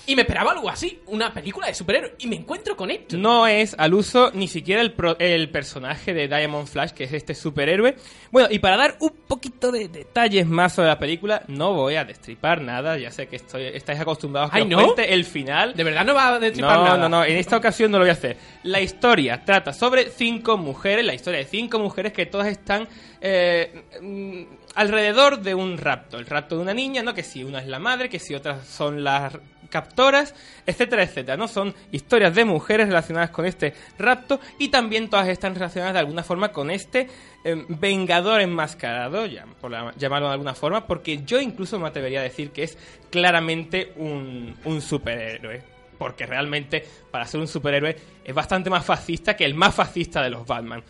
Y 0.09 0.14
me 0.14 0.22
esperaba 0.22 0.52
algo 0.52 0.68
así, 0.70 1.00
una 1.07 1.32
película 1.34 1.66
de 1.66 1.74
superhéroes. 1.74 2.12
Y 2.18 2.28
me 2.28 2.36
encuentro 2.36 2.76
con 2.76 2.90
esto. 2.90 3.16
No 3.16 3.46
es 3.46 3.74
al 3.76 3.92
uso 3.94 4.30
ni 4.32 4.46
siquiera 4.46 4.80
el, 4.80 4.92
pro- 4.92 5.18
el 5.18 5.50
personaje 5.50 6.14
de 6.14 6.28
Diamond 6.28 6.68
Flash, 6.68 6.90
que 6.92 7.04
es 7.04 7.12
este 7.12 7.34
superhéroe. 7.34 7.96
Bueno, 8.30 8.48
y 8.50 8.59
para 8.61 8.76
dar 8.76 8.96
un 9.00 9.11
poquito 9.26 9.72
de 9.72 9.88
detalles 9.88 10.46
más 10.46 10.74
sobre 10.74 10.88
la 10.88 10.98
película, 10.98 11.42
no 11.48 11.72
voy 11.74 11.96
a 11.96 12.04
destripar 12.04 12.61
nada. 12.61 12.96
Ya 12.98 13.11
sé 13.11 13.26
que 13.26 13.36
estoy, 13.36 13.64
estáis 13.64 13.98
acostumbrados 13.98 14.50
a 14.52 14.59
que 14.59 14.64
¿no? 14.64 14.76
cuente 14.82 15.12
el 15.12 15.24
final. 15.24 15.74
De 15.74 15.82
verdad 15.82 16.04
no 16.04 16.14
va 16.14 16.28
a 16.34 16.38
destripar 16.38 16.78
no, 16.78 16.84
nada. 16.84 16.96
No, 16.98 17.09
no, 17.09 17.24
En 17.24 17.36
esta 17.36 17.57
ocasión 17.57 17.90
no 17.90 17.98
lo 17.98 18.04
voy 18.04 18.11
a 18.11 18.12
hacer. 18.12 18.36
La 18.62 18.80
historia 18.80 19.44
trata 19.44 19.72
sobre 19.72 20.11
cinco 20.11 20.57
mujeres, 20.57 21.04
la 21.04 21.14
historia 21.14 21.40
de 21.40 21.46
cinco 21.46 21.78
mujeres 21.80 22.12
que 22.12 22.26
todas 22.26 22.46
están 22.46 22.86
eh, 23.20 23.82
mm, 24.00 24.42
alrededor 24.76 25.40
de 25.40 25.54
un 25.54 25.78
rapto. 25.78 26.18
El 26.18 26.26
rapto 26.26 26.57
de 26.57 26.62
una 26.62 26.74
niña, 26.74 27.02
¿no? 27.02 27.12
Que 27.14 27.22
si 27.24 27.42
una 27.42 27.59
es 27.61 27.66
la 27.66 27.78
madre, 27.80 28.09
que 28.09 28.18
si 28.20 28.34
otras 28.34 28.66
son 28.66 29.02
las 29.02 29.36
captoras, 29.69 30.35
etcétera, 30.67 31.03
etcétera, 31.03 31.37
¿no? 31.37 31.49
Son 31.49 31.75
historias 31.93 32.35
de 32.35 32.45
mujeres 32.45 32.89
relacionadas 32.89 33.31
con 33.31 33.47
este 33.47 33.75
rapto 33.99 34.41
y 34.59 34.69
también 34.69 35.09
todas 35.11 35.29
están 35.29 35.55
relacionadas 35.55 35.95
de 35.95 36.01
alguna 36.01 36.23
forma 36.23 36.53
con 36.53 36.71
este 36.71 37.09
eh, 37.45 37.64
vengador 37.69 38.41
enmascarado, 38.41 39.27
ya- 39.27 39.47
por 39.61 39.71
la- 39.71 39.93
llamarlo 39.97 40.29
de 40.29 40.33
alguna 40.35 40.55
forma, 40.55 40.87
porque 40.87 41.23
yo 41.25 41.41
incluso 41.41 41.79
me 41.79 41.89
atrevería 41.89 42.21
a 42.21 42.25
decir 42.25 42.51
que 42.51 42.62
es 42.64 42.79
claramente 43.11 43.93
un, 43.97 44.57
un 44.64 44.81
superhéroe. 44.81 45.62
Porque 45.99 46.27
realmente, 46.27 46.85
para 47.11 47.25
ser 47.25 47.41
un 47.41 47.49
superhéroe, 47.49 47.97
es 48.23 48.35
bastante 48.35 48.69
más 48.69 48.85
fascista 48.85 49.35
que 49.35 49.47
el 49.47 49.55
más 49.55 49.75
fascista 49.75 50.23
de 50.23 50.29
los 50.29 50.47
Batman. 50.47 50.83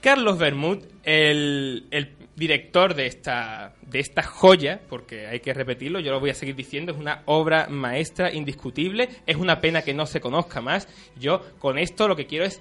Carlos 0.00 0.38
Bermud, 0.38 0.78
el, 1.04 1.86
el 1.92 2.08
director 2.36 2.94
de 2.94 3.06
esta, 3.06 3.74
de 3.82 4.00
esta 4.00 4.22
joya, 4.22 4.80
porque 4.88 5.26
hay 5.26 5.40
que 5.40 5.54
repetirlo, 5.54 6.00
yo 6.00 6.12
lo 6.12 6.20
voy 6.20 6.30
a 6.30 6.34
seguir 6.34 6.56
diciendo, 6.56 6.92
es 6.92 6.98
una 6.98 7.22
obra 7.26 7.68
maestra 7.68 8.32
indiscutible, 8.32 9.08
es 9.26 9.36
una 9.36 9.60
pena 9.60 9.82
que 9.82 9.94
no 9.94 10.06
se 10.06 10.20
conozca 10.20 10.60
más. 10.60 10.88
Yo 11.18 11.42
con 11.58 11.78
esto 11.78 12.08
lo 12.08 12.16
que 12.16 12.26
quiero 12.26 12.44
es 12.44 12.60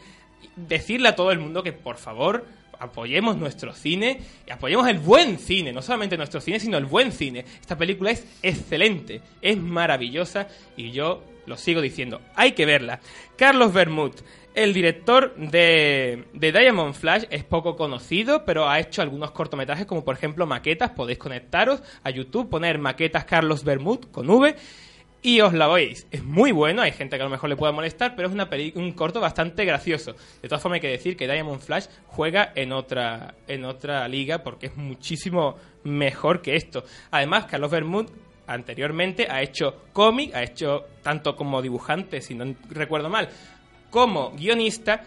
decirle 0.56 1.10
a 1.10 1.16
todo 1.16 1.32
el 1.32 1.40
mundo 1.40 1.64
que 1.64 1.74
por 1.74 1.98
favor 1.98 2.46
apoyemos 2.80 3.38
nuestro 3.38 3.74
cine 3.74 4.20
y 4.46 4.52
apoyemos 4.52 4.88
el 4.88 5.00
buen 5.00 5.40
cine, 5.40 5.72
no 5.72 5.82
solamente 5.82 6.18
nuestro 6.18 6.42
cine, 6.42 6.60
sino 6.60 6.78
el 6.78 6.86
buen 6.86 7.12
cine. 7.12 7.46
Esta 7.62 7.78
película 7.78 8.12
es 8.12 8.26
excelente, 8.42 9.22
es 9.42 9.58
maravillosa 9.58 10.48
y 10.76 10.92
yo 10.92 11.24
lo 11.46 11.58
sigo 11.58 11.82
diciendo, 11.82 12.22
hay 12.36 12.54
que 12.54 12.66
verla. 12.66 13.00
Carlos 13.36 13.74
Bermud, 13.74 14.14
el 14.56 14.74
director 14.74 15.36
de, 15.36 16.26
de 16.34 16.52
Diamond 16.52 16.94
Flash, 16.94 17.24
es 17.30 17.44
poco 17.44 17.76
conocido, 17.76 18.46
pero 18.46 18.70
ha 18.70 18.80
hecho 18.80 19.02
algunos 19.02 19.32
cortometrajes 19.32 19.86
como 19.86 20.06
por 20.06 20.16
ejemplo 20.16 20.46
maquetas, 20.46 20.92
podéis 20.92 21.18
conectaros 21.18 21.82
a 22.04 22.10
YouTube, 22.12 22.50
poner 22.50 22.78
maquetas 22.78 23.26
Carlos 23.26 23.64
Bermud 23.64 24.06
con 24.12 24.30
V 24.30 24.56
y 25.26 25.40
os 25.40 25.54
la 25.54 25.68
veis. 25.70 26.06
Es 26.12 26.24
muy 26.24 26.52
bueno, 26.52 26.82
hay 26.82 26.92
gente 26.92 27.16
que 27.16 27.22
a 27.22 27.26
lo 27.26 27.32
mejor 27.32 27.50
le 27.50 27.56
pueda 27.56 27.72
molestar, 27.72 28.14
pero 28.16 28.28
es 28.28 28.34
una 28.34 28.50
peli- 28.50 28.74
un 28.76 28.92
corto 28.92 29.20
bastante 29.22 29.66
gracioso. 29.66 30.16
De 30.42 30.50
todas 30.50 30.62
formas 30.62 30.76
hay 30.76 30.82
que 30.82 30.90
decir 30.90 31.18
que 31.18 31.28
Diamond 31.28 31.62
Flash 31.62 31.86
juega 32.08 32.52
en 32.56 32.74
otra, 32.74 33.36
en 33.48 33.66
otra 33.66 34.08
liga 34.08 34.44
porque 34.44 34.68
es 34.68 34.76
muchísimo 34.76 35.56
mejor 35.84 36.42
que 36.42 36.56
esto. 36.58 36.84
Además, 37.10 37.46
Carlos 37.46 37.72
Bermud 37.72 38.08
anteriormente 38.48 39.28
ha 39.30 39.42
hecho 39.42 39.84
cómic, 39.94 40.34
ha 40.36 40.44
hecho 40.44 40.86
tanto 41.02 41.36
como 41.36 41.62
dibujante, 41.62 42.22
si 42.22 42.36
no 42.36 42.54
recuerdo 42.70 43.10
mal, 43.10 43.30
como 43.90 44.32
guionista. 44.32 45.04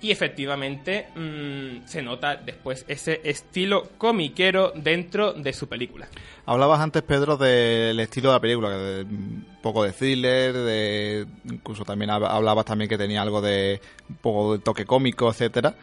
Y 0.00 0.12
efectivamente 0.12 1.08
mm, 1.16 1.84
se 1.88 2.02
nota 2.02 2.36
después 2.36 2.84
ese 2.86 3.20
estilo 3.24 3.82
comiquero 3.98 4.72
dentro 4.76 5.32
de 5.32 5.52
su 5.52 5.66
película. 5.68 6.06
Hablabas 6.46 6.78
antes, 6.78 7.02
Pedro, 7.02 7.36
del 7.36 7.98
estilo 7.98 8.28
de 8.28 8.34
la 8.36 8.40
película, 8.40 8.68
un 8.68 9.44
poco 9.60 9.82
de 9.82 9.90
thriller, 9.92 10.52
de 10.52 11.26
incluso 11.50 11.84
también 11.84 12.12
hab- 12.12 12.28
hablabas 12.30 12.64
también 12.64 12.88
que 12.88 12.96
tenía 12.96 13.22
algo 13.22 13.40
de 13.40 13.80
un 14.08 14.16
poco 14.18 14.52
de 14.52 14.60
toque 14.60 14.84
cómico, 14.84 15.28
etcétera, 15.30 15.74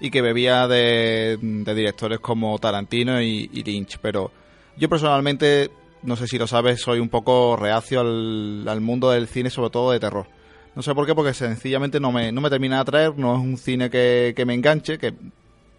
y 0.00 0.10
que 0.10 0.20
bebía 0.20 0.68
de, 0.68 1.38
de 1.40 1.74
directores 1.74 2.20
como 2.20 2.58
Tarantino 2.58 3.22
y, 3.22 3.48
y 3.54 3.62
Lynch. 3.64 3.96
Pero 4.02 4.30
yo 4.76 4.86
personalmente, 4.90 5.70
no 6.02 6.16
sé 6.16 6.26
si 6.26 6.38
lo 6.38 6.46
sabes, 6.46 6.80
soy 6.80 6.98
un 7.00 7.08
poco 7.08 7.56
reacio 7.56 8.00
al, 8.00 8.66
al 8.68 8.80
mundo 8.80 9.10
del 9.10 9.26
cine, 9.28 9.50
sobre 9.50 9.70
todo 9.70 9.92
de 9.92 10.00
terror. 10.00 10.26
No 10.74 10.82
sé 10.82 10.94
por 10.94 11.06
qué, 11.06 11.14
porque 11.14 11.34
sencillamente 11.34 12.00
no 12.00 12.12
me, 12.12 12.32
no 12.32 12.40
me 12.40 12.48
termina 12.50 12.76
de 12.76 12.82
atraer, 12.82 13.18
no 13.18 13.34
es 13.34 13.40
un 13.40 13.56
cine 13.58 13.90
que, 13.90 14.32
que 14.34 14.44
me 14.46 14.54
enganche, 14.54 14.98
que, 14.98 15.12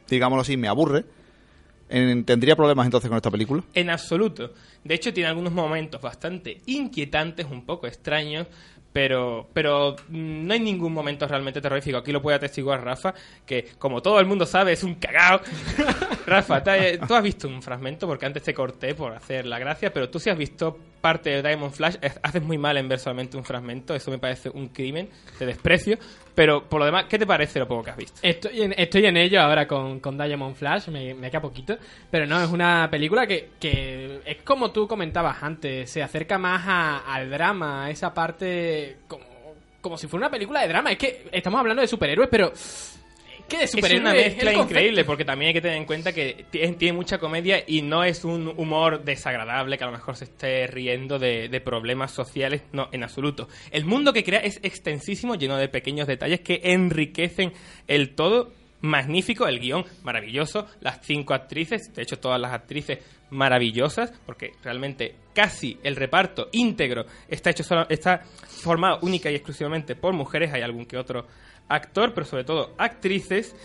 digámoslo 0.07 0.41
así, 0.41 0.55
me 0.57 0.67
aburre. 0.67 1.05
En- 1.89 2.24
¿Tendría 2.26 2.55
problemas 2.55 2.86
entonces 2.86 3.09
con 3.09 3.17
esta 3.17 3.30
película? 3.32 3.63
En 3.74 3.89
absoluto. 3.89 4.53
De 4.84 4.95
hecho, 4.95 5.13
tiene 5.13 5.30
algunos 5.30 5.51
momentos 5.53 6.01
bastante 6.01 6.61
inquietantes, 6.65 7.45
un 7.49 7.65
poco 7.65 7.88
extraños, 7.88 8.47
pero, 8.93 9.47
pero 9.53 9.95
no 10.09 10.53
hay 10.53 10.59
ningún 10.59 10.93
momento 10.93 11.27
realmente 11.27 11.59
terrorífico. 11.59 11.97
Aquí 11.97 12.11
lo 12.11 12.21
puede 12.21 12.37
atestiguar 12.37 12.83
Rafa, 12.85 13.13
que 13.45 13.69
como 13.79 14.01
todo 14.01 14.19
el 14.19 14.25
mundo 14.27 14.45
sabe, 14.45 14.71
es 14.73 14.83
un 14.83 14.95
cagao. 14.95 15.41
Rafa, 16.25 16.63
tú 17.07 17.13
has 17.13 17.23
visto 17.23 17.47
un 17.47 17.61
fragmento, 17.61 18.07
porque 18.07 18.25
antes 18.25 18.43
te 18.43 18.53
corté 18.53 18.95
por 18.95 19.13
hacer 19.13 19.45
la 19.45 19.59
gracia, 19.59 19.91
pero 19.91 20.09
tú 20.09 20.19
sí 20.19 20.29
has 20.29 20.37
visto 20.37 20.77
parte 21.01 21.29
de 21.31 21.41
Diamond 21.41 21.73
Flash. 21.73 21.95
Es- 22.01 22.19
Haces 22.23 22.41
muy 22.43 22.57
mal 22.57 22.77
en 22.77 22.87
ver 22.87 22.99
solamente 22.99 23.35
un 23.35 23.43
fragmento, 23.43 23.93
eso 23.95 24.09
me 24.11 24.19
parece 24.19 24.49
un 24.49 24.69
crimen, 24.69 25.09
te 25.37 25.45
desprecio. 25.45 25.97
Pero 26.36 26.63
por 26.67 26.79
lo 26.79 26.86
demás, 26.86 27.05
¿qué 27.07 27.19
te 27.19 27.27
parece 27.27 27.59
lo 27.59 27.67
poco 27.67 27.84
que 27.84 27.91
has 27.91 27.97
visto? 27.97 28.19
Estoy 28.23 28.63
en, 28.63 28.73
estoy 28.77 29.05
en 29.05 29.17
ello 29.17 29.39
ahora 29.41 29.67
con, 29.67 29.99
con 29.99 30.17
Diamond 30.17 30.55
Flash, 30.55 30.88
me, 30.88 31.13
me 31.13 31.29
queda 31.29 31.41
poquito. 31.41 31.77
Pero 32.09 32.25
no, 32.25 32.41
es 32.43 32.49
una 32.49 32.88
película 32.89 33.27
que, 33.27 33.49
que 33.59 34.19
es 34.25 34.38
como 34.43 34.71
tú 34.71 34.88
comentabas 34.88 35.43
antes, 35.43 35.89
se 35.91 36.01
acerca 36.01 36.38
más 36.39 36.63
a- 36.65 37.13
al 37.13 37.29
drama, 37.29 37.86
a 37.86 37.89
esa 37.91 38.13
parte 38.13 38.97
como, 39.07 39.23
como 39.81 39.97
si 39.97 40.07
fuera 40.07 40.25
una 40.27 40.31
película 40.31 40.61
de 40.61 40.67
drama. 40.69 40.91
Es 40.91 40.97
que 40.97 41.27
estamos 41.31 41.59
hablando 41.59 41.81
de 41.81 41.88
superhéroes, 41.88 42.29
pero... 42.31 42.51
¿Qué 43.47 43.57
de 43.57 43.63
Es 43.65 43.71
superhéroes? 43.71 44.01
una 44.01 44.13
mezcla 44.13 44.53
increíble, 44.53 45.05
porque 45.05 45.25
también 45.25 45.49
hay 45.49 45.53
que 45.53 45.61
tener 45.61 45.77
en 45.77 45.85
cuenta 45.85 46.11
que 46.11 46.45
tiene, 46.49 46.73
tiene 46.73 46.93
mucha 46.97 47.17
comedia 47.19 47.63
y 47.67 47.81
no 47.83 48.03
es 48.03 48.23
un 48.23 48.47
humor 48.57 49.03
desagradable 49.03 49.77
que 49.77 49.83
a 49.83 49.87
lo 49.87 49.93
mejor 49.93 50.15
se 50.15 50.23
esté 50.25 50.65
riendo 50.67 51.19
de, 51.19 51.49
de 51.49 51.61
problemas 51.61 52.11
sociales, 52.11 52.63
no, 52.71 52.89
en 52.91 53.03
absoluto. 53.03 53.47
El 53.71 53.85
mundo 53.85 54.11
que 54.13 54.23
crea 54.23 54.39
es 54.39 54.59
extensísimo, 54.63 55.35
lleno 55.35 55.57
de 55.57 55.67
pequeños 55.69 56.07
detalles 56.07 56.39
que 56.41 56.61
enriquecen 56.63 57.53
el 57.87 58.15
todo 58.15 58.51
magnífico, 58.81 59.47
el 59.47 59.59
guion 59.59 59.85
maravilloso, 60.03 60.67
las 60.81 60.99
cinco 61.03 61.33
actrices, 61.33 61.93
de 61.93 62.01
hecho 62.01 62.19
todas 62.19 62.41
las 62.41 62.51
actrices 62.53 62.99
maravillosas, 63.29 64.11
porque 64.25 64.51
realmente 64.63 65.15
casi 65.33 65.77
el 65.83 65.95
reparto 65.95 66.49
íntegro 66.51 67.05
está 67.27 67.49
hecho 67.51 67.63
solo- 67.63 67.87
está 67.89 68.19
formado 68.45 68.99
única 69.01 69.31
y 69.31 69.35
exclusivamente 69.35 69.95
por 69.95 70.13
mujeres, 70.13 70.51
hay 70.53 70.61
algún 70.61 70.85
que 70.85 70.97
otro 70.97 71.25
actor, 71.70 72.14
pero 72.14 72.26
sobre 72.26 72.43
todo 72.43 72.74
actrices. 72.78 73.55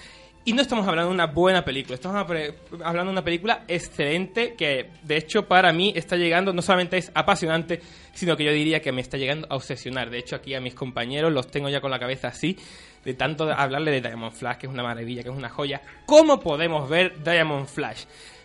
Y 0.45 0.55
no 0.55 0.63
estamos 0.63 0.89
hablando 0.89 1.11
de 1.11 1.15
una 1.15 1.27
buena 1.27 1.63
película, 1.63 1.97
estamos 1.97 2.17
hablando 2.17 3.05
de 3.05 3.11
una 3.11 3.25
película 3.25 3.65
excelente 3.69 4.55
que 4.55 4.89
de 5.03 5.19
hecho 5.19 5.47
para 5.47 5.75
mí 5.75 5.93
está 5.95 6.17
llegando, 6.17 6.55
no 6.55 6.63
solamente 6.63 6.97
es 6.97 7.13
apasionante, 7.13 7.83
sino 8.15 8.35
que 8.35 8.45
yo 8.45 8.53
diría 8.53 8.81
que 8.81 8.91
me 8.91 9.03
está 9.03 9.19
llegando 9.19 9.47
a 9.51 9.57
obsesionar. 9.57 10.09
De 10.09 10.17
hecho 10.17 10.37
aquí 10.37 10.55
a 10.55 10.61
mis 10.63 10.75
compañeros 10.75 11.35
los 11.35 11.51
tengo 11.51 11.69
ya 11.69 11.83
con 11.83 11.91
la 11.91 11.99
cabeza 11.99 12.29
así, 12.29 12.57
de 13.05 13.13
tanto 13.13 13.53
hablarle 13.53 13.91
de 13.91 14.01
Diamond 14.01 14.33
Flash, 14.33 14.57
que 14.57 14.67
es 14.69 14.73
una 14.73 14.83
maravilla, 14.83 15.23
que 15.23 15.29
es 15.29 15.37
una 15.37 15.51
joya. 15.51 15.83
¿Cómo 16.07 16.41
podemos 16.41 16.89
ver 16.89 17.23
Diamond 17.23 17.67
Flash? 17.67 18.05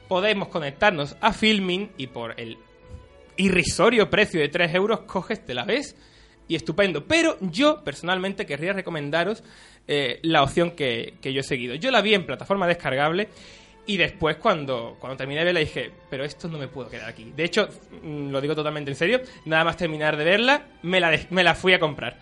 Podemos 0.10 0.49
conectarnos 0.49 1.16
a 1.22 1.32
Filming 1.32 1.91
y 1.97 2.08
por 2.08 2.38
el 2.38 2.58
irrisorio 3.38 4.10
precio 4.10 4.41
de 4.41 4.49
3 4.49 4.76
euros 4.76 5.01
coges, 5.01 5.45
te 5.45 5.54
la 5.54 5.64
ves 5.64 5.95
y 6.47 6.55
estupendo. 6.55 7.05
Pero 7.05 7.37
yo 7.41 7.83
personalmente 7.83 8.45
querría 8.45 8.73
recomendaros 8.73 9.43
eh, 9.87 10.19
la 10.23 10.43
opción 10.43 10.71
que, 10.71 11.15
que 11.21 11.33
yo 11.33 11.41
he 11.41 11.43
seguido. 11.43 11.75
Yo 11.75 11.91
la 11.91 12.01
vi 12.01 12.13
en 12.13 12.25
plataforma 12.25 12.67
descargable 12.67 13.29
y 13.85 13.97
después 13.97 14.37
cuando, 14.37 14.95
cuando 14.99 15.17
terminé 15.17 15.39
de 15.39 15.45
verla 15.45 15.59
dije, 15.59 15.91
pero 16.09 16.23
esto 16.23 16.47
no 16.47 16.57
me 16.57 16.67
puedo 16.67 16.89
quedar 16.89 17.09
aquí. 17.09 17.33
De 17.35 17.43
hecho, 17.43 17.67
mm, 18.03 18.29
lo 18.29 18.39
digo 18.39 18.55
totalmente 18.55 18.91
en 18.91 18.95
serio, 18.95 19.21
nada 19.45 19.63
más 19.65 19.77
terminar 19.77 20.15
de 20.15 20.23
verla, 20.23 20.67
me 20.83 20.99
la, 20.99 21.19
me 21.29 21.43
la 21.43 21.53
fui 21.55 21.73
a 21.73 21.79
comprar. 21.79 22.17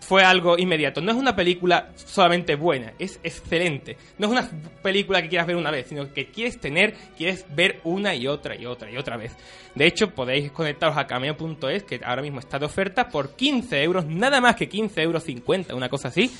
Fue 0.00 0.22
algo 0.22 0.56
inmediato. 0.56 1.00
No 1.00 1.10
es 1.10 1.16
una 1.16 1.34
película 1.34 1.88
solamente 1.96 2.54
buena, 2.54 2.92
es 2.98 3.18
excelente. 3.24 3.96
No 4.18 4.26
es 4.26 4.32
una 4.32 4.48
película 4.82 5.20
que 5.20 5.28
quieras 5.28 5.46
ver 5.48 5.56
una 5.56 5.70
vez, 5.70 5.86
sino 5.88 6.12
que 6.12 6.26
quieres 6.30 6.60
tener, 6.60 6.94
quieres 7.16 7.44
ver 7.54 7.80
una 7.82 8.14
y 8.14 8.28
otra 8.28 8.54
y 8.54 8.66
otra 8.66 8.88
y 8.90 8.96
otra 8.96 9.16
vez. 9.16 9.32
De 9.74 9.86
hecho, 9.86 10.10
podéis 10.10 10.52
conectaros 10.52 10.96
a 10.96 11.06
cameo.es, 11.06 11.82
que 11.82 12.00
ahora 12.04 12.22
mismo 12.22 12.38
está 12.40 12.58
de 12.58 12.64
oferta, 12.66 13.08
por 13.08 13.36
15 13.36 13.82
euros, 13.82 14.06
nada 14.06 14.40
más 14.40 14.56
que 14.56 14.68
15 14.68 15.02
euros 15.02 15.22
50, 15.24 15.74
una 15.74 15.88
cosa 15.88 16.08
así. 16.08 16.30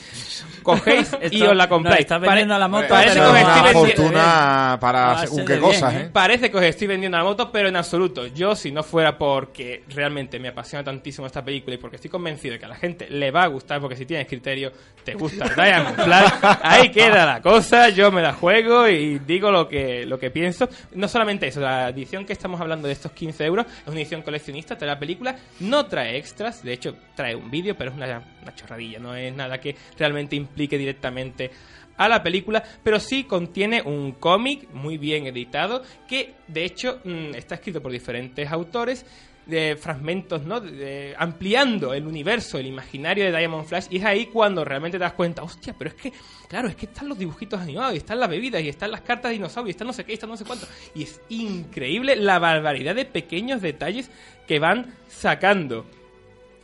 Cogéis 0.63 1.11
y 1.31 1.37
Esto- 1.37 1.51
os 1.51 1.57
la 1.57 1.69
compráis. 1.69 1.97
no, 1.99 2.01
estás 2.03 2.21
vendiendo 2.21 2.55
Pare- 2.55 2.61
la 2.61 2.69
moto, 2.69 2.89
parece 2.89 3.15
que 3.15 3.21
os 3.21 3.37
estoy 3.37 3.73
fortuna 3.73 4.79
para 4.81 5.01
Va 5.01 5.13
a 5.13 5.27
según 5.27 5.45
qué 5.45 5.59
cosas, 5.59 5.93
bien, 5.95 6.07
¿eh? 6.07 6.11
Parece 6.13 6.51
que 6.51 6.57
os 6.57 6.63
estoy 6.63 6.87
vendiendo 6.87 7.19
la 7.19 7.25
moto, 7.25 7.51
pero 7.53 7.69
en 7.69 7.77
absoluto. 7.77 8.27
Yo, 8.29 8.55
si 8.57 8.71
no 8.73 8.83
fuera 8.83 9.19
porque 9.19 9.83
realmente 9.89 10.39
me 10.39 10.49
apasiona 10.49 10.83
tantísimo 10.85 11.27
esta 11.27 11.45
película 11.45 11.75
y 11.75 11.79
porque 11.79 11.97
estoy 11.97 12.11
convencido 12.11 12.55
de 12.55 12.59
que 12.59 12.65
a 12.65 12.69
la 12.69 12.77
gente 12.77 13.09
le 13.11 13.31
va 13.31 13.45
a 13.45 13.46
gustar, 13.49 13.81
porque 13.81 13.97
si 13.97 14.07
tienes 14.07 14.27
criterio, 14.27 14.73
te 15.05 15.15
gusta 15.15 15.49
Diamond 15.55 15.97
Flash, 15.97 16.33
ahí 16.63 16.91
queda 16.91 17.27
la 17.27 17.41
cosa, 17.41 17.89
yo 17.91 18.11
me 18.13 18.23
la 18.23 18.33
juego 18.33 18.89
y 18.89 19.19
digo 19.21 19.51
lo 19.51 19.69
que, 19.69 20.07
lo 20.07 20.19
que 20.19 20.31
pienso. 20.31 20.69
No 20.95 21.09
solamente 21.09 21.47
eso, 21.47 21.61
la 21.61 21.89
edición 21.89 22.25
que 22.25 22.33
estamos 22.33 22.61
hablando 22.61 22.87
de 22.89 22.93
estos 22.93 23.13
15 23.13 23.45
euros 23.45 23.67
es 23.67 23.89
una 23.89 23.97
edición 23.97 24.23
coleccionista, 24.23 24.77
trae 24.77 24.91
la 24.91 24.99
película, 24.99 25.37
no 25.61 25.87
trae 25.87 26.17
extras, 26.17 26.63
de 26.63 26.73
hecho 26.73 26.97
trae 27.15 27.35
un 27.35 27.51
vídeo, 27.51 27.77
pero 27.77 27.91
es 27.91 27.97
una, 27.97 28.23
una 28.43 28.55
chorradilla, 28.55 28.99
no 28.99 29.15
es 29.15 29.35
nada 29.35 29.61
que 29.61 29.77
realmente 29.99 30.37
implique 30.37 30.79
directamente 30.79 31.51
a 31.97 32.09
la 32.09 32.23
película, 32.23 32.63
pero 32.83 33.01
sí 33.01 33.25
contiene 33.25 33.83
un 33.83 34.13
cómic 34.13 34.69
muy 34.73 34.99
bien 34.99 35.27
editado 35.27 35.83
que 36.09 36.35
de 36.47 36.65
hecho 36.65 37.01
mm, 37.05 37.35
está 37.35 37.57
escrito 37.57 37.81
por 37.81 37.93
diferentes 37.93 38.51
autores 38.51 39.07
de 39.47 39.77
fragmentos, 39.81 40.43
¿no? 40.43 40.61
De- 40.61 41.15
ampliando 41.17 41.95
el 41.95 42.07
universo, 42.07 42.59
el 42.59 42.67
imaginario 42.67 43.25
de 43.25 43.37
Diamond 43.39 43.65
Flash 43.67 43.87
y 43.91 43.99
es 43.99 44.05
ahí 44.05 44.27
cuando 44.27 44.65
realmente 44.65 44.99
te 44.99 45.05
das 45.05 45.13
cuenta, 45.13 45.43
hostia, 45.45 45.75
pero 45.79 45.91
es 45.91 45.95
que, 45.95 46.13
claro, 46.49 46.69
es 46.69 46.75
que 46.77 46.87
están 46.87 47.09
los 47.09 47.17
dibujitos 47.19 47.61
animados 47.61 47.95
y 47.95 47.99
están 47.99 48.19
las 48.19 48.29
bebidas 48.29 48.61
y 48.63 48.69
están 48.69 48.91
las 48.91 49.03
cartas 49.03 49.31
de 49.31 49.35
dinosaurios 49.35 49.69
y 49.69 49.71
están 49.77 49.87
no 49.87 49.93
sé 49.93 50.05
qué, 50.05 50.13
y 50.13 50.15
están 50.15 50.31
no 50.31 50.37
sé 50.37 50.45
cuánto 50.45 50.67
y 50.95 51.05
es 51.05 51.21
increíble 51.29 52.17
la 52.17 52.39
barbaridad 52.41 52.95
de 52.97 53.05
pequeños 53.05 53.63
detalles 53.63 54.11
que 54.49 54.59
van 54.59 54.95
sacando 55.09 55.87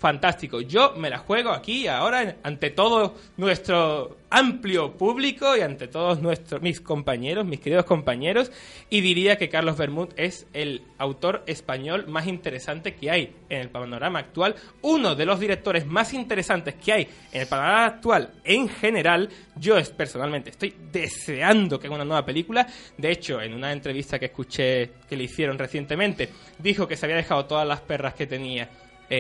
fantástico. 0.03 0.61
Yo 0.61 0.95
me 0.97 1.09
la 1.09 1.19
juego 1.19 1.51
aquí 1.51 1.87
ahora 1.87 2.35
ante 2.43 2.71
todo 2.71 3.15
nuestro 3.37 4.17
amplio 4.31 4.97
público 4.97 5.57
y 5.57 5.61
ante 5.61 5.87
todos 5.87 6.21
nuestros 6.21 6.61
mis 6.61 6.81
compañeros, 6.81 7.47
mis 7.47 7.61
queridos 7.61 7.85
compañeros 7.85 8.51
y 8.91 9.01
diría 9.01 9.37
que 9.37 9.49
Carlos 9.49 9.77
Bermud 9.77 10.09
es 10.17 10.49
el 10.55 10.83
autor 10.99 11.45
español 11.47 12.09
más 12.09 12.27
interesante 12.27 12.97
que 12.97 13.13
hay 13.13 13.37
en 13.49 13.61
el 13.61 13.69
panorama 13.69 14.19
actual, 14.19 14.57
uno 14.81 15.15
de 15.15 15.25
los 15.25 15.39
directores 15.39 15.87
más 15.87 16.13
interesantes 16.15 16.75
que 16.75 16.93
hay 16.93 17.09
en 17.31 17.43
el 17.43 17.47
panorama 17.47 17.85
actual 17.85 18.33
en 18.43 18.69
general. 18.69 19.29
Yo 19.55 19.79
es, 19.79 19.91
personalmente 19.91 20.51
estoy 20.51 20.75
deseando 20.91 21.79
que 21.79 21.87
haga 21.87 21.95
una 21.95 22.05
nueva 22.05 22.27
película. 22.27 22.67
De 22.99 23.13
hecho, 23.13 23.41
en 23.41 23.55
una 23.55 23.73
entrevista 23.73 24.19
que 24.19 24.27
escuché 24.27 24.91
que 25.09 25.17
le 25.17 25.25
hicieron 25.25 25.57
recientemente, 25.59 26.29
dijo 26.59 26.89
que 26.89 26.97
se 26.97 27.07
había 27.07 27.19
dejado 27.19 27.45
todas 27.45 27.69
las 27.69 27.83
perras 27.83 28.15
que 28.15 28.27
tenía 28.27 28.69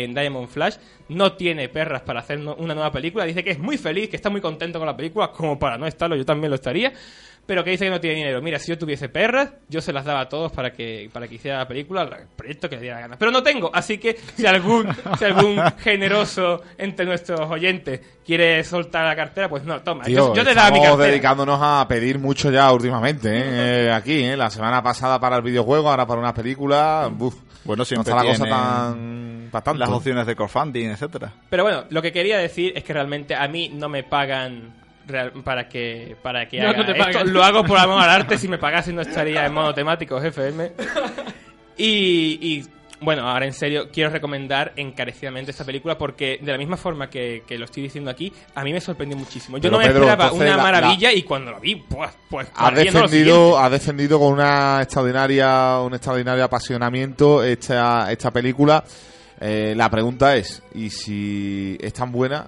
en 0.00 0.14
Diamond 0.14 0.48
Flash. 0.48 0.76
No 1.08 1.32
tiene 1.32 1.68
perras 1.68 2.02
para 2.02 2.20
hacer 2.20 2.38
no- 2.40 2.54
una 2.54 2.74
nueva 2.74 2.90
película. 2.92 3.24
Dice 3.24 3.44
que 3.44 3.50
es 3.50 3.58
muy 3.58 3.76
feliz, 3.76 4.08
que 4.08 4.16
está 4.16 4.30
muy 4.30 4.40
contento 4.40 4.78
con 4.78 4.86
la 4.86 4.96
película, 4.96 5.28
como 5.30 5.58
para 5.58 5.76
no 5.76 5.86
estarlo, 5.86 6.16
yo 6.16 6.24
también 6.24 6.50
lo 6.50 6.56
estaría. 6.56 6.92
Pero 7.44 7.64
que 7.64 7.70
dice 7.70 7.86
que 7.86 7.90
no 7.90 8.00
tiene 8.00 8.16
dinero. 8.18 8.40
Mira, 8.40 8.60
si 8.60 8.68
yo 8.70 8.78
tuviese 8.78 9.08
perras, 9.08 9.50
yo 9.68 9.80
se 9.80 9.92
las 9.92 10.04
daba 10.04 10.20
a 10.20 10.28
todos 10.28 10.52
para 10.52 10.72
que, 10.72 11.10
para 11.12 11.26
que 11.26 11.34
hiciera 11.34 11.58
la 11.58 11.66
película, 11.66 12.02
el 12.02 12.28
proyecto 12.36 12.68
que 12.70 12.76
le 12.76 12.82
diera 12.82 12.94
la 12.98 13.00
gana. 13.02 13.16
Pero 13.18 13.32
no 13.32 13.42
tengo, 13.42 13.68
así 13.74 13.98
que 13.98 14.16
si 14.36 14.46
algún, 14.46 14.86
si 15.18 15.24
algún 15.24 15.60
generoso 15.78 16.62
entre 16.78 17.04
nuestros 17.04 17.40
oyentes 17.50 18.00
quiere 18.24 18.62
soltar 18.62 19.04
la 19.06 19.16
cartera, 19.16 19.48
pues 19.48 19.64
no, 19.64 19.80
toma. 19.82 20.04
Tío, 20.04 20.28
yo, 20.28 20.34
yo 20.36 20.44
te 20.44 20.54
daba 20.54 20.70
mi 20.70 20.76
estamos 20.78 20.96
cartera. 20.98 21.10
dedicándonos 21.10 21.58
a 21.60 21.84
pedir 21.88 22.20
mucho 22.20 22.48
ya 22.52 22.72
últimamente, 22.72 23.28
¿eh? 23.36 23.42
Eh, 23.88 23.92
aquí, 23.92 24.22
¿eh? 24.22 24.36
La 24.36 24.48
semana 24.48 24.80
pasada 24.80 25.18
para 25.18 25.34
el 25.36 25.42
videojuego, 25.42 25.90
ahora 25.90 26.06
para 26.06 26.20
una 26.20 26.32
película. 26.32 27.08
Buf, 27.12 27.34
Bueno, 27.64 27.80
no 27.80 27.84
siempre 27.84 28.10
está 28.10 28.22
la 28.24 28.30
cosa 28.30 28.44
tan... 28.46 29.48
tanto. 29.52 29.74
las 29.74 29.88
opciones 29.90 30.26
de 30.26 30.34
crowdfunding, 30.36 30.86
etcétera. 30.90 31.32
Pero 31.50 31.62
bueno, 31.62 31.84
lo 31.90 32.02
que 32.02 32.12
quería 32.12 32.38
decir 32.38 32.72
es 32.76 32.82
que 32.84 32.92
realmente 32.92 33.34
a 33.34 33.46
mí 33.48 33.70
no 33.72 33.88
me 33.88 34.02
pagan 34.02 34.72
real- 35.06 35.32
para 35.44 35.68
que 35.68 36.16
para 36.22 36.48
que 36.48 36.60
No, 36.60 36.68
haga 36.70 36.78
no 36.78 36.84
te 36.86 36.92
esto. 36.92 37.04
pagan. 37.04 37.32
Lo 37.32 37.42
hago 37.44 37.64
por 37.64 37.78
amor 37.78 38.02
al 38.02 38.10
arte. 38.10 38.36
Si 38.38 38.48
me 38.48 38.58
pagasen 38.58 38.96
no 38.96 39.02
estaría 39.02 39.46
en 39.46 39.52
modo 39.54 39.72
temático 39.74 40.20
FM. 40.20 40.72
Y, 41.74 42.38
y, 42.42 42.66
bueno, 43.02 43.28
ahora 43.28 43.46
en 43.46 43.52
serio, 43.52 43.88
quiero 43.92 44.10
recomendar 44.10 44.72
encarecidamente 44.76 45.50
esta 45.50 45.64
película 45.64 45.98
porque 45.98 46.38
de 46.40 46.52
la 46.52 46.58
misma 46.58 46.76
forma 46.76 47.10
que, 47.10 47.42
que 47.46 47.58
lo 47.58 47.64
estoy 47.66 47.82
diciendo 47.84 48.10
aquí, 48.10 48.32
a 48.54 48.64
mí 48.64 48.72
me 48.72 48.80
sorprendió 48.80 49.16
muchísimo. 49.18 49.58
Yo 49.58 49.62
Pero, 49.62 49.72
no 49.72 49.78
me 49.78 49.86
Pedro, 49.86 50.00
esperaba 50.08 50.32
una 50.32 50.56
la- 50.56 50.62
maravilla 50.62 51.12
y 51.12 51.22
cuando 51.22 51.50
la 51.52 51.58
vi, 51.58 51.76
pues, 51.76 52.10
pues 52.30 52.48
Ha 52.54 52.70
defendido, 52.70 53.58
ha 53.58 53.68
defendido 53.68 54.18
con 54.18 54.32
una 54.32 54.80
extraordinaria, 54.82 55.78
un 55.80 55.94
extraordinario 55.94 56.44
apasionamiento 56.44 57.42
esta, 57.42 58.10
esta 58.10 58.30
película. 58.30 58.82
Eh, 59.40 59.74
la 59.76 59.90
pregunta 59.90 60.36
es, 60.36 60.62
¿y 60.74 60.88
si 60.90 61.76
es 61.80 61.92
tan 61.92 62.12
buena, 62.12 62.46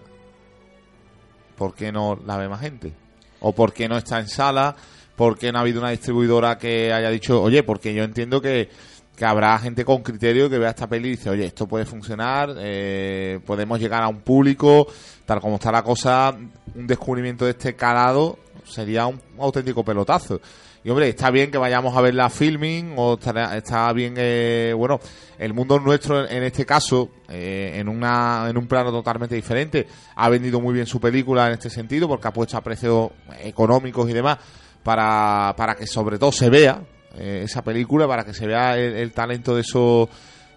por 1.57 1.75
qué 1.75 1.93
no 1.93 2.19
la 2.27 2.37
ve 2.37 2.49
más 2.49 2.61
gente? 2.61 2.93
¿O 3.41 3.53
por 3.53 3.73
qué 3.73 3.89
no 3.89 3.97
está 3.97 4.19
en 4.21 4.29
sala? 4.29 4.75
¿Por 5.17 5.39
qué 5.39 5.53
no 5.53 5.59
ha 5.59 5.63
habido 5.63 5.81
una 5.81 5.91
distribuidora 5.91 6.59
que 6.59 6.93
haya 6.93 7.11
dicho, 7.11 7.41
oye, 7.41 7.63
porque 7.63 7.95
yo 7.95 8.03
entiendo 8.03 8.41
que, 8.41 8.69
que 9.17 9.25
habrá 9.25 9.59
gente 9.59 9.85
con 9.85 10.03
criterio 10.03 10.51
que 10.51 10.59
vea 10.59 10.71
esta 10.71 10.89
peli 10.89 11.09
y 11.09 11.11
dice, 11.13 11.31
oye, 11.31 11.45
esto 11.47 11.67
puede 11.69 11.85
funcionar, 11.85 12.55
eh, 12.59 13.39
podemos 13.47 13.79
llegar 13.79 14.03
a 14.03 14.09
un 14.09 14.21
público, 14.21 14.89
tal 15.25 15.41
como 15.41 15.57
está 15.57 15.71
la 15.71 15.83
cosa, 15.83 16.37
un 16.75 16.87
descubrimiento 16.87 17.45
de 17.45 17.53
este 17.53 17.75
calado 17.77 18.39
sería 18.65 19.07
un 19.07 19.21
auténtico 19.39 19.85
pelotazo. 19.85 20.41
Y 20.83 20.91
hombre, 20.91 21.09
está 21.09 21.31
bien 21.31 21.51
que 21.51 21.57
vayamos 21.59 21.97
a 21.97 22.01
ver 22.03 22.15
la 22.15 22.29
filming, 22.29 22.93
o 22.97 23.15
estará- 23.15 23.57
está 23.57 23.91
bien, 23.93 24.15
eh, 24.19 24.75
bueno, 24.77 25.01
el 25.39 25.55
mundo 25.55 25.79
nuestro 25.79 26.27
en, 26.27 26.37
en 26.37 26.43
este 26.43 26.67
caso, 26.67 27.09
eh, 27.29 27.73
en, 27.77 27.89
una, 27.89 28.47
en 28.51 28.59
un 28.59 28.67
plano 28.67 28.91
totalmente 28.91 29.35
diferente, 29.35 29.87
ha 30.17 30.29
vendido 30.29 30.61
muy 30.61 30.75
bien 30.75 30.87
su 30.87 31.01
película 31.01 31.47
en 31.47 31.55
este 31.55 31.71
sentido, 31.71 32.07
porque 32.09 32.29
ha 32.29 32.33
puesto 32.33 32.57
a 32.59 32.61
precios 32.63 33.11
económicos 33.41 34.11
y 34.11 34.13
demás, 34.13 34.39
para, 34.83 35.55
para 35.57 35.75
que 35.75 35.87
sobre 35.87 36.19
todo 36.19 36.33
se 36.33 36.51
vea 36.51 36.83
eh, 37.19 37.43
esa 37.45 37.63
película, 37.63 38.07
para 38.07 38.25
que 38.25 38.35
se 38.35 38.47
vea 38.47 38.77
el, 38.79 39.13
talento 39.13 39.55
de 39.55 39.61
esos, 39.63 40.09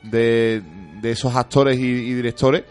de, 0.03 0.61
esos 1.03 1.35
actores 1.35 1.77
y, 1.77 2.13
directores, 2.13 2.63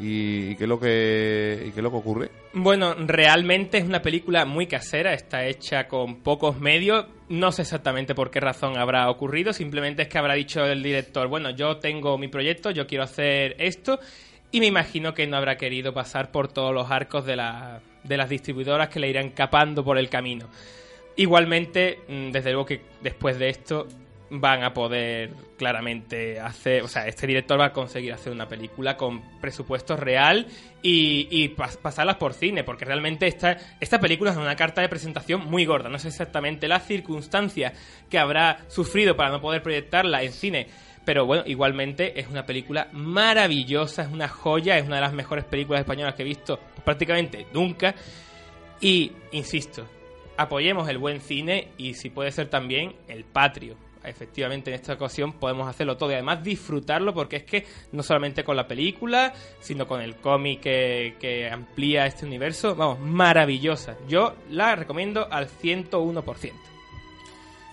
y, 0.00 0.56
qué 0.56 0.64
es 0.64 0.68
lo 0.68 0.78
que, 0.80 1.66
y 1.68 1.70
qué 1.72 1.82
lo 1.82 1.90
que 1.90 1.96
ocurre. 1.96 2.30
Bueno, 2.52 2.94
realmente 2.94 3.78
es 3.78 3.84
una 3.84 4.00
película 4.02 4.44
muy 4.44 4.66
casera, 4.66 5.12
está 5.12 5.44
hecha 5.46 5.86
con 5.88 6.16
pocos 6.16 6.58
medios. 6.60 7.06
No 7.28 7.52
sé 7.52 7.62
exactamente 7.62 8.14
por 8.14 8.30
qué 8.30 8.40
razón 8.40 8.76
habrá 8.76 9.08
ocurrido, 9.10 9.52
simplemente 9.52 10.02
es 10.02 10.08
que 10.08 10.18
habrá 10.18 10.34
dicho 10.34 10.64
el 10.64 10.82
director, 10.82 11.26
bueno, 11.28 11.50
yo 11.50 11.78
tengo 11.78 12.18
mi 12.18 12.28
proyecto, 12.28 12.70
yo 12.70 12.86
quiero 12.86 13.04
hacer 13.04 13.56
esto, 13.58 13.98
y 14.52 14.60
me 14.60 14.66
imagino 14.66 15.14
que 15.14 15.26
no 15.26 15.36
habrá 15.36 15.56
querido 15.56 15.92
pasar 15.92 16.30
por 16.30 16.48
todos 16.48 16.72
los 16.74 16.90
arcos 16.90 17.24
de, 17.24 17.34
la- 17.36 17.80
de 18.04 18.16
las 18.16 18.28
distribuidoras 18.28 18.88
que 18.88 19.00
le 19.00 19.08
irán 19.08 19.30
capando 19.30 19.82
por 19.82 19.98
el 19.98 20.08
camino. 20.08 20.48
Igualmente, 21.16 22.00
mm, 22.08 22.30
desde 22.32 22.50
luego 22.52 22.66
que 22.66 22.80
después 23.00 23.38
de 23.38 23.48
esto 23.48 23.86
van 24.30 24.64
a 24.64 24.74
poder 24.74 25.30
claramente 25.56 26.40
hacer, 26.40 26.82
o 26.82 26.88
sea, 26.88 27.06
este 27.06 27.26
director 27.26 27.60
va 27.60 27.66
a 27.66 27.72
conseguir 27.72 28.12
hacer 28.12 28.32
una 28.32 28.48
película 28.48 28.96
con 28.96 29.22
presupuesto 29.40 29.96
real 29.96 30.46
y, 30.82 31.28
y 31.30 31.54
pas- 31.54 32.18
por 32.18 32.32
cine, 32.32 32.64
porque 32.64 32.84
realmente 32.84 33.28
esta, 33.28 33.56
esta 33.78 34.00
película 34.00 34.32
es 34.32 34.36
una 34.36 34.56
carta 34.56 34.80
de 34.80 34.88
presentación 34.88 35.44
muy 35.48 35.64
gorda, 35.66 35.88
no 35.88 35.98
sé 36.00 36.08
exactamente 36.08 36.66
las 36.66 36.84
circunstancias 36.84 37.74
que 38.10 38.18
habrá 38.18 38.58
sufrido 38.68 39.14
para 39.14 39.30
no 39.30 39.40
poder 39.40 39.62
proyectarla 39.62 40.22
en 40.22 40.32
cine. 40.32 40.66
Pero 41.04 41.26
bueno, 41.26 41.44
igualmente 41.46 42.18
es 42.18 42.28
una 42.28 42.46
película 42.46 42.88
maravillosa, 42.92 44.02
es 44.02 44.08
una 44.08 44.26
joya, 44.26 44.78
es 44.78 44.86
una 44.86 44.96
de 44.96 45.02
las 45.02 45.12
mejores 45.12 45.44
películas 45.44 45.80
españolas 45.80 46.14
que 46.14 46.22
he 46.22 46.24
visto 46.24 46.58
prácticamente 46.82 47.46
nunca. 47.52 47.94
Y, 48.80 49.12
insisto, 49.32 49.86
apoyemos 50.36 50.88
el 50.88 50.98
buen 50.98 51.20
cine 51.20 51.68
y 51.76 51.94
si 51.94 52.10
puede 52.10 52.32
ser 52.32 52.48
también 52.48 52.94
el 53.08 53.24
patrio. 53.24 53.76
Efectivamente, 54.04 54.70
en 54.70 54.74
esta 54.74 54.92
ocasión 54.92 55.32
podemos 55.32 55.66
hacerlo 55.66 55.96
todo 55.96 56.10
y 56.10 56.14
además 56.14 56.42
disfrutarlo 56.44 57.14
porque 57.14 57.36
es 57.36 57.44
que 57.44 57.66
no 57.92 58.02
solamente 58.02 58.44
con 58.44 58.54
la 58.54 58.68
película, 58.68 59.32
sino 59.60 59.88
con 59.88 60.02
el 60.02 60.16
cómic 60.16 60.60
que, 60.60 61.50
amplía 61.50 62.04
este 62.04 62.26
universo, 62.26 62.74
vamos, 62.74 63.00
maravillosa. 63.00 63.96
Yo 64.06 64.34
la 64.50 64.76
recomiendo 64.76 65.26
al 65.30 65.48
101%. 65.48 66.52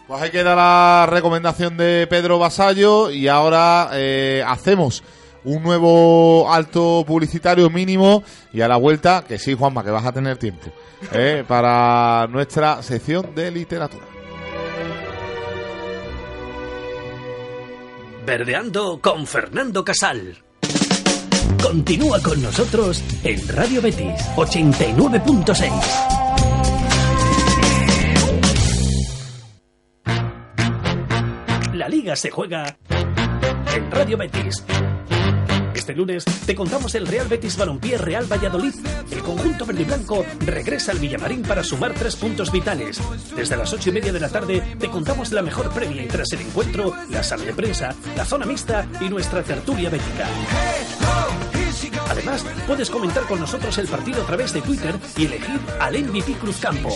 Pues 0.08 0.22
ahí 0.22 0.30
queda 0.30 0.56
la 0.56 1.06
recomendación 1.10 1.76
de 1.76 2.08
Pedro 2.08 2.40
Basallo 2.40 3.12
y 3.12 3.28
ahora 3.28 3.90
eh, 3.94 4.44
hacemos 4.46 5.04
un 5.44 5.64
nuevo 5.64 6.52
alto 6.52 7.04
publicitario 7.06 7.70
mínimo 7.70 8.24
y 8.54 8.62
a 8.62 8.68
la 8.68 8.78
vuelta, 8.78 9.24
que 9.28 9.38
sí, 9.38 9.54
Juanma, 9.54 9.84
que 9.84 9.92
vas 9.92 10.06
a 10.06 10.12
tener 10.12 10.38
tiempo, 10.38 10.72
eh, 11.14 11.44
para 11.48 12.28
nuestra 12.28 12.82
sección 12.84 13.34
de 13.36 13.52
literatura. 13.52 14.06
Verdeando 18.26 19.00
con 19.02 19.26
Fernando 19.26 19.84
Casal. 19.84 20.38
Continúa 21.62 22.20
con 22.22 22.42
nosotros 22.42 23.04
en 23.24 23.48
Radio 23.48 23.82
Betis 23.82 24.14
89.6. 24.36 26.32
La 31.74 31.88
liga 31.88 32.16
se 32.16 32.30
juega 32.32 32.78
en 33.76 33.92
Radio 33.92 34.18
Betis. 34.18 34.64
Este 35.82 35.96
lunes 35.96 36.24
te 36.46 36.54
contamos 36.54 36.94
el 36.94 37.08
Real 37.08 37.28
Betis 37.28 37.58
Balompié 37.58 37.98
Real 37.98 38.32
Valladolid. 38.32 38.76
El 39.10 39.24
conjunto 39.24 39.66
verde 39.66 39.82
y 39.82 39.86
blanco 39.86 40.24
regresa 40.46 40.92
al 40.92 41.00
Villamarín 41.00 41.42
para 41.42 41.64
sumar 41.64 41.96
tres 41.96 42.16
puntos 42.16 42.52
vitales. 42.52 43.02
Desde 43.36 43.58
las 43.58 43.74
ocho 43.74 43.90
y 43.90 43.94
media 43.94 44.14
de 44.14 44.20
la 44.20 44.30
tarde 44.30 44.62
te 44.80 44.90
contamos 44.90 45.32
la 45.32 45.42
mejor 45.42 45.72
previa 45.72 46.04
y 46.04 46.08
tras 46.08 46.32
el 46.34 46.42
encuentro, 46.42 46.94
la 47.10 47.24
sala 47.24 47.46
de 47.46 47.54
prensa, 47.54 47.96
la 48.16 48.26
zona 48.26 48.46
mixta 48.46 48.88
y 49.02 49.10
nuestra 49.10 49.42
tertulia 49.42 49.90
bética. 49.90 50.28
Además, 52.10 52.46
puedes 52.68 52.90
comentar 52.90 53.24
con 53.24 53.40
nosotros 53.40 53.78
el 53.78 53.88
partido 53.88 54.22
a 54.22 54.26
través 54.26 54.54
de 54.54 54.62
Twitter 54.62 54.96
y 55.18 55.26
elegir 55.26 55.60
al 55.80 55.98
MVP 55.98 56.34
Cruz 56.34 56.58
Campo. 56.58 56.90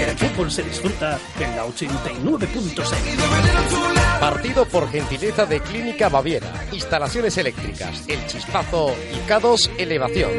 El 0.00 0.16
fútbol 0.16 0.50
se 0.50 0.62
disfruta 0.62 1.18
en 1.38 1.56
la 1.56 1.66
89.6. 1.66 4.20
Partido 4.20 4.64
por 4.66 4.90
gentileza 4.90 5.46
de 5.46 5.60
Clínica 5.60 6.08
Baviera. 6.08 6.66
Instalaciones 6.72 7.36
eléctricas, 7.38 8.04
El 8.08 8.26
Chispazo 8.26 8.94
y 9.12 9.28
K2 9.28 9.70
Elevación. 9.78 10.30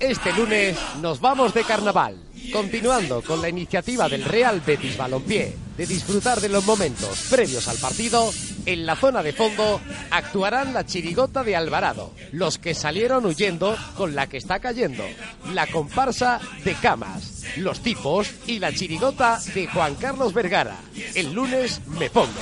Este 0.00 0.32
lunes 0.34 0.76
nos 1.00 1.20
vamos 1.20 1.54
de 1.54 1.64
carnaval, 1.64 2.18
continuando 2.52 3.22
con 3.22 3.40
la 3.40 3.48
iniciativa 3.48 4.08
del 4.08 4.24
Real 4.24 4.60
Betis 4.60 4.96
Balompié 4.96 5.63
de 5.76 5.86
disfrutar 5.86 6.40
de 6.40 6.48
los 6.48 6.64
momentos 6.64 7.26
previos 7.30 7.68
al 7.68 7.76
partido. 7.78 8.32
En 8.66 8.86
la 8.86 8.96
zona 8.96 9.22
de 9.22 9.32
fondo 9.32 9.80
actuarán 10.10 10.72
la 10.72 10.86
chirigota 10.86 11.44
de 11.44 11.56
Alvarado, 11.56 12.12
los 12.32 12.58
que 12.58 12.74
salieron 12.74 13.26
huyendo 13.26 13.76
con 13.96 14.14
la 14.14 14.26
que 14.26 14.38
está 14.38 14.60
cayendo, 14.60 15.04
la 15.52 15.66
comparsa 15.66 16.40
de 16.64 16.74
Camas, 16.74 17.44
los 17.56 17.80
tipos 17.80 18.30
y 18.46 18.58
la 18.58 18.72
chirigota 18.72 19.40
de 19.54 19.66
Juan 19.66 19.94
Carlos 19.96 20.32
Vergara. 20.32 20.76
El 21.14 21.32
lunes 21.32 21.80
me 21.98 22.10
pongo. 22.10 22.32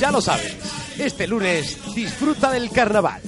Ya 0.00 0.10
lo 0.10 0.20
sabes, 0.20 0.56
este 0.98 1.26
lunes 1.26 1.78
disfruta 1.94 2.50
del 2.50 2.70
carnaval. 2.70 3.22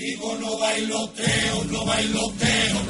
Contigo 0.00 0.34
no 0.40 0.56
bailoteo, 0.58 1.64
no 1.70 1.84
bailoteo, 1.84 2.74
no 2.74 2.80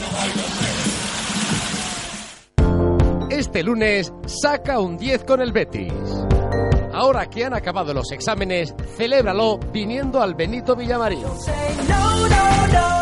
bailoteo. 2.60 3.28
Este 3.36 3.64
lunes 3.64 4.12
saca 4.26 4.78
un 4.78 4.96
10 4.96 5.24
con 5.24 5.40
el 5.40 5.50
Betis. 5.50 5.92
Ahora 6.92 7.28
que 7.28 7.44
han 7.44 7.54
acabado 7.54 7.92
los 7.94 8.12
exámenes, 8.12 8.76
celébralo 8.96 9.58
viniendo 9.72 10.22
al 10.22 10.36
Benito 10.36 10.76
Villamarín. 10.76 11.24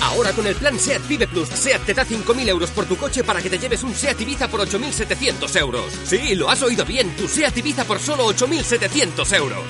Ahora 0.00 0.32
con 0.32 0.46
el 0.46 0.54
plan 0.54 0.78
SEAT 0.78 1.08
Vive 1.08 1.26
Plus, 1.26 1.48
SEAT 1.48 1.86
te 1.86 1.94
da 1.94 2.04
5.000 2.04 2.48
euros 2.48 2.70
por 2.70 2.84
tu 2.84 2.96
coche 2.96 3.24
para 3.24 3.40
que 3.42 3.50
te 3.50 3.58
lleves 3.58 3.82
un 3.82 3.94
SEAT 3.94 4.20
Ibiza 4.20 4.48
por 4.48 4.60
8.700 4.60 5.60
euros. 5.60 5.92
Sí, 6.04 6.34
lo 6.34 6.48
has 6.48 6.62
oído 6.62 6.84
bien, 6.84 7.10
tu 7.16 7.26
SEAT 7.26 7.58
Ibiza 7.58 7.84
por 7.84 7.98
solo 7.98 8.28
8.700 8.28 9.36
euros. 9.36 9.62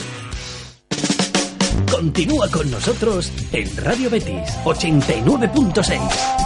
Continúa 1.91 2.51
con 2.51 2.70
nosotros 2.70 3.32
en 3.53 3.76
Radio 3.76 4.11
Betis 4.11 4.51
89.6. 4.64 6.43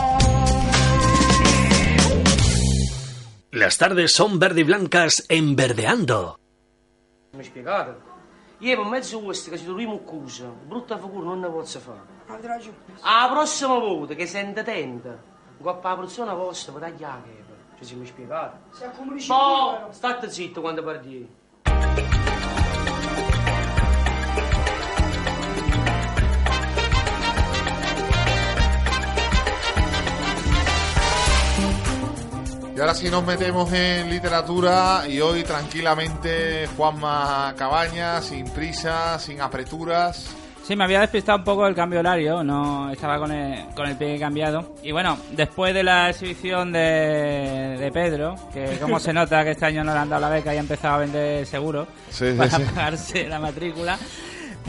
Las 3.59 3.76
tardes 3.76 4.12
son 4.12 4.38
verde 4.38 4.61
y 4.61 4.62
blancas 4.62 5.24
en 5.28 5.56
Verdeando. 5.56 6.38
Mi 7.32 7.42
spiegate? 7.42 7.96
Io 8.61 8.76
per 8.76 8.86
mezzo 8.86 9.18
questo 9.18 9.50
che 9.50 9.59
ci 9.59 9.64
troviamo 9.64 9.96
accusa, 9.96 10.46
brutta 10.46 10.96
figura 10.96 11.24
non 11.24 11.40
ne 11.40 11.48
posso 11.48 11.80
fare. 11.80 11.98
Avete 12.28 12.46
ragione. 12.46 12.76
A 13.00 13.28
prossima 13.28 13.76
volta 13.80 14.14
che 14.14 14.26
sente 14.26 14.62
tenta, 14.62 15.20
coppa 15.61 15.88
la 15.88 15.96
persona 15.96 16.34
vostra 16.34 16.72
per 16.72 16.82
tagliare 16.82 17.16
la 17.16 17.22
chepa. 17.24 17.78
Ci 17.78 17.84
siamo 17.84 18.04
spiegati? 18.04 18.56
Se 18.70 18.84
accumulisci 18.84 19.26
Boh, 19.26 19.88
state 19.90 20.30
zitto 20.30 20.61
quando 20.61 20.84
parli. 20.84 21.28
Y 32.78 32.80
ahora 32.80 32.94
sí 32.94 33.10
nos 33.10 33.26
metemos 33.26 33.72
en 33.72 34.08
literatura 34.08 35.02
y 35.08 35.20
hoy 35.20 35.42
tranquilamente 35.42 36.68
Juanma 36.76 37.52
Cabañas, 37.58 38.26
sin 38.26 38.44
prisa, 38.50 39.18
sin 39.18 39.40
apreturas. 39.40 40.32
Sí, 40.62 40.76
me 40.76 40.84
había 40.84 41.00
despistado 41.00 41.38
un 41.38 41.44
poco 41.44 41.66
el 41.66 41.74
cambio 41.74 41.98
horario, 41.98 42.44
no 42.44 42.88
estaba 42.92 43.18
con 43.18 43.32
el, 43.32 43.64
con 43.74 43.88
el 43.88 43.96
pie 43.96 44.16
cambiado. 44.20 44.76
Y 44.84 44.92
bueno, 44.92 45.18
después 45.32 45.74
de 45.74 45.82
la 45.82 46.10
exhibición 46.10 46.70
de, 46.70 47.78
de 47.80 47.90
Pedro, 47.90 48.36
que 48.52 48.78
como 48.80 49.00
se 49.00 49.12
nota 49.12 49.42
que 49.42 49.50
este 49.50 49.64
año 49.66 49.82
no 49.82 49.92
le 49.92 49.98
han 49.98 50.08
dado 50.08 50.22
la 50.22 50.28
beca 50.28 50.54
y 50.54 50.58
ha 50.58 50.60
empezado 50.60 50.94
a 50.94 50.98
vender 50.98 51.46
seguro 51.46 51.88
Sí, 52.10 52.30
sí, 52.30 52.38
para 52.38 52.50
sí. 52.50 52.62
pagarse 52.62 53.26
la 53.28 53.40
matrícula. 53.40 53.98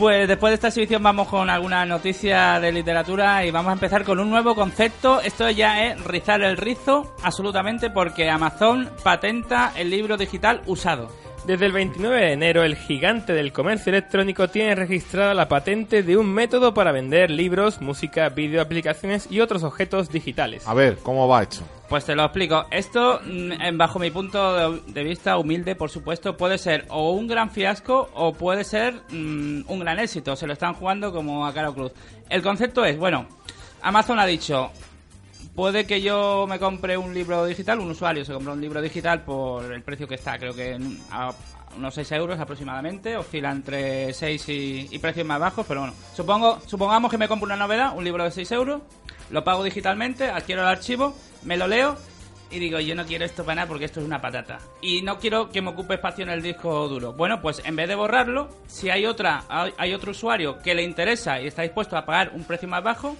Pues 0.00 0.26
después 0.26 0.50
de 0.50 0.54
esta 0.54 0.68
exhibición 0.68 1.02
vamos 1.02 1.28
con 1.28 1.50
algunas 1.50 1.86
noticias 1.86 2.62
de 2.62 2.72
literatura 2.72 3.44
y 3.44 3.50
vamos 3.50 3.68
a 3.68 3.74
empezar 3.74 4.02
con 4.02 4.18
un 4.18 4.30
nuevo 4.30 4.54
concepto. 4.54 5.20
Esto 5.20 5.50
ya 5.50 5.84
es 5.84 6.02
rizar 6.02 6.40
el 6.40 6.56
rizo 6.56 7.14
absolutamente 7.22 7.90
porque 7.90 8.30
Amazon 8.30 8.88
patenta 9.04 9.74
el 9.76 9.90
libro 9.90 10.16
digital 10.16 10.62
usado. 10.64 11.10
Desde 11.46 11.66
el 11.66 11.72
29 11.72 12.20
de 12.20 12.32
enero, 12.32 12.64
el 12.64 12.76
gigante 12.76 13.32
del 13.32 13.52
comercio 13.52 13.90
electrónico 13.90 14.48
tiene 14.48 14.74
registrada 14.74 15.32
la 15.32 15.48
patente 15.48 16.02
de 16.02 16.18
un 16.18 16.32
método 16.32 16.74
para 16.74 16.92
vender 16.92 17.30
libros, 17.30 17.80
música, 17.80 18.28
vídeo, 18.28 18.60
aplicaciones 18.60 19.26
y 19.30 19.40
otros 19.40 19.62
objetos 19.62 20.10
digitales. 20.10 20.68
A 20.68 20.74
ver, 20.74 20.98
¿cómo 21.02 21.26
va 21.26 21.42
hecho? 21.42 21.62
Pues 21.88 22.04
te 22.04 22.14
lo 22.14 22.24
explico. 22.24 22.66
Esto, 22.70 23.20
mm, 23.24 23.76
bajo 23.78 23.98
mi 23.98 24.10
punto 24.10 24.70
de, 24.70 24.80
de 24.92 25.02
vista 25.02 25.38
humilde, 25.38 25.74
por 25.74 25.90
supuesto, 25.90 26.36
puede 26.36 26.58
ser 26.58 26.84
o 26.88 27.12
un 27.12 27.26
gran 27.26 27.50
fiasco 27.50 28.10
o 28.14 28.34
puede 28.34 28.62
ser 28.62 28.94
mm, 29.08 29.62
un 29.66 29.80
gran 29.80 29.98
éxito. 29.98 30.36
Se 30.36 30.46
lo 30.46 30.52
están 30.52 30.74
jugando 30.74 31.10
como 31.10 31.46
a 31.46 31.54
Caro 31.54 31.74
Cruz. 31.74 31.92
El 32.28 32.42
concepto 32.42 32.84
es, 32.84 32.98
bueno, 32.98 33.26
Amazon 33.82 34.20
ha 34.20 34.26
dicho, 34.26 34.70
puede 35.54 35.86
que 35.86 36.00
yo 36.00 36.46
me 36.48 36.58
compre 36.58 36.96
un 36.96 37.12
libro 37.12 37.44
digital, 37.44 37.80
un 37.80 37.90
usuario 37.90 38.24
se 38.24 38.32
compra 38.32 38.52
un 38.52 38.60
libro 38.60 38.80
digital 38.80 39.22
por 39.22 39.72
el 39.72 39.82
precio 39.82 40.06
que 40.06 40.14
está, 40.14 40.38
creo 40.38 40.54
que 40.54 40.78
a 41.10 41.32
unos 41.76 41.94
6 41.94 42.12
euros 42.12 42.40
aproximadamente, 42.40 43.16
oscila 43.16 43.50
entre 43.50 44.12
6 44.12 44.44
y, 44.48 44.98
precios 44.98 45.26
más 45.26 45.40
bajos, 45.40 45.64
pero 45.66 45.80
bueno, 45.80 45.94
supongo, 46.14 46.60
supongamos 46.66 47.10
que 47.10 47.18
me 47.18 47.28
compro 47.28 47.46
una 47.46 47.56
novedad, 47.56 47.96
un 47.96 48.04
libro 48.04 48.24
de 48.24 48.30
6 48.30 48.50
euros, 48.52 48.82
lo 49.30 49.44
pago 49.44 49.62
digitalmente, 49.62 50.28
adquiero 50.28 50.62
el 50.62 50.68
archivo, 50.68 51.14
me 51.44 51.56
lo 51.56 51.66
leo 51.66 51.96
y 52.50 52.58
digo, 52.58 52.80
yo 52.80 52.96
no 52.96 53.06
quiero 53.06 53.24
esto 53.24 53.44
para 53.44 53.56
nada 53.56 53.68
porque 53.68 53.84
esto 53.84 54.00
es 54.00 54.06
una 54.06 54.20
patata. 54.20 54.58
Y 54.82 55.02
no 55.02 55.18
quiero 55.20 55.50
que 55.50 55.62
me 55.62 55.70
ocupe 55.70 55.94
espacio 55.94 56.24
en 56.24 56.30
el 56.30 56.42
disco 56.42 56.88
duro. 56.88 57.12
Bueno, 57.12 57.40
pues 57.40 57.62
en 57.64 57.76
vez 57.76 57.88
de 57.88 57.94
borrarlo, 57.94 58.48
si 58.66 58.90
hay 58.90 59.06
otra, 59.06 59.44
hay 59.48 59.94
otro 59.94 60.10
usuario 60.10 60.58
que 60.58 60.74
le 60.74 60.82
interesa 60.82 61.40
y 61.40 61.46
está 61.46 61.62
dispuesto 61.62 61.96
a 61.96 62.04
pagar 62.04 62.32
un 62.34 62.42
precio 62.42 62.68
más 62.68 62.82
bajo, 62.82 63.16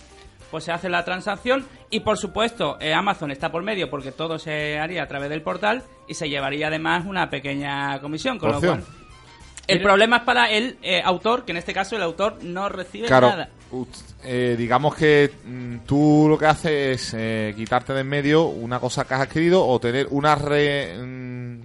pues 0.51 0.65
se 0.65 0.73
hace 0.73 0.89
la 0.89 1.05
transacción 1.05 1.67
y 1.91 2.01
por 2.01 2.19
supuesto 2.19 2.77
eh, 2.81 2.93
Amazon 2.93 3.31
está 3.31 3.51
por 3.51 3.63
medio 3.63 3.89
porque 3.91 4.13
todo 4.13 4.39
se 4.39 4.79
haría 4.79 5.03
a 5.03 5.09
través 5.09 5.31
del 5.31 5.43
portal 5.43 5.83
y 6.09 6.15
se 6.15 6.29
llevaría 6.29 6.69
además 6.69 7.05
una 7.07 7.31
pequeña 7.31 8.01
comisión, 8.01 8.39
con 8.39 8.53
lo 8.53 8.61
cual 8.61 8.85
el 9.71 9.83
problema 9.83 10.19
es 10.19 10.23
para 10.23 10.51
el 10.51 10.79
eh, 10.83 11.01
autor, 11.05 11.45
que 11.45 11.53
en 11.53 11.59
este 11.59 11.73
caso 11.73 11.97
el 11.97 12.03
autor 12.03 12.43
no 12.43 12.69
recibe 12.69 13.07
Claro, 13.07 13.29
nada. 13.29 13.49
eh, 14.25 14.57
digamos 14.59 14.95
que 14.97 15.31
mm, 15.47 15.79
tú 15.87 16.27
lo 16.29 16.37
que 16.37 16.47
haces 16.47 17.13
es 17.13 17.15
eh, 17.17 17.55
quitarte 17.57 17.93
de 17.93 18.01
en 18.01 18.09
medio 18.09 18.45
una 18.47 18.81
cosa 18.81 19.05
que 19.05 19.15
has 19.15 19.21
adquirido 19.21 19.65
o 19.67 19.79
tener 19.79 20.09
una 20.11 20.35
re... 20.35 20.97
mm, 20.99 21.61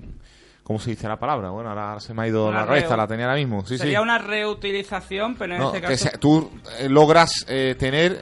¿Cómo 0.66 0.80
se 0.80 0.90
dice 0.90 1.08
la 1.08 1.18
palabra? 1.18 1.52
Bueno, 1.52 1.70
ahora 1.70 2.00
se 2.00 2.12
me 2.16 2.24
ha 2.24 2.28
ido 2.28 2.48
Una 2.48 2.62
la 2.62 2.66
cabeza, 2.66 2.98
la 2.98 3.06
tenía 3.08 3.26
ahora 3.26 3.38
mismo. 3.38 3.64
Sí, 3.66 3.78
Sería 3.78 4.00
sí. 4.00 4.04
una 4.04 4.18
reutilización, 4.18 5.36
pero 5.36 5.54
en 5.54 5.60
No, 5.62 5.68
este 5.68 5.80
que 5.80 5.88
caso... 5.90 6.10
se- 6.10 6.18
tú 6.18 6.52
eh, 6.80 6.90
logras 6.90 7.46
eh, 7.48 7.76
tener, 7.78 8.14
eh, 8.14 8.18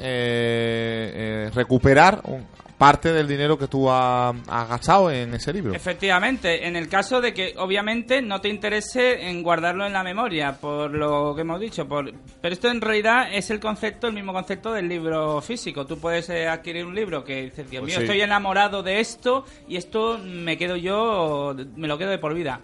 eh, 1.47 1.51
recuperar 1.55 2.19
un- 2.25 2.45
parte 2.83 3.13
del 3.13 3.29
dinero 3.29 3.57
que 3.57 3.69
tú 3.69 3.89
has, 3.89 4.35
has 4.49 4.67
gastado 4.67 5.09
en 5.09 5.33
ese 5.33 5.53
libro. 5.53 5.73
Efectivamente, 5.73 6.67
en 6.67 6.75
el 6.75 6.89
caso 6.89 7.21
de 7.21 7.33
que 7.33 7.53
obviamente 7.57 8.21
no 8.21 8.41
te 8.41 8.49
interese 8.49 9.29
en 9.29 9.41
guardarlo 9.41 9.85
en 9.85 9.93
la 9.93 10.03
memoria, 10.03 10.57
por 10.59 10.91
lo 10.91 11.33
que 11.33 11.41
hemos 11.43 11.61
dicho, 11.61 11.87
por... 11.87 12.11
pero 12.41 12.53
esto 12.53 12.69
en 12.69 12.81
realidad 12.81 13.33
es 13.33 13.49
el 13.51 13.61
concepto, 13.61 14.07
el 14.07 14.13
mismo 14.13 14.33
concepto 14.33 14.73
del 14.73 14.89
libro 14.89 15.39
físico. 15.39 15.85
Tú 15.85 15.97
puedes 15.97 16.29
eh, 16.29 16.45
adquirir 16.45 16.85
un 16.85 16.93
libro 16.93 17.23
que 17.23 17.43
dices, 17.43 17.69
Dios 17.69 17.79
Pues 17.83 17.93
mío, 17.93 17.99
sí. 17.99 18.03
estoy 18.03 18.19
enamorado 18.19 18.83
de 18.83 18.99
esto 18.99 19.45
y 19.65 19.77
esto 19.77 20.19
me 20.21 20.57
quedo 20.57 20.75
yo, 20.75 21.55
me 21.77 21.87
lo 21.87 21.97
quedo 21.97 22.09
de 22.09 22.17
por 22.17 22.33
vida. 22.33 22.59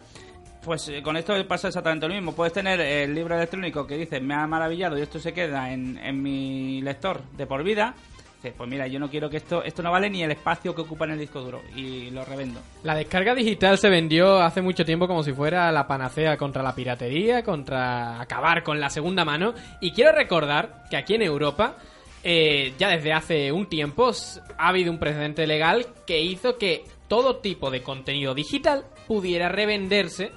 Pues 0.66 0.90
eh, 0.90 1.02
con 1.02 1.16
esto 1.16 1.34
pasa 1.48 1.70
exactamente 1.70 2.10
lo 2.10 2.14
mismo. 2.14 2.34
Puedes 2.34 2.52
tener 2.52 2.82
el 2.82 3.16
libro 3.16 3.38
electrónico 3.38 3.88
que 3.88 3.96
dice, 3.96 4.20
me 4.20 4.34
ha 4.34 4.46
maravillado 4.48 4.98
y 4.98 5.02
esto 5.02 5.18
se 5.18 5.32
queda 5.32 5.72
en, 5.72 5.98
en 5.98 6.22
mi 6.22 6.82
lector 6.82 7.22
de 7.38 7.46
por 7.46 7.64
vida. 7.64 7.96
Pues 8.42 8.70
mira, 8.70 8.88
yo 8.88 9.00
no 9.00 9.10
quiero 9.10 9.30
que 9.30 9.38
esto, 9.38 9.64
esto 9.64 9.84
no 9.84 9.92
vale 9.92 10.10
ni 10.10 10.24
el 10.24 10.32
espacio 10.32 10.74
que 10.74 10.82
ocupa 10.82 11.06
en 11.06 11.12
el 11.12 11.20
disco 11.20 11.42
duro 11.42 11.62
y 11.76 12.10
lo 12.12 12.24
revendo. 12.24 12.62
La 12.84 12.96
descarga 12.96 13.36
digital 13.36 13.78
se 13.78 13.90
vendió 13.90 14.42
hace 14.42 14.62
mucho 14.62 14.86
tiempo 14.86 15.08
como 15.08 15.24
si 15.24 15.34
fuera 15.34 15.72
la 15.72 15.88
panacea 15.88 16.38
contra 16.38 16.64
la 16.64 16.74
piratería, 16.74 17.44
contra 17.44 18.22
acabar 18.22 18.64
con 18.64 18.80
la 18.80 18.90
segunda 18.90 19.26
mano. 19.26 19.54
Y 19.82 19.92
quiero 19.92 20.14
recordar 20.14 20.84
que 20.90 20.96
aquí 20.96 21.16
en 21.16 21.24
Europa, 21.24 21.76
eh, 22.24 22.74
ya 22.78 22.88
desde 22.90 23.12
hace 23.12 23.52
un 23.52 23.68
tiempo, 23.68 24.12
ha 24.58 24.70
habido 24.70 24.92
un 24.92 25.00
precedente 25.00 25.46
legal 25.46 25.88
que 26.08 26.22
hizo 26.22 26.58
que 26.58 26.86
todo 27.10 27.38
tipo 27.38 27.70
de 27.72 27.82
contenido 27.82 28.34
digital 28.34 28.86
pudiera 29.08 29.50
revenderse 29.50 30.32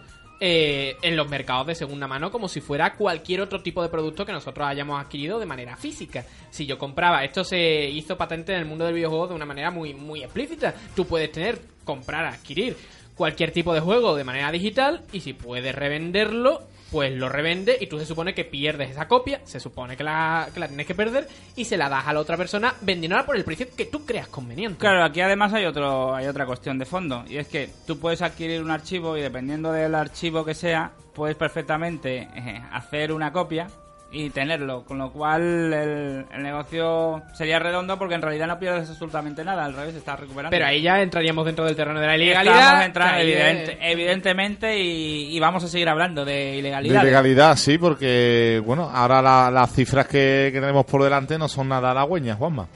eh, 0.45 0.97
en 1.03 1.17
los 1.17 1.29
mercados 1.29 1.69
de 1.69 1.77
segunda 1.77 2.09
mano 2.09 2.33
como 2.33 2.49
si 2.49 2.61
fuera 2.61 2.95
cualquier 2.95 3.43
otro 3.43 3.63
tipo 3.63 3.81
de 3.81 3.89
producto 3.89 4.27
que 4.27 4.33
nosotros 4.33 4.67
hayamos 4.67 5.01
adquirido 5.01 5.39
de 5.39 5.47
manera 5.47 5.77
física. 5.77 6.25
Si 6.51 6.67
yo 6.67 6.79
compraba, 6.79 7.23
esto 7.23 7.45
se 7.45 7.89
hizo 7.89 8.19
patente 8.19 8.53
en 8.53 8.59
el 8.59 8.65
mundo 8.65 8.85
del 8.85 8.95
videojuego 8.95 9.29
de 9.29 9.35
una 9.35 9.47
manera 9.47 9.71
muy, 9.71 9.95
muy 9.95 10.25
explícita. 10.25 10.75
Tú 10.97 11.07
puedes 11.07 11.31
tener, 11.31 11.61
comprar, 11.85 12.25
adquirir 12.25 12.77
cualquier 13.15 13.53
tipo 13.53 13.73
de 13.73 13.79
juego 13.79 14.17
de 14.17 14.25
manera 14.25 14.51
digital 14.51 15.05
y 15.13 15.21
si 15.21 15.33
puedes 15.33 15.77
revenderlo, 15.77 16.63
pues 16.93 17.11
lo 17.15 17.31
revende 17.31 17.79
y 17.81 17.87
tú 17.87 17.99
se 17.99 18.05
supone 18.05 18.35
que 18.35 18.45
pierdes 18.45 18.91
esa 18.91 19.09
copia, 19.09 19.41
se 19.45 19.59
supone 19.59 19.97
que 19.97 20.05
la, 20.05 20.51
que 20.53 20.61
la 20.61 20.69
tienes 20.69 20.87
que 20.87 20.95
perder 20.95 21.27
y 21.57 21.65
se 21.65 21.79
la 21.79 21.89
das 21.89 22.07
a 22.07 22.13
la 22.13 22.21
otra 22.21 22.37
persona 22.37 22.75
vendiéndola 22.83 23.25
por 23.25 23.35
el 23.35 23.45
precio 23.45 23.67
que 23.75 23.87
tú 23.87 24.05
creas 24.05 24.29
conveniente. 24.29 24.79
Claro, 24.79 25.03
aquí 25.03 25.23
además 25.23 25.55
hay 25.55 25.65
otro 25.65 26.15
hay 26.15 26.27
otra 26.27 26.45
cuestión 26.45 26.79
de 26.79 26.85
fondo 26.85 27.25
y 27.27 27.39
es 27.39 27.49
que 27.49 27.71
tú 27.87 27.99
puedes 27.99 28.21
adquirir 28.21 28.63
un 28.63 28.71
archivo 28.71 29.17
y 29.17 29.23
dependiendo 29.23 29.73
del 29.73 29.95
archivo 29.95 30.45
que 30.45 30.55
sea, 30.55 30.93
puedes 31.15 31.35
perfectamente 31.35 32.29
eh, 32.35 32.63
hacer 32.71 33.13
una 33.13 33.33
copia 33.33 33.69
y 34.13 34.31
tenerlo, 34.31 34.85
con 34.85 34.99
lo 34.99 35.11
cual 35.11 35.73
el, 35.73 36.27
el 36.33 36.43
negocio 36.43 37.23
sería 37.35 37.59
redondo 37.59 37.99
porque 37.99 38.15
en 38.15 38.23
realidad 38.23 38.47
no 38.47 38.59
pierdes 38.59 38.89
absolutamente 38.91 39.45
nada, 39.45 39.65
al 39.65 39.75
revés, 39.75 39.95
estás 39.95 40.21
recuperando. 40.21 40.51
Pero 40.51 40.67
ahí 40.67 40.83
ya 40.83 41.01
entraríamos 41.01 41.47
dentro 41.47 41.65
del 41.65 41.75
terreno 41.75 41.99
de 42.01 42.07
la 42.07 42.17
ilegalidad. 42.17 42.85
entrando, 42.85 43.19
evidente- 43.21 43.73
es- 43.73 43.79
evidentemente, 43.93 44.79
y, 44.79 45.37
y 45.37 45.41
vamos 45.41 45.65
a 45.65 45.69
seguir 45.69 45.89
hablando 45.89 46.25
de 46.25 46.33
De 46.33 46.57
ilegalidad. 46.59 47.03
legalidad, 47.05 47.57
sí, 47.57 47.79
porque, 47.79 48.63
bueno, 48.65 48.91
ahora 48.93 49.23
la- 49.23 49.51
las 49.51 49.73
cifras 49.73 50.07
que, 50.07 50.51
que 50.53 50.61
tenemos 50.61 50.85
por 50.85 51.03
delante 51.03 51.39
no 51.39 51.49
son 51.49 51.69
nada 51.69 51.91
halagüeñas, 51.93 52.37
Juanma. 52.39 52.69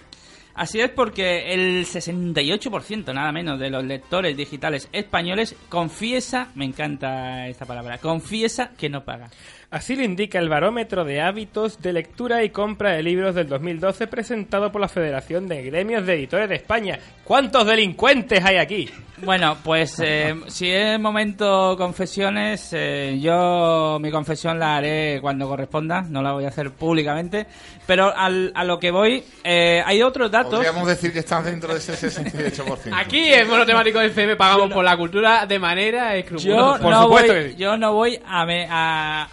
Así 0.55 0.80
es 0.80 0.89
porque 0.89 1.53
el 1.53 1.84
68% 1.84 3.12
nada 3.12 3.30
menos 3.30 3.59
de 3.61 3.68
los 3.68 3.84
lectores 3.84 4.34
digitales 4.37 4.89
españoles 4.91 5.55
confiesa, 5.68 6.49
me 6.55 6.64
encanta 6.64 7.47
esta 7.47 7.66
palabra, 7.66 7.99
confiesa 7.99 8.70
que 8.78 8.89
no 8.89 9.05
paga. 9.05 9.28
Así 9.68 9.96
lo 9.96 10.04
indica 10.04 10.38
el 10.38 10.48
barómetro 10.48 11.04
de 11.04 11.20
hábitos 11.20 11.82
de 11.82 11.92
lectura 11.92 12.44
y 12.44 12.50
compra 12.50 12.92
de 12.92 13.02
libros 13.02 13.34
del 13.34 13.48
2012 13.48 14.06
presentado 14.06 14.70
por 14.70 14.80
la 14.80 14.88
Federación 14.88 15.48
de 15.48 15.62
Gremios 15.64 16.06
de 16.06 16.14
Editores 16.14 16.48
de 16.48 16.54
España. 16.54 16.98
¿Cuántos 17.24 17.66
delincuentes 17.66 18.44
hay 18.44 18.56
aquí? 18.58 18.88
Bueno, 19.18 19.56
pues 19.64 19.98
eh, 20.04 20.34
si 20.46 20.70
es 20.70 21.00
momento 21.00 21.74
confesiones, 21.76 22.68
eh, 22.72 23.18
yo 23.20 23.98
mi 24.00 24.10
confesión 24.12 24.58
la 24.60 24.76
haré 24.76 25.18
cuando 25.20 25.48
corresponda, 25.48 26.02
no 26.02 26.22
la 26.22 26.32
voy 26.32 26.44
a 26.44 26.48
hacer 26.48 26.70
públicamente, 26.70 27.46
pero 27.86 28.16
al- 28.16 28.52
a 28.54 28.62
lo 28.62 28.78
que 28.78 28.92
voy, 28.92 29.24
eh, 29.42 29.82
hay 29.84 30.00
otros 30.02 30.30
datos... 30.30 30.54
Podríamos 30.54 30.86
decir 30.86 31.12
que 31.12 31.18
están 31.20 31.44
dentro 31.44 31.72
de 31.72 31.78
ese 31.80 31.92
68%. 31.94 32.92
Aquí 32.94 33.32
en 33.34 33.48
Monotemático 33.48 34.00
FM 34.00 34.36
pagamos 34.36 34.70
por 34.72 34.84
la 34.84 34.96
cultura 34.96 35.44
de 35.44 35.58
manera 35.58 36.12
Yo 36.12 36.18
escrupulosa. 36.20 36.78
no, 36.88 37.08
voy, 37.08 37.54
yo 37.56 37.76
no 37.76 37.92
voy 37.94 38.20
a, 38.24 38.46
me- 38.46 38.68
a, 38.70 39.28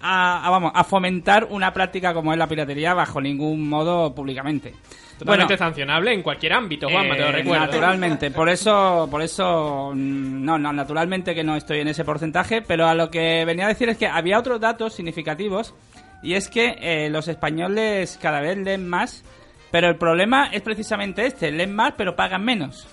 a- 0.00 0.46
a- 0.46 0.50
vamos, 0.50 0.72
a 0.74 0.84
fomentar 0.84 1.46
una 1.50 1.72
práctica 1.72 2.12
como 2.14 2.32
es 2.32 2.38
la 2.38 2.46
piratería 2.46 2.94
bajo 2.94 3.20
ningún 3.20 3.68
modo 3.68 4.14
públicamente. 4.14 4.74
Totalmente 5.18 5.56
sancionable 5.56 6.12
en 6.12 6.22
cualquier 6.22 6.52
ámbito, 6.52 6.88
Juanma, 6.90 7.14
te 7.14 7.20
lo 7.22 7.28
Eh, 7.28 7.32
recuerdo. 7.32 7.64
Naturalmente, 7.64 8.30
por 8.30 8.50
eso, 8.50 9.08
por 9.10 9.22
eso, 9.22 9.92
mm, 9.94 10.44
no, 10.44 10.58
no, 10.58 10.72
naturalmente 10.74 11.34
que 11.34 11.42
no 11.42 11.56
estoy 11.56 11.80
en 11.80 11.88
ese 11.88 12.04
porcentaje, 12.04 12.60
pero 12.60 12.86
a 12.86 12.94
lo 12.94 13.10
que 13.10 13.44
venía 13.46 13.64
a 13.64 13.68
decir 13.68 13.88
es 13.88 13.96
que 13.96 14.06
había 14.06 14.38
otros 14.38 14.60
datos 14.60 14.92
significativos 14.92 15.74
y 16.22 16.34
es 16.34 16.48
que 16.48 16.76
eh, 16.80 17.08
los 17.08 17.28
españoles 17.28 18.18
cada 18.20 18.40
vez 18.40 18.58
leen 18.58 18.86
más, 18.86 19.24
pero 19.70 19.88
el 19.88 19.96
problema 19.96 20.48
es 20.52 20.60
precisamente 20.60 21.24
este, 21.24 21.50
leen 21.50 21.74
más 21.74 21.94
pero 21.96 22.14
pagan 22.14 22.44
menos. 22.44 22.86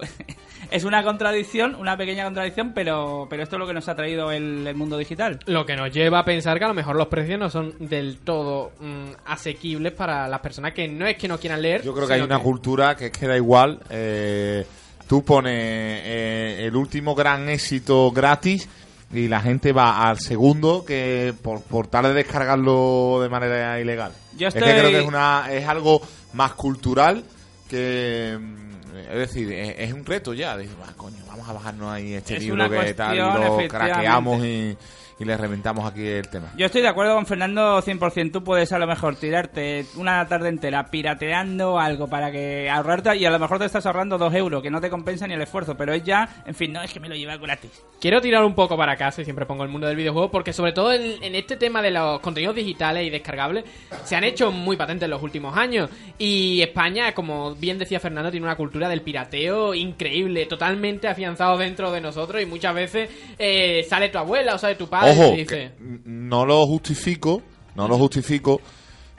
es 0.70 0.84
una 0.84 1.02
contradicción, 1.02 1.74
una 1.74 1.96
pequeña 1.96 2.24
contradicción, 2.24 2.72
pero, 2.74 3.26
pero 3.30 3.42
esto 3.42 3.56
es 3.56 3.60
lo 3.60 3.66
que 3.66 3.74
nos 3.74 3.88
ha 3.88 3.94
traído 3.96 4.30
el, 4.32 4.66
el 4.66 4.74
mundo 4.74 4.98
digital. 4.98 5.38
Lo 5.46 5.64
que 5.66 5.76
nos 5.76 5.92
lleva 5.92 6.20
a 6.20 6.24
pensar 6.24 6.58
que 6.58 6.64
a 6.64 6.68
lo 6.68 6.74
mejor 6.74 6.96
los 6.96 7.08
precios 7.08 7.38
no 7.38 7.48
son 7.50 7.74
del 7.78 8.18
todo 8.18 8.72
mm, 8.80 9.10
asequibles 9.26 9.92
para 9.92 10.28
las 10.28 10.40
personas 10.40 10.72
que 10.74 10.86
no 10.88 11.06
es 11.06 11.16
que 11.16 11.28
no 11.28 11.38
quieran 11.38 11.62
leer. 11.62 11.82
Yo 11.82 11.94
creo 11.94 12.06
que 12.06 12.14
hay 12.14 12.20
una 12.20 12.38
cultura 12.38 12.96
que 12.96 13.06
es 13.06 13.12
que 13.12 13.26
da 13.26 13.36
igual. 13.36 13.80
eh, 13.90 14.66
tú 15.06 15.24
pones 15.24 15.54
eh, 15.54 16.66
el 16.66 16.76
último 16.76 17.14
gran 17.14 17.48
éxito 17.48 18.10
gratis 18.10 18.68
y 19.10 19.26
la 19.26 19.40
gente 19.40 19.72
va 19.72 20.06
al 20.06 20.18
segundo 20.18 20.84
que 20.84 21.32
por, 21.42 21.62
por 21.62 21.86
tal 21.86 22.02
de 22.04 22.12
descargarlo 22.12 23.18
de 23.22 23.30
manera 23.30 23.80
ilegal. 23.80 24.12
Yo 24.36 24.48
Es 24.48 24.54
que 24.54 24.60
estoy- 24.60 24.74
creo 24.74 24.90
que 24.90 24.98
es, 25.00 25.06
una, 25.06 25.46
es 25.50 25.66
algo 25.66 26.02
más 26.34 26.52
cultural 26.52 27.24
que... 27.68 28.38
mm, 28.40 28.96
Es 29.10 29.18
decir, 29.18 29.52
es, 29.52 29.74
es 29.78 29.92
un 29.92 30.04
reto 30.04 30.34
ya. 30.34 30.56
Dices, 30.56 30.74
"Ah, 30.84 30.92
coño, 30.96 31.16
vamos 31.28 31.48
a 31.48 31.52
bajarnos 31.52 31.90
ahí 31.90 32.14
este 32.14 32.36
Es 32.36 32.42
libro 32.42 32.68
que 32.68 32.94
tal 32.94 33.16
lo 33.16 33.68
craqueamos 33.68 34.44
y, 34.44 34.76
y 35.18 35.24
le 35.24 35.36
reventamos 35.36 35.84
aquí 35.84 36.06
el 36.06 36.28
tema. 36.28 36.52
Yo 36.56 36.66
estoy 36.66 36.82
de 36.82 36.88
acuerdo 36.88 37.14
con 37.14 37.26
Fernando 37.26 37.82
100%. 37.82 38.32
Tú 38.32 38.44
puedes 38.44 38.72
a 38.72 38.78
lo 38.78 38.86
mejor 38.86 39.16
tirarte 39.16 39.84
una 39.96 40.26
tarde 40.28 40.48
entera 40.48 40.90
pirateando 40.90 41.78
algo 41.78 42.06
para 42.06 42.30
que 42.30 42.70
ahorrarte 42.70 43.16
y 43.16 43.24
a 43.24 43.30
lo 43.30 43.38
mejor 43.38 43.58
te 43.58 43.64
estás 43.64 43.84
ahorrando 43.86 44.16
dos 44.16 44.32
euros, 44.34 44.62
que 44.62 44.70
no 44.70 44.80
te 44.80 44.90
compensa 44.90 45.26
ni 45.26 45.34
el 45.34 45.42
esfuerzo, 45.42 45.76
pero 45.76 45.92
es 45.92 46.04
ya, 46.04 46.42
en 46.46 46.54
fin, 46.54 46.72
no 46.72 46.82
es 46.82 46.92
que 46.92 47.00
me 47.00 47.08
lo 47.08 47.16
lleva 47.16 47.36
gratis. 47.36 47.82
Quiero 48.00 48.20
tirar 48.20 48.44
un 48.44 48.54
poco 48.54 48.76
para 48.76 48.96
casa 48.96 49.22
y 49.22 49.24
siempre 49.24 49.44
pongo 49.44 49.64
el 49.64 49.70
mundo 49.70 49.88
del 49.88 49.96
videojuego 49.96 50.30
porque 50.30 50.52
sobre 50.52 50.72
todo 50.72 50.92
en, 50.92 51.22
en 51.22 51.34
este 51.34 51.56
tema 51.56 51.82
de 51.82 51.90
los 51.90 52.20
contenidos 52.20 52.54
digitales 52.54 53.06
y 53.06 53.10
descargables 53.10 53.64
se 54.04 54.14
han 54.14 54.24
hecho 54.24 54.52
muy 54.52 54.76
patentes 54.76 55.06
en 55.06 55.10
los 55.10 55.22
últimos 55.22 55.56
años 55.56 55.90
y 56.16 56.62
España, 56.62 57.12
como 57.12 57.56
bien 57.56 57.78
decía 57.78 57.98
Fernando, 57.98 58.30
tiene 58.30 58.46
una 58.46 58.56
cultura 58.56 58.88
del 58.88 59.02
pirateo 59.02 59.74
increíble, 59.74 60.46
totalmente 60.46 61.08
afianzado 61.08 61.58
dentro 61.58 61.90
de 61.90 62.00
nosotros 62.00 62.40
y 62.40 62.46
muchas 62.46 62.74
veces 62.74 63.10
eh, 63.38 63.84
sale 63.88 64.10
tu 64.10 64.18
abuela 64.18 64.54
o 64.54 64.58
sale 64.58 64.76
tu 64.76 64.88
padre 64.88 65.07
Ojo, 65.10 65.32
dice... 65.36 65.72
no 66.04 66.44
lo 66.46 66.66
justifico, 66.66 67.42
no 67.74 67.86
lo 67.88 67.96
justifico, 67.98 68.60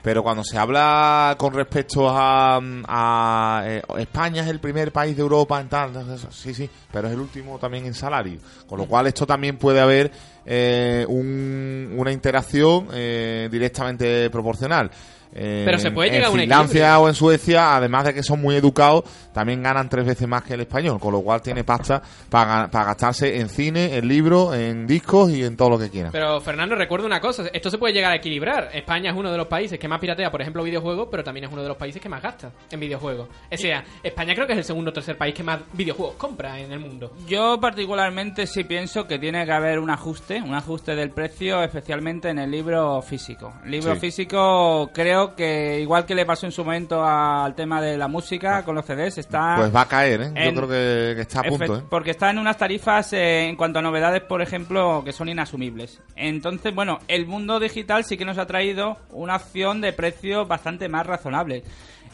Pero 0.02 0.22
cuando 0.22 0.42
se 0.42 0.56
habla 0.56 1.34
con 1.38 1.52
respecto 1.52 2.08
a, 2.08 2.58
a, 2.88 3.62
eh, 3.66 3.82
España 3.98 4.42
es 4.42 4.48
el 4.48 4.58
primer 4.58 4.92
país 4.92 5.14
de 5.14 5.20
Europa 5.20 5.60
en 5.60 5.68
tal, 5.68 5.90
sí, 6.30 6.54
sí, 6.54 6.70
pero 6.90 7.08
es 7.08 7.12
el 7.14 7.20
último 7.20 7.58
también 7.58 7.84
en 7.84 7.92
salario. 7.92 8.38
Con 8.66 8.78
lo 8.78 8.86
cual 8.86 9.08
esto 9.08 9.26
también 9.26 9.58
puede 9.58 9.78
haber 9.78 10.10
eh, 10.46 11.04
un- 11.06 11.94
una 11.98 12.12
interacción 12.12 12.88
eh, 12.94 13.48
directamente 13.52 14.30
proporcional. 14.30 14.90
Eh, 15.32 15.62
Pero 15.64 15.78
se 15.78 15.90
puede 15.92 16.10
llegar 16.10 16.24
a 16.24 16.28
en 16.28 16.32
un 16.34 16.40
Finlandia 16.40 16.64
equilibrio. 16.80 17.00
o 17.00 17.08
en 17.08 17.14
Suecia, 17.14 17.76
además 17.76 18.04
de 18.04 18.14
que 18.14 18.22
son 18.22 18.40
muy 18.40 18.56
educados, 18.56 19.04
también 19.32 19.62
ganan 19.62 19.88
tres 19.88 20.04
veces 20.04 20.26
más 20.26 20.42
que 20.42 20.54
el 20.54 20.60
español, 20.62 20.98
con 20.98 21.12
lo 21.12 21.22
cual 21.22 21.40
tiene 21.40 21.62
pasta 21.62 22.02
para, 22.28 22.68
para 22.68 22.86
gastarse 22.86 23.38
en 23.38 23.48
cine, 23.48 23.96
en 23.96 24.08
libros, 24.08 24.54
en 24.56 24.86
discos 24.88 25.30
y 25.30 25.44
en 25.44 25.56
todo 25.56 25.70
lo 25.70 25.78
que 25.78 25.88
quiera. 25.88 26.10
Pero 26.10 26.40
Fernando, 26.40 26.74
recuerda 26.74 27.06
una 27.06 27.20
cosa, 27.20 27.44
esto 27.52 27.70
se 27.70 27.78
puede 27.78 27.94
llegar 27.94 28.10
a 28.12 28.16
equilibrar. 28.16 28.70
España 28.74 29.10
es 29.10 29.16
uno 29.16 29.30
de 29.30 29.38
los 29.38 29.46
países 29.46 29.78
que 29.78 29.86
más 29.86 30.00
piratea, 30.00 30.30
por 30.32 30.40
ejemplo, 30.42 30.64
videojuegos, 30.64 31.06
pero 31.10 31.22
también 31.22 31.44
es 31.46 31.52
uno 31.52 31.62
de 31.62 31.68
los 31.68 31.76
países 31.76 32.02
que 32.02 32.08
más 32.08 32.22
gasta 32.22 32.50
en 32.70 32.80
videojuegos. 32.80 33.28
O 33.52 33.56
sea, 33.56 33.84
España 34.02 34.34
creo 34.34 34.46
que 34.48 34.54
es 34.54 34.58
el 34.58 34.64
segundo 34.64 34.90
o 34.90 34.92
tercer 34.92 35.16
país 35.16 35.34
que 35.34 35.44
más 35.44 35.60
videojuegos 35.74 36.16
compra 36.16 36.58
en 36.58 36.72
el 36.72 36.80
mundo. 36.80 37.12
Yo 37.28 37.58
particularmente 37.60 38.46
sí 38.48 38.64
pienso 38.64 39.06
que 39.06 39.18
tiene 39.20 39.44
que 39.46 39.52
haber 39.52 39.78
un 39.78 39.90
ajuste, 39.90 40.42
un 40.42 40.54
ajuste 40.54 40.96
del 40.96 41.10
precio, 41.10 41.62
especialmente 41.62 42.28
en 42.30 42.38
el 42.40 42.50
libro 42.50 43.00
físico. 43.02 43.52
El 43.64 43.70
libro 43.70 43.94
Sí. 43.94 44.00
físico 44.00 44.90
creo 44.92 45.19
que 45.34 45.80
igual 45.80 46.04
que 46.06 46.14
le 46.14 46.26
pasó 46.26 46.46
en 46.46 46.52
su 46.52 46.64
momento 46.64 47.04
al 47.04 47.54
tema 47.54 47.80
de 47.80 47.96
la 47.96 48.08
música 48.08 48.64
con 48.64 48.74
los 48.74 48.84
CDs, 48.84 49.18
está... 49.18 49.54
Pues 49.56 49.74
va 49.74 49.82
a 49.82 49.88
caer, 49.88 50.20
¿eh? 50.22 50.32
Yo 50.44 50.54
creo 50.54 50.68
que, 50.68 51.12
que 51.16 51.22
está 51.22 51.40
a 51.40 51.42
punto, 51.44 51.76
¿eh? 51.76 51.82
Porque 51.88 52.10
está 52.10 52.30
en 52.30 52.38
unas 52.38 52.56
tarifas 52.58 53.12
eh, 53.12 53.48
en 53.48 53.56
cuanto 53.56 53.78
a 53.78 53.82
novedades, 53.82 54.22
por 54.22 54.42
ejemplo, 54.42 55.02
que 55.04 55.12
son 55.12 55.28
inasumibles. 55.28 56.00
Entonces, 56.16 56.74
bueno, 56.74 56.98
el 57.08 57.26
mundo 57.26 57.60
digital 57.60 58.04
sí 58.04 58.16
que 58.16 58.24
nos 58.24 58.38
ha 58.38 58.46
traído 58.46 58.96
una 59.10 59.36
opción 59.36 59.80
de 59.80 59.92
precios 59.92 60.46
bastante 60.48 60.88
más 60.88 61.06
razonable. 61.06 61.62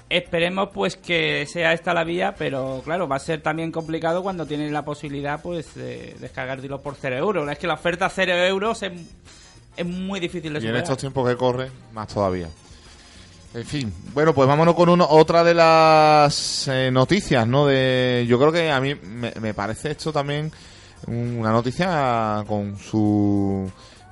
Esperemos 0.08 0.68
pues 0.72 0.96
que 0.96 1.46
sea 1.46 1.72
esta 1.72 1.92
la 1.92 2.04
vía, 2.04 2.36
pero 2.38 2.80
claro, 2.84 3.08
va 3.08 3.16
a 3.16 3.18
ser 3.18 3.42
también 3.42 3.72
complicado 3.72 4.22
cuando 4.22 4.46
tienes 4.46 4.70
la 4.70 4.84
posibilidad 4.84 5.42
pues 5.42 5.74
de 5.74 6.14
descargártelo 6.20 6.80
por 6.80 6.94
0 6.94 7.16
euros. 7.16 7.50
Es 7.50 7.58
que 7.58 7.66
la 7.66 7.74
oferta 7.74 8.08
0 8.08 8.32
euros 8.44 8.84
es, 8.84 8.92
es 9.76 9.84
muy 9.84 10.20
difícil 10.20 10.52
de 10.52 10.58
Y 10.60 10.62
en 10.62 10.68
superar. 10.68 10.82
estos 10.84 10.98
tiempos 10.98 11.28
que 11.28 11.36
corren, 11.36 11.72
más 11.92 12.06
todavía. 12.06 12.46
En 13.56 13.64
fin, 13.64 13.90
bueno, 14.12 14.34
pues 14.34 14.46
vámonos 14.46 14.74
con 14.74 14.90
uno, 14.90 15.06
otra 15.08 15.42
de 15.42 15.54
las 15.54 16.68
eh, 16.68 16.90
noticias, 16.92 17.48
¿no? 17.48 17.64
De, 17.64 18.26
yo 18.28 18.38
creo 18.38 18.52
que 18.52 18.70
a 18.70 18.78
mí 18.82 18.94
me, 18.94 19.54
parece 19.54 19.92
esto 19.92 20.12
también 20.12 20.52
una 21.06 21.52
noticia 21.52 22.44
con 22.46 22.76
su 22.76 23.66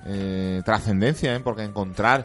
eh, 0.07 0.63
trascendencia, 0.65 1.37
¿eh? 1.37 1.41
Porque 1.41 1.63
encontrar 1.63 2.25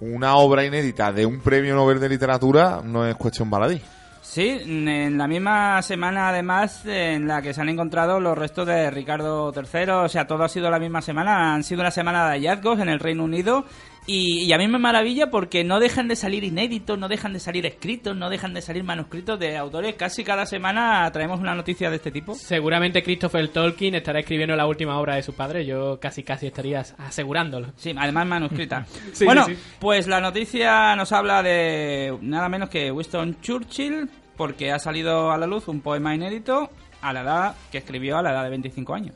una 0.00 0.36
obra 0.36 0.62
inédita 0.62 1.10
de 1.10 1.24
un 1.24 1.40
premio 1.40 1.74
Nobel 1.74 1.98
de 1.98 2.10
literatura 2.10 2.82
no 2.84 3.06
es 3.06 3.16
cuestión 3.16 3.48
baladí. 3.48 3.80
Sí, 4.20 4.60
en 4.62 5.16
la 5.16 5.26
misma 5.26 5.80
semana 5.80 6.28
además 6.28 6.84
en 6.84 7.28
la 7.28 7.40
que 7.40 7.54
se 7.54 7.62
han 7.62 7.70
encontrado 7.70 8.20
los 8.20 8.36
restos 8.36 8.66
de 8.66 8.90
Ricardo 8.90 9.54
III, 9.56 9.90
o 9.90 10.08
sea, 10.10 10.26
todo 10.26 10.44
ha 10.44 10.50
sido 10.50 10.70
la 10.70 10.78
misma 10.78 11.00
semana, 11.00 11.54
han 11.54 11.64
sido 11.64 11.80
una 11.80 11.90
semana 11.90 12.26
de 12.26 12.32
hallazgos 12.32 12.78
en 12.78 12.90
el 12.90 13.00
Reino 13.00 13.24
Unido 13.24 13.64
y, 14.06 14.44
y 14.44 14.52
a 14.52 14.58
mí 14.58 14.66
me 14.66 14.78
maravilla 14.78 15.30
porque 15.30 15.62
no 15.62 15.78
dejan 15.78 16.08
de 16.08 16.16
salir 16.16 16.42
inéditos, 16.42 16.98
no 16.98 17.08
dejan 17.08 17.32
de 17.32 17.40
salir 17.40 17.66
escritos, 17.66 18.16
no 18.16 18.30
dejan 18.30 18.52
de 18.52 18.60
salir 18.60 18.82
manuscritos 18.82 19.38
de 19.38 19.56
autores, 19.56 19.94
casi 19.94 20.24
cada 20.24 20.44
semana 20.44 21.08
traemos 21.12 21.40
una 21.40 21.54
noticia 21.54 21.88
de 21.88 21.96
este 21.96 22.10
tipo. 22.10 22.34
Seguramente 22.34 23.02
Christopher 23.02 23.48
Tolkien 23.48 23.94
estará 23.94 24.20
escribiendo 24.20 24.56
la 24.56 24.66
última 24.66 24.98
obra 24.98 25.14
de 25.14 25.22
su 25.22 25.34
padre, 25.34 25.64
yo 25.64 26.00
casi 26.00 26.24
casi 26.24 26.48
estaría 26.48 26.80
asegurándolo. 26.98 27.72
Sí, 27.76 27.94
además 27.96 28.26
manuscrita. 28.26 28.86
Sí, 29.12 29.24
bueno, 29.24 29.44
sí, 29.44 29.54
sí. 29.54 29.62
pues 29.78 30.06
la 30.06 30.20
noticia 30.20 30.96
nos 30.96 31.12
habla 31.12 31.42
de 31.42 32.16
nada 32.22 32.48
menos 32.48 32.68
que 32.68 32.90
Winston 32.90 33.40
Churchill, 33.40 34.08
porque 34.36 34.72
ha 34.72 34.78
salido 34.78 35.30
a 35.30 35.38
la 35.38 35.46
luz 35.46 35.68
un 35.68 35.80
poema 35.80 36.14
inédito 36.14 36.70
a 37.02 37.12
la 37.12 37.22
edad 37.22 37.56
que 37.70 37.78
escribió 37.78 38.16
a 38.16 38.22
la 38.22 38.30
edad 38.30 38.44
de 38.44 38.50
25 38.50 38.94
años. 38.94 39.14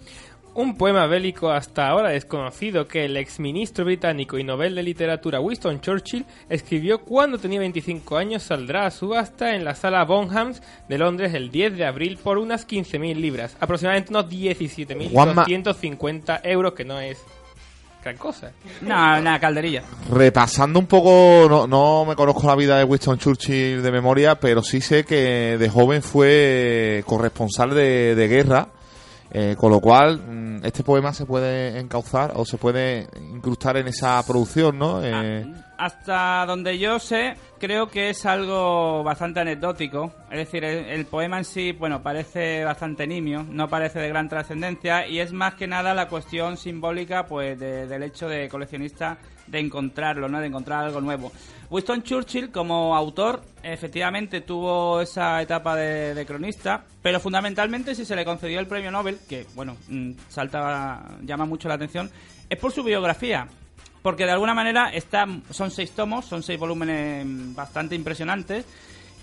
Un 0.56 0.76
poema 0.78 1.06
bélico 1.06 1.50
hasta 1.50 1.86
ahora 1.86 2.08
desconocido 2.08 2.88
que 2.88 3.04
el 3.04 3.18
exministro 3.18 3.84
británico 3.84 4.38
y 4.38 4.44
Nobel 4.44 4.74
de 4.74 4.82
Literatura 4.82 5.38
Winston 5.38 5.82
Churchill 5.82 6.24
escribió 6.48 7.02
cuando 7.02 7.36
tenía 7.36 7.60
25 7.60 8.16
años 8.16 8.44
saldrá 8.44 8.86
a 8.86 8.90
subasta 8.90 9.54
en 9.54 9.66
la 9.66 9.74
sala 9.74 10.02
Bonhams 10.06 10.62
de 10.88 10.96
Londres 10.96 11.34
el 11.34 11.50
10 11.50 11.76
de 11.76 11.84
abril 11.84 12.16
por 12.16 12.38
unas 12.38 12.66
15.000 12.66 13.16
libras, 13.16 13.54
aproximadamente 13.60 14.12
unos 14.12 14.30
17.250 14.30 16.40
euros, 16.44 16.72
que 16.72 16.86
no 16.86 17.00
es 17.00 17.22
gran 18.02 18.16
cosa. 18.16 18.52
Una, 18.80 19.20
una 19.20 19.38
calderilla. 19.38 19.82
Repasando 20.10 20.78
un 20.78 20.86
poco, 20.86 21.48
no, 21.50 21.66
no 21.66 22.06
me 22.06 22.16
conozco 22.16 22.46
la 22.46 22.56
vida 22.56 22.78
de 22.78 22.84
Winston 22.84 23.18
Churchill 23.18 23.82
de 23.82 23.92
memoria, 23.92 24.36
pero 24.36 24.62
sí 24.62 24.80
sé 24.80 25.04
que 25.04 25.58
de 25.58 25.68
joven 25.68 26.02
fue 26.02 27.04
corresponsal 27.04 27.74
de, 27.74 28.14
de 28.14 28.26
guerra, 28.26 28.70
eh, 29.38 29.54
con 29.54 29.70
lo 29.70 29.80
cual 29.80 30.18
mm, 30.18 30.64
este 30.64 30.82
poema 30.82 31.12
se 31.12 31.26
puede 31.26 31.78
encauzar 31.78 32.32
o 32.36 32.44
se 32.46 32.56
puede 32.56 33.06
incrustar 33.34 33.76
en 33.76 33.86
esa 33.88 34.22
producción, 34.26 34.78
¿no? 34.78 35.02
Eh, 35.04 35.44
Hasta 35.76 36.46
donde 36.46 36.78
yo 36.78 36.98
sé, 36.98 37.34
creo 37.58 37.88
que 37.88 38.08
es 38.08 38.24
algo 38.24 39.02
bastante 39.04 39.40
anecdótico. 39.40 40.10
Es 40.30 40.38
decir, 40.38 40.64
el, 40.64 40.86
el 40.86 41.04
poema 41.04 41.36
en 41.36 41.44
sí, 41.44 41.72
bueno, 41.72 42.02
parece 42.02 42.64
bastante 42.64 43.06
nimio, 43.06 43.44
no 43.50 43.68
parece 43.68 43.98
de 43.98 44.08
gran 44.08 44.28
trascendencia 44.30 45.06
y 45.06 45.20
es 45.20 45.32
más 45.34 45.54
que 45.54 45.66
nada 45.66 45.92
la 45.92 46.08
cuestión 46.08 46.56
simbólica, 46.56 47.26
pues, 47.26 47.58
de- 47.58 47.86
del 47.86 48.02
hecho 48.04 48.26
de 48.28 48.48
coleccionista 48.48 49.18
de 49.46 49.60
encontrarlo, 49.60 50.28
¿no? 50.28 50.40
De 50.40 50.46
encontrar 50.46 50.84
algo 50.84 51.00
nuevo. 51.00 51.32
Winston 51.70 52.02
Churchill, 52.02 52.50
como 52.50 52.96
autor, 52.96 53.42
efectivamente 53.62 54.40
tuvo 54.40 55.00
esa 55.00 55.42
etapa 55.42 55.74
de, 55.74 56.24
cronista, 56.26 56.84
pero 57.02 57.18
fundamentalmente 57.18 57.94
si 57.94 58.04
se 58.04 58.14
le 58.14 58.24
concedió 58.24 58.60
el 58.60 58.66
premio 58.66 58.90
Nobel, 58.90 59.18
que, 59.28 59.46
bueno, 59.54 59.76
mm, 59.88 60.12
salta, 60.28 61.16
llama 61.22 61.44
mucho 61.44 61.68
la 61.68 61.74
atención, 61.74 62.10
es 62.48 62.58
por 62.58 62.72
su 62.72 62.82
biografía 62.84 63.48
porque 64.06 64.24
de 64.24 64.30
alguna 64.30 64.54
manera 64.54 64.90
está, 64.90 65.26
son 65.50 65.72
seis 65.72 65.90
tomos, 65.90 66.26
son 66.26 66.40
seis 66.40 66.60
volúmenes 66.60 67.26
bastante 67.56 67.96
impresionantes, 67.96 68.64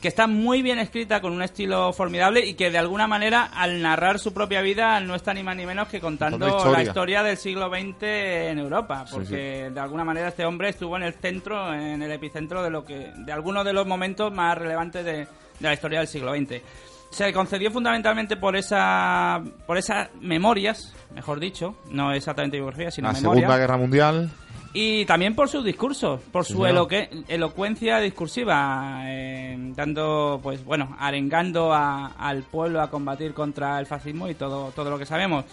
que 0.03 0.09
está 0.09 0.27
muy 0.27 0.61
bien 0.61 0.79
escrita 0.79 1.21
con 1.21 1.31
un 1.31 1.41
estilo 1.41 1.93
formidable 1.93 2.45
y 2.45 2.55
que 2.55 2.69
de 2.69 2.77
alguna 2.77 3.07
manera 3.07 3.45
al 3.45 3.81
narrar 3.81 4.19
su 4.19 4.33
propia 4.33 4.59
vida 4.59 4.99
no 4.99 5.15
está 5.15 5.33
ni 5.33 5.43
más 5.43 5.55
ni 5.55 5.65
menos 5.65 5.87
que 5.87 6.01
contando 6.01 6.45
historia. 6.45 6.71
la 6.73 6.83
historia 6.83 7.23
del 7.23 7.37
siglo 7.37 7.69
XX 7.69 8.03
en 8.03 8.59
Europa, 8.59 9.05
Sí, 9.07 9.13
porque 9.13 9.69
de 9.73 9.79
alguna 9.79 10.03
manera 10.03 10.27
este 10.27 10.43
hombre 10.43 10.67
estuvo 10.67 10.97
en 10.97 11.03
el 11.03 11.13
centro, 11.13 11.73
en 11.73 12.01
el 12.01 12.11
epicentro 12.11 12.61
de 12.61 12.69
lo 12.69 12.83
que, 12.83 13.13
de 13.15 13.31
algunos 13.31 13.63
de 13.63 13.71
los 13.71 13.87
momentos 13.87 14.29
más 14.33 14.57
relevantes 14.57 15.05
de, 15.05 15.19
de 15.19 15.27
la 15.61 15.73
historia 15.73 15.99
del 15.99 16.09
siglo 16.09 16.35
XX. 16.35 16.61
Se 17.09 17.31
concedió 17.31 17.71
fundamentalmente 17.71 18.35
por 18.35 18.57
esa, 18.57 19.41
por 19.65 19.77
esas 19.77 20.09
memorias, 20.19 20.93
mejor 21.15 21.39
dicho, 21.39 21.77
no 21.91 22.11
exactamente 22.11 22.57
biografía, 22.57 22.91
sino 22.91 23.07
la 23.07 23.13
memorias. 23.13 23.43
Segunda 23.43 23.57
Guerra 23.57 23.77
Mundial. 23.77 24.31
Y 24.75 25.05
también 25.05 25.35
por 25.35 25.49
sus 25.49 25.63
discursos, 25.63 26.19
por 26.31 26.45
Sí, 26.45 26.53
su 26.53 26.65
eloque- 26.65 27.09
elocuencia 27.27 27.99
discursiva, 27.99 29.01
eh, 29.05 29.55
dando, 29.75 30.39
pues 30.41 30.63
bueno, 30.65 30.95
arengando 30.99 31.71
a- 31.71 32.07
al 32.07 32.41
pueblo 32.43 32.81
a 32.81 32.89
combatir 32.89 33.33
contra 33.35 33.79
el 33.79 33.85
fascismo 33.85 34.27
y 34.29 34.33
todo, 34.33 34.71
todo 34.71 34.89
lo 34.89 34.97
que 34.97 35.05
sabemos. 35.05 35.45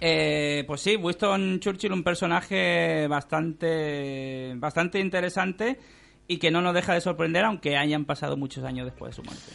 Eh, 0.00 0.64
pues 0.66 0.80
sí, 0.80 0.96
Winston 0.96 1.60
Churchill, 1.60 1.92
un 1.92 2.02
personaje 2.02 3.06
bastante, 3.06 4.52
bastante 4.56 4.98
interesante 4.98 5.78
y 6.26 6.38
que 6.38 6.50
no 6.50 6.60
nos 6.60 6.74
deja 6.74 6.92
de 6.94 7.00
sorprender, 7.00 7.44
aunque 7.44 7.76
hayan 7.76 8.04
pasado 8.04 8.36
muchos 8.36 8.64
años 8.64 8.86
después 8.86 9.10
de 9.10 9.16
su 9.16 9.22
muerte. 9.22 9.52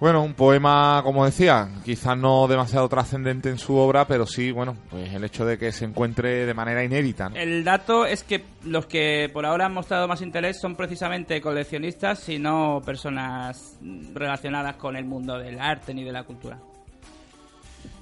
Bueno, 0.00 0.22
un 0.22 0.32
poema, 0.32 1.02
como 1.04 1.26
decía, 1.26 1.68
quizás 1.84 2.16
no 2.16 2.48
demasiado 2.48 2.88
trascendente 2.88 3.50
en 3.50 3.58
su 3.58 3.76
obra, 3.76 4.06
pero 4.06 4.26
sí, 4.26 4.50
bueno, 4.50 4.74
pues 4.88 5.12
el 5.12 5.22
hecho 5.24 5.44
de 5.44 5.58
que 5.58 5.72
se 5.72 5.84
encuentre 5.84 6.46
de 6.46 6.54
manera 6.54 6.82
inédita. 6.82 7.28
¿no? 7.28 7.36
El 7.36 7.62
dato 7.62 8.06
es 8.06 8.24
que 8.24 8.42
los 8.64 8.86
que 8.86 9.28
por 9.30 9.44
ahora 9.44 9.66
han 9.66 9.74
mostrado 9.74 10.08
más 10.08 10.22
interés 10.22 10.58
son 10.58 10.74
precisamente 10.74 11.38
coleccionistas 11.42 12.26
y 12.30 12.38
no 12.38 12.80
personas 12.82 13.76
relacionadas 14.14 14.76
con 14.76 14.96
el 14.96 15.04
mundo 15.04 15.38
del 15.38 15.60
arte 15.60 15.92
ni 15.92 16.02
de 16.02 16.12
la 16.12 16.24
cultura. 16.24 16.58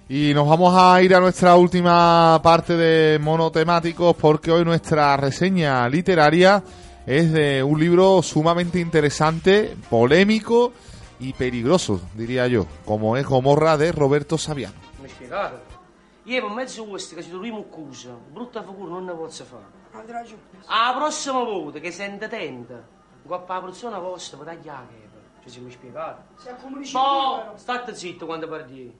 Y 0.08 0.32
nos 0.34 0.48
vamos 0.48 0.72
a 0.78 1.02
ir 1.02 1.16
a 1.16 1.20
nuestra 1.20 1.56
última 1.56 2.40
parte 2.44 2.76
de 2.76 3.18
monotemáticos 3.18 4.14
porque 4.14 4.52
hoy 4.52 4.64
nuestra 4.64 5.16
reseña 5.16 5.88
literaria 5.88 6.62
es 7.04 7.32
de 7.32 7.60
un 7.60 7.80
libro 7.80 8.22
sumamente 8.22 8.78
interesante, 8.78 9.74
polémico 9.90 10.72
y 11.18 11.32
peligroso, 11.32 12.00
diría 12.14 12.46
yo, 12.46 12.66
como 12.84 13.16
es 13.16 13.26
Gomorra 13.26 13.76
de 13.76 13.92
Roberto 13.92 14.38
Saviano. 14.38 14.76
Mi 15.02 15.08
spiegate? 15.08 15.76
Io 16.24 16.42
per 16.42 16.50
mezzo 16.50 16.82
di 16.82 16.90
questo 16.90 17.14
che 17.14 17.22
ci 17.22 17.30
troviamo 17.30 17.60
accusa, 17.60 18.10
brutta 18.10 18.62
figura 18.62 18.90
non 18.92 19.04
ne 19.04 19.12
posso 19.14 19.44
fare. 19.44 19.64
Andrà 19.92 20.22
giù. 20.22 20.36
A 20.66 20.94
prossima 20.94 21.42
volta 21.42 21.78
che 21.78 21.90
sente 21.90 22.26
attenta, 22.26 22.86
coppa 23.26 23.54
la 23.54 23.60
persona 23.62 23.98
vostra 23.98 24.36
per 24.36 24.46
tagliare 24.46 24.82
la 24.82 24.86
chepa. 24.86 25.42
Ci 25.42 25.50
siamo 25.50 25.70
spiegati? 25.70 26.22
Se 26.36 26.50
accomunisci 26.50 26.92
Poi, 26.92 27.40
state 27.54 27.94
zitto 27.94 28.26
quando 28.26 28.46
parli. 28.48 28.98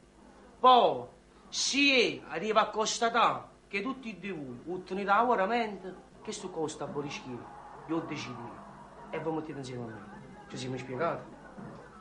Poi, 0.59 1.05
se 1.49 2.23
arriva 2.29 2.63
a 2.63 2.71
constatare 2.71 3.43
che 3.69 3.83
tutti 3.83 4.11
e 4.11 4.17
due 4.17 4.61
voi 4.65 5.05
da 5.05 5.25
veramente, 5.29 5.95
che 6.23 6.33
sto 6.33 6.49
cosa 6.49 6.85
abolisci 6.85 7.23
io? 7.29 7.45
Io 7.89 8.01
decido 8.01 8.41
io. 8.41 8.67
e 9.11 9.19
voi 9.21 9.35
mettete 9.35 9.59
insieme 9.59 9.85
a 9.85 9.87
me. 9.87 10.47
Ci 10.49 10.57
siamo 10.57 10.79
spiegati? 10.79 11.23
Ci 11.31 11.38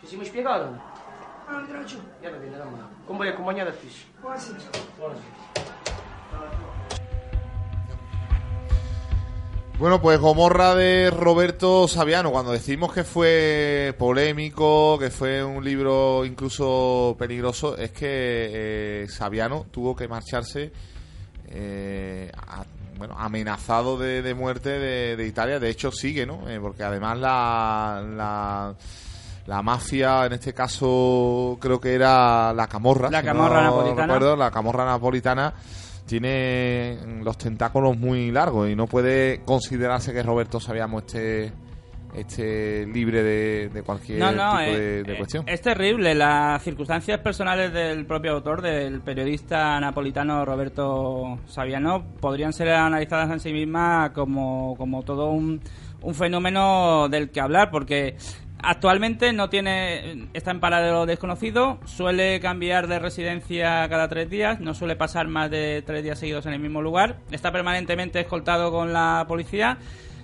siamo 0.08 0.24
spiegati? 0.24 0.62
o 0.62 0.70
no? 0.72 0.82
Ah, 1.48 1.58
avete 1.58 1.74
ragione. 1.74 2.04
E 2.22 2.26
allora 2.28 2.42
vieni 2.42 2.58
da 2.58 2.64
me. 2.66 2.78
Come 3.06 3.18
vuoi 3.18 3.30
accompagnare 3.30 3.70
a 3.70 3.74
te? 3.74 3.88
Buonasera. 4.22 4.58
Bueno, 9.80 10.02
pues 10.02 10.20
Gomorra 10.20 10.74
de 10.74 11.12
Roberto 11.12 11.88
Saviano, 11.88 12.32
cuando 12.32 12.52
decimos 12.52 12.92
que 12.92 13.04
fue 13.04 13.94
polémico, 14.00 14.98
que 14.98 15.12
fue 15.12 15.44
un 15.44 15.64
libro 15.64 16.26
incluso 16.26 17.16
peligroso, 17.20 17.78
es 17.78 17.92
que 17.92 19.04
eh, 19.04 19.08
Saviano 19.08 19.68
tuvo 19.70 19.96
que 19.96 20.08
marcharse 20.08 20.72
eh, 21.50 22.32
a- 22.36 22.66
bueno, 22.98 23.14
amenazado 23.20 24.00
de, 24.00 24.24
de 24.24 24.34
muerte 24.34 24.70
de, 24.80 25.16
de 25.16 25.28
Italia. 25.28 25.60
De 25.60 25.70
hecho, 25.70 25.92
sigue, 25.92 26.26
¿no? 26.26 26.50
Eh, 26.50 26.60
porque 26.60 26.82
además 26.84 27.20
la, 27.20 28.04
la, 28.16 28.76
la 29.48 29.62
mafia, 29.64 30.26
en 30.26 30.34
este 30.34 30.54
caso 30.54 31.58
creo 31.60 31.80
que 31.80 31.94
era 31.94 32.54
la 32.54 32.68
camorra. 32.68 33.10
La 33.10 33.24
camorra 33.24 33.64
no 33.64 33.78
napolitana. 33.78 34.02
recuerdo, 34.14 34.36
la 34.36 34.52
camorra 34.52 34.86
napolitana 34.86 35.54
tiene 36.06 36.98
los 37.24 37.38
tentáculos 37.38 37.98
muy 37.98 38.32
largos 38.32 38.70
y 38.70 38.76
no 38.76 38.88
puede 38.88 39.42
considerarse 39.46 40.14
que 40.14 40.24
Roberto 40.24 40.60
Saviano 40.60 41.00
esté, 41.00 41.52
esté 42.16 42.86
libre 42.88 43.24
de, 43.24 43.70
de 43.70 43.84
cualquier 43.84 44.20
No, 44.20 44.32
no, 44.32 44.52
tipo 44.58 44.72
eh, 44.72 44.78
de, 44.80 45.04
de 45.04 45.14
eh, 45.14 45.18
cuestión. 45.18 45.44
es 45.48 45.62
terrible. 45.62 46.16
Las 46.16 46.64
circunstancias 46.64 47.20
personales 47.20 47.74
del 47.74 48.06
propio 48.06 48.34
autor, 48.34 48.62
del 48.62 49.02
periodista 49.02 49.80
napolitano 49.80 50.46
Roberto 50.46 51.40
Saviano, 51.48 52.06
podrían 52.22 52.54
ser 52.54 52.70
analizadas 52.70 53.30
en 53.32 53.40
sí 53.40 53.52
mismas 53.52 54.12
como, 54.12 54.76
como 54.78 55.04
todo 55.04 55.30
un, 55.30 55.62
un 56.02 56.16
fenómeno 56.16 57.08
del 57.10 57.30
que 57.32 57.42
hablar, 57.42 57.70
porque 57.70 58.16
actualmente 58.62 59.34
no 59.34 59.50
tiene 59.50 60.28
está 60.34 60.52
en 60.52 60.60
paradero 60.60 61.06
desconocido, 61.06 61.80
suele 61.86 62.40
cambiar 62.40 62.88
de 62.88 63.00
residencia 63.00 63.88
cada 63.90 64.08
tres 64.08 64.30
días, 64.30 64.60
no 64.60 64.74
suele 64.74 64.96
pasar 64.96 65.28
más 65.28 65.50
de 65.50 65.84
tres 65.86 66.04
días 66.04 66.20
seguidos 66.20 66.46
en 66.46 66.54
el 66.54 66.60
mismo 66.60 66.82
lugar, 66.82 67.18
está 67.32 67.52
permanentemente 67.52 68.20
escoltado 68.20 68.72
con 68.72 68.94
la 68.94 69.26
policía. 69.28 69.78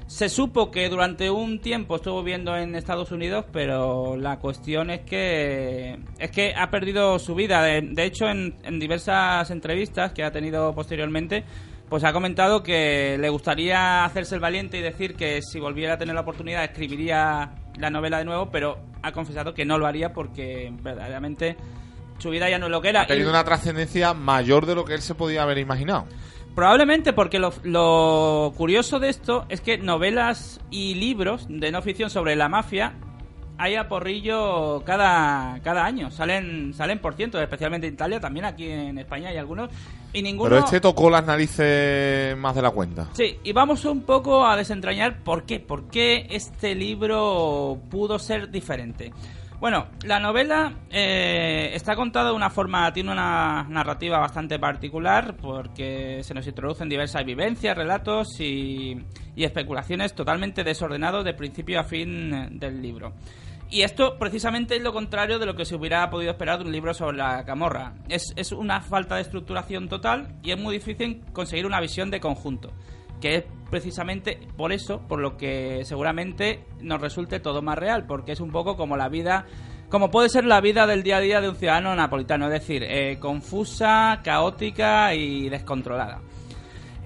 Se 0.06 0.28
supo 0.28 0.70
que 0.70 0.90
durante 0.90 1.32
un 1.32 1.60
tiempo 1.60 1.96
estuvo 1.96 2.22
viviendo 2.22 2.56
en 2.58 2.76
Estados 2.76 3.12
Unidos, 3.12 3.46
pero 3.52 4.18
la 4.18 4.38
cuestión 4.38 4.90
es 4.90 5.00
que 5.02 5.98
es 6.20 6.30
que 6.30 6.54
ha 6.56 6.70
perdido 6.70 7.18
su 7.20 7.36
vida. 7.36 7.64
De, 7.64 7.82
de 7.82 8.04
hecho, 8.04 8.28
en, 8.28 8.54
en 8.64 8.80
diversas 8.80 9.50
entrevistas 9.50 10.12
que 10.12 10.24
ha 10.24 10.32
tenido 10.32 10.76
posteriormente, 10.76 11.46
pues 11.90 12.04
ha 12.04 12.12
comentado 12.12 12.64
que 12.64 13.18
le 13.18 13.30
gustaría 13.30 14.04
hacerse 14.04 14.36
el 14.36 14.42
valiente 14.42 14.78
y 14.78 14.82
decir 14.82 15.16
que 15.16 15.42
si 15.42 15.60
volviera 15.60 15.94
a 15.94 15.98
tener 15.98 16.14
la 16.14 16.22
oportunidad 16.22 16.64
escribiría 16.66 17.52
la 17.78 17.90
novela 17.90 18.18
de 18.20 18.26
nuevo, 18.26 18.50
pero 18.52 18.78
ha 19.02 19.12
confesado 19.12 19.54
que 19.54 19.66
no 19.66 19.78
lo 19.78 19.86
haría 19.88 20.14
porque 20.14 20.72
verdaderamente 20.82 21.58
su 22.20 22.30
vida 22.30 22.50
ya 22.50 22.60
no 22.60 22.66
es 22.68 22.72
lo 22.72 22.82
que 22.82 22.90
era. 22.90 23.02
Ha 23.02 23.08
tenido 23.08 23.28
Y- 23.28 23.30
una 23.32 23.44
trascendencia 23.44 24.14
mayor 24.14 24.66
de 24.66 24.76
lo 24.76 24.86
que 24.86 24.94
él 24.94 25.02
se 25.02 25.16
podía 25.16 25.44
haber 25.44 25.58
imaginado. 25.58 26.06
Probablemente 26.56 27.14
porque 27.14 27.40
lo, 27.40 27.52
lo 27.64 28.54
curioso 28.56 29.00
de 29.00 29.10
esto 29.10 29.46
es 29.50 29.60
que 29.62 29.80
novelas 29.80 30.62
y 30.70 30.94
libros 30.94 31.48
de 31.50 31.72
no 31.72 31.82
ficción 31.82 32.10
sobre 32.12 32.36
la 32.36 32.48
mafia 32.48 32.94
hay 33.58 33.76
a 33.76 33.88
porrillo 33.88 34.84
cada, 34.86 35.60
cada 35.64 35.86
año. 35.86 36.12
Salen, 36.12 36.74
salen 36.74 37.00
por 37.00 37.16
ciento, 37.16 37.42
especialmente 37.42 37.88
en 37.88 37.94
Italia, 37.94 38.20
también 38.20 38.46
aquí 38.46 38.70
en 38.70 38.98
España 38.98 39.30
hay 39.30 39.38
algunos. 39.38 39.70
Y 40.12 40.22
ninguno... 40.22 40.50
Pero 40.50 40.66
este 40.66 40.80
tocó 40.80 41.10
las 41.10 41.26
narices 41.26 42.38
más 42.38 42.56
de 42.56 42.62
la 42.62 42.72
cuenta. 42.72 43.08
Sí, 43.14 43.40
y 43.44 43.52
vamos 43.52 43.86
un 43.86 44.02
poco 44.02 44.46
a 44.46 44.56
desentrañar 44.56 45.24
por 45.24 45.44
qué, 45.44 45.60
por 45.60 45.90
qué 45.90 46.28
este 46.30 46.76
libro 46.76 47.80
pudo 47.90 48.20
ser 48.20 48.50
diferente. 48.52 49.12
Bueno, 49.60 49.88
la 50.04 50.20
novela 50.20 50.74
eh, 50.90 51.72
está 51.74 51.96
contada 51.96 52.32
de 52.32 52.36
una 52.36 52.50
forma, 52.50 52.92
tiene 52.92 53.14
una 53.14 53.66
narrativa 53.70 54.20
bastante 54.20 54.60
particular 54.60 55.38
porque 55.38 56.22
se 56.22 56.34
nos 56.34 56.46
introducen 56.46 56.90
diversas 56.90 57.24
vivencias, 57.24 57.78
relatos 57.78 58.42
y, 58.42 58.98
y 59.38 59.44
especulaciones 59.46 60.14
totalmente 60.14 60.66
desordenados 60.66 61.24
de 61.24 61.34
principio 61.34 61.80
a 61.80 61.86
fin 61.86 62.60
del 62.60 62.82
libro. 62.82 63.14
Y 63.74 63.82
esto 63.82 64.20
precisamente 64.20 64.76
es 64.76 64.84
lo 64.84 64.94
contrario 64.94 65.40
de 65.40 65.48
lo 65.48 65.56
que 65.56 65.66
se 65.66 65.74
hubiera 65.74 66.08
podido 66.12 66.30
esperar 66.30 66.60
de 66.60 66.66
un 66.66 66.72
libro 66.72 66.94
sobre 66.94 67.18
la 67.18 67.44
camorra. 67.44 67.96
Es, 68.08 68.32
es 68.36 68.52
una 68.52 68.82
falta 68.82 69.16
de 69.16 69.24
estructuración 69.24 69.90
total 69.90 70.36
y 70.44 70.52
es 70.52 70.60
muy 70.60 70.76
difícil 70.76 71.24
conseguir 71.34 71.66
una 71.66 71.82
visión 71.82 72.12
de 72.12 72.20
conjunto. 72.20 72.72
Que 73.20 73.38
es 73.38 73.46
precisamente 73.72 74.40
por 74.56 74.74
eso, 74.74 75.02
por 75.08 75.20
lo 75.20 75.38
que 75.38 75.86
seguramente 75.86 76.66
nos 76.82 77.02
resulte 77.02 77.40
todo 77.40 77.64
más 77.64 77.80
real, 77.80 78.06
porque 78.06 78.34
es 78.34 78.42
un 78.42 78.52
poco 78.52 78.78
como 78.78 78.96
la 78.96 79.10
vida, 79.10 79.48
como 79.90 80.12
puede 80.12 80.30
ser 80.30 80.46
la 80.46 80.62
vida 80.62 80.86
del 80.86 81.02
día 81.02 81.18
a 81.18 81.22
día 81.22 81.42
de 81.42 81.50
un 81.50 81.56
ciudadano 81.56 81.96
napolitano, 81.96 82.46
es 82.46 82.52
decir, 82.52 82.84
eh, 82.84 83.18
confusa, 83.20 84.22
caótica 84.24 85.16
y 85.16 85.50
descontrolada. 85.50 86.22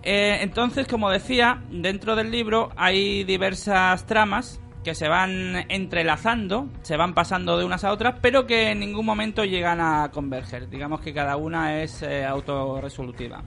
Eh, 0.04 0.40
entonces, 0.42 0.86
como 0.86 1.10
decía, 1.10 1.64
dentro 1.72 2.18
del 2.18 2.30
libro 2.30 2.74
hay 2.76 3.24
diversas 3.24 4.06
tramas 4.06 4.60
que 4.88 4.96
se 4.96 5.10
van 5.10 5.66
entrelazando, 5.68 6.70
se 6.82 6.96
van 6.96 7.14
pasando 7.14 7.58
de 7.58 7.66
unas 7.66 7.84
a 7.84 7.92
otras, 7.92 8.20
pero 8.22 8.48
que 8.48 8.72
en 8.72 8.80
ningún 8.80 9.06
momento 9.06 9.44
llegan 9.44 9.82
a 9.82 10.12
converger. 10.14 10.70
Digamos 10.70 11.02
que 11.02 11.14
cada 11.14 11.36
una 11.36 11.84
es 11.84 12.04
eh, 12.04 12.24
autorresolutiva. 12.24 13.44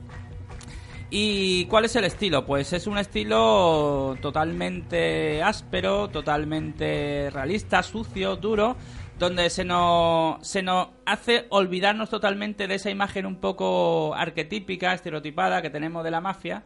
¿Y 1.09 1.64
cuál 1.64 1.86
es 1.86 1.97
el 1.97 2.05
estilo? 2.05 2.45
Pues 2.45 2.74
es 2.74 2.86
un 2.86 2.99
estilo 2.99 4.18
totalmente 4.20 5.43
áspero, 5.43 6.09
totalmente 6.09 7.30
realista, 7.32 7.82
sucio, 7.82 8.36
duro, 8.36 8.76
donde 9.18 9.49
se 9.49 9.64
nos, 9.64 10.47
se 10.47 10.62
nos 10.62 10.88
hace 11.07 11.47
olvidarnos 11.49 12.11
totalmente 12.11 12.68
de 12.68 12.74
esa 12.74 12.91
imagen 12.91 13.24
un 13.24 13.36
poco 13.36 14.14
arquetípica, 14.14 14.93
estereotipada 14.93 15.62
que 15.62 15.70
tenemos 15.70 16.05
de 16.05 16.11
la 16.11 16.20
mafia, 16.20 16.64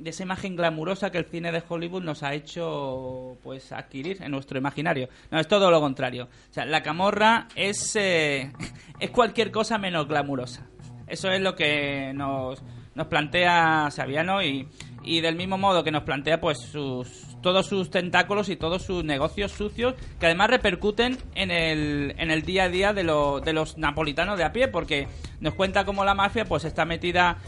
de 0.00 0.10
esa 0.10 0.22
imagen 0.22 0.56
glamurosa 0.56 1.10
que 1.10 1.18
el 1.18 1.26
cine 1.26 1.52
de 1.52 1.62
Hollywood 1.66 2.02
nos 2.02 2.22
ha 2.22 2.34
hecho 2.34 3.36
pues 3.42 3.70
adquirir 3.72 4.22
en 4.22 4.30
nuestro 4.30 4.58
imaginario. 4.58 5.08
No, 5.30 5.38
es 5.38 5.46
todo 5.46 5.70
lo 5.70 5.80
contrario. 5.80 6.24
O 6.24 6.52
sea, 6.52 6.64
la 6.64 6.82
camorra 6.82 7.48
es, 7.54 7.94
eh, 7.96 8.52
es 9.00 9.10
cualquier 9.10 9.50
cosa 9.50 9.78
menos 9.78 10.08
glamurosa. 10.08 10.66
Eso 11.06 11.30
es 11.30 11.40
lo 11.40 11.54
que 11.54 12.12
nos, 12.14 12.62
nos 12.94 13.06
plantea 13.08 13.90
Saviano 13.90 14.42
y, 14.42 14.68
y 15.02 15.20
del 15.20 15.36
mismo 15.36 15.58
modo 15.58 15.84
que 15.84 15.90
nos 15.90 16.04
plantea 16.04 16.40
pues 16.40 16.58
sus 16.60 17.29
todos 17.42 17.66
sus 17.66 17.90
tentáculos 17.90 18.48
y 18.48 18.56
todos 18.56 18.82
sus 18.82 19.02
negocios 19.04 19.52
sucios 19.52 19.94
que 20.18 20.26
además 20.26 20.50
repercuten 20.50 21.18
en 21.34 21.50
el, 21.50 22.14
en 22.18 22.30
el 22.30 22.42
día 22.42 22.64
a 22.64 22.68
día 22.68 22.92
de, 22.92 23.02
lo- 23.04 23.40
de 23.40 23.52
los 23.52 23.78
napolitanos 23.78 24.36
de 24.38 24.44
a 24.44 24.52
pie 24.52 24.68
porque 24.68 25.08
nos 25.40 25.54
cuenta 25.54 25.84
cómo 25.84 26.04
la 26.04 26.14
mafia 26.14 26.44
pues 26.44 26.64
está 26.64 26.84
metida 26.84 27.38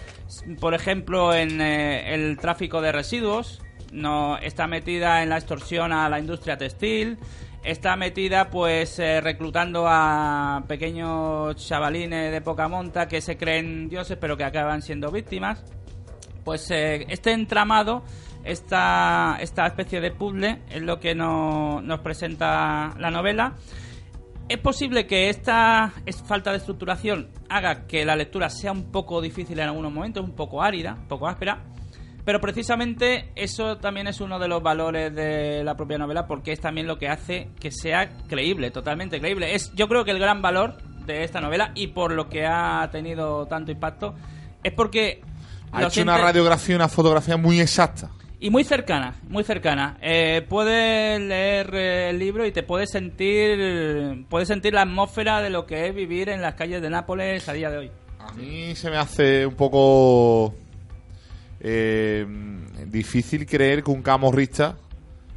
por 0.61 0.75
ejemplo 0.75 1.35
en 1.35 1.61
eh, 1.61 2.15
el 2.15 2.39
tráfico 2.39 2.81
de 2.81 2.93
residuos 2.93 3.61
no 3.93 4.39
está 4.39 4.67
metida 4.67 5.23
en 5.23 5.29
la 5.29 5.37
extorsión 5.37 5.93
a 5.93 6.09
la 6.09 6.19
industria 6.19 6.57
textil 6.57 7.19
está 7.63 7.95
metida 7.95 8.49
pues 8.51 8.99
eh, 8.99 9.21
reclutando 9.21 9.85
a 9.87 10.65
pequeños 10.67 11.55
chavalines 11.57 12.33
de 12.33 12.41
poca 12.41 12.67
monta 12.69 13.07
que 13.07 13.21
se 13.21 13.37
creen 13.37 13.89
dioses 13.89 14.17
pero 14.21 14.37
que 14.37 14.45
acaban 14.45 14.83
siendo 14.83 15.11
víctimas. 15.13 15.63
Pues 16.45 16.69
eh, 16.73 17.07
este 17.09 17.31
entramado, 17.31 18.03
esta, 18.45 19.37
esta 19.41 19.67
especie 19.67 20.01
de 20.01 20.11
puzzle 20.11 20.63
es 20.71 20.83
lo 20.83 20.99
que 21.01 21.15
no- 21.15 21.81
nos 21.83 22.01
presenta 22.01 22.95
la 22.99 23.11
novela. 23.11 23.55
Es 24.49 24.59
posible 24.59 25.07
que 25.07 25.29
esta 25.31 25.93
es- 26.05 26.23
falta 26.23 26.51
de 26.51 26.59
estructuración 26.59 27.29
haga 27.49 27.87
que 27.87 28.05
la 28.05 28.17
lectura 28.17 28.51
sea 28.51 28.73
un 28.73 28.91
poco 28.91 29.21
difícil 29.21 29.59
en 29.59 29.67
algunos 29.69 29.93
momentos, 29.93 30.25
un 30.25 30.35
poco 30.35 30.63
árida, 30.63 30.95
un 31.01 31.09
poco 31.09 31.29
áspera, 31.29 31.63
pero 32.25 32.41
precisamente 32.41 33.31
eso 33.35 33.79
también 33.79 34.07
es 34.09 34.21
uno 34.21 34.39
de 34.39 34.49
los 34.49 34.63
valores 34.63 35.15
de 35.15 35.63
la 35.65 35.77
propia 35.77 35.99
novela 35.99 36.27
porque 36.27 36.53
es 36.53 36.61
también 36.61 36.87
lo 36.87 36.99
que 36.99 37.09
hace 37.09 37.49
que 37.59 37.71
sea 37.71 38.11
creíble, 38.29 38.71
totalmente 38.71 39.19
creíble. 39.21 39.55
Es 39.55 39.73
yo 39.75 39.89
creo 39.89 40.05
que 40.05 40.11
el 40.11 40.19
gran 40.19 40.43
valor 40.43 40.77
de 41.07 41.25
esta 41.25 41.41
novela 41.41 41.73
y 41.75 41.89
por 41.89 42.13
lo 42.13 42.29
que 42.29 42.47
ha 42.47 42.89
tenido 42.93 43.47
tanto 43.47 43.73
impacto 43.73 44.15
es 44.63 44.73
porque 44.73 45.21
Ha 45.73 45.85
hecho 45.85 46.03
una 46.03 46.19
radiografía, 46.19 46.77
una 46.77 46.89
fotografía 46.89 47.37
muy 47.37 47.61
exacta. 47.61 48.11
Y 48.43 48.51
muy 48.51 48.65
cercana, 48.65 49.15
muy 49.29 49.45
cercana. 49.45 49.97
Eh, 50.03 50.45
puedes 50.49 51.21
leer 51.21 51.73
eh, 51.77 52.11
el 52.11 52.19
libro 52.19 52.45
y 52.45 52.51
te 52.51 52.65
puedes 52.65 52.91
sentir, 52.91 54.27
puedes 54.29 54.49
sentir 54.49 54.75
la 54.75 54.83
atmósfera 54.83 55.41
de 55.41 55.49
lo 55.49 55.65
que 55.65 55.87
es 55.87 55.95
vivir 55.95 56.29
en 56.29 56.43
las 56.43 56.55
calles 56.55 56.83
de 56.83 56.91
Nápoles 56.91 57.49
a 57.49 57.53
día 57.53 57.71
de 57.71 57.79
hoy. 57.79 57.91
A 58.19 58.33
mí 58.33 58.75
se 58.75 58.91
me 58.91 58.97
hace 58.97 59.47
un 59.47 59.55
poco 59.55 60.57
eh, 61.61 62.27
difícil 62.89 63.47
creer 63.47 63.85
que 63.85 63.93
un 63.93 64.03
camorrista 64.03 64.77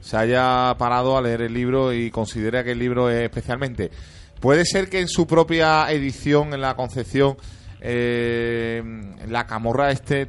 se 0.02 0.18
haya 0.18 0.74
parado 0.80 1.16
a 1.16 1.22
leer 1.22 1.44
el 1.44 1.54
libro 1.54 1.94
y 1.94 2.10
considera 2.10 2.64
que 2.64 2.72
el 2.72 2.80
libro 2.80 3.12
es 3.12 3.22
especialmente. 3.22 3.92
Puede 4.40 4.66
ser 4.66 4.90
que 4.90 5.00
en 5.00 5.10
su 5.10 5.28
propia 5.28 5.92
edición, 5.92 6.56
en 6.56 6.62
la 6.62 6.76
concepción, 6.76 7.38
eh, 7.82 8.82
la 9.28 9.46
camorra 9.46 9.92
esté 9.92 10.28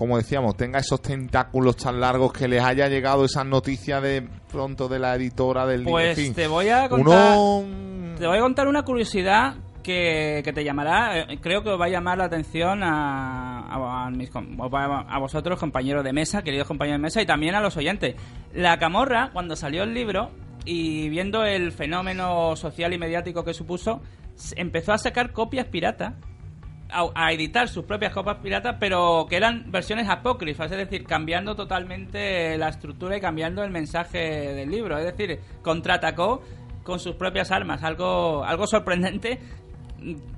como 0.00 0.16
decíamos, 0.16 0.56
tenga 0.56 0.78
esos 0.78 1.02
tentáculos 1.02 1.76
tan 1.76 2.00
largos 2.00 2.32
que 2.32 2.48
les 2.48 2.64
haya 2.64 2.88
llegado 2.88 3.26
esas 3.26 3.44
noticias 3.44 4.02
de 4.02 4.26
pronto 4.50 4.88
de 4.88 4.98
la 4.98 5.14
editora 5.14 5.66
del 5.66 5.80
libro. 5.80 5.92
Pues 5.92 6.16
En 6.18 6.24
fin, 6.24 6.34
te 6.34 6.46
voy 6.46 6.70
a 6.70 6.88
contar. 6.88 7.36
Uno 7.36 8.16
Te 8.18 8.26
voy 8.26 8.38
a 8.38 8.40
contar 8.40 8.66
una 8.66 8.82
curiosidad 8.82 9.56
que, 9.82 10.40
que 10.42 10.54
te 10.54 10.64
llamará, 10.64 11.18
eh, 11.18 11.38
creo 11.42 11.62
que 11.62 11.68
os 11.68 11.78
va 11.78 11.84
a 11.84 11.90
llamar 11.90 12.16
la 12.16 12.24
atención 12.24 12.82
a, 12.82 13.60
a, 13.66 14.06
a 14.06 14.10
mis 14.10 14.30
a 14.34 15.18
vosotros, 15.18 15.60
compañeros 15.60 16.02
de 16.02 16.14
mesa, 16.14 16.40
queridos 16.40 16.66
compañeros 16.66 16.98
de 16.98 17.02
mesa, 17.02 17.20
y 17.20 17.26
también 17.26 17.54
a 17.54 17.60
los 17.60 17.76
oyentes. 17.76 18.14
La 18.54 18.78
camorra, 18.78 19.28
cuando 19.34 19.54
salió 19.54 19.82
el 19.82 19.92
libro, 19.92 20.30
y 20.64 21.10
viendo 21.10 21.44
el 21.44 21.72
fenómeno 21.72 22.56
social 22.56 22.94
y 22.94 22.98
mediático 22.98 23.44
que 23.44 23.52
supuso, 23.52 24.00
empezó 24.56 24.94
a 24.94 24.98
sacar 24.98 25.32
copias 25.32 25.66
piratas 25.66 26.14
a, 26.92 27.32
editar 27.32 27.68
sus 27.68 27.84
propias 27.84 28.12
copias 28.12 28.36
piratas, 28.36 28.76
pero 28.78 29.26
que 29.28 29.36
eran 29.36 29.70
versiones 29.70 30.08
apócrifas, 30.08 30.70
es 30.70 30.78
decir, 30.78 31.04
cambiando 31.04 31.54
totalmente 31.54 32.56
la 32.58 32.68
estructura 32.68 33.16
y 33.16 33.20
cambiando 33.20 33.62
el 33.62 33.70
mensaje 33.70 34.18
del 34.54 34.70
libro. 34.70 34.98
Es 34.98 35.04
decir, 35.04 35.40
contraatacó 35.62 36.42
con 36.82 36.98
sus 36.98 37.14
propias 37.14 37.50
armas, 37.50 37.82
algo, 37.82 38.44
algo 38.44 38.66
sorprendente. 38.66 39.38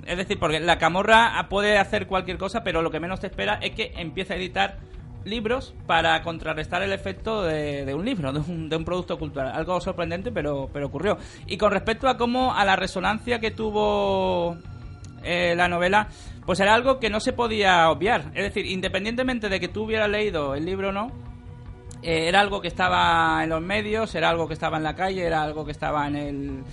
Es 0.04 0.16
decir, 0.16 0.38
porque 0.38 0.58
la 0.60 0.78
camorra 0.78 1.46
puede 1.48 1.78
hacer 1.78 2.06
cualquier 2.06 2.36
cosa, 2.36 2.64
pero 2.64 2.82
lo 2.82 2.90
que 2.90 3.00
menos 3.00 3.20
te 3.20 3.28
espera 3.28 3.58
es 3.62 3.70
que 3.72 3.92
empiece 3.96 4.34
a 4.34 4.36
editar 4.36 4.78
libros 5.24 5.74
para 5.86 6.20
contrarrestar 6.22 6.82
el 6.82 6.92
efecto 6.92 7.42
de, 7.42 7.84
de 7.84 7.94
un 7.94 8.04
libro, 8.04 8.32
de 8.32 8.40
un, 8.40 8.68
de 8.68 8.76
un 8.76 8.84
producto 8.84 9.18
cultural. 9.18 9.52
Algo 9.54 9.80
sorprendente, 9.80 10.32
pero, 10.32 10.68
pero 10.72 10.86
ocurrió. 10.86 11.18
Y 11.46 11.56
con 11.56 11.70
respecto 11.70 12.08
a 12.08 12.16
cómo, 12.16 12.54
a 12.54 12.64
la 12.64 12.76
resonancia 12.76 13.38
que 13.38 13.50
tuvo 13.50 14.56
eh, 15.22 15.54
la 15.56 15.68
novela, 15.68 16.08
pues 16.44 16.60
era 16.60 16.74
algo 16.74 16.98
que 16.98 17.10
no 17.10 17.20
se 17.20 17.32
podía 17.32 17.90
obviar. 17.90 18.30
Es 18.34 18.44
decir, 18.44 18.66
independientemente 18.66 19.48
de 19.48 19.60
que 19.60 19.68
tú 19.68 19.84
hubieras 19.84 20.08
leído 20.08 20.54
el 20.54 20.64
libro 20.64 20.88
o 20.90 20.92
no, 20.92 21.12
eh, 22.02 22.28
era 22.28 22.40
algo 22.40 22.60
que 22.60 22.68
estaba 22.68 23.42
en 23.42 23.50
los 23.50 23.62
medios, 23.62 24.14
era 24.14 24.28
algo 24.28 24.48
que 24.48 24.54
estaba 24.54 24.76
en 24.76 24.82
la 24.82 24.94
calle, 24.94 25.24
era 25.24 25.42
algo 25.42 25.64
que 25.64 25.72
estaba 25.72 26.06
en 26.08 26.16
el... 26.16 26.64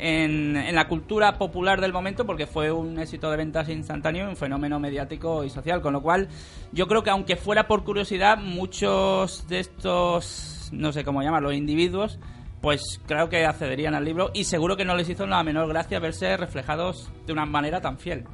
En, 0.00 0.56
en 0.56 0.76
la 0.76 0.86
cultura 0.86 1.38
popular 1.38 1.80
del 1.80 1.92
momento 1.92 2.24
porque 2.24 2.46
fue 2.46 2.70
un 2.70 3.00
éxito 3.00 3.32
de 3.32 3.36
ventas 3.36 3.68
instantáneo, 3.68 4.28
un 4.28 4.36
fenómeno 4.36 4.78
mediático 4.78 5.42
y 5.42 5.50
social, 5.50 5.82
con 5.82 5.92
lo 5.92 6.00
cual 6.00 6.28
yo 6.70 6.86
creo 6.86 7.02
que 7.02 7.10
aunque 7.10 7.34
fuera 7.34 7.66
por 7.66 7.82
curiosidad, 7.82 8.38
muchos 8.38 9.48
de 9.48 9.58
estos, 9.58 10.68
no 10.70 10.92
sé 10.92 11.02
cómo 11.02 11.20
llamarlos, 11.20 11.52
individuos, 11.52 12.20
pues 12.60 13.00
creo 13.06 13.28
que 13.28 13.44
accederían 13.44 13.94
al 13.94 14.04
libro 14.04 14.30
y 14.34 14.44
seguro 14.44 14.76
que 14.76 14.84
no 14.84 14.96
les 14.96 15.08
hizo 15.08 15.26
la 15.26 15.42
menor 15.42 15.68
gracia 15.68 16.00
verse 16.00 16.36
reflejados 16.36 17.10
de 17.26 17.32
una 17.32 17.46
manera 17.46 17.80
tan 17.80 17.98
fiel. 17.98 18.24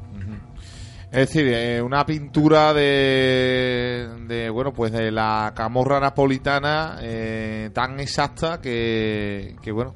Es 1.11 1.29
decir, 1.29 1.47
eh, 1.47 1.81
una 1.81 2.05
pintura 2.05 2.75
de, 2.75 4.09
de, 4.27 4.51
bueno, 4.51 4.73
pues 4.73 4.91
de 4.91 5.13
la 5.13 5.53
camorra 5.55 6.01
napolitana 6.01 6.99
eh, 7.03 7.71
tan 7.73 8.01
exacta 8.01 8.61
que, 8.61 9.55
que, 9.63 9.71
bueno, 9.71 9.95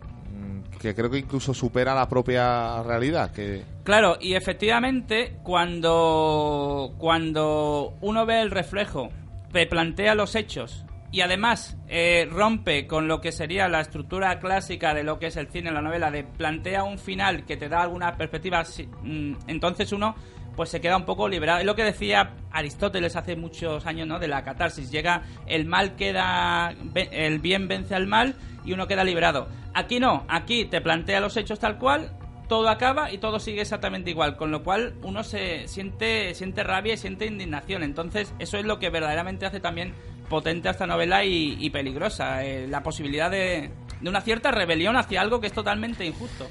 que 0.80 0.94
creo 0.94 1.10
que 1.10 1.18
incluso 1.18 1.52
supera 1.52 1.92
la 1.92 2.08
propia 2.08 2.84
realidad. 2.84 3.32
Que 3.32 3.64
Claro, 3.82 4.16
y 4.20 4.34
efectivamente, 4.34 5.38
cuando, 5.42 6.94
cuando 6.98 7.94
uno 8.00 8.24
ve 8.24 8.40
el 8.40 8.52
reflejo, 8.52 9.08
te 9.52 9.66
plantea 9.66 10.14
los 10.14 10.36
hechos 10.36 10.84
y 11.10 11.22
además 11.22 11.76
eh, 11.88 12.28
rompe 12.30 12.86
con 12.86 13.08
lo 13.08 13.20
que 13.20 13.32
sería 13.32 13.68
la 13.68 13.80
estructura 13.80 14.38
clásica 14.38 14.94
de 14.94 15.04
lo 15.04 15.18
que 15.18 15.26
es 15.26 15.36
el 15.36 15.48
cine, 15.48 15.70
la 15.70 15.82
novela, 15.82 16.10
de 16.10 16.24
plantea 16.24 16.84
un 16.84 16.98
final 16.98 17.44
que 17.44 17.56
te 17.56 17.68
da 17.68 17.82
alguna 17.82 18.16
perspectiva, 18.16 18.62
mm, 19.02 19.32
entonces 19.46 19.92
uno 19.92 20.14
pues 20.54 20.70
se 20.70 20.80
queda 20.80 20.96
un 20.96 21.04
poco 21.04 21.28
liberado. 21.28 21.60
Es 21.60 21.66
lo 21.66 21.76
que 21.76 21.84
decía 21.84 22.34
Aristóteles 22.50 23.14
hace 23.14 23.36
muchos 23.36 23.86
años, 23.86 24.08
¿no? 24.08 24.18
De 24.18 24.26
la 24.26 24.42
catarsis. 24.42 24.90
Llega, 24.90 25.22
el 25.46 25.66
mal 25.66 25.94
queda, 25.94 26.74
el 27.12 27.38
bien 27.38 27.68
vence 27.68 27.94
al 27.94 28.08
mal 28.08 28.34
y 28.64 28.72
uno 28.72 28.88
queda 28.88 29.04
liberado. 29.04 29.46
Aquí 29.72 30.00
no, 30.00 30.24
aquí 30.28 30.64
te 30.64 30.80
plantea 30.80 31.20
los 31.20 31.36
hechos 31.36 31.60
tal 31.60 31.78
cual, 31.78 32.10
todo 32.48 32.68
acaba 32.68 33.12
y 33.12 33.18
todo 33.18 33.38
sigue 33.38 33.60
exactamente 33.60 34.10
igual, 34.10 34.36
con 34.36 34.50
lo 34.50 34.64
cual 34.64 34.94
uno 35.02 35.22
se 35.22 35.68
siente, 35.68 36.34
siente 36.34 36.64
rabia 36.64 36.94
y 36.94 36.96
siente 36.96 37.26
indignación. 37.26 37.84
Entonces, 37.84 38.34
eso 38.40 38.56
es 38.56 38.64
lo 38.64 38.80
que 38.80 38.90
verdaderamente 38.90 39.46
hace 39.46 39.60
también 39.60 39.94
potente 40.28 40.68
esta 40.68 40.86
novela 40.86 41.24
y, 41.24 41.56
y 41.58 41.70
peligrosa. 41.70 42.44
eh, 42.44 42.66
la 42.68 42.82
posibilidad 42.82 43.30
de, 43.30 43.70
de 44.00 44.08
una 44.08 44.20
cierta 44.20 44.50
rebelión 44.50 44.96
hacia 44.96 45.20
algo 45.20 45.40
que 45.40 45.46
es 45.48 45.52
totalmente 45.52 46.04
injusto. 46.04 46.46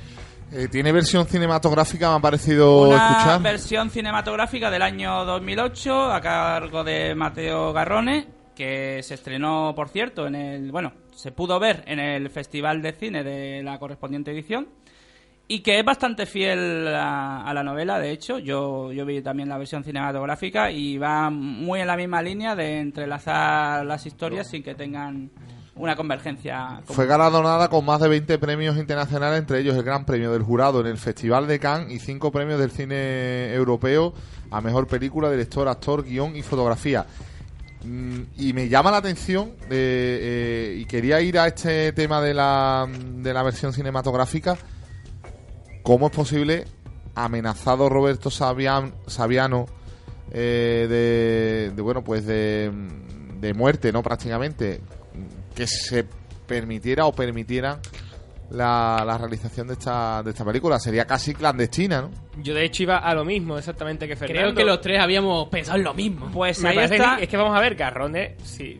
eh, 0.52 0.68
tiene 0.72 0.92
versión 0.92 1.26
cinematográfica, 1.28 2.10
me 2.12 2.16
ha 2.18 2.20
parecido 2.20 2.82
Una 2.90 3.10
escuchar. 3.12 3.42
versión 3.42 3.90
cinematográfica 3.90 4.70
del 4.72 4.82
año 4.82 5.26
2008 5.26 6.12
a 6.14 6.22
cargo 6.22 6.84
de 6.84 7.14
Mateo 7.16 7.74
Garrone, 7.74 8.28
que 8.56 9.04
se 9.04 9.14
estrenó, 9.14 9.74
por 9.76 9.90
cierto, 9.90 10.26
en 10.26 10.36
el. 10.36 10.72
Bueno, 10.72 10.94
se 11.16 11.32
pudo 11.32 11.60
ver 11.60 11.84
en 11.86 12.00
el 12.00 12.30
Festival 12.30 12.82
de 12.82 12.94
Cine 12.94 13.24
de 13.24 13.62
la 13.64 13.78
correspondiente 13.78 14.32
edición. 14.32 14.68
Y 15.50 15.60
que 15.62 15.80
es 15.80 15.86
bastante 15.86 16.26
fiel 16.26 16.88
a, 16.88 17.42
a 17.44 17.54
la 17.54 17.64
novela, 17.64 18.00
de 18.00 18.12
hecho. 18.12 18.38
Yo, 18.38 18.92
yo 18.92 19.06
vi 19.06 19.22
también 19.22 19.48
la 19.48 19.58
versión 19.58 19.84
cinematográfica 19.84 20.72
y 20.72 20.98
va 20.98 21.30
muy 21.30 21.80
en 21.80 21.88
la 21.88 21.96
misma 21.96 22.22
línea 22.22 22.56
de 22.56 22.80
entrelazar 22.80 23.86
las 23.86 24.06
historias 24.06 24.50
sin 24.50 24.62
que 24.62 24.76
tengan 24.76 25.32
una 25.76 25.96
convergencia. 25.96 26.82
Fue 26.86 27.06
galardonada 27.06 27.70
con 27.70 27.86
más 27.86 28.02
de 28.02 28.10
20 28.10 28.38
premios 28.40 28.78
internacionales, 28.78 29.40
entre 29.40 29.60
ellos 29.60 29.76
el 29.76 29.84
Gran 29.84 30.06
Premio 30.06 30.32
del 30.32 30.44
Jurado 30.44 30.82
en 30.82 30.88
el 30.88 30.98
Festival 30.98 31.48
de 31.48 31.60
Cannes 31.60 31.92
y 31.92 32.00
5 32.00 32.32
premios 32.32 32.60
del 32.60 32.72
cine 32.72 33.54
europeo 33.54 34.14
a 34.52 34.60
Mejor 34.60 34.88
Película, 34.88 35.30
Director, 35.30 35.68
Actor, 35.68 36.04
Guión 36.04 36.36
y 36.36 36.42
Fotografía. 36.42 37.06
Mm, 37.84 38.22
Y 38.38 38.54
me 38.54 38.68
llama 38.70 38.92
la 38.92 38.98
atención, 38.98 39.52
eh, 39.70 40.74
eh, 40.74 40.78
y 40.80 40.86
quería 40.86 41.22
ir 41.22 41.38
a 41.38 41.48
este 41.48 41.94
tema 41.94 42.22
de 42.22 42.34
la, 42.34 42.88
de 42.90 43.34
la 43.34 43.44
versión 43.44 43.72
cinematográfica, 43.72 44.58
cómo 45.88 46.08
es 46.08 46.12
posible, 46.14 46.66
amenazado 47.16 47.88
Roberto 47.88 48.30
Savian- 48.30 48.94
Saviano, 49.08 49.68
eh, 50.32 50.86
de, 50.90 51.72
de, 51.74 51.82
bueno, 51.82 52.04
pues 52.04 52.26
de, 52.26 52.70
de 53.40 53.54
muerte, 53.54 53.94
¿no? 53.94 54.04
Prácticamente, 54.04 54.82
que 55.56 55.66
se 55.66 56.06
permitiera 56.46 57.06
o 57.06 57.14
permitiera 57.14 57.80
la, 58.50 59.02
la 59.06 59.18
realización 59.18 59.68
de 59.68 59.74
esta, 59.76 60.22
de 60.24 60.32
esta 60.32 60.44
película. 60.44 60.78
Sería 60.78 61.06
casi 61.06 61.34
clandestina, 61.34 62.02
¿no? 62.02 62.12
Yo 62.44 62.54
de 62.54 62.66
hecho 62.66 62.84
iba 62.84 62.98
a 62.98 63.14
lo 63.14 63.24
mismo 63.24 63.58
exactamente 63.58 64.10
que 64.10 64.18
Fernando. 64.18 64.42
Creo 64.42 64.56
que 64.56 64.66
los 64.66 64.82
tres 64.82 65.00
habíamos 65.02 65.48
pensado 65.48 65.78
en 65.78 65.86
lo 65.86 65.94
mismo. 65.94 66.30
Pues 66.34 66.60
Me 66.62 66.70
ahí 66.70 66.76
parece 66.76 66.96
está. 66.98 67.16
que- 67.18 67.24
es 67.24 67.30
que 67.30 67.38
vamos 67.38 67.58
a 67.58 67.62
ver, 67.62 67.76
Garrone, 67.76 68.36
sí, 68.44 68.78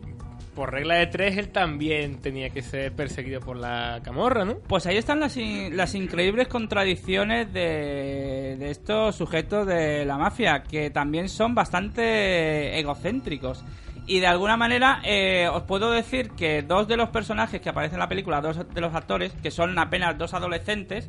por 0.58 0.72
regla 0.72 0.96
de 0.96 1.06
tres, 1.06 1.38
él 1.38 1.50
también 1.50 2.20
tenía 2.20 2.50
que 2.50 2.62
ser 2.62 2.92
perseguido 2.92 3.38
por 3.38 3.56
la 3.56 4.00
camorra, 4.02 4.44
¿no? 4.44 4.56
Pues 4.66 4.86
ahí 4.86 4.96
están 4.96 5.20
las, 5.20 5.36
in- 5.36 5.76
las 5.76 5.94
increíbles 5.94 6.48
contradicciones 6.48 7.52
de, 7.52 8.56
de 8.58 8.70
estos 8.72 9.14
sujetos 9.14 9.68
de 9.68 10.04
la 10.04 10.18
mafia, 10.18 10.64
que 10.64 10.90
también 10.90 11.28
son 11.28 11.54
bastante 11.54 12.76
egocéntricos. 12.76 13.64
Y 14.08 14.18
de 14.18 14.26
alguna 14.26 14.56
manera 14.56 15.00
eh, 15.04 15.48
os 15.52 15.62
puedo 15.62 15.92
decir 15.92 16.30
que 16.30 16.62
dos 16.62 16.88
de 16.88 16.96
los 16.96 17.10
personajes 17.10 17.60
que 17.60 17.68
aparecen 17.68 17.94
en 17.96 18.00
la 18.00 18.08
película, 18.08 18.40
dos 18.40 18.58
de 18.74 18.80
los 18.80 18.92
actores, 18.94 19.32
que 19.40 19.52
son 19.52 19.78
apenas 19.78 20.18
dos 20.18 20.34
adolescentes, 20.34 21.08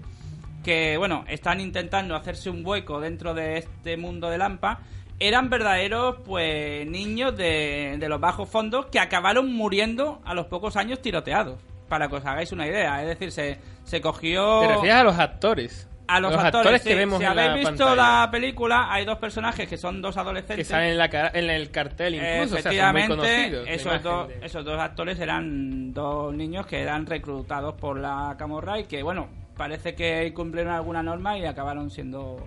que 0.63 0.95
bueno, 0.97 1.25
están 1.27 1.59
intentando 1.59 2.15
hacerse 2.15 2.51
un 2.51 2.63
hueco 2.63 2.99
dentro 2.99 3.33
de 3.33 3.57
este 3.57 3.97
mundo 3.97 4.29
de 4.29 4.37
Lampa, 4.37 4.81
eran 5.19 5.49
verdaderos 5.49 6.17
pues 6.25 6.87
niños 6.87 7.35
de, 7.35 7.97
de 7.99 8.09
los 8.09 8.19
bajos 8.19 8.49
fondos 8.49 8.85
que 8.87 8.99
acabaron 8.99 9.53
muriendo 9.53 10.21
a 10.25 10.33
los 10.33 10.45
pocos 10.47 10.75
años 10.77 11.01
tiroteados. 11.01 11.59
Para 11.89 12.07
que 12.07 12.15
os 12.17 12.25
hagáis 12.25 12.51
una 12.51 12.67
idea. 12.67 13.01
Es 13.01 13.07
decir, 13.07 13.31
se, 13.31 13.57
se 13.83 13.99
cogió... 13.99 14.59
Te 14.61 14.67
refieres 14.67 14.95
a 14.95 15.03
los 15.03 15.17
actores. 15.17 15.85
A 16.07 16.19
los, 16.19 16.33
actores, 16.35 16.81
que 16.81 16.89
sí. 16.91 16.95
vemos 16.95 17.19
si 17.19 17.23
en 17.25 17.29
habéis 17.31 17.47
la 17.49 17.55
visto 17.55 17.85
pantalla. 17.85 18.21
la 18.23 18.31
película, 18.31 18.87
hay 18.91 19.05
dos 19.05 19.17
personajes 19.19 19.67
que 19.67 19.77
son 19.77 20.01
dos 20.01 20.15
Que 20.15 20.21
adolescentes. 20.21 20.67
salen 20.67 20.89
en, 20.91 20.97
la 20.97 21.05
en 21.33 21.49
el 21.51 21.69
cartel 21.69 22.15
incluso, 22.15 22.31
o 22.31 22.33
sea, 22.33 22.45
son 22.47 22.51
muy 22.51 22.59
Efectivamente, 22.59 23.07
conocidos. 23.15 23.67
esos, 23.69 24.03
dos, 24.03 24.27
de- 24.27 24.39
esos 24.45 24.65
dos 24.65 24.79
actores 24.79 25.19
eran 25.19 25.93
dos 25.93 26.33
niños 26.33 26.65
que 26.65 26.79
eran 26.81 27.05
reclutados 27.05 27.75
por 27.75 27.99
la 27.99 28.35
camorra 28.39 28.79
y 28.79 28.85
que, 28.85 29.03
bueno, 29.03 29.29
parece 29.55 29.93
que 29.93 30.31
cumplieron 30.33 30.73
alguna 30.73 31.03
norma 31.03 31.37
y 31.37 31.45
acabaron 31.45 31.91
siendo, 31.91 32.37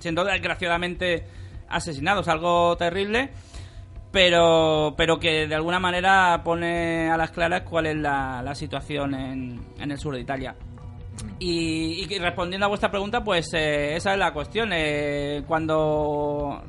siendo 0.00 0.24
desgraciadamente 0.24 1.24
asesinados. 1.72 2.28
Algo 2.28 2.76
terrible, 2.76 3.30
pero, 4.10 4.94
pero 4.96 5.18
que 5.18 5.46
de 5.46 5.54
alguna 5.54 5.80
manera 5.80 6.42
pone 6.44 7.10
a 7.10 7.16
las 7.16 7.30
claras 7.30 7.62
cuál 7.62 7.86
es 7.86 7.96
la, 7.96 8.42
la 8.42 8.54
situación 8.54 9.14
en, 9.14 9.60
en 9.78 9.90
el 9.90 9.98
sur 9.98 10.14
de 10.14 10.20
Italia. 10.20 10.54
Y, 11.38 12.06
respondiendo 12.18 12.66
a 12.66 12.68
vuestra 12.68 12.90
pregunta, 12.90 13.24
pues 13.24 13.52
eh, 13.54 13.96
esa 13.96 14.12
es 14.12 14.18
la 14.18 14.32
cuestión. 14.32 14.70
Eh, 14.72 15.42
cuando 15.46 16.62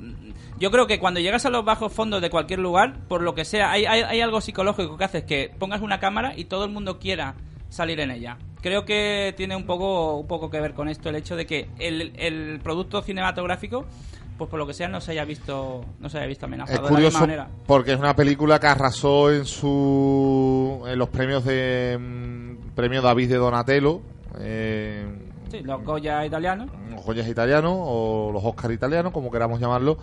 yo 0.58 0.72
creo 0.72 0.88
que 0.88 1.00
cuando 1.00 1.20
llegas 1.20 1.46
a 1.46 1.50
los 1.50 1.64
bajos 1.64 1.94
fondos 1.94 2.22
de 2.22 2.30
cualquier 2.30 2.60
lugar, 2.60 3.08
por 3.08 3.22
lo 3.22 3.36
que 3.36 3.46
sea, 3.46 3.72
hay, 3.72 3.86
hay, 3.86 4.02
hay 4.02 4.22
algo 4.22 4.42
psicológico 4.42 4.98
que 4.98 5.04
hace 5.04 5.18
es 5.20 5.24
que 5.26 5.52
pongas 5.60 5.82
una 5.82 6.00
cámara 6.00 6.34
y 6.36 6.46
todo 6.46 6.66
el 6.66 6.72
mundo 6.72 7.00
quiera 7.00 7.36
salir 7.70 8.00
en 8.00 8.12
ella. 8.12 8.38
Creo 8.62 8.86
que 8.86 9.34
tiene 9.36 9.56
un 9.56 9.66
poco, 9.66 10.18
un 10.18 10.28
poco 10.28 10.50
que 10.50 10.60
ver 10.60 10.74
con 10.74 10.88
esto 10.88 11.10
el 11.10 11.18
hecho 11.18 11.36
de 11.36 11.46
que 11.46 11.70
el, 11.80 12.14
el 12.16 12.60
producto 12.62 13.02
cinematográfico 13.02 13.86
pues 14.38 14.50
por 14.50 14.60
lo 14.60 14.66
que 14.68 14.74
sea 14.74 14.88
no 14.88 15.00
se 15.02 15.12
haya 15.12 15.26
visto 15.26 15.86
no 16.00 16.10
se 16.10 16.18
haya 16.18 16.28
visto 16.28 16.46
Es 16.46 16.50
amenazado 16.50 16.88
de 16.88 16.94
la 16.94 17.00
misma 17.00 17.20
manera. 17.22 17.48
porque 17.66 17.94
es 17.94 18.00
una 18.00 18.16
película 18.16 18.60
que 18.60 18.68
arrasó 18.68 19.32
en 19.32 19.46
su 19.46 20.84
en 20.88 20.98
los 21.00 21.10
premios 21.10 21.44
de 21.46 21.98
mm, 22.00 22.74
premio 22.76 23.02
David 23.02 23.30
de 23.30 23.36
Donatello, 23.38 24.02
eh, 24.40 25.06
Sí, 25.52 25.60
los 25.62 25.84
Goya 25.84 26.26
italianos. 26.26 26.70
los 26.90 27.02
joyas 27.02 27.28
italianos 27.28 27.74
o 27.78 28.32
los 28.34 28.44
Oscar 28.44 28.72
italianos, 28.72 29.12
como 29.14 29.30
queramos 29.30 29.60
llamarlo. 29.60 29.98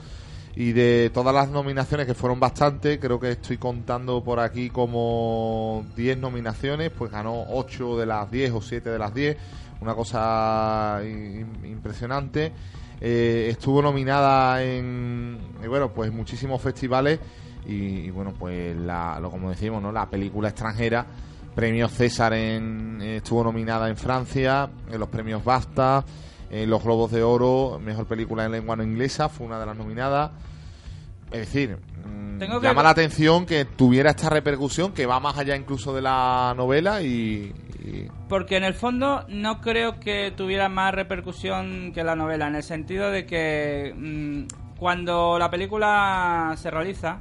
Y 0.55 0.73
de 0.73 1.11
todas 1.15 1.35
las 1.35 1.49
nominaciones, 1.49 2.07
que 2.07 2.15
fueron 2.15 2.39
bastantes, 2.39 2.99
creo 3.01 3.19
que 3.19 3.33
estoy 3.33 3.57
contando 3.59 4.23
por 4.23 4.39
aquí 4.41 4.69
como 4.71 5.85
10 5.97 6.19
nominaciones, 6.19 6.91
pues 6.91 7.11
ganó 7.11 7.45
8 7.51 7.97
de 7.99 8.07
las 8.07 8.31
10 8.31 8.53
o 8.53 8.61
7 8.61 8.91
de 8.91 8.99
las 8.99 9.13
10, 9.15 9.37
una 9.81 9.95
cosa 9.95 11.01
im- 11.03 11.65
impresionante. 11.65 12.53
Eh, 13.01 13.49
estuvo 13.51 13.81
nominada 13.81 14.63
en, 14.63 15.39
eh, 15.63 15.69
bueno, 15.69 15.91
pues 15.91 16.13
muchísimos 16.13 16.61
festivales 16.61 17.19
y, 17.67 18.01
y, 18.01 18.11
bueno, 18.11 18.35
pues 18.39 18.77
la, 18.77 19.19
lo 19.21 19.31
como 19.31 19.49
decimos, 19.51 19.83
¿no? 19.83 19.91
La 19.91 20.09
película 20.09 20.51
extranjera, 20.51 21.07
premio 21.55 21.89
César 21.89 22.35
en, 22.35 22.99
eh, 23.01 23.17
estuvo 23.17 23.43
nominada 23.45 23.89
en 23.89 23.97
Francia, 23.97 24.69
en 24.91 25.01
los 25.01 25.09
premios 25.09 25.43
BAFTA, 25.43 26.05
en 26.51 26.69
los 26.69 26.83
Globos 26.83 27.11
de 27.11 27.23
Oro, 27.23 27.81
mejor 27.83 28.07
película 28.07 28.45
en 28.45 28.53
lengua 28.53 28.77
no 28.77 28.83
inglesa, 28.83 29.29
fue 29.29 29.47
una 29.47 29.59
de 29.59 29.67
las 29.67 29.77
nominadas. 29.77 30.31
Es 31.31 31.41
decir, 31.41 31.79
mm, 32.07 32.39
Tengo 32.39 32.61
que- 32.61 32.67
llama 32.67 32.83
la 32.83 32.91
atención 32.91 33.47
que 33.47 33.65
tuviera 33.65 34.11
esta 34.11 34.29
repercusión 34.31 34.93
que 34.93 35.07
va 35.07 35.21
más 35.21 35.39
allá 35.39 35.55
incluso 35.57 35.95
de 35.95 36.03
la 36.03 36.55
novela 36.57 37.03
y, 37.03 37.53
y- 37.85 38.09
Porque 38.29 38.57
en 38.57 38.65
el 38.65 38.75
fondo 38.75 39.25
no 39.29 39.61
creo 39.61 40.01
que 40.01 40.33
tuviera 40.37 40.69
más 40.69 40.95
repercusión 40.95 41.93
que 41.93 42.03
la 42.05 42.17
novela, 42.17 42.47
en 42.49 42.55
el 42.57 42.63
sentido 42.63 43.11
de 43.11 43.27
que 43.27 43.95
mm, 43.97 44.77
cuando 44.79 45.39
la 45.39 45.51
película 45.51 46.55
se 46.57 46.71
realiza, 46.71 47.21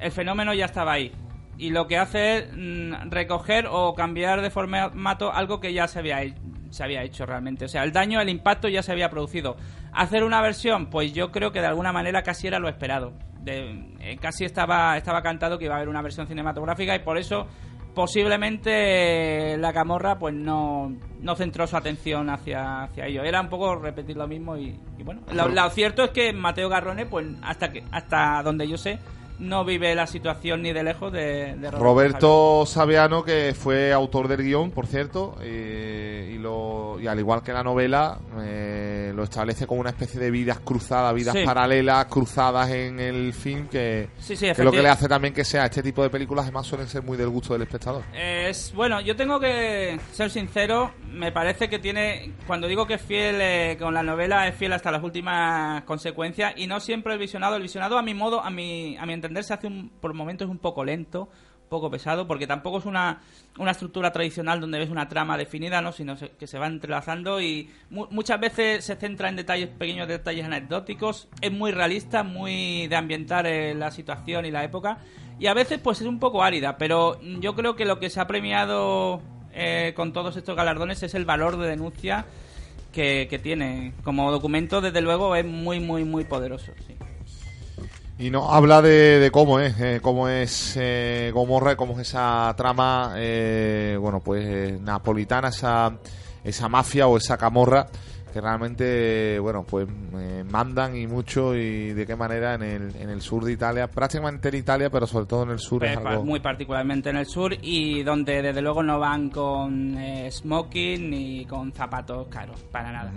el 0.00 0.10
fenómeno 0.12 0.52
ya 0.54 0.64
estaba 0.66 0.92
ahí. 0.92 1.12
Y 1.56 1.70
lo 1.70 1.86
que 1.86 1.96
hace 1.98 2.38
es 2.38 2.46
mm, 2.56 3.10
recoger 3.10 3.66
o 3.70 3.94
cambiar 3.94 4.42
de 4.42 4.50
formato 4.50 5.32
algo 5.32 5.60
que 5.60 5.72
ya 5.72 5.86
se 5.86 6.00
había, 6.00 6.22
he- 6.24 6.34
se 6.74 6.84
había 6.84 7.02
hecho 7.02 7.24
realmente. 7.24 7.64
O 7.64 7.68
sea, 7.68 7.82
el 7.84 7.92
daño, 7.92 8.20
el 8.20 8.28
impacto 8.28 8.68
ya 8.68 8.82
se 8.82 8.92
había 8.92 9.08
producido. 9.08 9.56
Hacer 9.92 10.24
una 10.24 10.42
versión, 10.42 10.90
pues 10.90 11.12
yo 11.14 11.30
creo 11.30 11.52
que 11.52 11.60
de 11.60 11.66
alguna 11.68 11.92
manera 11.92 12.22
casi 12.22 12.46
era 12.48 12.58
lo 12.58 12.68
esperado. 12.68 13.12
De- 13.40 13.94
eh, 14.00 14.16
casi 14.20 14.44
estaba, 14.44 14.96
estaba 14.96 15.22
cantado 15.22 15.58
que 15.58 15.66
iba 15.66 15.74
a 15.74 15.76
haber 15.76 15.88
una 15.88 16.02
versión 16.02 16.26
cinematográfica 16.26 16.94
y 16.94 17.00
por 17.00 17.18
eso 17.18 17.46
posiblemente 17.94 19.56
la 19.58 19.72
camorra 19.72 20.18
pues 20.18 20.34
no, 20.34 20.92
no 21.20 21.36
centró 21.36 21.66
su 21.66 21.76
atención 21.76 22.28
hacia, 22.30 22.84
hacia 22.84 23.06
ello. 23.06 23.22
Era 23.22 23.40
un 23.40 23.48
poco 23.48 23.76
repetir 23.76 24.16
lo 24.16 24.26
mismo 24.26 24.56
y, 24.56 24.78
y 24.98 25.02
bueno, 25.02 25.22
lo, 25.32 25.48
lo 25.48 25.70
cierto 25.70 26.04
es 26.04 26.10
que 26.10 26.32
Mateo 26.32 26.68
Garrone, 26.68 27.06
pues 27.06 27.26
hasta 27.42 27.70
que 27.70 27.82
hasta 27.92 28.42
donde 28.42 28.68
yo 28.68 28.76
sé, 28.76 28.98
no 29.38 29.64
vive 29.64 29.94
la 29.94 30.06
situación 30.06 30.62
ni 30.62 30.72
de 30.72 30.82
lejos 30.82 31.12
de, 31.12 31.54
de 31.56 31.70
Roberto 31.70 32.64
Saviano, 32.66 33.24
que 33.24 33.54
fue 33.58 33.92
autor 33.92 34.28
del 34.28 34.42
guion, 34.42 34.70
por 34.70 34.86
cierto, 34.86 35.36
eh, 35.42 36.32
y, 36.34 36.38
lo, 36.38 36.98
y 37.00 37.06
al 37.06 37.18
igual 37.18 37.42
que 37.42 37.52
la 37.52 37.62
novela, 37.62 38.18
eh, 38.40 39.12
lo 39.14 39.24
establece 39.24 39.66
como 39.66 39.80
una 39.80 39.90
especie 39.90 40.20
de 40.20 40.30
vidas 40.30 40.58
cruzadas, 40.60 41.14
vidas 41.14 41.34
Sí. 41.34 41.44
paralelas, 41.44 42.06
cruzadas 42.06 42.70
en 42.70 43.00
el 43.00 43.32
film, 43.32 43.66
que, 43.68 44.08
Sí, 44.18 44.36
sí, 44.36 44.44
que 44.46 44.50
es 44.52 44.58
lo 44.58 44.70
que 44.70 44.82
le 44.82 44.88
hace 44.88 45.08
también 45.08 45.34
que 45.34 45.44
sea 45.44 45.64
este 45.66 45.82
tipo 45.82 46.02
de 46.02 46.10
películas, 46.10 46.44
además 46.44 46.66
suelen 46.66 46.86
ser 46.86 47.02
muy 47.02 47.16
del 47.16 47.28
gusto 47.28 47.54
del 47.54 47.62
espectador. 47.62 48.02
Es 48.14 48.72
bueno, 48.74 49.00
yo 49.00 49.16
tengo 49.16 49.40
que 49.40 49.98
ser 50.12 50.30
sincero, 50.30 50.92
me 51.10 51.32
parece 51.32 51.68
que 51.68 51.78
tiene, 51.78 52.32
cuando 52.46 52.66
digo 52.68 52.86
que 52.86 52.94
es 52.94 53.02
fiel 53.02 53.36
eh, 53.40 53.76
con 53.80 53.94
la 53.94 54.02
novela, 54.02 54.46
es 54.46 54.54
fiel 54.54 54.72
hasta 54.72 54.90
las 54.92 55.02
últimas 55.02 55.82
consecuencias 55.84 56.52
y 56.56 56.66
no 56.66 56.78
siempre 56.80 57.12
el 57.14 57.18
visionado, 57.18 57.56
el 57.56 57.62
visionado 57.62 57.98
a 57.98 58.02
mi 58.02 58.14
modo, 58.14 58.40
a 58.40 58.50
mi, 58.50 58.96
a 58.96 59.06
mi 59.06 59.12
entender 59.24 59.44
se 59.44 59.54
hace 59.54 59.66
un, 59.66 59.90
por 60.00 60.12
momentos 60.14 60.48
un 60.48 60.58
poco 60.58 60.84
lento, 60.84 61.28
poco 61.68 61.90
pesado, 61.90 62.26
porque 62.28 62.46
tampoco 62.46 62.78
es 62.78 62.84
una, 62.84 63.22
una 63.58 63.70
estructura 63.70 64.12
tradicional 64.12 64.60
donde 64.60 64.78
ves 64.78 64.90
una 64.90 65.08
trama 65.08 65.36
definida, 65.38 65.80
¿no? 65.80 65.92
sino 65.92 66.14
que 66.38 66.46
se 66.46 66.58
va 66.58 66.66
entrelazando 66.66 67.40
y 67.40 67.70
mu- 67.90 68.06
muchas 68.10 68.38
veces 68.38 68.84
se 68.84 68.96
centra 68.96 69.28
en 69.28 69.36
detalles, 69.36 69.68
pequeños 69.70 70.06
detalles 70.06 70.44
anecdóticos, 70.44 71.28
es 71.40 71.50
muy 71.50 71.72
realista, 71.72 72.22
muy 72.22 72.86
de 72.86 72.96
ambientar 72.96 73.46
eh, 73.46 73.74
la 73.74 73.90
situación 73.90 74.44
y 74.44 74.50
la 74.50 74.62
época 74.62 74.98
y 75.40 75.46
a 75.46 75.54
veces 75.54 75.80
pues 75.82 76.00
es 76.00 76.06
un 76.06 76.20
poco 76.20 76.42
árida, 76.44 76.76
pero 76.76 77.18
yo 77.40 77.54
creo 77.54 77.74
que 77.74 77.86
lo 77.86 77.98
que 77.98 78.10
se 78.10 78.20
ha 78.20 78.26
premiado 78.26 79.20
eh, 79.52 79.94
con 79.96 80.12
todos 80.12 80.36
estos 80.36 80.54
galardones 80.54 81.02
es 81.02 81.14
el 81.14 81.24
valor 81.24 81.56
de 81.56 81.66
denuncia 81.68 82.26
que, 82.92 83.40
tiene. 83.42 83.92
Como 84.04 84.30
documento, 84.30 84.80
desde 84.80 85.00
luego, 85.00 85.34
es 85.34 85.44
muy, 85.44 85.80
muy, 85.80 86.04
muy 86.04 86.24
poderoso. 86.24 86.72
Y 88.18 88.30
nos 88.30 88.48
habla 88.52 88.80
de, 88.80 89.18
de 89.18 89.30
cómo 89.32 89.58
es, 89.58 89.74
eh, 89.80 89.98
cómo 90.00 90.28
es 90.28 90.76
eh, 90.80 91.30
Gomorra, 91.34 91.76
cómo 91.76 91.94
es 91.94 92.08
esa 92.08 92.54
trama, 92.56 93.14
eh, 93.16 93.98
bueno, 94.00 94.20
pues 94.20 94.44
eh, 94.46 94.78
napolitana, 94.80 95.48
esa, 95.48 95.96
esa 96.44 96.68
mafia 96.68 97.08
o 97.08 97.16
esa 97.16 97.36
camorra 97.36 97.86
que 98.32 98.40
realmente, 98.40 99.38
bueno, 99.40 99.64
pues 99.68 99.86
eh, 100.16 100.44
mandan 100.48 100.96
y 100.96 101.06
mucho 101.08 101.54
y 101.56 101.92
de 101.92 102.04
qué 102.06 102.14
manera 102.16 102.54
en 102.54 102.62
el, 102.62 102.96
en 102.96 103.10
el 103.10 103.20
sur 103.20 103.44
de 103.44 103.52
Italia, 103.52 103.88
prácticamente 103.88 104.48
en 104.48 104.56
Italia, 104.56 104.90
pero 104.90 105.06
sobre 105.06 105.26
todo 105.26 105.42
en 105.44 105.50
el 105.50 105.58
sur 105.60 105.84
es 105.84 105.96
pa- 105.98 106.10
algo... 106.10 106.24
Muy 106.24 106.40
particularmente 106.40 107.10
en 107.10 107.16
el 107.16 107.26
sur 107.26 107.52
y 107.62 108.02
donde 108.04 108.42
desde 108.42 108.60
luego 108.62 108.82
no 108.82 108.98
van 109.00 109.28
con 109.30 109.96
eh, 109.98 110.28
smoking 110.32 111.10
ni 111.10 111.44
con 111.46 111.72
zapatos 111.72 112.26
caros, 112.28 112.60
para 112.72 112.90
nada. 112.92 113.12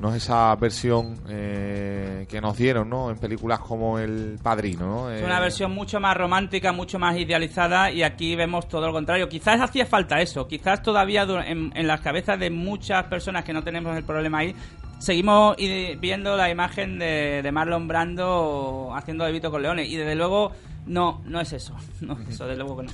No 0.00 0.08
es 0.14 0.22
esa 0.24 0.54
versión 0.56 1.20
eh, 1.28 2.26
que 2.28 2.40
nos 2.40 2.56
dieron, 2.56 2.88
¿no? 2.90 3.10
En 3.10 3.18
películas 3.18 3.60
como 3.60 3.98
El 3.98 4.38
Padrino, 4.42 4.86
¿no? 4.86 5.10
Es 5.10 5.22
Eh, 5.22 5.24
una 5.24 5.38
versión 5.40 5.72
mucho 5.72 6.00
más 6.00 6.16
romántica, 6.16 6.72
mucho 6.72 6.98
más 6.98 7.16
idealizada 7.16 7.90
y 7.90 8.02
aquí 8.02 8.34
vemos 8.34 8.68
todo 8.68 8.86
lo 8.86 8.92
contrario. 8.92 9.28
Quizás 9.28 9.60
hacía 9.60 9.86
falta 9.86 10.20
eso, 10.20 10.48
quizás 10.48 10.82
todavía 10.82 11.22
en, 11.46 11.72
en 11.74 11.86
las 11.86 12.00
cabezas 12.00 12.38
de 12.38 12.50
muchas 12.50 13.04
personas 13.04 13.44
que 13.44 13.52
no 13.52 13.62
tenemos 13.62 13.96
el 13.96 14.04
problema 14.04 14.38
ahí, 14.38 14.54
seguimos 14.98 15.56
viendo 15.56 16.36
la 16.36 16.50
imagen 16.50 16.98
de, 16.98 17.40
de 17.42 17.52
Marlon 17.52 17.88
Brando 17.88 18.92
haciendo 18.94 19.24
de 19.24 19.32
Vito 19.32 19.50
Corleone 19.50 19.84
y 19.84 19.96
desde 19.96 20.14
luego 20.14 20.52
no, 20.86 21.20
no 21.24 21.40
es 21.40 21.52
eso, 21.52 21.76
no, 22.00 22.18
eso 22.28 22.46
desde 22.46 22.62
luego 22.62 22.78
que 22.78 22.82
no. 22.84 22.92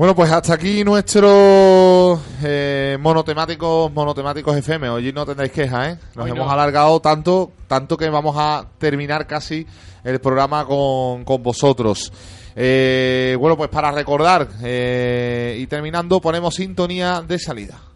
Bueno, 0.00 0.14
pues 0.14 0.32
hasta 0.32 0.54
aquí 0.54 0.82
nuestros 0.82 2.18
eh, 2.42 2.96
monotemáticos, 2.98 3.92
monotemáticos 3.92 4.56
FM. 4.56 4.88
Hoy 4.88 5.12
no 5.12 5.26
tendréis 5.26 5.52
quejas, 5.52 5.88
¿eh? 5.88 5.98
Nos 6.14 6.24
Hoy 6.24 6.30
hemos 6.30 6.46
no. 6.46 6.50
alargado 6.50 7.00
tanto, 7.00 7.52
tanto 7.66 7.98
que 7.98 8.08
vamos 8.08 8.34
a 8.38 8.64
terminar 8.78 9.26
casi 9.26 9.66
el 10.02 10.18
programa 10.18 10.64
con, 10.64 11.22
con 11.26 11.42
vosotros. 11.42 12.10
Eh, 12.56 13.36
bueno, 13.38 13.58
pues 13.58 13.68
para 13.68 13.92
recordar 13.92 14.48
eh, 14.62 15.58
y 15.60 15.66
terminando, 15.66 16.18
ponemos 16.18 16.54
sintonía 16.54 17.20
de 17.20 17.38
salida. 17.38 17.89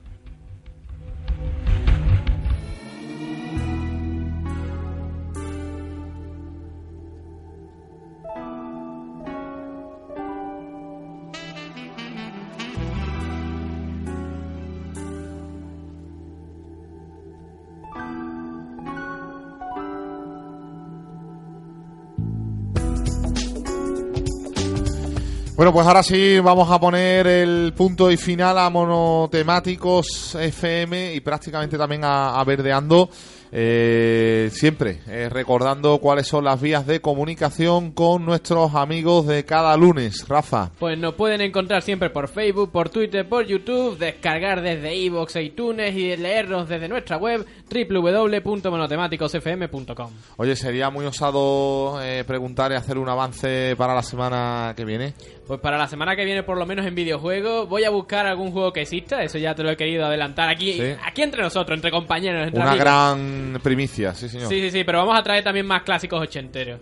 Bueno, 25.56 25.72
pues 25.72 25.86
ahora 25.86 26.02
sí 26.02 26.40
vamos 26.40 26.68
a 26.68 26.80
poner 26.80 27.28
el 27.28 27.72
punto 27.76 28.10
y 28.10 28.16
final 28.16 28.58
a 28.58 28.68
monotemáticos 28.70 30.34
FM 30.34 31.14
y 31.14 31.20
prácticamente 31.20 31.78
también 31.78 32.02
a, 32.02 32.40
a 32.40 32.42
verdeando. 32.42 33.08
Eh, 33.56 34.48
siempre 34.50 34.98
eh, 35.06 35.28
recordando 35.30 35.98
cuáles 35.98 36.26
son 36.26 36.42
las 36.44 36.60
vías 36.60 36.88
de 36.88 37.00
comunicación 37.00 37.92
con 37.92 38.26
nuestros 38.26 38.74
amigos 38.74 39.28
de 39.28 39.44
cada 39.44 39.76
lunes. 39.76 40.26
Rafa. 40.28 40.72
Pues 40.76 40.98
nos 40.98 41.14
pueden 41.14 41.40
encontrar 41.40 41.82
siempre 41.82 42.10
por 42.10 42.26
Facebook, 42.28 42.72
por 42.72 42.88
Twitter, 42.90 43.28
por 43.28 43.46
YouTube, 43.46 43.96
descargar 43.96 44.60
desde 44.60 44.96
iVoox 44.96 45.36
e 45.36 45.44
iTunes 45.44 45.94
y 45.94 46.16
leernos 46.16 46.68
desde 46.68 46.88
nuestra 46.88 47.16
web 47.16 47.46
www.monotemáticosfm.com. 47.72 50.10
Oye, 50.36 50.56
sería 50.56 50.90
muy 50.90 51.06
osado 51.06 52.00
eh, 52.02 52.24
preguntar 52.26 52.72
y 52.72 52.74
hacer 52.74 52.98
un 52.98 53.08
avance 53.08 53.76
para 53.76 53.94
la 53.94 54.02
semana 54.02 54.74
que 54.76 54.84
viene. 54.84 55.14
Pues 55.46 55.60
para 55.60 55.78
la 55.78 55.86
semana 55.86 56.16
que 56.16 56.24
viene, 56.24 56.42
por 56.42 56.56
lo 56.58 56.66
menos 56.66 56.86
en 56.86 56.94
videojuegos, 56.94 57.68
voy 57.68 57.84
a 57.84 57.90
buscar 57.90 58.26
algún 58.26 58.50
juego 58.50 58.72
que 58.72 58.80
exista. 58.82 59.22
Eso 59.22 59.38
ya 59.38 59.54
te 59.54 59.62
lo 59.62 59.70
he 59.70 59.76
querido 59.76 60.04
adelantar 60.06 60.48
aquí, 60.48 60.72
Sí. 60.72 60.94
aquí 61.06 61.22
entre 61.22 61.42
nosotros, 61.42 61.76
entre 61.76 61.90
compañeros, 61.90 62.44
entre 62.46 62.60
Una 62.60 62.70
amigos. 62.70 62.84
gran 62.84 63.43
primicia, 63.62 64.14
sí 64.14 64.28
señor. 64.28 64.48
Sí, 64.48 64.60
sí, 64.60 64.70
sí, 64.70 64.84
pero 64.84 64.98
vamos 64.98 65.18
a 65.18 65.22
traer 65.22 65.42
también 65.44 65.66
más 65.66 65.82
clásicos 65.82 66.20
ochenteros. 66.20 66.80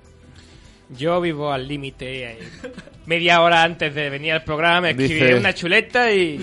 Yo 0.97 1.21
vivo 1.21 1.51
al 1.53 1.67
límite. 1.67 2.39
Media 3.07 3.41
hora 3.41 3.63
antes 3.63 3.95
de 3.95 4.11
venir 4.11 4.33
al 4.33 4.45
programa, 4.45 4.91
escribiré 4.91 5.27
Dice- 5.27 5.39
una 5.39 5.55
chuleta 5.55 6.13
y, 6.13 6.41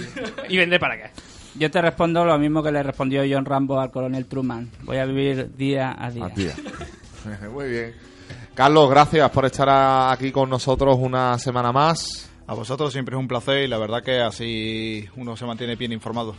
y 0.49 0.57
vendré 0.57 0.79
para 0.79 0.95
acá. 0.95 1.11
Yo 1.55 1.69
te 1.71 1.81
respondo 1.81 2.23
lo 2.25 2.37
mismo 2.37 2.61
que 2.63 2.71
le 2.71 2.81
respondió 2.83 3.23
John 3.29 3.45
Rambo 3.45 3.79
al 3.79 3.91
coronel 3.91 4.25
Truman. 4.25 4.69
Voy 4.83 4.97
a 4.97 5.05
vivir 5.05 5.55
día 5.55 5.95
a 5.97 6.09
día. 6.11 6.25
A 6.25 6.29
día. 6.29 6.53
Muy 7.51 7.69
bien. 7.69 7.93
Carlos, 8.55 8.89
gracias 8.89 9.29
por 9.31 9.45
estar 9.45 9.69
a- 9.69 10.11
aquí 10.11 10.31
con 10.31 10.49
nosotros 10.49 10.97
una 10.99 11.37
semana 11.37 11.71
más. 11.71 12.29
A 12.47 12.53
vosotros 12.55 12.91
siempre 12.91 13.15
es 13.15 13.19
un 13.19 13.27
placer 13.27 13.63
y 13.63 13.67
la 13.67 13.77
verdad 13.77 14.01
que 14.03 14.19
así 14.19 15.07
uno 15.15 15.37
se 15.37 15.45
mantiene 15.45 15.75
bien 15.75 15.91
informado. 15.91 16.35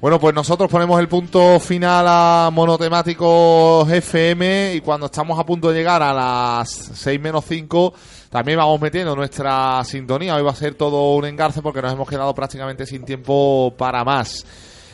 Bueno, 0.00 0.18
pues 0.18 0.34
nosotros 0.34 0.70
ponemos 0.70 0.98
el 0.98 1.08
punto 1.08 1.60
final 1.60 2.06
a 2.08 2.48
Monotemáticos 2.50 3.86
FM 3.90 4.74
y 4.76 4.80
cuando 4.80 5.04
estamos 5.06 5.38
a 5.38 5.44
punto 5.44 5.70
de 5.70 5.78
llegar 5.78 6.02
a 6.02 6.14
las 6.14 6.70
6 6.70 7.20
menos 7.20 7.44
5 7.46 7.92
también 8.30 8.56
vamos 8.56 8.80
metiendo 8.80 9.14
nuestra 9.14 9.84
sintonía. 9.84 10.36
Hoy 10.36 10.42
va 10.42 10.52
a 10.52 10.56
ser 10.56 10.74
todo 10.74 11.16
un 11.16 11.26
engarce 11.26 11.60
porque 11.60 11.82
nos 11.82 11.92
hemos 11.92 12.08
quedado 12.08 12.34
prácticamente 12.34 12.86
sin 12.86 13.04
tiempo 13.04 13.74
para 13.76 14.02
más. 14.02 14.46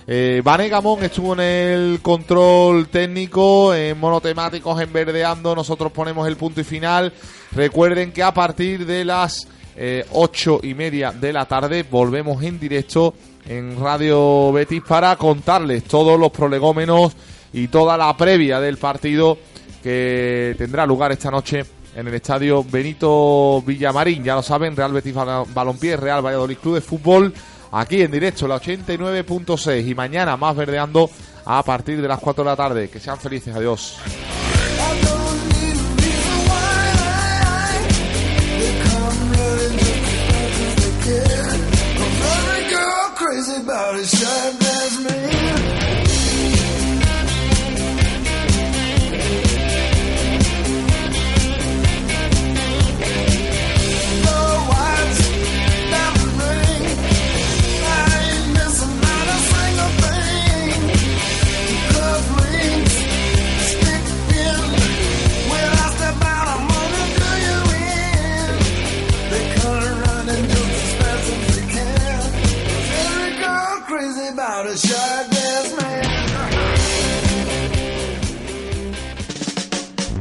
Eh, 0.08 0.42
Vane 0.42 0.72
estuvo 1.02 1.34
en 1.34 1.40
el 1.40 2.00
control 2.02 2.88
técnico, 2.88 3.72
en 3.72 4.00
monotemáticos, 4.00 4.80
en 4.80 4.92
verdeando. 4.92 5.54
Nosotros 5.54 5.92
ponemos 5.92 6.26
el 6.26 6.36
punto 6.36 6.60
y 6.60 6.64
final. 6.64 7.12
Recuerden 7.52 8.10
que 8.10 8.24
a 8.24 8.34
partir 8.34 8.84
de 8.84 9.04
las 9.04 9.46
eh, 9.76 10.04
ocho 10.14 10.58
y 10.64 10.74
media 10.74 11.12
de 11.12 11.32
la 11.32 11.44
tarde 11.44 11.84
volvemos 11.88 12.42
en 12.42 12.58
directo 12.58 13.14
en 13.48 13.78
Radio 13.80 14.52
Betis 14.52 14.82
para 14.86 15.16
contarles 15.16 15.84
todos 15.84 16.18
los 16.18 16.30
prolegómenos 16.30 17.12
y 17.52 17.68
toda 17.68 17.96
la 17.96 18.16
previa 18.16 18.60
del 18.60 18.76
partido 18.76 19.38
que 19.82 20.54
tendrá 20.58 20.84
lugar 20.86 21.12
esta 21.12 21.30
noche 21.30 21.64
en 21.94 22.08
el 22.08 22.14
estadio 22.14 22.64
Benito 22.64 23.62
Villamarín. 23.64 24.22
Ya 24.24 24.34
lo 24.34 24.42
saben, 24.42 24.76
Real 24.76 24.92
Betis 24.92 25.14
Bal- 25.14 25.46
Balompié, 25.54 25.96
Real 25.96 26.24
Valladolid 26.24 26.58
Club 26.58 26.74
de 26.74 26.80
Fútbol, 26.80 27.32
aquí 27.72 28.02
en 28.02 28.10
directo, 28.10 28.46
la 28.48 28.60
89.6 28.60 29.86
y 29.88 29.94
mañana 29.94 30.36
más 30.36 30.54
verdeando 30.56 31.08
a 31.44 31.62
partir 31.62 32.02
de 32.02 32.08
las 32.08 32.18
4 32.18 32.42
de 32.44 32.50
la 32.50 32.56
tarde. 32.56 32.88
Que 32.90 32.98
sean 33.00 33.18
felices, 33.18 33.54
adiós. 33.54 33.98
About 43.66 43.96
as 43.96 44.08
sharp 44.08 44.62
as 44.62 44.98
me. 45.00 45.65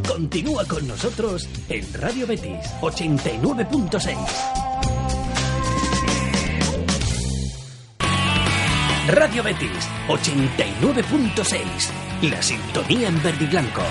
Continúa 0.05 0.65
con 0.65 0.85
nosotros 0.85 1.47
en 1.69 1.93
Radio 1.93 2.27
Betis 2.27 2.59
89.6. 2.81 4.17
Radio 9.07 9.41
Betis 9.41 9.87
89.6. 10.09 12.29
La 12.29 12.41
sintonía 12.41 13.07
en 13.07 13.23
verde 13.23 13.45
y 13.45 13.47
blanco. 13.47 13.83